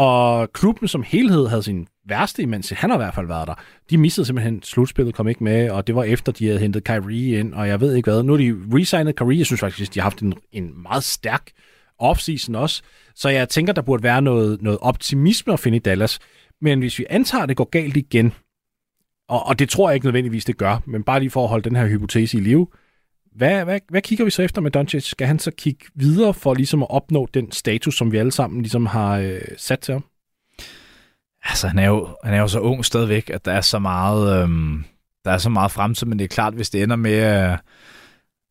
og 0.00 0.52
klubben 0.52 0.88
som 0.88 1.02
helhed 1.02 1.46
havde 1.46 1.62
sin 1.62 1.86
værste, 2.08 2.42
imens 2.42 2.70
han 2.70 2.90
har 2.90 2.96
i 2.96 3.02
hvert 3.02 3.14
fald 3.14 3.26
været 3.26 3.48
der. 3.48 3.54
De 3.90 3.98
missede 3.98 4.26
simpelthen 4.26 4.62
slutspillet, 4.62 5.14
kom 5.14 5.28
ikke 5.28 5.44
med, 5.44 5.70
og 5.70 5.86
det 5.86 5.94
var 5.94 6.04
efter, 6.04 6.32
de 6.32 6.46
havde 6.46 6.58
hentet 6.58 6.84
Kyrie 6.84 7.38
ind, 7.38 7.54
og 7.54 7.68
jeg 7.68 7.80
ved 7.80 7.94
ikke 7.94 8.10
hvad. 8.10 8.22
Nu 8.22 8.32
er 8.32 8.36
de 8.36 8.56
resignet 8.72 9.16
Kyrie, 9.16 9.38
jeg 9.38 9.46
synes 9.46 9.60
faktisk, 9.60 9.94
de 9.94 10.00
har 10.00 10.04
haft 10.04 10.20
en, 10.20 10.34
en 10.52 10.82
meget 10.82 11.04
stærk 11.04 11.50
offseason 11.98 12.54
også. 12.54 12.82
Så 13.14 13.28
jeg 13.28 13.48
tænker, 13.48 13.72
der 13.72 13.82
burde 13.82 14.02
være 14.02 14.22
noget, 14.22 14.62
noget 14.62 14.78
optimisme 14.82 15.52
at 15.52 15.60
finde 15.60 15.76
i 15.76 15.80
Dallas. 15.80 16.18
Men 16.60 16.78
hvis 16.78 16.98
vi 16.98 17.06
antager, 17.10 17.42
at 17.42 17.48
det 17.48 17.56
går 17.56 17.70
galt 17.70 17.96
igen, 17.96 18.32
og, 19.28 19.46
og 19.46 19.58
det 19.58 19.68
tror 19.68 19.90
jeg 19.90 19.94
ikke 19.94 20.06
nødvendigvis, 20.06 20.44
det 20.44 20.56
gør, 20.56 20.82
men 20.86 21.02
bare 21.02 21.20
lige 21.20 21.30
for 21.30 21.42
at 21.42 21.48
holde 21.48 21.68
den 21.70 21.76
her 21.76 21.86
hypotese 21.86 22.38
i 22.38 22.40
live, 22.40 22.66
hvad, 23.40 23.64
hvad, 23.64 23.80
hvad 23.88 24.02
kigger 24.02 24.24
vi 24.24 24.30
så 24.30 24.42
efter 24.42 24.60
med 24.60 24.70
Doncic? 24.70 25.04
Skal 25.04 25.26
han 25.26 25.38
så 25.38 25.50
kigge 25.50 25.86
videre 25.94 26.34
for 26.34 26.54
ligesom 26.54 26.82
at 26.82 26.90
opnå 26.90 27.28
den 27.34 27.52
status, 27.52 27.96
som 27.96 28.12
vi 28.12 28.16
alle 28.16 28.32
sammen 28.32 28.62
ligesom 28.62 28.86
har 28.86 29.18
øh, 29.18 29.40
sat 29.56 29.80
til 29.80 29.92
ham? 29.92 30.04
Altså, 31.44 31.68
han 31.68 31.78
er, 31.78 31.86
jo, 31.86 32.08
han 32.24 32.34
er 32.34 32.40
jo 32.40 32.48
så 32.48 32.60
ung 32.60 32.84
stadigvæk, 32.84 33.30
at 33.30 33.44
der 33.44 33.52
er 33.52 33.60
så 33.60 33.78
meget, 33.78 34.42
øhm, 34.42 34.84
der 35.24 35.30
er 35.30 35.38
så 35.38 35.50
meget 35.50 35.70
fremtid, 35.70 36.06
men 36.06 36.18
det 36.18 36.24
er 36.24 36.28
klart, 36.28 36.54
hvis 36.54 36.70
det 36.70 36.82
ender 36.82 36.96
med, 36.96 37.50
øh, 37.50 37.58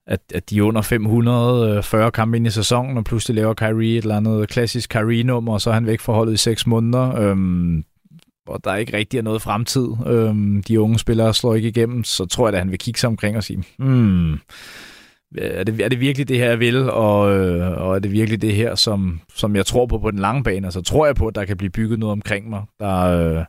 at, 0.08 0.20
at 0.34 0.50
de 0.50 0.58
er 0.58 0.64
under 0.64 0.82
540 0.82 2.06
øh, 2.06 2.12
kampe 2.12 2.38
ind 2.38 2.48
i 2.48 2.50
sæsonen, 2.50 2.98
og 2.98 3.04
pludselig 3.04 3.36
laver 3.36 3.54
Kyrie 3.54 3.98
et 3.98 4.02
eller 4.02 4.18
andet 4.18 4.50
klassisk 4.50 4.90
Kyrie-nummer, 4.90 5.54
og 5.54 5.62
så 5.62 5.70
er 5.70 5.74
han 5.74 5.86
væk 5.86 6.00
fra 6.00 6.14
holdet 6.14 6.34
i 6.34 6.38
seks 6.38 6.68
måneder, 6.68 7.16
øhm, 7.16 7.84
og 8.50 8.64
der 8.64 8.72
er 8.72 8.76
ikke 8.76 8.98
rigtig 8.98 9.22
noget 9.22 9.42
fremtid. 9.42 9.88
Øhm, 10.08 10.64
de 10.64 10.82
unge 10.82 11.00
spillere 11.00 11.34
slår 11.34 11.56
ikke 11.56 11.68
igennem, 11.68 12.04
så 12.04 12.26
tror 12.26 12.48
jeg, 12.48 12.54
at 12.54 12.60
han 12.60 12.72
vil 12.72 12.80
kigge 12.80 13.00
sig 13.00 13.08
omkring 13.08 13.38
og 13.38 13.44
sige, 13.44 13.64
hmm, 13.78 14.40
er 15.38 15.64
det, 15.64 15.82
er 15.82 15.90
det 15.90 16.00
virkelig 16.00 16.28
det 16.28 16.38
her, 16.38 16.50
jeg 16.50 16.60
vil, 16.60 16.90
og, 16.90 17.38
øh, 17.38 17.82
og 17.82 17.96
er 17.96 18.00
det 18.00 18.12
virkelig 18.12 18.42
det 18.42 18.56
her, 18.56 18.76
som, 18.76 19.22
som 19.36 19.56
jeg 19.56 19.66
tror 19.66 19.86
på 19.86 20.00
på 20.00 20.12
den 20.12 20.20
lange 20.20 20.44
bane? 20.44 20.68
Altså 20.68 20.82
tror 20.82 21.06
jeg 21.06 21.16
på, 21.16 21.28
at 21.28 21.36
der 21.36 21.46
kan 21.46 21.58
blive 21.58 21.70
bygget 21.70 22.00
noget 22.00 22.12
omkring 22.12 22.50
mig, 22.50 22.62
der, 22.80 22.98
øh, 22.98 23.46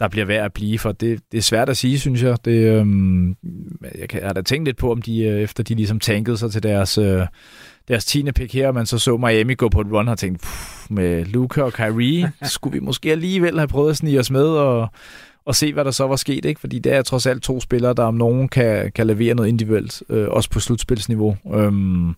der 0.00 0.08
bliver 0.08 0.26
værd 0.26 0.44
at 0.44 0.52
blive, 0.52 0.78
for 0.78 0.92
det, 0.92 1.20
det 1.32 1.38
er 1.38 1.42
svært 1.42 1.68
at 1.68 1.76
sige, 1.76 1.98
synes 1.98 2.22
jeg. 2.22 2.44
Det, 2.44 2.52
øh, 2.52 2.86
jeg, 3.98 4.08
kan, 4.08 4.20
jeg 4.20 4.28
har 4.28 4.34
da 4.34 4.42
tænkt 4.42 4.64
lidt 4.64 4.76
på, 4.76 4.92
om 4.92 5.02
de, 5.02 5.20
øh, 5.20 5.40
efter 5.40 5.62
de 5.62 5.74
ligesom 5.74 6.00
tankede 6.00 6.36
sig 6.36 6.52
til 6.52 6.62
deres, 6.62 6.98
øh, 6.98 7.26
deres 7.88 8.04
10. 8.04 8.32
pick 8.32 8.52
her, 8.52 8.72
man 8.72 8.86
så 8.86 8.98
så 8.98 9.16
Miami 9.16 9.54
gå 9.54 9.68
på 9.68 9.80
et 9.80 9.86
run 9.92 10.08
og 10.08 10.18
tænkte, 10.18 10.46
med 10.90 11.24
Luca 11.24 11.62
og 11.62 11.72
Kyrie, 11.72 12.32
skulle 12.42 12.72
vi 12.72 12.80
måske 12.80 13.12
alligevel 13.12 13.58
have 13.58 13.68
prøvet 13.68 13.90
at 13.90 13.96
snige 13.96 14.20
os 14.20 14.30
med 14.30 14.46
og, 14.46 14.88
og 15.44 15.54
se, 15.54 15.72
hvad 15.72 15.84
der 15.84 15.90
så 15.90 16.06
var 16.06 16.16
sket, 16.16 16.44
ikke? 16.44 16.60
Fordi 16.60 16.78
det 16.78 16.92
er 16.92 17.02
trods 17.02 17.26
alt 17.26 17.42
to 17.42 17.60
spillere, 17.60 17.94
der 17.94 18.02
om 18.02 18.14
nogen 18.14 18.48
kan, 18.48 18.92
kan 18.94 19.06
levere 19.06 19.34
noget 19.34 19.48
individuelt, 19.48 20.02
øh, 20.08 20.28
også 20.28 20.50
på 20.50 20.60
slutspilsniveau. 20.60 21.36
Øhm, 21.54 22.14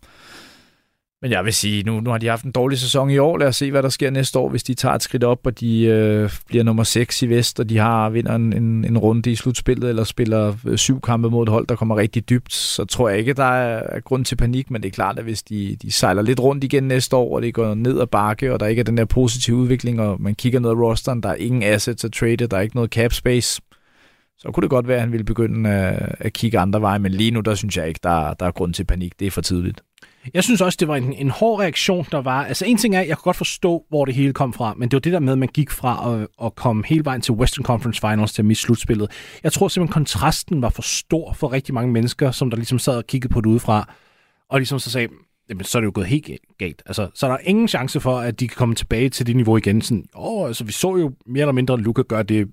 men 1.23 1.31
jeg 1.31 1.45
vil 1.45 1.53
sige, 1.53 1.83
nu, 1.83 2.01
nu 2.01 2.11
har 2.11 2.18
de 2.18 2.27
haft 2.27 2.45
en 2.45 2.53
dårlig 2.53 2.79
sæson 2.79 3.11
i 3.11 3.18
år. 3.18 3.39
Lad 3.39 3.49
os 3.49 3.57
se, 3.57 3.71
hvad 3.71 3.83
der 3.83 3.89
sker 3.89 4.11
næste 4.11 4.39
år, 4.39 4.49
hvis 4.49 4.62
de 4.62 4.75
tager 4.75 4.95
et 4.95 5.03
skridt 5.03 5.25
op, 5.25 5.47
og 5.47 5.61
de 5.61 5.83
øh, 5.85 6.31
bliver 6.47 6.64
nummer 6.64 6.83
6 6.83 7.23
i 7.23 7.29
vest, 7.29 7.61
og 7.61 7.68
de 7.68 7.79
har 7.79 8.11
vinder 8.11 8.35
en, 8.35 8.53
en, 8.53 8.85
en 8.85 8.99
runde 8.99 9.31
i 9.31 9.35
slutspillet, 9.35 9.89
eller 9.89 10.05
spiller 10.05 10.55
øh, 10.66 10.79
syv 10.79 11.01
kampe 11.01 11.31
mod 11.31 11.43
et 11.43 11.49
hold, 11.49 11.66
der 11.66 11.77
kommer 11.77 11.97
rigtig 11.97 12.29
dybt. 12.29 12.53
Så 12.53 12.85
tror 12.85 13.09
jeg 13.09 13.18
ikke, 13.18 13.33
der 13.33 13.45
er 13.45 14.01
grund 14.01 14.25
til 14.25 14.37
panik, 14.37 14.71
men 14.71 14.83
det 14.83 14.89
er 14.89 14.93
klart, 14.93 15.18
at 15.18 15.25
hvis 15.25 15.43
de, 15.43 15.77
de 15.83 15.93
sejler 15.93 16.23
lidt 16.23 16.41
rundt 16.41 16.64
igen 16.64 16.83
næste 16.83 17.16
år, 17.16 17.35
og 17.37 17.43
det 17.43 17.55
går 17.55 17.75
ned 17.75 18.01
ad 18.01 18.07
bakke, 18.07 18.53
og 18.53 18.61
der 18.61 18.66
ikke 18.66 18.81
er 18.81 18.85
den 18.85 18.97
der 18.97 19.05
positive 19.05 19.57
udvikling, 19.57 20.01
og 20.01 20.23
man 20.23 20.35
kigger 20.35 20.61
ned 20.61 20.71
ad 20.71 20.75
rosteren, 20.75 21.23
der 21.23 21.29
er 21.29 21.35
ingen 21.35 21.62
assets 21.62 22.05
at 22.05 22.12
trade, 22.12 22.37
der 22.37 22.57
er 22.57 22.61
ikke 22.61 22.77
noget 22.77 22.91
cap 22.91 23.12
space, 23.12 23.62
så 24.39 24.51
kunne 24.53 24.62
det 24.62 24.71
godt 24.71 24.89
være, 24.89 24.97
at 24.97 25.03
han 25.03 25.12
ville 25.12 25.25
begynde 25.25 25.71
at, 25.71 26.16
at 26.18 26.33
kigge 26.33 26.59
andre 26.59 26.81
veje, 26.81 26.99
men 26.99 27.12
lige 27.12 27.31
nu, 27.31 27.41
der 27.41 27.55
synes 27.55 27.77
jeg 27.77 27.89
ikke, 27.89 28.01
der, 28.03 28.35
der 28.35 28.47
er 28.47 28.51
grund 28.51 28.75
til 28.75 28.85
panik. 28.85 29.12
Det 29.18 29.27
er 29.27 29.31
for 29.31 29.41
tidligt. 29.41 29.83
Jeg 30.35 30.45
synes 30.45 30.61
også, 30.61 30.77
det 30.81 30.89
var 30.89 30.97
en, 30.97 31.12
en 31.12 31.31
hård 31.31 31.61
reaktion, 31.61 32.07
der 32.12 32.23
var. 32.23 32.45
Altså 32.45 32.64
en 32.64 32.77
ting 32.77 32.97
er, 32.97 33.01
jeg 33.01 33.16
kunne 33.16 33.23
godt 33.23 33.37
forstå, 33.37 33.85
hvor 33.89 34.05
det 34.05 34.14
hele 34.14 34.33
kom 34.33 34.53
fra, 34.53 34.75
men 34.75 34.89
det 34.89 34.97
var 34.97 35.01
det 35.01 35.12
der 35.12 35.18
med, 35.21 35.33
at 35.33 35.39
man 35.39 35.49
gik 35.49 35.71
fra 35.71 36.14
at, 36.14 36.29
at 36.47 36.55
komme 36.55 36.85
hele 36.87 37.05
vejen 37.05 37.21
til 37.21 37.35
Western 37.35 37.64
Conference 37.64 38.01
Finals 38.01 38.33
til 38.33 38.43
at 38.43 38.47
miste 38.47 38.62
slutspillet. 38.62 39.11
Jeg 39.43 39.53
tror 39.53 39.68
simpelthen, 39.68 39.93
kontrasten 39.93 40.62
var 40.62 40.68
for 40.68 40.83
stor 40.83 41.33
for 41.33 41.53
rigtig 41.53 41.75
mange 41.75 41.93
mennesker, 41.93 42.31
som 42.31 42.51
der 42.51 42.57
ligesom 42.57 42.79
sad 42.79 42.97
og 42.97 43.07
kiggede 43.07 43.33
på 43.33 43.41
det 43.41 43.47
udefra, 43.47 43.93
og 44.49 44.59
ligesom 44.59 44.79
så 44.79 44.91
sagde, 44.91 45.09
jamen, 45.49 45.64
så 45.64 45.79
er 45.79 45.81
det 45.81 45.87
jo 45.87 45.93
gået 45.95 46.07
helt 46.07 46.31
galt. 46.59 46.83
Altså, 46.87 47.09
så 47.14 47.27
er 47.27 47.31
der 47.31 47.39
ingen 47.39 47.68
chance 47.68 48.01
for, 48.01 48.18
at 48.18 48.41
de 48.41 48.49
kan 48.49 48.57
komme 48.57 48.75
tilbage 48.75 49.09
til 49.09 49.27
det 49.27 49.37
niveau 49.37 49.57
igen. 49.57 49.83
Sådan, 49.83 50.05
åh, 50.14 50.47
altså, 50.47 50.64
vi 50.64 50.73
så 50.73 50.97
jo 50.97 51.12
mere 51.27 51.41
eller 51.41 51.53
mindre 51.53 51.79
Luka 51.79 52.03
gøre 52.03 52.23
det 52.23 52.49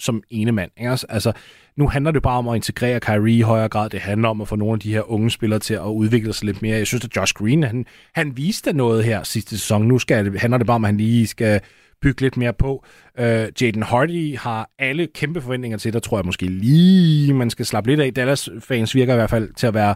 som 0.00 0.22
ene 0.30 0.52
mand. 0.52 0.70
Ikke? 0.76 0.98
Altså, 1.08 1.32
nu 1.76 1.88
handler 1.88 2.10
det 2.10 2.22
bare 2.22 2.38
om 2.38 2.48
at 2.48 2.56
integrere 2.56 3.00
Kyrie 3.00 3.38
i 3.38 3.40
højere 3.40 3.68
grad. 3.68 3.90
Det 3.90 4.00
handler 4.00 4.28
om 4.28 4.40
at 4.40 4.48
få 4.48 4.56
nogle 4.56 4.74
af 4.74 4.80
de 4.80 4.92
her 4.92 5.10
unge 5.10 5.30
spillere 5.30 5.60
til 5.60 5.74
at 5.74 5.80
udvikle 5.80 6.32
sig 6.32 6.46
lidt 6.46 6.62
mere. 6.62 6.78
Jeg 6.78 6.86
synes, 6.86 7.04
at 7.04 7.16
Josh 7.16 7.34
Green, 7.34 7.62
han, 7.62 7.86
han 8.14 8.36
viste 8.36 8.72
noget 8.72 9.04
her 9.04 9.22
sidste 9.22 9.58
sæson. 9.58 9.86
Nu 9.86 9.98
skal 9.98 10.24
det, 10.24 10.40
handler 10.40 10.58
det 10.58 10.66
bare 10.66 10.74
om, 10.74 10.84
at 10.84 10.88
han 10.88 10.96
lige 10.96 11.26
skal 11.26 11.60
bygge 12.02 12.20
lidt 12.20 12.36
mere 12.36 12.52
på. 12.52 12.84
Uh, 13.18 13.24
Jaden 13.24 13.82
Hardy 13.82 14.36
har 14.38 14.70
alle 14.78 15.06
kæmpe 15.14 15.40
forventninger 15.40 15.78
til, 15.78 15.92
der 15.92 15.98
tror 15.98 16.18
jeg 16.18 16.26
måske 16.26 16.46
lige, 16.46 17.34
man 17.34 17.50
skal 17.50 17.66
slappe 17.66 17.90
lidt 17.90 18.00
af. 18.00 18.14
Dallas-fans 18.14 18.94
virker 18.94 19.12
i 19.12 19.16
hvert 19.16 19.30
fald 19.30 19.54
til 19.54 19.66
at 19.66 19.74
være 19.74 19.94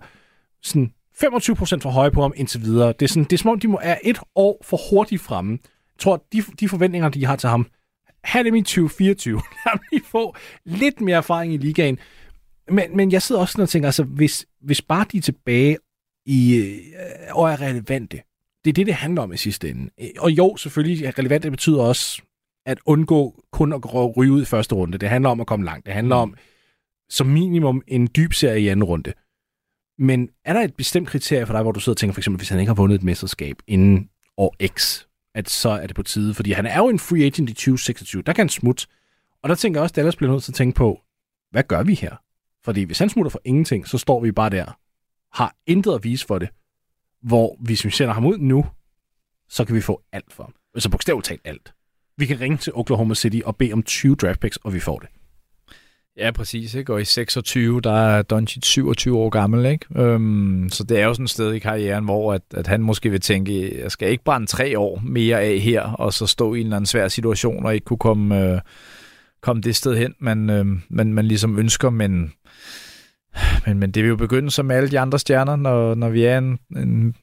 sådan 0.62 0.92
25% 1.16 1.78
for 1.82 1.90
høje 1.90 2.10
på 2.10 2.22
ham 2.22 2.32
indtil 2.36 2.62
videre. 2.62 2.88
Det 2.88 3.02
er, 3.02 3.08
sådan, 3.08 3.24
det 3.24 3.32
er 3.32 3.38
som 3.38 3.50
om, 3.50 3.60
de 3.60 3.68
må 3.68 3.78
er 3.82 3.96
et 4.04 4.18
år 4.34 4.62
for 4.64 4.80
hurtigt 4.90 5.22
fremme. 5.22 5.52
Jeg 5.52 5.98
tror, 5.98 6.26
de, 6.32 6.42
de 6.60 6.68
forventninger, 6.68 7.08
de 7.08 7.26
har 7.26 7.36
til 7.36 7.48
ham, 7.48 7.66
have 8.24 8.44
dem 8.44 8.54
i 8.54 8.62
2024. 8.62 9.34
Lad 9.66 9.78
mig 9.92 10.02
få 10.04 10.36
lidt 10.64 11.00
mere 11.00 11.16
erfaring 11.16 11.54
i 11.54 11.56
ligaen. 11.56 11.98
Men, 12.70 12.96
men 12.96 13.12
jeg 13.12 13.22
sidder 13.22 13.40
også 13.40 13.62
og 13.62 13.68
tænker, 13.68 13.88
altså, 13.88 14.04
hvis, 14.04 14.46
hvis 14.60 14.82
bare 14.82 15.06
de 15.12 15.16
er 15.16 15.22
tilbage 15.22 15.76
i, 16.26 16.56
øh, 16.56 16.78
og 17.30 17.52
er 17.52 17.60
relevante, 17.60 18.22
det 18.64 18.70
er 18.70 18.74
det, 18.74 18.86
det 18.86 18.94
handler 18.94 19.22
om 19.22 19.32
i 19.32 19.36
sidste 19.36 19.70
ende. 19.70 19.90
Øh, 20.00 20.08
og 20.18 20.30
jo, 20.30 20.56
selvfølgelig, 20.56 21.06
at 21.06 21.18
relevante 21.18 21.50
betyder 21.50 21.82
også 21.82 22.22
at 22.66 22.78
undgå 22.86 23.44
kun 23.52 23.72
at 23.72 24.16
ryge 24.16 24.32
ud 24.32 24.42
i 24.42 24.44
første 24.44 24.74
runde. 24.74 24.98
Det 24.98 25.08
handler 25.08 25.30
om 25.30 25.40
at 25.40 25.46
komme 25.46 25.64
langt. 25.64 25.86
Det 25.86 25.94
handler 25.94 26.16
om 26.16 26.34
som 27.10 27.26
minimum 27.26 27.82
en 27.88 28.08
dyb 28.16 28.32
serie 28.32 28.60
i 28.60 28.68
anden 28.68 28.84
runde. 28.84 29.12
Men 29.98 30.28
er 30.44 30.52
der 30.52 30.60
et 30.60 30.74
bestemt 30.74 31.08
kriterie 31.08 31.46
for 31.46 31.52
dig, 31.52 31.62
hvor 31.62 31.72
du 31.72 31.80
sidder 31.80 31.94
og 31.94 31.96
tænker, 31.96 32.14
for 32.14 32.20
eksempel, 32.20 32.38
hvis 32.38 32.48
han 32.48 32.60
ikke 32.60 32.70
har 32.70 32.74
vundet 32.74 32.94
et 32.94 33.02
mesterskab 33.02 33.56
inden 33.66 34.08
år 34.36 34.54
X, 34.66 35.06
at 35.34 35.50
så 35.50 35.68
er 35.68 35.86
det 35.86 35.96
på 35.96 36.02
tide. 36.02 36.34
Fordi 36.34 36.52
han 36.52 36.66
er 36.66 36.78
jo 36.78 36.88
en 36.88 36.98
free 36.98 37.24
agent 37.24 37.50
i 37.50 37.52
2026. 37.52 38.22
Der 38.22 38.32
kan 38.32 38.42
han 38.42 38.48
smutte. 38.48 38.86
Og 39.42 39.48
der 39.48 39.54
tænker 39.54 39.80
jeg 39.80 39.82
også, 39.82 39.92
at 39.92 39.96
Dallas 39.96 40.16
bliver 40.16 40.32
nødt 40.32 40.44
til 40.44 40.52
at 40.52 40.56
tænke 40.56 40.76
på, 40.76 41.00
hvad 41.50 41.62
gør 41.62 41.82
vi 41.82 41.94
her? 41.94 42.16
Fordi 42.64 42.82
hvis 42.82 42.98
han 42.98 43.08
smutter 43.08 43.30
for 43.30 43.40
ingenting, 43.44 43.88
så 43.88 43.98
står 43.98 44.20
vi 44.20 44.32
bare 44.32 44.50
der. 44.50 44.78
Har 45.32 45.56
intet 45.66 45.94
at 45.94 46.04
vise 46.04 46.26
for 46.26 46.38
det. 46.38 46.48
Hvor 47.22 47.56
hvis 47.60 47.84
vi 47.84 47.90
sender 47.90 48.14
ham 48.14 48.26
ud 48.26 48.38
nu, 48.38 48.66
så 49.48 49.64
kan 49.64 49.74
vi 49.74 49.80
få 49.80 50.02
alt 50.12 50.32
for 50.32 50.42
ham. 50.42 50.54
Altså 50.74 50.90
bogstaveligt 50.90 51.26
talt 51.26 51.40
alt. 51.44 51.74
Vi 52.16 52.26
kan 52.26 52.40
ringe 52.40 52.56
til 52.56 52.72
Oklahoma 52.74 53.14
City 53.14 53.40
og 53.44 53.56
bede 53.56 53.72
om 53.72 53.82
20 53.82 54.16
draft 54.16 54.40
picks, 54.40 54.56
og 54.56 54.74
vi 54.74 54.80
får 54.80 54.98
det. 54.98 55.08
Ja, 56.16 56.30
præcis. 56.30 56.74
Ikke? 56.74 56.92
Og 56.92 57.00
i 57.00 57.04
26, 57.04 57.80
der 57.80 57.92
er 57.92 58.22
Doncic 58.22 58.66
27 58.66 59.18
år 59.18 59.30
gammel. 59.30 59.66
Ikke? 59.66 59.86
Øhm, 59.96 60.68
så 60.72 60.84
det 60.84 61.00
er 61.00 61.04
jo 61.04 61.14
sådan 61.14 61.24
et 61.24 61.30
sted 61.30 61.52
i 61.52 61.58
karrieren, 61.58 62.04
hvor 62.04 62.32
at, 62.34 62.42
at 62.54 62.66
han 62.66 62.82
måske 62.82 63.10
vil 63.10 63.20
tænke, 63.20 63.82
jeg 63.82 63.90
skal 63.90 64.10
ikke 64.10 64.24
brænde 64.24 64.46
tre 64.46 64.78
år 64.78 65.00
mere 65.04 65.40
af 65.40 65.58
her, 65.58 65.82
og 65.82 66.12
så 66.12 66.26
stå 66.26 66.54
i 66.54 66.60
en 66.60 66.66
eller 66.66 66.76
anden 66.76 66.86
svær 66.86 67.08
situation, 67.08 67.66
og 67.66 67.74
ikke 67.74 67.84
kunne 67.84 67.98
komme, 67.98 68.40
øh, 68.40 68.60
komme 69.42 69.62
det 69.62 69.76
sted 69.76 69.96
hen, 69.96 70.14
man, 70.18 70.50
øh, 70.50 70.66
man, 70.88 71.12
man 71.12 71.24
ligesom 71.24 71.58
ønsker. 71.58 71.90
Men, 71.90 72.32
men, 73.66 73.78
men 73.78 73.90
det 73.90 74.02
vil 74.02 74.08
jo 74.08 74.16
begynde 74.16 74.50
som 74.50 74.70
alle 74.70 74.90
de 74.90 75.00
andre 75.00 75.18
stjerner, 75.18 75.56
når, 75.56 75.94
når 75.94 76.08
vi 76.08 76.24
er 76.24 76.38
en, 76.38 76.58
en 76.76 77.14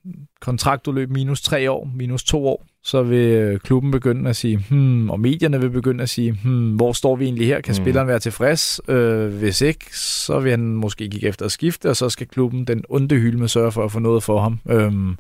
kontraktudløb 0.42 1.10
minus 1.10 1.42
tre 1.42 1.72
år, 1.72 1.90
minus 1.96 2.24
to 2.24 2.48
år, 2.48 2.66
så 2.84 3.04
vil 3.04 3.28
øh, 3.28 3.60
klubben 3.60 3.92
begynde 3.92 4.30
at 4.30 4.36
sige, 4.36 4.66
hmm, 4.70 5.10
og 5.10 5.20
medierne 5.20 5.62
vil 5.62 5.70
begynde 5.70 6.04
at 6.04 6.10
sige, 6.10 6.40
hmm, 6.44 6.76
hvor 6.76 6.94
står 6.94 7.16
vi 7.16 7.26
egentlig 7.26 7.48
her? 7.48 7.62
Kan 7.62 7.72
mm. 7.72 7.84
spilleren 7.84 8.08
være 8.08 8.20
tilfreds? 8.20 8.82
Øh, 8.88 9.34
hvis 9.34 9.62
ikke, 9.62 9.98
så 9.98 10.40
vil 10.40 10.52
han 10.52 10.76
måske 10.76 11.10
kigge 11.10 11.28
efter 11.28 11.46
at 11.46 11.52
skifte, 11.52 11.90
og 11.90 11.96
så 11.96 12.10
skal 12.10 12.28
klubben, 12.28 12.66
den 12.66 12.84
onde 12.90 13.16
hylde, 13.16 13.48
sørge 13.48 13.72
for 13.72 13.86
at 13.86 13.92
få 13.92 14.00
noget 14.00 14.24
for 14.24 14.42
ham. 14.42 14.60
Øhm, 14.70 15.16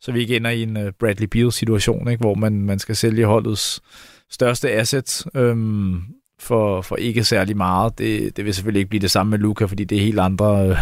så 0.00 0.12
vi 0.12 0.20
ikke 0.20 0.36
ender 0.36 0.50
i 0.50 0.62
en 0.62 0.76
uh, 0.76 0.82
Bradley 0.98 1.26
Beal-situation, 1.26 2.08
ikke, 2.08 2.20
hvor 2.20 2.34
man, 2.34 2.52
man 2.52 2.78
skal 2.78 2.96
sælge 2.96 3.26
holdets 3.26 3.80
største 4.30 4.70
asset 4.70 5.26
øhm, 5.34 6.02
for, 6.38 6.82
for 6.82 6.96
ikke 6.96 7.24
særlig 7.24 7.56
meget. 7.56 7.98
Det, 7.98 8.36
det 8.36 8.44
vil 8.44 8.54
selvfølgelig 8.54 8.80
ikke 8.80 8.90
blive 8.90 9.00
det 9.00 9.10
samme 9.10 9.30
med 9.30 9.38
Luca, 9.38 9.64
fordi 9.64 9.84
det 9.84 9.98
er 9.98 10.02
helt 10.02 10.20
andre, 10.20 10.68
øh, 10.68 10.76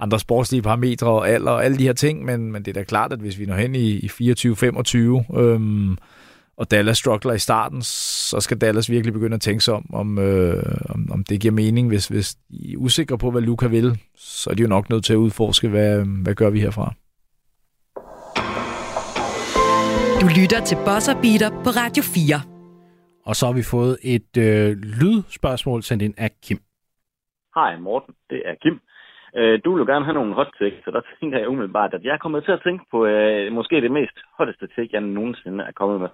andre 0.00 0.20
sportslige 0.20 0.62
parametre 0.62 1.06
og 1.06 1.28
alder 1.28 1.50
og 1.50 1.64
alle 1.64 1.78
de 1.78 1.84
her 1.84 1.92
ting, 1.92 2.24
men, 2.24 2.52
men 2.52 2.64
det 2.64 2.76
er 2.76 2.80
da 2.80 2.84
klart, 2.84 3.12
at 3.12 3.18
hvis 3.18 3.38
vi 3.38 3.46
når 3.46 3.56
hen 3.56 3.74
i, 3.74 3.90
i 3.90 4.06
24-25, 5.34 5.38
øhm, 5.38 5.98
og 6.56 6.70
Dallas 6.70 6.98
struggler 6.98 7.32
i 7.32 7.38
starten, 7.38 7.82
så 7.82 8.40
skal 8.40 8.58
Dallas 8.58 8.90
virkelig 8.90 9.12
begynde 9.12 9.34
at 9.34 9.40
tænke 9.40 9.64
sig 9.64 9.74
om, 9.74 9.94
om, 9.94 10.18
øh, 10.18 10.62
om, 10.88 11.08
om 11.12 11.24
det 11.24 11.40
giver 11.40 11.54
mening. 11.54 11.88
Hvis, 11.88 12.06
hvis 12.06 12.34
de 12.34 12.72
er 12.72 12.76
usikre 12.76 13.18
på, 13.18 13.30
hvad 13.30 13.42
Luca 13.42 13.66
vil, 13.66 13.98
så 14.16 14.50
er 14.50 14.54
de 14.54 14.62
jo 14.62 14.68
nok 14.68 14.90
nødt 14.90 15.04
til 15.04 15.12
at 15.12 15.16
udforske, 15.16 15.68
hvad, 15.68 16.04
hvad 16.22 16.34
gør 16.34 16.50
vi 16.50 16.60
herfra. 16.60 16.94
Du 20.20 20.26
lytter 20.40 20.64
til 20.64 20.76
Bosser 20.84 21.14
Beater 21.22 21.50
på 21.50 21.70
Radio 21.70 22.02
4. 22.02 22.53
Og 23.28 23.34
så 23.36 23.46
har 23.46 23.54
vi 23.54 23.70
fået 23.74 23.94
et 24.14 24.32
øh, 24.46 24.70
lydspørgsmål 25.00 25.82
sendt 25.82 26.02
ind 26.02 26.14
af 26.18 26.30
Kim. 26.44 26.58
Hej 27.54 27.76
Morten, 27.78 28.14
det 28.30 28.42
er 28.44 28.54
Kim. 28.54 28.80
Øh, 29.36 29.60
du 29.64 29.72
vil 29.72 29.80
jo 29.80 29.92
gerne 29.92 30.04
have 30.04 30.14
nogle 30.14 30.34
hot 30.34 30.52
takes, 30.58 30.84
så 30.84 30.90
der 30.90 31.00
tænker 31.20 31.38
jeg 31.38 31.48
umiddelbart, 31.48 31.94
at 31.94 32.04
jeg 32.04 32.14
er 32.14 32.24
kommet 32.24 32.44
til 32.44 32.52
at 32.52 32.62
tænke 32.64 32.84
på 32.90 33.06
øh, 33.06 33.52
måske 33.52 33.80
det 33.80 33.90
mest 33.90 34.16
hotteste 34.38 34.66
take, 34.66 34.90
jeg 34.92 35.00
nogensinde 35.00 35.64
er 35.64 35.72
kommet 35.72 36.00
med. 36.00 36.08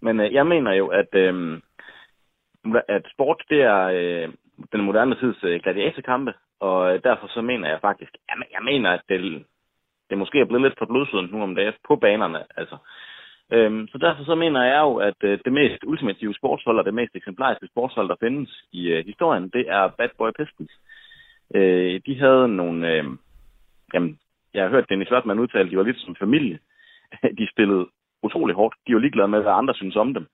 Men 0.00 0.20
øh, 0.20 0.32
jeg 0.32 0.46
mener 0.46 0.72
jo, 0.72 0.86
at, 0.86 1.10
øh, 1.12 1.60
at 2.88 3.02
sport, 3.14 3.42
det 3.50 3.62
er 3.62 3.82
øh, 3.98 4.28
den 4.72 4.80
moderne 4.80 5.14
tids 5.14 5.44
øh, 5.44 5.60
gladiatorkampe, 5.62 6.32
og 6.60 6.94
øh, 6.94 7.02
derfor 7.04 7.26
så 7.26 7.40
mener 7.42 7.68
jeg 7.68 7.80
faktisk, 7.80 8.12
jamen, 8.30 8.46
jeg 8.52 8.62
mener, 8.64 8.90
at 8.90 9.02
det, 9.08 9.44
det 10.10 10.18
måske 10.18 10.40
er 10.40 10.44
blevet 10.44 10.62
lidt 10.62 10.78
for 10.78 10.86
blodsøden 10.86 11.28
nu 11.32 11.42
om 11.42 11.54
dagen 11.54 11.74
på 11.88 11.96
banerne. 11.96 12.44
Altså, 12.56 12.76
Øhm, 13.52 13.88
så 13.88 13.98
derfor 13.98 14.24
så 14.24 14.34
mener 14.34 14.62
jeg 14.64 14.80
jo, 14.80 14.94
at 14.96 15.20
øh, 15.22 15.38
det 15.44 15.52
mest 15.52 15.84
ultimative 15.86 16.34
sportshold 16.34 16.78
og 16.78 16.84
det 16.84 16.94
mest 16.94 17.16
eksemplariske 17.16 17.66
sportshold, 17.66 18.08
der 18.08 18.16
findes 18.20 18.64
i 18.72 18.88
øh, 18.88 19.06
historien, 19.06 19.48
det 19.48 19.64
er 19.68 19.88
Bad 19.98 20.08
Boy 20.18 20.30
Pistons. 20.38 20.72
Øh, 21.54 22.00
de 22.06 22.18
havde 22.18 22.48
nogle... 22.48 22.92
Øh, 22.92 23.04
jamen, 23.94 24.18
jeg 24.54 24.62
har 24.62 24.70
hørt 24.70 24.88
Dennis 24.88 25.08
Slotman 25.08 25.38
udtale, 25.38 25.64
at 25.64 25.70
de 25.70 25.76
var 25.76 25.82
lidt 25.82 26.00
som 26.00 26.16
familie. 26.16 26.58
de 27.38 27.48
spillede 27.52 27.86
utrolig 28.22 28.56
hårdt. 28.56 28.74
De 28.86 28.94
var 28.94 29.00
ligeglade 29.00 29.28
med, 29.28 29.42
hvad 29.42 29.52
andre 29.52 29.74
synes 29.74 29.96
om 29.96 30.14
dem. 30.14 30.26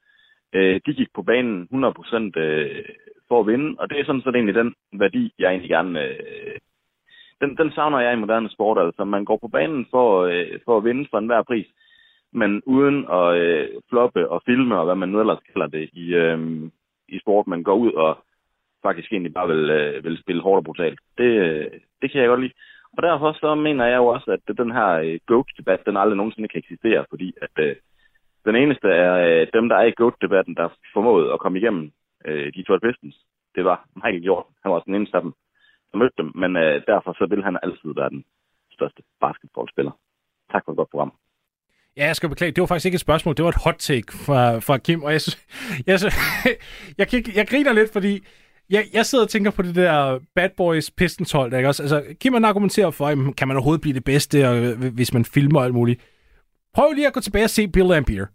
Øh, 0.53 0.81
de 0.87 0.95
gik 0.95 1.09
på 1.15 1.23
banen 1.23 1.69
100% 1.73 2.41
øh, 2.41 2.85
for 3.29 3.41
at 3.41 3.47
vinde, 3.47 3.77
og 3.79 3.91
det 3.91 4.01
er 4.01 4.05
sådan 4.05 4.23
set 4.23 4.35
egentlig 4.35 4.55
den 4.55 4.75
værdi, 4.93 5.33
jeg 5.39 5.49
egentlig 5.49 5.71
gerne... 5.71 6.03
Øh, 6.03 6.59
den, 7.41 7.57
den 7.57 7.73
savner 7.73 8.01
jeg 8.01 8.13
i 8.13 8.17
moderne 8.17 8.51
sport, 8.51 8.79
altså 8.79 9.05
man 9.05 9.25
går 9.25 9.37
på 9.37 9.49
banen 9.49 9.87
for, 9.91 10.23
øh, 10.23 10.59
for 10.65 10.77
at 10.77 10.85
vinde 10.85 11.07
for 11.11 11.19
enhver 11.19 11.43
pris 11.43 11.67
men 12.35 12.63
uden 12.67 12.99
at 13.19 13.37
øh, 13.37 13.69
floppe 13.89 14.31
og 14.31 14.43
filme, 14.47 14.79
og 14.79 14.85
hvad 14.85 14.95
man 14.95 15.09
nu 15.09 15.21
ellers 15.21 15.43
kalder 15.53 15.67
det 15.67 15.91
i, 15.93 16.15
øh, 16.15 16.39
i 17.09 17.19
sport, 17.19 17.47
man 17.47 17.63
går 17.63 17.75
ud 17.75 17.93
og 17.93 18.19
faktisk 18.83 19.13
egentlig 19.13 19.35
bare 19.35 19.49
vil, 19.49 19.71
øh, 19.71 20.05
vil 20.05 20.19
spille 20.23 20.43
hårdt 20.43 20.59
og 20.59 20.65
brutalt. 20.65 21.01
Det, 21.19 21.31
øh, 21.45 21.71
det 22.03 22.11
kan 22.11 22.21
jeg 22.21 22.29
godt 22.29 22.41
lide. 22.41 22.53
Og 22.97 23.03
derfor 23.03 23.33
så 23.33 23.55
mener 23.55 23.85
jeg 23.87 23.97
jo 23.97 24.07
også, 24.07 24.31
at 24.37 24.57
den 24.57 24.73
her 24.73 24.91
øh, 25.05 25.19
GOAT-debat, 25.27 25.87
den 25.87 25.97
aldrig 25.97 26.17
nogensinde 26.17 26.49
kan 26.49 26.59
eksistere, 26.59 27.05
fordi 27.11 27.35
at 27.43 27.55
øh, 27.65 27.77
den 28.45 28.57
eneste 28.57 28.89
er 28.89 29.15
øh, 29.27 29.47
dem, 29.55 29.69
der 29.69 29.77
er 29.77 29.87
i 29.87 29.97
GOAT-debatten, 30.01 30.55
der 30.55 30.69
formåede 30.93 31.33
at 31.33 31.41
komme 31.41 31.59
igennem 31.59 31.93
øh, 32.25 32.53
Detroit 32.55 32.83
Pistons, 32.83 33.17
det 33.55 33.65
var 33.65 33.87
Michael 33.95 34.25
Jordan. 34.25 34.53
Han 34.63 34.71
var 34.71 34.77
også 34.77 34.87
den 34.87 34.95
eneste 34.95 35.17
af 35.17 35.23
dem, 35.23 35.33
der 35.93 35.99
mødte 35.99 36.19
dem, 36.19 36.33
men 36.35 36.57
øh, 36.57 36.83
derfor 36.87 37.13
så 37.19 37.27
vil 37.27 37.45
han 37.45 37.59
altid 37.63 37.95
være 37.95 38.11
den 38.11 38.25
største 38.73 39.03
basketballspiller. 39.21 39.93
Tak 40.53 40.65
for 40.65 40.73
et 40.73 40.77
godt 40.77 40.91
program. 40.91 41.13
Ja, 41.97 42.07
jeg 42.07 42.17
skal 42.17 42.29
beklage. 42.29 42.53
Det 42.53 42.61
var 42.61 42.67
faktisk 42.67 42.87
ikke 42.87 42.97
et 42.97 43.01
spørgsmål. 43.01 43.37
Det 43.37 43.43
var 43.45 43.49
et 43.49 43.63
hot 43.65 43.77
take 43.79 44.13
fra, 44.13 44.59
fra 44.59 44.79
Kim. 44.79 45.03
Og 45.03 45.13
jeg, 45.13 45.21
synes, 45.21 45.39
jeg, 45.87 45.99
synes, 45.99 46.15
jeg, 46.99 47.15
jeg, 47.15 47.37
jeg 47.37 47.49
griner 47.49 47.73
lidt, 47.73 47.93
fordi 47.93 48.27
jeg, 48.71 48.87
jeg 48.93 49.07
sidder 49.07 49.25
og 49.25 49.31
tænker 49.31 49.51
på 49.51 49.63
det 49.63 49.75
der 49.75 50.19
Bad 50.35 50.51
Boys 50.57 50.91
Pistons 50.91 51.33
hold. 51.33 51.51
Der, 51.51 51.57
ikke 51.57 51.69
også? 51.69 51.83
Altså, 51.83 52.05
Kim 52.21 52.33
han 52.33 52.45
argumenterer 52.45 52.91
for, 52.91 53.07
at 53.07 53.37
kan 53.37 53.49
man 53.49 53.57
overhovedet 53.57 53.81
blive 53.81 53.95
det 53.95 54.05
bedste, 54.05 54.49
og, 54.49 54.57
øh, 54.57 54.95
hvis 54.95 55.13
man 55.13 55.25
filmer 55.25 55.61
alt 55.61 55.75
muligt. 55.75 56.01
Prøv 56.75 56.93
lige 56.93 57.07
at 57.07 57.13
gå 57.13 57.21
tilbage 57.21 57.45
og 57.45 57.51
se 57.51 57.69
Bill 57.69 57.89
Lambier. 57.89 58.27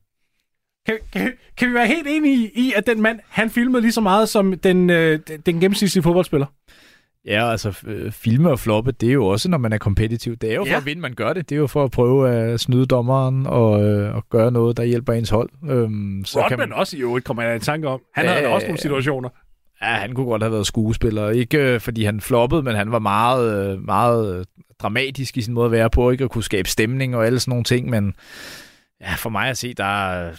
Kan, 0.85 0.97
kan, 1.13 1.33
kan 1.57 1.69
vi 1.69 1.73
være 1.73 1.87
helt 1.87 2.07
enige 2.07 2.51
i, 2.55 2.73
at 2.75 2.87
den 2.87 3.01
mand, 3.01 3.19
han 3.29 3.49
filmede 3.49 3.81
lige 3.81 3.91
så 3.91 4.01
meget 4.01 4.29
som 4.29 4.57
den, 4.57 4.89
øh, 4.89 5.19
den 5.45 5.59
gennemsnitlige 5.59 6.03
fodboldspiller? 6.03 6.45
Ja, 7.25 7.51
altså 7.51 7.77
øh, 7.87 8.11
filme 8.11 8.51
og 8.51 8.59
floppe, 8.59 8.91
det 8.91 9.09
er 9.09 9.13
jo 9.13 9.25
også, 9.25 9.49
når 9.49 9.57
man 9.57 9.73
er 9.73 9.77
kompetitiv. 9.77 10.35
Det 10.35 10.51
er 10.51 10.55
jo 10.55 10.63
for 10.63 10.71
ja. 10.71 10.77
at 10.77 10.85
vinde, 10.85 11.01
man 11.01 11.13
gør 11.13 11.33
det. 11.33 11.49
Det 11.49 11.55
er 11.55 11.59
jo 11.59 11.67
for 11.67 11.83
at 11.83 11.91
prøve 11.91 12.29
at 12.29 12.59
snyde 12.59 12.85
dommeren 12.85 13.47
og, 13.47 13.83
øh, 13.83 14.15
og 14.15 14.29
gøre 14.29 14.51
noget, 14.51 14.77
der 14.77 14.83
hjælper 14.83 15.13
ens 15.13 15.29
hold. 15.29 15.49
Øhm, 15.69 16.23
så 16.25 16.39
Rodman 16.39 16.49
kan 16.49 16.59
man... 16.59 16.73
også 16.73 16.97
i 16.97 17.01
øvrigt, 17.01 17.25
kommer 17.25 17.43
jeg 17.43 17.55
i 17.55 17.59
tanke 17.59 17.87
om. 17.87 18.01
Han 18.15 18.25
ja, 18.25 18.31
havde 18.31 18.47
også 18.47 18.67
nogle 18.67 18.81
situationer. 18.81 19.29
Ja, 19.81 19.87
han 19.87 20.13
kunne 20.13 20.25
godt 20.25 20.41
have 20.43 20.51
været 20.51 20.67
skuespiller. 20.67 21.29
Ikke 21.29 21.57
øh, 21.57 21.79
fordi 21.79 22.03
han 22.03 22.21
floppede, 22.21 22.63
men 22.63 22.75
han 22.75 22.91
var 22.91 22.99
meget, 22.99 23.71
øh, 23.73 23.85
meget 23.85 24.45
dramatisk 24.81 25.37
i 25.37 25.41
sin 25.41 25.53
måde 25.53 25.65
at 25.65 25.71
være 25.71 25.89
på. 25.89 26.11
Ikke 26.11 26.23
at 26.23 26.29
kunne 26.29 26.43
skabe 26.43 26.69
stemning 26.69 27.15
og 27.15 27.25
alle 27.25 27.39
sådan 27.39 27.51
nogle 27.51 27.63
ting. 27.63 27.89
Men 27.89 28.13
ja, 29.01 29.13
for 29.17 29.29
mig 29.29 29.49
at 29.49 29.57
se, 29.57 29.73
der 29.73 30.31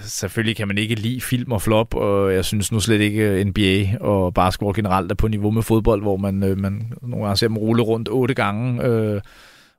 selvfølgelig 0.00 0.56
kan 0.56 0.68
man 0.68 0.78
ikke 0.78 0.94
lide 0.94 1.20
film 1.20 1.52
og 1.52 1.62
flop, 1.62 1.94
og 1.94 2.34
jeg 2.34 2.44
synes 2.44 2.72
nu 2.72 2.80
slet 2.80 3.00
ikke 3.00 3.22
øh, 3.22 3.46
NBA 3.46 3.98
og 4.00 4.34
basketball 4.34 4.74
generelt 4.74 5.10
er 5.10 5.14
på 5.14 5.28
niveau 5.28 5.50
med 5.50 5.62
fodbold, 5.62 6.02
hvor 6.02 6.16
man, 6.16 6.42
øh, 6.42 6.58
man 6.58 6.92
nogle 7.02 7.24
gange 7.24 7.36
ser 7.36 7.48
dem 7.48 7.58
rulle 7.58 7.82
rundt 7.82 8.08
otte 8.08 8.34
gange, 8.34 8.84
øh, 8.84 9.20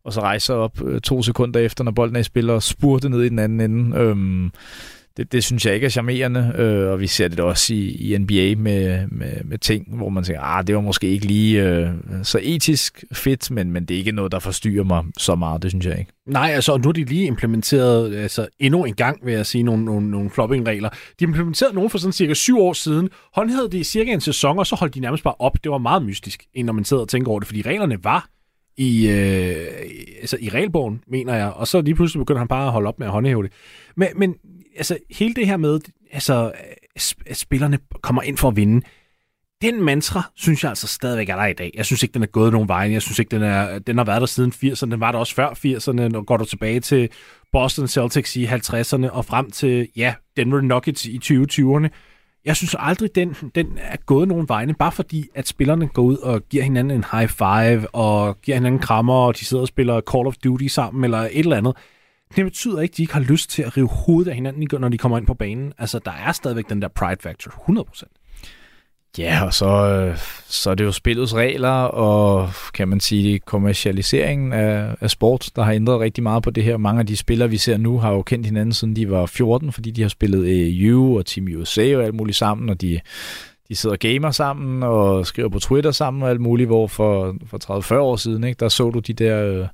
og 0.03 0.13
så 0.13 0.21
rejser 0.21 0.53
op 0.53 0.81
øh, 0.81 1.01
to 1.01 1.21
sekunder 1.23 1.59
efter, 1.59 1.83
når 1.83 1.91
bolden 1.91 2.15
er 2.15 2.19
i 2.19 2.23
spil, 2.23 2.49
og 2.49 2.63
spurte 2.63 3.09
ned 3.09 3.23
i 3.23 3.29
den 3.29 3.39
anden 3.39 3.59
ende. 3.61 3.97
Øh, 3.97 4.49
det, 5.19 5.31
det 5.31 5.43
synes 5.43 5.65
jeg 5.65 5.73
ikke 5.73 5.85
er 5.85 5.89
charmerende, 5.89 6.53
øh, 6.57 6.91
og 6.91 6.99
vi 6.99 7.07
ser 7.07 7.27
det 7.27 7.39
også 7.39 7.73
i, 7.73 7.89
i 7.89 8.17
NBA 8.17 8.55
med, 8.57 9.07
med, 9.07 9.43
med 9.45 9.57
ting, 9.57 9.95
hvor 9.97 10.09
man 10.09 10.23
tænker, 10.23 10.41
ah, 10.41 10.67
det 10.67 10.75
var 10.75 10.81
måske 10.81 11.07
ikke 11.07 11.25
lige 11.25 11.63
øh, 11.63 11.89
så 12.23 12.39
etisk 12.41 13.03
fedt, 13.13 13.51
men, 13.51 13.71
men 13.71 13.85
det 13.85 13.93
er 13.93 13.97
ikke 13.97 14.11
noget, 14.11 14.31
der 14.31 14.39
forstyrrer 14.39 14.83
mig 14.83 15.03
så 15.17 15.35
meget, 15.35 15.63
det 15.63 15.71
synes 15.71 15.85
jeg 15.85 15.99
ikke. 15.99 16.11
Nej, 16.27 16.51
altså 16.53 16.77
nu 16.77 16.89
er 16.89 16.93
de 16.93 17.03
lige 17.03 17.25
implementeret 17.25 18.15
altså, 18.15 18.47
endnu 18.59 18.85
en 18.85 18.93
gang, 18.93 19.25
vil 19.25 19.33
jeg 19.33 19.45
sige, 19.45 19.63
nogle, 19.63 19.85
nogle, 19.85 20.11
nogle 20.11 20.29
flopping-regler. 20.29 20.89
De 21.19 21.23
implementerede 21.23 21.75
nogle 21.75 21.89
for 21.89 21.97
sådan 21.97 22.13
cirka 22.13 22.33
syv 22.33 22.59
år 22.59 22.73
siden, 22.73 23.09
håndhævede 23.33 23.69
det 23.71 23.77
i 23.77 23.83
cirka 23.83 24.11
en 24.11 24.21
sæson, 24.21 24.59
og 24.59 24.67
så 24.67 24.75
holdt 24.75 24.95
de 24.95 24.99
nærmest 24.99 25.23
bare 25.23 25.35
op. 25.39 25.63
Det 25.63 25.71
var 25.71 25.77
meget 25.77 26.03
mystisk, 26.03 26.43
når 26.63 26.73
man 26.73 26.85
sidder 26.85 27.03
og 27.03 27.09
tænker 27.09 27.31
over 27.31 27.39
det, 27.39 27.47
fordi 27.47 27.61
reglerne 27.61 28.03
var 28.03 28.29
i, 28.77 29.09
øh, 29.09 29.67
altså 30.19 30.37
i 30.39 30.49
regelbogen, 30.49 31.01
mener 31.07 31.35
jeg, 31.35 31.51
og 31.51 31.67
så 31.67 31.81
lige 31.81 31.95
pludselig 31.95 32.19
begynder 32.19 32.39
han 32.39 32.47
bare 32.47 32.65
at 32.65 32.71
holde 32.71 32.87
op 32.87 32.99
med 32.99 33.07
at 33.07 33.13
håndhæve 33.13 33.43
det. 33.43 33.51
Men, 33.95 34.07
men 34.15 34.35
altså, 34.79 34.97
hele 35.09 35.33
det 35.33 35.47
her 35.47 35.57
med, 35.57 35.79
altså, 36.11 36.51
at 37.25 37.37
spillerne 37.37 37.79
kommer 38.01 38.21
ind 38.21 38.37
for 38.37 38.47
at 38.47 38.55
vinde, 38.55 38.85
den 39.61 39.83
mantra, 39.83 40.31
synes 40.35 40.63
jeg 40.63 40.69
altså 40.69 40.87
stadigvæk 40.87 41.29
er 41.29 41.35
der 41.35 41.45
i 41.45 41.53
dag. 41.53 41.71
Jeg 41.75 41.85
synes 41.85 42.03
ikke, 42.03 42.13
den 42.13 42.23
er 42.23 42.27
gået 42.27 42.51
nogen 42.53 42.67
vej. 42.67 42.91
Jeg 42.91 43.01
synes 43.01 43.19
ikke, 43.19 43.31
den, 43.31 43.43
er, 43.43 43.79
den 43.79 43.97
har 43.97 44.05
været 44.05 44.21
der 44.21 44.27
siden 44.27 44.53
80'erne. 44.55 44.91
Den 44.91 44.99
var 44.99 45.11
der 45.11 45.19
også 45.19 45.35
før 45.35 45.49
80'erne. 45.49 46.07
Når 46.07 46.21
går 46.21 46.37
du 46.37 46.45
tilbage 46.45 46.79
til 46.79 47.09
Boston 47.51 47.87
Celtics 47.87 48.35
i 48.35 48.45
50'erne 48.45 49.09
og 49.09 49.25
frem 49.25 49.51
til, 49.51 49.87
ja, 49.95 50.13
Denver 50.37 50.61
Nuggets 50.61 51.05
i 51.05 51.19
2020'erne. 51.23 51.87
Jeg 52.45 52.55
synes 52.55 52.75
aldrig, 52.79 53.15
den, 53.15 53.35
den 53.55 53.77
er 53.77 53.97
gået 54.05 54.27
nogen 54.27 54.49
vegne, 54.49 54.73
bare 54.73 54.91
fordi, 54.91 55.25
at 55.35 55.47
spillerne 55.47 55.87
går 55.87 56.01
ud 56.01 56.17
og 56.17 56.41
giver 56.49 56.63
hinanden 56.63 56.97
en 56.97 57.05
high 57.11 57.29
five, 57.29 57.95
og 57.95 58.41
giver 58.41 58.57
hinanden 58.57 58.81
krammer, 58.81 59.13
og 59.13 59.39
de 59.39 59.45
sidder 59.45 59.61
og 59.61 59.67
spiller 59.67 60.01
Call 60.01 60.27
of 60.27 60.35
Duty 60.43 60.67
sammen, 60.67 61.03
eller 61.03 61.19
et 61.19 61.39
eller 61.39 61.57
andet. 61.57 61.77
Det 62.35 62.45
betyder 62.45 62.81
ikke, 62.81 62.93
at 62.93 62.97
de 62.97 63.01
ikke 63.01 63.13
har 63.13 63.21
lyst 63.21 63.49
til 63.49 63.61
at 63.61 63.77
rive 63.77 63.87
hovedet 63.87 64.29
af 64.29 64.35
hinanden, 64.35 64.67
når 64.79 64.89
de 64.89 64.97
kommer 64.97 65.17
ind 65.17 65.27
på 65.27 65.33
banen. 65.33 65.73
Altså, 65.77 65.99
der 66.05 66.11
er 66.11 66.31
stadigvæk 66.31 66.69
den 66.69 66.81
der 66.81 66.87
pride 66.87 67.21
factor, 67.21 67.51
100%. 67.51 68.03
Ja, 69.17 69.45
og 69.45 69.53
så, 69.53 69.67
øh, 69.67 70.17
så 70.47 70.69
er 70.69 70.75
det 70.75 70.83
jo 70.83 70.91
spillets 70.91 71.35
regler, 71.35 71.69
og 71.83 72.49
kan 72.73 72.87
man 72.87 72.99
sige 72.99 73.39
kommercialiseringen 73.39 74.53
af, 74.53 74.95
af 75.01 75.09
sport, 75.09 75.49
der 75.55 75.63
har 75.63 75.71
ændret 75.71 75.99
rigtig 75.99 76.23
meget 76.23 76.43
på 76.43 76.49
det 76.49 76.63
her. 76.63 76.77
Mange 76.77 76.99
af 76.99 77.05
de 77.05 77.17
spillere, 77.17 77.49
vi 77.49 77.57
ser 77.57 77.77
nu, 77.77 77.97
har 77.97 78.11
jo 78.11 78.21
kendt 78.21 78.45
hinanden, 78.45 78.73
siden 78.73 78.95
de 78.95 79.09
var 79.09 79.25
14, 79.25 79.71
fordi 79.71 79.91
de 79.91 80.01
har 80.01 80.09
spillet 80.09 80.79
EU 80.81 81.17
og 81.17 81.25
Team 81.25 81.47
USA 81.57 81.97
og 81.97 82.03
alt 82.03 82.15
muligt 82.15 82.37
sammen, 82.37 82.69
og 82.69 82.81
de, 82.81 82.99
de 83.69 83.75
sidder 83.75 83.95
og 83.95 83.99
gamer 83.99 84.31
sammen 84.31 84.83
og 84.83 85.27
skriver 85.27 85.49
på 85.49 85.59
Twitter 85.59 85.91
sammen 85.91 86.23
og 86.23 86.29
alt 86.29 86.41
muligt, 86.41 86.67
hvor 86.67 86.87
for, 86.87 87.35
for 87.45 87.81
30-40 87.93 87.95
år 87.95 88.15
siden, 88.15 88.43
ikke, 88.43 88.59
der 88.59 88.69
så 88.69 88.89
du 88.89 88.99
de 88.99 89.13
der... 89.13 89.45
Øh, 89.45 89.67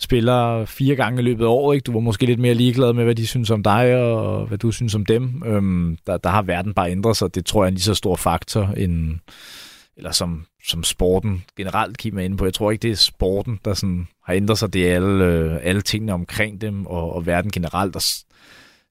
spiller 0.00 0.64
fire 0.64 0.96
gange 0.96 1.20
i 1.20 1.24
løbet 1.24 1.44
af 1.44 1.48
året. 1.48 1.76
Ikke? 1.76 1.84
Du 1.84 1.92
var 1.92 2.00
måske 2.00 2.26
lidt 2.26 2.40
mere 2.40 2.54
ligeglad 2.54 2.92
med, 2.92 3.04
hvad 3.04 3.14
de 3.14 3.26
synes 3.26 3.50
om 3.50 3.62
dig, 3.62 3.96
og 3.96 4.46
hvad 4.46 4.58
du 4.58 4.72
synes 4.72 4.94
om 4.94 5.06
dem. 5.06 5.42
Øhm, 5.46 5.98
der, 6.06 6.16
der 6.16 6.30
har 6.30 6.42
verden 6.42 6.74
bare 6.74 6.90
ændret 6.90 7.16
sig. 7.16 7.34
Det 7.34 7.46
tror 7.46 7.62
jeg 7.62 7.66
er 7.66 7.68
en 7.68 7.74
lige 7.74 7.82
så 7.82 7.94
stor 7.94 8.16
faktor, 8.16 8.64
end, 8.66 9.18
eller 9.96 10.10
som, 10.10 10.46
som 10.68 10.84
sporten 10.84 11.44
generelt 11.56 11.98
kigger 11.98 12.20
ind 12.20 12.38
på. 12.38 12.44
Jeg 12.44 12.54
tror 12.54 12.70
ikke, 12.70 12.82
det 12.82 12.90
er 12.90 12.96
sporten, 12.96 13.60
der 13.64 13.74
sådan 13.74 14.08
har 14.24 14.34
ændret 14.34 14.58
sig. 14.58 14.72
Det 14.72 14.90
er 14.90 14.94
alle, 14.94 15.24
øh, 15.24 15.58
alle 15.62 15.80
tingene 15.80 16.12
omkring 16.12 16.60
dem, 16.60 16.86
og, 16.86 17.12
og 17.12 17.26
verden 17.26 17.50
generelt, 17.50 17.94
der, 17.94 18.24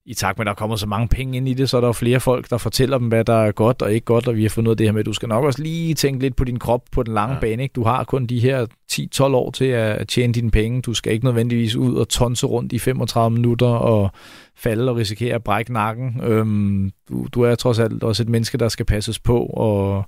i 0.07 0.13
takt 0.13 0.37
med, 0.37 0.43
at 0.43 0.47
der 0.47 0.53
kommer 0.53 0.75
så 0.75 0.87
mange 0.87 1.07
penge 1.07 1.37
ind 1.37 1.49
i 1.49 1.53
det, 1.53 1.69
så 1.69 1.77
er 1.77 1.81
der 1.81 1.87
jo 1.87 1.93
flere 1.93 2.19
folk, 2.19 2.49
der 2.49 2.57
fortæller 2.57 2.97
dem, 2.97 3.07
hvad 3.07 3.25
der 3.25 3.33
er 3.33 3.51
godt 3.51 3.81
og 3.81 3.93
ikke 3.93 4.05
godt, 4.05 4.27
og 4.27 4.35
vi 4.35 4.41
har 4.41 4.49
fundet 4.49 4.67
ud 4.67 4.73
af 4.73 4.77
det 4.77 4.87
her 4.87 4.91
med, 4.91 4.99
at 4.99 5.05
du 5.05 5.13
skal 5.13 5.29
nok 5.29 5.43
også 5.43 5.61
lige 5.61 5.93
tænke 5.93 6.19
lidt 6.19 6.35
på 6.35 6.43
din 6.43 6.59
krop 6.59 6.81
på 6.91 7.03
den 7.03 7.13
lange 7.13 7.33
ja. 7.33 7.39
bane. 7.39 7.63
Ikke? 7.63 7.73
Du 7.73 7.83
har 7.83 8.03
kun 8.03 8.25
de 8.25 8.39
her 8.39 8.65
10-12 8.91 9.23
år 9.23 9.51
til 9.51 9.65
at 9.65 10.07
tjene 10.07 10.33
dine 10.33 10.51
penge. 10.51 10.81
Du 10.81 10.93
skal 10.93 11.13
ikke 11.13 11.25
nødvendigvis 11.25 11.75
ud 11.75 11.95
og 11.95 12.09
tonse 12.09 12.47
rundt 12.47 12.73
i 12.73 12.79
35 12.79 13.35
minutter 13.35 13.67
og 13.67 14.11
falde 14.55 14.91
og 14.91 14.97
risikere 14.97 15.35
at 15.35 15.43
brække 15.43 15.73
nakken. 15.73 16.21
Øhm, 16.23 16.91
du, 17.09 17.27
du 17.33 17.41
er 17.41 17.55
trods 17.55 17.79
alt 17.79 18.03
også 18.03 18.23
et 18.23 18.29
menneske, 18.29 18.57
der 18.57 18.69
skal 18.69 18.85
passes 18.85 19.19
på, 19.19 19.45
og 19.45 20.05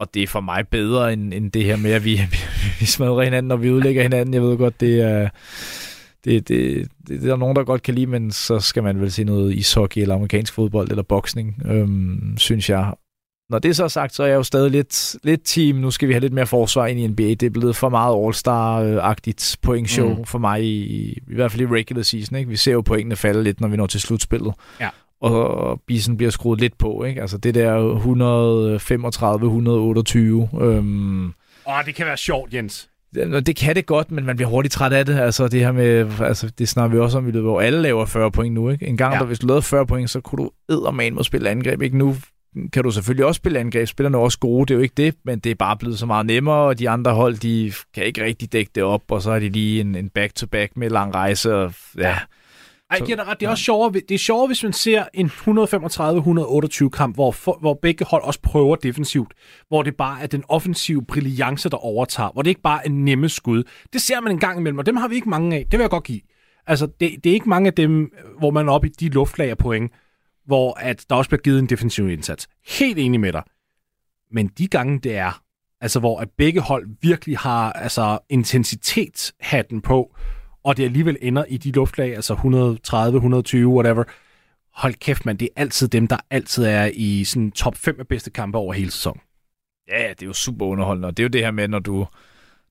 og 0.00 0.14
det 0.14 0.22
er 0.22 0.26
for 0.26 0.40
mig 0.40 0.68
bedre 0.68 1.12
end, 1.12 1.34
end 1.34 1.52
det 1.52 1.64
her 1.64 1.76
med, 1.76 1.92
at 1.92 2.04
vi, 2.04 2.20
vi, 2.30 2.36
vi 2.80 2.86
smadrer 2.86 3.22
hinanden, 3.22 3.52
og 3.52 3.62
vi 3.62 3.70
udlægger 3.70 4.02
hinanden. 4.02 4.34
Jeg 4.34 4.42
ved 4.42 4.58
godt, 4.58 4.80
det 4.80 5.00
er 5.00 5.28
det, 6.24 6.48
det, 6.48 6.88
det, 7.08 7.08
det 7.08 7.24
er 7.24 7.28
der 7.28 7.36
nogen, 7.36 7.56
der 7.56 7.64
godt 7.64 7.82
kan 7.82 7.94
lide, 7.94 8.06
men 8.06 8.32
så 8.32 8.60
skal 8.60 8.82
man 8.82 9.00
vel 9.00 9.12
se 9.12 9.24
noget 9.24 9.54
ishockey 9.54 10.00
eller 10.00 10.14
amerikansk 10.14 10.52
fodbold 10.52 10.90
eller 10.90 11.02
boksning, 11.02 11.62
øhm, 11.66 12.34
synes 12.38 12.70
jeg. 12.70 12.92
Når 13.50 13.58
det 13.58 13.68
er 13.68 13.72
så 13.72 13.88
sagt, 13.88 14.14
så 14.14 14.22
er 14.22 14.26
jeg 14.26 14.34
jo 14.34 14.42
stadig 14.42 14.70
lidt, 14.70 15.16
lidt 15.22 15.40
team. 15.44 15.76
Nu 15.76 15.90
skal 15.90 16.08
vi 16.08 16.12
have 16.12 16.20
lidt 16.20 16.32
mere 16.32 16.46
forsvar 16.46 16.86
ind 16.86 17.00
i 17.00 17.06
NBA. 17.06 17.22
Det 17.22 17.42
er 17.42 17.50
blevet 17.50 17.76
for 17.76 17.88
meget 17.88 18.14
All-Star-agtigt 18.14 19.56
pointshow 19.62 20.18
mm. 20.18 20.24
for 20.24 20.38
mig, 20.38 20.64
i, 20.64 21.12
i 21.12 21.34
hvert 21.34 21.52
fald 21.52 21.62
i 21.62 21.66
regular 21.66 22.02
season. 22.02 22.38
Ikke? 22.38 22.50
Vi 22.50 22.56
ser 22.56 22.72
jo 22.72 22.80
pointene 22.80 23.16
falde 23.16 23.42
lidt, 23.42 23.60
når 23.60 23.68
vi 23.68 23.76
når 23.76 23.86
til 23.86 24.00
slutspillet. 24.00 24.54
Ja. 24.80 24.88
Og 25.20 25.80
bisen 25.86 26.16
bliver 26.16 26.30
skruet 26.30 26.60
lidt 26.60 26.78
på. 26.78 27.04
Ikke? 27.04 27.20
Altså 27.20 27.38
det 27.38 27.54
der 27.54 27.76
135-128. 30.54 30.64
Øhm, 30.64 31.26
Åh, 31.68 31.84
det 31.86 31.94
kan 31.94 32.06
være 32.06 32.16
sjovt, 32.16 32.54
Jens. 32.54 32.90
Det 33.14 33.56
kan 33.56 33.76
det 33.76 33.86
godt, 33.86 34.10
men 34.10 34.26
man 34.26 34.36
bliver 34.36 34.48
hurtigt 34.48 34.72
træt 34.72 34.92
af 34.92 35.06
det. 35.06 35.18
Altså 35.18 35.48
det 35.48 35.60
her 35.60 35.72
med, 35.72 36.10
altså 36.20 36.50
det 36.58 36.68
snakker 36.68 36.96
vi 36.96 37.00
også 37.02 37.18
om, 37.18 37.24
hvor 37.24 37.60
alle 37.60 37.82
laver 37.82 38.06
40 38.06 38.30
point 38.30 38.54
nu. 38.54 38.70
Ikke? 38.70 38.86
En 38.86 38.96
gang, 38.96 39.12
ja. 39.12 39.18
der, 39.18 39.26
hvis 39.26 39.38
du 39.38 39.46
lavede 39.46 39.62
40 39.62 39.86
point, 39.86 40.10
så 40.10 40.20
kunne 40.20 40.44
du 40.44 40.50
eddermane 40.68 41.14
mod 41.14 41.24
spille 41.24 41.50
angreb. 41.50 41.82
Ikke? 41.82 41.98
Nu 41.98 42.16
kan 42.72 42.82
du 42.82 42.90
selvfølgelig 42.90 43.26
også 43.26 43.38
spille 43.38 43.58
angreb. 43.58 43.88
Spillerne 43.88 44.16
er 44.16 44.22
også 44.22 44.38
gode, 44.38 44.66
det 44.66 44.74
er 44.74 44.78
jo 44.78 44.82
ikke 44.82 44.94
det, 44.96 45.14
men 45.24 45.38
det 45.38 45.50
er 45.50 45.54
bare 45.54 45.76
blevet 45.76 45.98
så 45.98 46.06
meget 46.06 46.26
nemmere, 46.26 46.56
og 46.56 46.78
de 46.78 46.90
andre 46.90 47.12
hold, 47.12 47.36
de 47.36 47.72
kan 47.94 48.04
ikke 48.04 48.24
rigtig 48.24 48.52
dække 48.52 48.70
det 48.74 48.82
op, 48.82 49.02
og 49.10 49.22
så 49.22 49.30
er 49.30 49.38
de 49.38 49.48
lige 49.48 49.80
en, 49.80 49.94
en 49.94 50.08
back-to-back 50.08 50.76
med 50.76 50.90
lang 50.90 51.14
rejse, 51.14 51.54
og 51.54 51.74
ja, 51.98 52.16
ej, 52.90 52.98
det 52.98 53.10
er 53.10 53.28
ret. 53.28 53.40
Det 53.40 53.46
er 53.46 53.50
også 53.50 53.64
sjovere, 53.64 53.92
det 53.92 54.10
er 54.10 54.18
sjovere, 54.18 54.46
hvis 54.46 54.62
man 54.62 54.72
ser 54.72 55.04
en 55.14 55.26
135-128 55.26 56.88
kamp, 56.88 57.14
hvor, 57.14 57.30
for, 57.30 57.58
hvor 57.60 57.78
begge 57.82 58.04
hold 58.04 58.22
også 58.22 58.40
prøver 58.40 58.76
defensivt, 58.76 59.34
hvor 59.68 59.82
det 59.82 59.96
bare 59.96 60.22
er 60.22 60.26
den 60.26 60.44
offensive 60.48 61.04
brillance, 61.04 61.68
der 61.68 61.76
overtager, 61.76 62.30
hvor 62.32 62.42
det 62.42 62.50
ikke 62.50 62.62
bare 62.62 62.86
er 62.86 62.90
nemme 62.90 63.28
skud. 63.28 63.62
Det 63.92 64.00
ser 64.00 64.20
man 64.20 64.32
en 64.32 64.38
gang 64.38 64.58
imellem, 64.58 64.78
og 64.78 64.86
dem 64.86 64.96
har 64.96 65.08
vi 65.08 65.14
ikke 65.14 65.28
mange 65.28 65.56
af. 65.56 65.64
Det 65.70 65.78
vil 65.78 65.84
jeg 65.84 65.90
godt 65.90 66.04
give. 66.04 66.20
Altså, 66.66 66.86
det, 66.86 67.24
det 67.24 67.30
er 67.30 67.34
ikke 67.34 67.48
mange 67.48 67.66
af 67.66 67.74
dem, 67.74 68.12
hvor 68.38 68.50
man 68.50 68.68
er 68.68 68.72
oppe 68.72 68.86
i 68.86 68.90
de 68.90 69.08
luftlager 69.08 69.54
point, 69.54 69.92
hvor 70.46 70.78
at 70.80 71.04
der 71.10 71.16
også 71.16 71.30
bliver 71.30 71.42
givet 71.42 71.58
en 71.58 71.66
defensiv 71.66 72.08
indsats. 72.08 72.48
Helt 72.68 72.98
enig 72.98 73.20
med 73.20 73.32
dig. 73.32 73.42
Men 74.30 74.46
de 74.58 74.66
gange, 74.66 74.98
det 74.98 75.16
er, 75.16 75.42
altså 75.80 76.00
hvor 76.00 76.20
at 76.20 76.28
begge 76.38 76.60
hold 76.60 76.86
virkelig 77.02 77.38
har 77.38 77.72
altså 77.72 78.18
intensitetshatten 78.30 79.80
på, 79.80 80.16
og 80.64 80.76
det 80.76 80.84
alligevel 80.84 81.16
ender 81.22 81.44
i 81.44 81.56
de 81.56 81.72
luftlag, 81.72 82.14
altså 82.14 82.32
130, 82.32 83.16
120, 83.16 83.68
whatever. 83.68 84.04
Hold 84.72 84.94
kæft, 84.94 85.26
man, 85.26 85.36
det 85.36 85.48
er 85.56 85.60
altid 85.60 85.88
dem, 85.88 86.06
der 86.08 86.16
altid 86.30 86.64
er 86.64 86.90
i 86.94 87.24
sådan 87.24 87.50
top 87.50 87.76
5 87.76 87.96
af 87.98 88.08
bedste 88.08 88.30
kampe 88.30 88.58
over 88.58 88.72
hele 88.72 88.90
sæsonen. 88.90 89.20
Ja, 89.88 90.08
det 90.08 90.22
er 90.22 90.26
jo 90.26 90.32
super 90.32 90.66
underholdende, 90.66 91.08
og 91.08 91.16
det 91.16 91.22
er 91.22 91.24
jo 91.24 91.28
det 91.28 91.40
her 91.40 91.50
med, 91.50 91.68
når 91.68 91.78
du, 91.78 92.06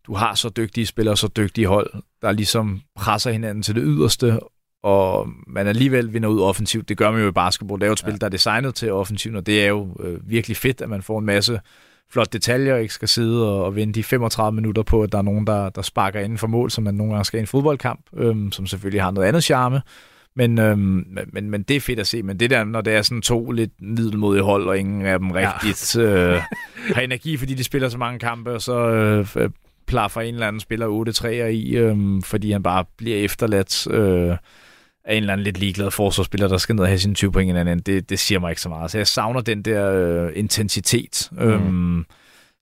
du 0.07 0.13
har 0.13 0.35
så 0.35 0.49
dygtige 0.49 0.85
spillere, 0.85 1.17
så 1.17 1.27
dygtige 1.27 1.67
hold, 1.67 1.93
der 2.21 2.31
ligesom 2.31 2.81
presser 2.95 3.31
hinanden 3.31 3.63
til 3.63 3.75
det 3.75 3.83
yderste, 3.85 4.39
og 4.83 5.29
man 5.47 5.67
alligevel 5.67 6.13
vinder 6.13 6.29
ud 6.29 6.41
offensivt. 6.41 6.89
Det 6.89 6.97
gør 6.97 7.11
man 7.11 7.21
jo 7.21 7.27
i 7.27 7.31
basketball. 7.31 7.79
Det 7.79 7.85
er 7.85 7.89
jo 7.89 7.93
et 7.93 7.99
spil, 7.99 8.11
ja. 8.11 8.17
der 8.17 8.25
er 8.25 8.29
designet 8.29 8.75
til 8.75 8.91
offensivt, 8.91 9.35
og 9.35 9.45
det 9.45 9.63
er 9.63 9.67
jo 9.67 9.97
øh, 9.99 10.29
virkelig 10.29 10.57
fedt, 10.57 10.81
at 10.81 10.89
man 10.89 11.01
får 11.01 11.19
en 11.19 11.25
masse 11.25 11.59
flot 12.13 12.33
detaljer, 12.33 12.75
ikke 12.75 12.93
skal 12.93 13.07
sidde 13.07 13.49
og, 13.49 13.65
og 13.65 13.75
vente 13.75 13.99
de 13.99 14.03
35 14.03 14.55
minutter 14.55 14.83
på, 14.83 15.03
at 15.03 15.11
der 15.11 15.17
er 15.17 15.21
nogen, 15.21 15.47
der, 15.47 15.69
der 15.69 15.81
sparker 15.81 16.19
inden 16.19 16.37
for 16.37 16.47
mål, 16.47 16.71
som 16.71 16.83
man 16.83 16.93
nogle 16.93 17.13
gange 17.13 17.25
skal 17.25 17.37
i 17.37 17.41
en 17.41 17.47
fodboldkamp, 17.47 17.99
øhm, 18.17 18.51
som 18.51 18.67
selvfølgelig 18.67 19.01
har 19.01 19.11
noget 19.11 19.27
andet 19.27 19.43
charme. 19.43 19.81
Men, 20.35 20.59
øhm, 20.59 21.05
men, 21.33 21.49
men 21.49 21.63
det 21.63 21.75
er 21.75 21.81
fedt 21.81 21.99
at 21.99 22.07
se. 22.07 22.23
Men 22.23 22.39
det 22.39 22.49
der, 22.49 22.63
når 22.63 22.81
det 22.81 22.93
er 22.93 23.01
sådan 23.01 23.21
to 23.21 23.51
lidt 23.51 23.71
middelmodige 23.81 24.43
hold, 24.43 24.67
og 24.67 24.77
ingen 24.77 25.05
af 25.05 25.19
dem 25.19 25.31
rigtigt 25.31 25.95
ja. 25.95 26.01
øh, 26.35 26.41
har 26.93 27.01
energi, 27.01 27.37
fordi 27.37 27.53
de 27.53 27.63
spiller 27.63 27.89
så 27.89 27.97
mange 27.97 28.19
kampe, 28.19 28.51
og 28.51 28.61
så 28.61 28.87
øh, 28.89 29.49
plaffer 29.87 30.21
en 30.21 30.33
eller 30.33 30.47
anden 30.47 30.59
spiller 30.59 31.05
8-3'er 31.09 31.27
i, 31.45 31.75
øh, 31.75 31.97
fordi 32.23 32.51
han 32.51 32.63
bare 32.63 32.85
bliver 32.97 33.17
efterladt 33.17 33.87
øh, 33.87 34.37
af 35.05 35.15
en 35.15 35.23
eller 35.23 35.33
anden 35.33 35.43
lidt 35.43 35.57
ligeglad 35.57 35.91
forsvarsspiller, 35.91 36.47
der 36.47 36.57
skal 36.57 36.75
ned 36.75 36.83
og 36.83 36.87
have 36.87 36.99
sine 36.99 37.15
20 37.15 37.31
point 37.31 37.57
anden. 37.57 37.79
Det, 37.79 38.09
det 38.09 38.19
siger 38.19 38.39
mig 38.39 38.49
ikke 38.49 38.61
så 38.61 38.69
meget. 38.69 38.91
Så 38.91 38.97
jeg 38.97 39.07
savner 39.07 39.41
den 39.41 39.61
der 39.61 39.91
øh, 39.91 40.31
intensitet. 40.35 41.29
Mm. 41.31 41.37
Øhm, 41.37 42.05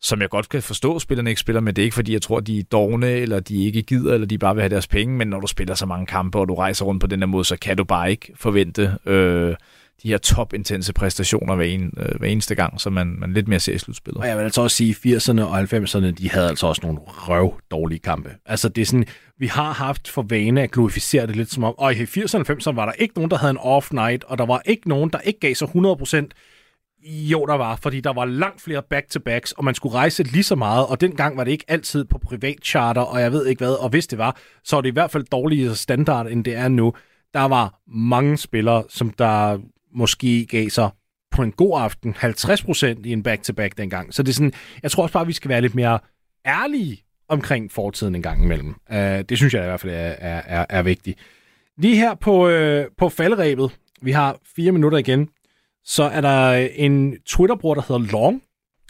som 0.04 0.22
jeg 0.22 0.30
godt 0.30 0.50
kan 0.50 0.62
forstå, 0.62 1.00
spillerne 1.00 1.30
ikke 1.30 1.42
spiller, 1.42 1.62
men 1.62 1.76
det 1.76 1.82
er 1.82 1.84
ikke 1.84 1.96
fordi, 1.96 2.14
jeg 2.14 2.22
tror, 2.22 2.40
de 2.40 2.60
er 2.60 2.64
dogne, 2.64 3.08
eller 3.08 3.40
de 3.40 3.66
ikke 3.66 3.82
gider, 3.82 4.14
eller 4.14 4.28
de 4.28 4.38
bare 4.38 4.56
vil 4.56 4.62
have 4.62 4.70
deres 4.70 4.88
penge, 4.88 5.18
men 5.18 5.28
når 5.28 5.40
du 5.40 5.48
spiller 5.48 5.76
så 5.76 5.86
mange 5.86 6.06
kampe, 6.06 6.40
og 6.40 6.48
du 6.48 6.56
rejser 6.56 6.86
rundt 6.86 7.02
på 7.02 7.08
den 7.08 7.22
der 7.22 7.28
måde, 7.28 7.46
så 7.46 7.58
kan 7.58 7.78
du 7.78 7.84
bare 7.84 8.12
ikke 8.12 8.32
forvente 8.36 8.98
øh, 9.06 9.56
de 10.04 10.08
her 10.08 10.18
top-intense 10.18 10.94
præstationer 10.94 11.56
hver, 11.56 11.66
en, 11.66 11.94
øh, 11.98 12.20
hver 12.20 12.28
eneste 12.28 12.56
gang, 12.56 12.82
som 12.82 12.94
man, 12.94 13.16
man 13.20 13.34
lidt 13.34 13.48
mere 13.48 13.60
ser 13.60 13.74
i 13.74 13.78
slutspillet. 13.78 14.22
Og 14.22 14.28
jeg 14.28 14.38
vil 14.38 14.44
altså 14.44 14.62
også 14.62 14.78
sige, 14.78 14.90
at 14.90 15.18
80'erne 15.18 15.42
og 15.42 15.60
90'erne, 15.60 16.12
de 16.12 16.30
havde 16.30 16.48
altså 16.50 16.68
også 16.68 16.82
nogle 16.84 17.00
røv 17.00 17.60
dårlige 17.72 18.00
kampe. 18.00 18.30
Altså 18.46 18.70
det 18.70 18.82
er 18.82 18.86
sådan, 18.86 19.06
vi 19.38 19.48
har 19.48 19.74
haft 19.74 20.08
for 20.08 20.26
vane 20.30 20.62
at 20.62 20.72
glorificere 20.72 21.28
det 21.28 21.36
lidt 21.36 21.52
som 21.52 21.64
om, 21.64 21.74
og 21.78 21.94
i 21.94 22.04
80'erne 22.04 22.40
og 22.40 22.46
90'erne 22.50 22.76
var 22.76 22.86
der 22.86 22.92
ikke 22.92 23.14
nogen, 23.16 23.32
der 23.32 23.38
havde 23.38 23.52
en 23.52 23.58
off-night, 23.58 24.28
og 24.28 24.38
der 24.38 24.46
var 24.46 24.62
ikke 24.66 24.90
nogen, 24.90 25.10
der 25.10 25.20
ikke 25.20 25.40
gav 25.40 25.56
sig 25.56 25.68
100%. 25.68 26.30
Jo, 27.04 27.46
der 27.46 27.56
var, 27.56 27.76
fordi 27.76 28.00
der 28.00 28.14
var 28.14 28.26
langt 28.26 28.62
flere 28.62 28.82
back-to-backs, 28.90 29.52
og 29.52 29.66
man 29.66 29.76
skulle 29.76 29.96
rejse 29.96 30.24
lige 30.24 30.44
så 30.44 30.56
meget, 30.56 30.88
og 30.88 31.02
dengang 31.02 31.38
var 31.38 31.44
det 31.44 31.52
ikke 31.52 31.66
altid 31.68 32.06
på 32.06 32.18
privat 32.18 32.58
charter, 32.64 33.02
og 33.02 33.22
jeg 33.22 33.32
ved 33.32 33.46
ikke 33.46 33.60
hvad, 33.60 33.74
og 33.74 33.90
hvis 33.90 34.08
det 34.08 34.18
var, 34.18 34.38
så 34.64 34.76
var 34.76 34.82
det 34.82 34.90
i 34.90 34.94
hvert 34.94 35.12
fald 35.12 35.24
dårligere 35.24 35.76
standard, 35.76 36.28
end 36.28 36.46
det 36.46 36.56
er 36.56 36.68
nu. 36.68 36.94
Der 37.34 37.46
var 37.46 37.80
mange 37.88 38.38
spillere, 38.38 38.84
som 38.90 39.10
der 39.10 39.60
måske 39.94 40.46
gav 40.46 40.70
sig 40.70 40.90
på 41.32 41.44
en 41.44 41.52
god 41.52 41.82
aften 41.82 42.14
50% 42.14 42.86
i 42.86 43.12
en 43.12 43.24
back-to-back 43.24 43.78
dengang. 43.78 44.14
Så 44.14 44.24
det 44.24 44.30
er 44.30 44.34
sådan, 44.34 44.54
jeg 44.84 44.92
tror 44.92 45.04
også 45.04 45.14
bare, 45.14 45.22
at 45.22 45.28
vi 45.28 45.34
skal 45.34 45.50
være 45.50 45.62
lidt 45.62 45.76
mere 45.76 46.00
ærlige 46.46 47.04
omkring 47.28 47.72
fortiden 47.72 48.16
en 48.16 48.22
gang 48.22 48.44
imellem. 48.44 48.76
Uh, 48.90 48.96
det 48.98 49.38
synes 49.38 49.54
jeg 49.54 49.64
i 49.64 49.66
hvert 49.66 49.80
fald 49.80 49.94
er, 49.94 49.98
er, 49.98 50.42
er, 50.46 50.66
er 50.70 50.82
vigtigt. 50.82 51.20
Lige 51.78 51.96
her 51.96 52.16
på, 52.16 52.48
øh, 52.48 52.88
på 52.98 53.10
faldrebet, 53.10 53.80
vi 54.02 54.12
har 54.12 54.40
fire 54.56 54.72
minutter 54.72 54.98
igen, 54.98 55.30
så 55.84 56.04
er 56.04 56.22
der 56.22 56.52
en 56.76 57.22
Twitter-bruger, 57.26 57.76
der 57.76 57.82
hedder 57.82 58.12
Long, 58.12 58.44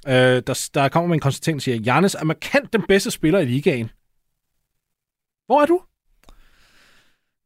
øh, 0.07 0.43
der, 0.47 0.69
der 0.73 0.89
kommer 0.89 1.07
med 1.07 1.13
en 1.13 1.19
konstatering, 1.19 1.59
der 1.59 1.61
siger, 1.61 1.77
Jannes 1.77 2.15
er 2.15 2.23
markant 2.23 2.73
den 2.73 2.83
bedste 2.87 3.11
spiller 3.11 3.39
i 3.39 3.45
ligaen. 3.45 3.89
Hvor 5.45 5.61
er 5.61 5.65
du? 5.65 5.81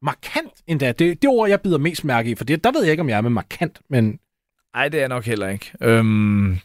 Markant 0.05 0.53
endda. 0.67 0.91
Det, 0.91 1.21
det 1.21 1.29
ord, 1.29 1.49
jeg 1.49 1.61
bider 1.61 1.77
mest 1.77 2.03
mærke 2.03 2.29
i, 2.29 2.35
for 2.35 2.43
det, 2.43 2.63
der 2.63 2.71
ved 2.71 2.81
jeg 2.81 2.91
ikke, 2.91 3.01
om 3.01 3.09
jeg 3.09 3.17
er 3.17 3.21
med 3.21 3.29
markant, 3.29 3.81
men... 3.89 4.19
Nej, 4.75 4.89
det 4.89 5.03
er 5.03 5.07
nok 5.07 5.25
heller 5.25 5.47
ikke. 5.49 5.71
Øhm, 5.81 6.57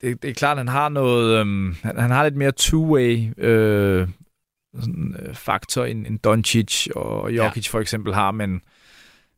det, 0.00 0.22
det 0.22 0.30
er 0.30 0.34
klart, 0.34 0.56
han 0.56 0.68
har 0.68 0.88
noget... 0.88 1.40
Øhm, 1.40 1.76
han, 1.82 1.98
han 1.98 2.10
har 2.10 2.24
lidt 2.24 2.36
mere 2.36 2.52
two-way 2.60 3.44
øh, 3.44 4.08
sådan, 4.80 5.16
øh, 5.18 5.34
faktor, 5.34 5.84
end, 5.84 6.06
end 6.06 6.18
Doncic 6.18 6.86
og 6.94 7.32
Jokic 7.32 7.66
ja. 7.66 7.70
for 7.70 7.80
eksempel 7.80 8.14
har, 8.14 8.30
men, 8.30 8.50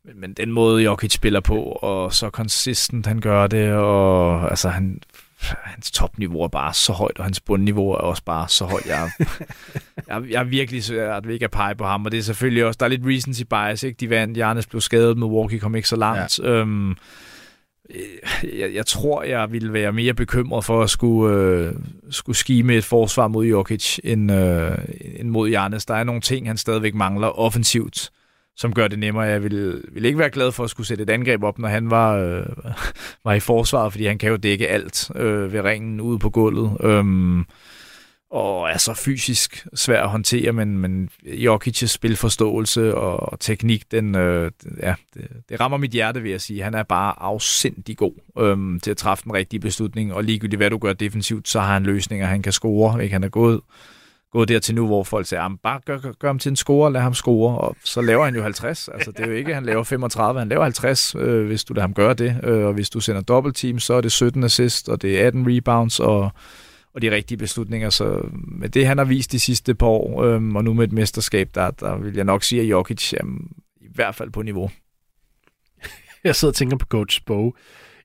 men, 0.05 0.21
men 0.21 0.35
den 0.35 0.53
måde, 0.53 0.83
Jokic 0.83 1.13
spiller 1.13 1.41
på, 1.41 1.63
og 1.63 2.15
så 2.15 2.29
consistent 2.29 3.07
han 3.07 3.21
gør 3.21 3.47
det, 3.47 3.73
og 3.73 4.51
altså 4.51 4.69
han 4.69 5.01
hans 5.43 5.91
topniveau 5.91 6.43
er 6.43 6.49
bare 6.49 6.75
så 6.75 6.93
højt, 6.93 7.19
og 7.19 7.25
hans 7.25 7.41
bundniveau 7.41 7.91
er 7.91 7.97
også 7.97 8.23
bare 8.25 8.49
så 8.49 8.65
højt. 8.65 8.87
Jeg, 8.87 9.11
jeg, 10.09 10.23
jeg 10.31 10.41
er 10.41 10.45
virkelig 10.45 10.85
svært 10.85 11.27
ved 11.27 11.35
ikke 11.35 11.45
at 11.45 11.51
pege 11.51 11.75
på 11.75 11.85
ham, 11.85 12.05
og 12.05 12.13
det 12.13 12.19
er 12.19 12.23
selvfølgelig 12.23 12.65
også, 12.65 12.79
der 12.79 12.85
er 12.87 12.91
lidt 12.91 13.07
recency 13.07 13.43
bias, 13.51 13.83
ikke? 13.83 13.97
De 14.01 14.11
vandt, 14.11 14.39
Jarnes 14.39 14.67
blev 14.67 14.81
skadet, 14.81 15.19
Milwaukee 15.19 15.59
kom 15.59 15.75
ikke 15.75 15.89
så 15.89 15.97
langt. 15.97 16.39
Ja. 16.39 16.49
Øhm, 16.49 16.97
jeg, 18.59 18.75
jeg 18.75 18.87
tror, 18.87 19.23
jeg 19.23 19.53
ville 19.53 19.73
være 19.73 19.93
mere 19.93 20.15
bekymret 20.15 20.65
for 20.65 20.83
at 20.83 20.91
skulle, 20.91 21.37
øh, 21.37 21.73
skulle 22.11 22.37
skime 22.37 22.75
et 22.75 22.85
forsvar 22.85 23.29
mod 23.29 23.47
Jokic 23.47 23.99
end, 24.05 24.33
øh, 24.33 24.79
end 25.17 25.29
mod 25.29 25.49
Jarnes. 25.49 25.87
Der 25.87 25.95
er 25.95 26.05
nogle 26.05 26.21
ting, 26.21 26.47
han 26.47 26.57
stadigvæk 26.57 26.95
mangler 26.95 27.39
offensivt 27.39 28.11
som 28.57 28.75
gør 28.75 28.89
det 28.89 28.99
nemmere. 28.99 29.25
Jeg 29.25 29.43
ville, 29.43 29.83
ville 29.93 30.09
ikke 30.09 30.19
være 30.19 30.31
glad 30.31 30.53
for 30.53 30.65
at 30.65 30.71
skulle 30.71 30.87
sætte 30.87 31.03
et 31.03 31.11
angreb 31.11 31.43
op, 31.43 31.59
når 31.59 31.69
han 31.69 31.91
var, 31.91 32.17
øh, 32.17 32.47
var 33.25 33.33
i 33.33 33.41
forsvaret, 33.41 33.93
fordi 33.93 34.07
han 34.07 34.19
kan 34.19 34.31
jo 34.31 34.37
dække 34.37 34.69
alt 34.69 35.11
øh, 35.15 35.53
ved 35.53 35.61
ringen 35.61 36.01
ude 36.01 36.19
på 36.19 36.31
gulvet. 36.31 36.77
Øhm, 36.81 37.45
og 38.33 38.71
er 38.71 38.79
så 38.79 38.95
fysisk 38.95 39.67
svær 39.75 40.03
at 40.03 40.09
håndtere, 40.09 40.53
men, 40.53 40.79
men 40.79 41.09
Jokic's 41.25 41.87
spilforståelse 41.87 42.95
og, 42.95 43.33
og 43.33 43.41
teknik, 43.41 43.91
den, 43.91 44.15
øh, 44.15 44.51
ja, 44.83 44.95
det, 45.15 45.29
det 45.49 45.61
rammer 45.61 45.79
mit 45.79 45.91
hjerte, 45.91 46.23
vil 46.23 46.31
jeg 46.31 46.41
sige. 46.41 46.63
Han 46.63 46.75
er 46.75 46.83
bare 46.83 47.23
afsindig 47.23 47.97
god 47.97 48.13
øhm, 48.39 48.81
til 48.81 48.91
at 48.91 48.97
træffe 48.97 49.25
den 49.25 49.35
rigtige 49.35 49.61
beslutning, 49.61 50.15
og 50.15 50.25
ligegyldigt 50.25 50.59
hvad 50.59 50.71
du 50.71 50.79
gør 50.79 50.93
defensivt, 50.93 51.49
så 51.49 51.61
har 51.61 51.73
han 51.73 51.83
løsninger, 51.83 52.27
han 52.27 52.43
kan 52.43 52.53
score. 52.53 53.03
Ikke? 53.03 53.13
Han 53.13 53.25
er 53.25 53.29
god 53.29 53.61
gået 54.33 54.49
dertil 54.49 54.75
nu, 54.75 54.87
hvor 54.87 55.05
folk 55.05 55.27
siger, 55.27 55.57
bare 55.63 55.81
gør, 55.85 55.99
gør, 55.99 56.13
gør 56.13 56.29
ham 56.29 56.39
til 56.39 56.51
en 56.51 56.57
score, 56.57 56.93
lad 56.93 57.01
ham 57.01 57.15
score, 57.15 57.59
og 57.59 57.77
så 57.85 58.01
laver 58.01 58.25
han 58.25 58.35
jo 58.35 58.43
50. 58.43 58.89
Altså, 58.89 59.11
det 59.11 59.21
er 59.21 59.27
jo 59.27 59.33
ikke, 59.33 59.55
han 59.55 59.65
laver 59.65 59.83
35, 59.83 60.41
han 60.41 60.49
laver 60.49 60.63
50, 60.63 61.15
øh, 61.19 61.47
hvis 61.47 61.65
du 61.65 61.75
lader 61.75 61.83
ham 61.83 61.95
gøre 61.95 62.15
det. 62.15 62.41
Øh, 62.43 62.67
og 62.67 62.73
hvis 62.73 62.91
du 62.91 63.01
sender 63.01 63.21
dobbelt 63.21 63.57
team, 63.57 63.79
så 63.79 63.95
er 63.95 64.01
det 64.01 64.13
17 64.13 64.45
assist, 64.45 64.89
og 64.89 65.03
det 65.03 65.21
er 65.21 65.27
18 65.27 65.57
rebounds, 65.57 66.01
og, 66.01 66.31
og 66.95 67.03
de 67.03 67.11
rigtige 67.11 67.39
beslutninger. 67.39 67.91
Så 67.91 68.21
med 68.33 68.69
det, 68.69 68.87
han 68.87 68.99
har 68.99 69.05
vist 69.05 69.33
de 69.33 69.41
sidste 69.41 69.75
par 69.75 69.87
år, 69.87 70.23
øh, 70.23 70.55
og 70.55 70.65
nu 70.65 70.75
med 70.75 70.85
et 70.85 70.93
mesterskab, 70.93 71.51
der, 71.55 71.71
der 71.71 71.97
vil 71.97 72.15
jeg 72.15 72.25
nok 72.25 72.43
sige, 72.43 72.63
at 72.63 72.71
Jokic 72.71 73.13
er 73.13 73.25
i 73.81 73.89
hvert 73.95 74.15
fald 74.15 74.31
på 74.31 74.43
niveau. 74.43 74.71
Jeg 76.25 76.37
sidder 76.37 76.53
og 76.53 76.57
tænker 76.57 76.77
på 76.77 76.87
Coach 76.87 77.25
Bo 77.27 77.55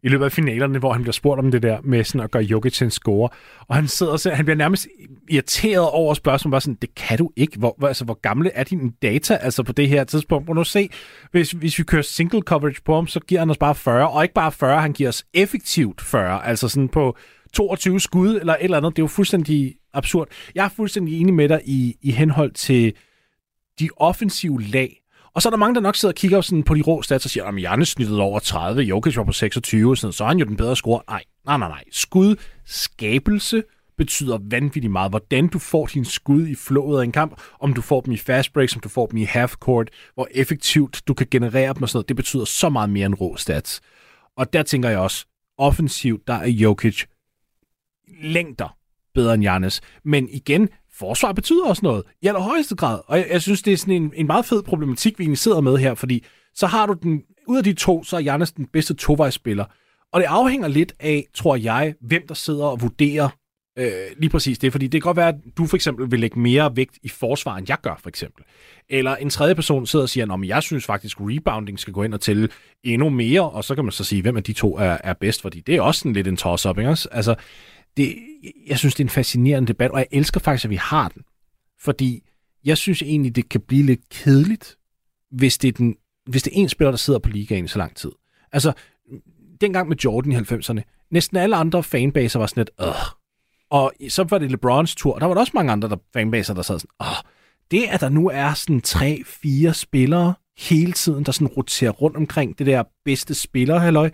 i 0.03 0.07
løbet 0.09 0.25
af 0.25 0.31
finalerne, 0.31 0.79
hvor 0.79 0.93
han 0.93 1.01
bliver 1.01 1.13
spurgt 1.13 1.39
om 1.39 1.51
det 1.51 1.63
der 1.63 1.77
med 1.83 2.03
sådan 2.03 2.21
at 2.21 2.31
gøre 2.31 2.43
Jokic 2.43 2.73
til 2.73 2.85
en 2.85 2.91
score. 2.91 3.29
Og 3.67 3.75
han 3.75 3.87
sidder 3.87 4.11
og 4.11 4.35
han 4.35 4.45
bliver 4.45 4.57
nærmest 4.57 4.87
irriteret 5.29 5.89
over 5.89 6.13
spørgsmålet, 6.13 6.51
bare 6.51 6.61
sådan, 6.61 6.77
det 6.81 6.95
kan 6.95 7.17
du 7.17 7.31
ikke. 7.35 7.59
Hvor, 7.59 7.85
altså, 7.87 8.05
hvor 8.05 8.19
gamle 8.21 8.51
er 8.51 8.63
dine 8.63 8.91
data 9.01 9.35
altså 9.35 9.63
på 9.63 9.71
det 9.71 9.89
her 9.89 10.03
tidspunkt? 10.03 10.47
Må 10.47 10.53
nu 10.53 10.63
se, 10.63 10.89
hvis, 11.31 11.51
hvis 11.51 11.79
vi 11.79 11.83
kører 11.83 12.01
single 12.01 12.41
coverage 12.41 12.81
på 12.85 12.95
ham, 12.95 13.07
så 13.07 13.19
giver 13.19 13.41
han 13.41 13.49
os 13.49 13.57
bare 13.57 13.75
40, 13.75 14.09
og 14.09 14.23
ikke 14.23 14.33
bare 14.33 14.51
40, 14.51 14.81
han 14.81 14.93
giver 14.93 15.09
os 15.09 15.25
effektivt 15.33 16.01
40, 16.01 16.45
altså 16.45 16.69
sådan 16.69 16.89
på 16.89 17.17
22 17.53 17.99
skud 17.99 18.35
eller 18.35 18.53
et 18.53 18.63
eller 18.63 18.77
andet. 18.77 18.95
Det 18.95 19.01
er 19.01 19.03
jo 19.03 19.07
fuldstændig 19.07 19.75
absurd. 19.93 20.27
Jeg 20.55 20.65
er 20.65 20.69
fuldstændig 20.69 21.21
enig 21.21 21.33
med 21.33 21.49
dig 21.49 21.61
i, 21.65 21.95
i 22.01 22.11
henhold 22.11 22.51
til 22.51 22.93
de 23.79 23.89
offensive 23.97 24.61
lag, 24.61 24.97
og 25.37 25.41
så 25.41 25.49
er 25.49 25.51
der 25.51 25.57
mange, 25.57 25.75
der 25.75 25.81
nok 25.81 25.95
sidder 25.95 26.13
og 26.13 26.15
kigger 26.15 26.41
sådan 26.41 26.63
på 26.63 26.75
de 26.75 26.81
rå 26.81 27.01
stats 27.01 27.25
og 27.25 27.31
siger, 27.31 27.45
at 27.45 27.61
Janne 27.61 27.85
snittede 27.85 28.21
over 28.21 28.39
30, 28.39 28.81
Jokic 28.81 29.17
var 29.17 29.23
på 29.23 29.31
26, 29.31 29.97
sådan, 29.97 30.13
så 30.13 30.23
er 30.23 30.27
han 30.27 30.37
jo 30.37 30.45
den 30.45 30.57
bedre 30.57 30.75
score. 30.75 31.01
Nej, 31.09 31.23
nej, 31.45 31.57
nej, 31.57 31.69
nej. 31.69 31.83
Skud, 31.91 32.35
skabelse 32.65 33.63
betyder 33.97 34.39
vanvittigt 34.41 34.91
meget. 34.91 35.11
Hvordan 35.11 35.47
du 35.47 35.59
får 35.59 35.85
din 35.85 36.05
skud 36.05 36.47
i 36.47 36.55
flowet 36.55 36.99
af 36.99 37.03
en 37.03 37.11
kamp, 37.11 37.41
om 37.59 37.73
du 37.73 37.81
får 37.81 38.01
dem 38.01 38.13
i 38.13 38.17
fast 38.17 38.53
break, 38.53 38.69
om 38.75 38.81
du 38.81 38.89
får 38.89 39.05
dem 39.05 39.17
i 39.17 39.23
half 39.23 39.53
court, 39.53 39.89
hvor 40.13 40.27
effektivt 40.31 41.01
du 41.07 41.13
kan 41.13 41.27
generere 41.31 41.73
dem 41.73 41.83
og 41.83 41.89
sådan 41.89 41.97
noget, 41.97 42.07
det 42.07 42.15
betyder 42.15 42.45
så 42.45 42.69
meget 42.69 42.89
mere 42.89 43.05
end 43.05 43.15
rå 43.15 43.35
stats. 43.35 43.81
Og 44.37 44.53
der 44.53 44.63
tænker 44.63 44.89
jeg 44.89 44.99
også, 44.99 45.25
offensivt, 45.57 46.27
der 46.27 46.33
er 46.33 46.47
Jokic 46.47 47.03
længder 48.21 48.77
bedre 49.13 49.33
end 49.33 49.43
Janis. 49.43 49.81
Men 50.03 50.29
igen, 50.29 50.69
forsvar 50.99 51.31
betyder 51.31 51.65
også 51.65 51.81
noget 51.83 52.03
i 52.21 52.27
allerhøjeste 52.27 52.75
grad. 52.75 52.99
Og 53.07 53.17
jeg, 53.17 53.27
jeg 53.31 53.41
synes, 53.41 53.61
det 53.61 53.73
er 53.73 53.77
sådan 53.77 53.93
en, 53.93 54.11
en 54.15 54.27
meget 54.27 54.45
fed 54.45 54.63
problematik, 54.63 55.19
vi 55.19 55.23
egentlig 55.23 55.37
sidder 55.37 55.61
med 55.61 55.77
her, 55.77 55.93
fordi 55.93 56.25
så 56.55 56.67
har 56.67 56.85
du 56.85 56.93
den, 56.93 57.21
ud 57.47 57.57
af 57.57 57.63
de 57.63 57.73
to, 57.73 58.03
så 58.03 58.15
er 58.15 58.19
Jannes 58.19 58.51
den 58.51 58.65
bedste 58.73 58.93
tovejsspiller. 58.93 59.65
Og 60.13 60.21
det 60.21 60.27
afhænger 60.27 60.67
lidt 60.67 60.93
af, 60.99 61.25
tror 61.33 61.55
jeg, 61.55 61.95
hvem 62.01 62.27
der 62.27 62.33
sidder 62.33 62.65
og 62.65 62.81
vurderer 62.81 63.29
øh, 63.77 63.91
lige 64.17 64.29
præcis 64.29 64.59
det. 64.59 64.71
Fordi 64.71 64.87
det 64.87 65.01
kan 65.01 65.07
godt 65.07 65.17
være, 65.17 65.27
at 65.27 65.35
du 65.57 65.65
for 65.65 65.77
eksempel 65.77 66.11
vil 66.11 66.19
lægge 66.19 66.39
mere 66.39 66.75
vægt 66.75 66.97
i 67.03 67.09
forsvar, 67.09 67.55
end 67.55 67.65
jeg 67.69 67.77
gør, 67.81 67.99
for 68.01 68.09
eksempel. 68.09 68.43
Eller 68.89 69.15
en 69.15 69.29
tredje 69.29 69.55
person 69.55 69.87
sidder 69.87 70.03
og 70.03 70.09
siger, 70.09 70.33
at 70.33 70.47
jeg 70.47 70.63
synes 70.63 70.85
faktisk, 70.85 71.17
rebounding 71.19 71.79
skal 71.79 71.93
gå 71.93 72.03
ind 72.03 72.13
og 72.13 72.21
tælle 72.21 72.49
endnu 72.83 73.09
mere, 73.09 73.49
og 73.49 73.63
så 73.63 73.75
kan 73.75 73.85
man 73.85 73.91
så 73.91 74.03
sige, 74.03 74.21
hvem 74.21 74.37
af 74.37 74.43
de 74.43 74.53
to 74.53 74.77
er, 74.77 74.97
er 75.03 75.13
bedst, 75.13 75.41
fordi 75.41 75.59
det 75.59 75.75
er 75.75 75.81
også 75.81 75.99
sådan 75.99 76.13
lidt 76.13 76.27
en 76.27 76.37
toss-up, 76.37 76.77
ikke? 76.77 76.97
Altså, 77.11 77.35
det, 77.97 78.17
jeg 78.67 78.79
synes, 78.79 78.95
det 78.95 79.03
er 79.03 79.05
en 79.05 79.09
fascinerende 79.09 79.67
debat, 79.67 79.91
og 79.91 79.99
jeg 79.99 80.07
elsker 80.11 80.39
faktisk, 80.39 80.65
at 80.65 80.69
vi 80.69 80.75
har 80.75 81.09
den. 81.09 81.21
Fordi 81.79 82.23
jeg 82.65 82.77
synes 82.77 83.01
egentlig, 83.01 83.35
det 83.35 83.49
kan 83.49 83.61
blive 83.61 83.83
lidt 83.83 84.09
kedeligt, 84.09 84.77
hvis 85.31 85.57
det 85.57 85.67
er, 85.67 85.71
den, 85.71 85.95
hvis 86.29 86.43
det 86.43 86.51
er 86.51 86.61
en 86.61 86.69
spiller, 86.69 86.91
der 86.91 86.97
sidder 86.97 87.19
på 87.19 87.29
ligaen 87.29 87.65
i 87.65 87.67
så 87.67 87.77
lang 87.77 87.95
tid. 87.95 88.11
Altså, 88.51 88.73
dengang 89.61 89.89
med 89.89 89.97
Jordan 89.97 90.31
i 90.31 90.35
90'erne, 90.35 91.07
næsten 91.11 91.37
alle 91.37 91.55
andre 91.55 91.83
fanbaser 91.83 92.39
var 92.39 92.47
sådan 92.47 92.61
lidt, 92.61 92.71
Åh. 92.79 92.95
Og 93.69 93.93
så 94.09 94.23
var 94.23 94.37
det 94.37 94.51
LeBrons 94.51 94.95
tur, 94.95 95.13
og 95.13 95.21
der 95.21 95.27
var 95.27 95.33
der 95.33 95.41
også 95.41 95.51
mange 95.55 95.71
andre 95.71 95.89
der 95.89 95.97
fanbaser, 96.13 96.53
der 96.53 96.61
sad 96.61 96.79
sådan, 96.79 96.91
Åh. 96.99 97.31
Det, 97.71 97.83
at 97.89 98.01
der 98.01 98.09
nu 98.09 98.29
er 98.29 98.53
sådan 98.53 98.81
tre, 98.81 99.23
fire 99.25 99.73
spillere 99.73 100.33
hele 100.57 100.91
tiden, 100.91 101.23
der 101.23 101.31
sådan 101.31 101.47
roterer 101.47 101.91
rundt 101.91 102.17
omkring 102.17 102.59
det 102.59 102.67
der 102.67 102.83
bedste 103.05 103.33
spiller, 103.33 103.79
halløj, 103.79 104.11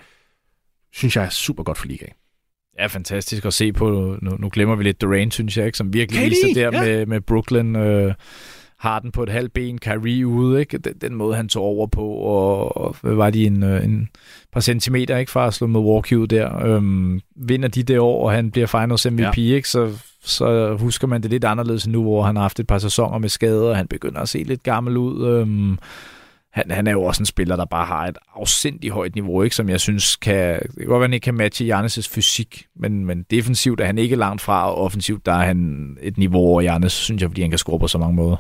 synes 0.94 1.16
jeg 1.16 1.26
er 1.26 1.30
super 1.30 1.64
godt 1.64 1.78
for 1.78 1.88
ligaen. 1.88 2.14
Ja, 2.80 2.86
fantastisk 2.86 3.46
at 3.46 3.54
se 3.54 3.74
på. 3.74 4.18
Nu, 4.22 4.38
nu 4.40 4.50
glemmer 4.54 4.76
vi 4.76 4.84
lidt 4.84 5.02
Durant, 5.02 5.34
synes 5.34 5.58
jeg, 5.58 5.66
ikke, 5.66 5.78
som 5.78 5.94
virkelig 5.94 6.22
KD, 6.22 6.30
viser 6.30 6.54
der 6.54 6.80
ja. 6.80 6.86
med, 6.86 7.06
med 7.06 7.22
Brooklyn. 7.22 7.76
Øh, 7.76 8.14
har 8.84 9.00
den 9.00 9.12
på 9.12 9.24
et 9.24 9.30
halvt 9.30 9.54
ben, 9.54 9.78
Kyrie 9.78 10.28
ude, 10.28 10.60
ikke? 10.60 10.78
Den, 10.78 10.94
den 11.02 11.16
måde, 11.16 11.36
han 11.36 11.50
tog 11.50 11.64
over 11.64 11.88
på, 11.88 12.08
og, 12.08 12.78
og 12.78 12.96
hvad 13.02 13.14
var 13.14 13.30
de, 13.30 13.46
en, 13.46 13.64
øh, 13.64 13.86
en 13.86 14.10
par 14.52 14.60
centimeter, 14.60 15.18
ikke, 15.18 15.32
fra 15.32 15.48
at 15.48 15.54
slå 15.54 15.68
Milwaukee 15.68 16.20
ud 16.20 16.28
der. 16.28 16.66
Øhm, 16.66 17.22
vinder 17.36 17.68
de 17.68 17.84
det 17.84 18.00
år, 18.00 18.26
og 18.26 18.32
han 18.32 18.52
bliver 18.52 18.68
finals 18.68 19.12
MVP, 19.12 19.38
ja. 19.38 19.56
ikke, 19.56 19.70
så, 19.70 19.92
så 20.24 20.76
husker 20.80 21.08
man 21.08 21.24
det 21.24 21.30
lidt 21.30 21.46
anderledes 21.46 21.88
nu, 21.88 22.02
hvor 22.02 22.24
han 22.24 22.36
har 22.36 22.44
haft 22.44 22.60
et 22.60 22.68
par 22.68 22.78
sæsoner 22.78 23.18
med 23.18 23.30
skader, 23.30 23.70
og 23.70 23.78
han 23.78 23.88
begynder 23.88 24.20
at 24.20 24.30
se 24.30 24.44
lidt 24.44 24.64
gammel 24.64 24.98
ud. 24.98 25.28
Øhm, 25.28 25.78
han, 26.54 26.72
han 26.72 26.88
er 26.88 26.92
jo 26.92 27.04
også 27.04 27.22
en 27.22 27.26
spiller, 27.26 27.56
der 27.56 27.66
bare 27.66 27.86
har 27.86 28.08
et 28.08 28.18
afsindig 28.36 28.90
højt 28.90 29.16
niveau, 29.16 29.42
ikke? 29.42 29.56
som 29.56 29.70
jeg 29.70 29.80
synes 29.80 30.16
kan... 30.16 30.60
Det 30.60 30.78
kan 30.78 30.88
godt 30.88 31.00
være, 31.00 31.08
han 31.08 31.14
ikke 31.14 31.24
kan 31.24 31.34
matche 31.34 31.80
Jannes' 31.80 32.10
fysik, 32.12 32.66
men, 32.76 33.06
men 33.06 33.26
defensivt 33.32 33.82
er 33.82 33.86
han 33.86 33.98
ikke 33.98 34.16
langt 34.16 34.42
fra, 34.42 34.72
og 34.72 34.78
offensivt 34.78 35.26
der 35.26 35.32
er 35.32 35.46
han 35.46 35.98
et 36.02 36.18
niveau 36.18 36.42
over 36.42 36.62
Jannes, 36.62 36.94
synes 36.94 37.22
jeg, 37.22 37.30
fordi 37.30 37.42
han 37.42 37.52
kan 37.52 37.58
score 37.58 37.80
på 37.80 37.88
så 37.88 37.98
mange 37.98 38.16
måder. 38.16 38.36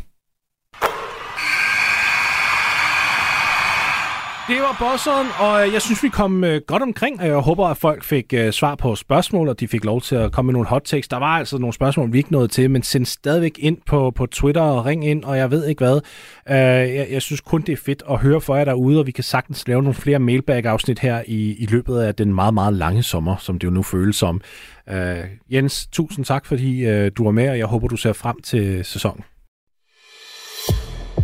Det 4.47 4.55
var 4.55 4.75
bosseren, 4.79 5.27
og 5.39 5.67
øh, 5.67 5.73
jeg 5.73 5.81
synes, 5.81 6.03
vi 6.03 6.09
kom 6.09 6.43
øh, 6.43 6.61
godt 6.67 6.81
omkring, 6.81 7.19
og 7.21 7.27
jeg 7.27 7.35
håber, 7.35 7.67
at 7.67 7.77
folk 7.77 8.03
fik 8.03 8.33
øh, 8.33 8.51
svar 8.51 8.75
på 8.75 8.95
spørgsmål, 8.95 9.49
og 9.49 9.59
de 9.59 9.67
fik 9.67 9.85
lov 9.85 10.01
til 10.01 10.15
at 10.15 10.31
komme 10.31 10.47
med 10.47 10.53
nogle 10.53 10.67
hot 10.67 10.81
takes. 10.85 11.07
Der 11.07 11.17
var 11.17 11.37
altså 11.37 11.57
nogle 11.57 11.73
spørgsmål, 11.73 12.13
vi 12.13 12.17
ikke 12.17 12.31
nåede 12.31 12.47
til, 12.47 12.71
men 12.71 12.83
send 12.83 13.05
stadigvæk 13.05 13.59
ind 13.59 13.77
på, 13.85 14.11
på 14.11 14.25
Twitter 14.25 14.61
og 14.61 14.85
ring 14.85 15.07
ind, 15.07 15.23
og 15.23 15.37
jeg 15.37 15.51
ved 15.51 15.67
ikke 15.67 15.83
hvad. 15.83 16.01
Øh, 16.49 16.55
jeg, 16.95 17.07
jeg 17.11 17.21
synes 17.21 17.41
kun, 17.41 17.61
det 17.61 17.73
er 17.73 17.77
fedt 17.77 18.03
at 18.09 18.17
høre 18.17 18.41
for 18.41 18.55
jer 18.55 18.65
derude, 18.65 18.99
og 18.99 19.07
vi 19.07 19.11
kan 19.11 19.23
sagtens 19.23 19.67
lave 19.67 19.81
nogle 19.81 19.93
flere 19.93 20.19
mailbag-afsnit 20.19 20.99
her 20.99 21.23
i, 21.27 21.55
i 21.59 21.65
løbet 21.65 21.99
af 21.99 22.15
den 22.15 22.33
meget, 22.33 22.53
meget 22.53 22.73
lange 22.73 23.03
sommer, 23.03 23.35
som 23.37 23.59
det 23.59 23.67
jo 23.67 23.71
nu 23.71 23.83
føles 23.83 24.15
som. 24.15 24.41
Øh, 24.89 25.17
Jens, 25.51 25.87
tusind 25.91 26.25
tak, 26.25 26.45
fordi 26.45 26.85
øh, 26.85 27.11
du 27.17 27.23
var 27.23 27.31
med, 27.31 27.49
og 27.49 27.57
jeg 27.57 27.65
håber, 27.65 27.87
du 27.87 27.97
ser 27.97 28.13
frem 28.13 28.41
til 28.41 28.85
sæsonen. 28.85 29.23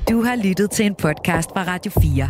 Du 0.10 0.24
har 0.24 0.36
lyttet 0.44 0.72
til 0.72 0.86
en 0.86 0.96
podcast 0.96 1.50
fra 1.50 1.64
Radio 1.64 1.92
4. 2.02 2.30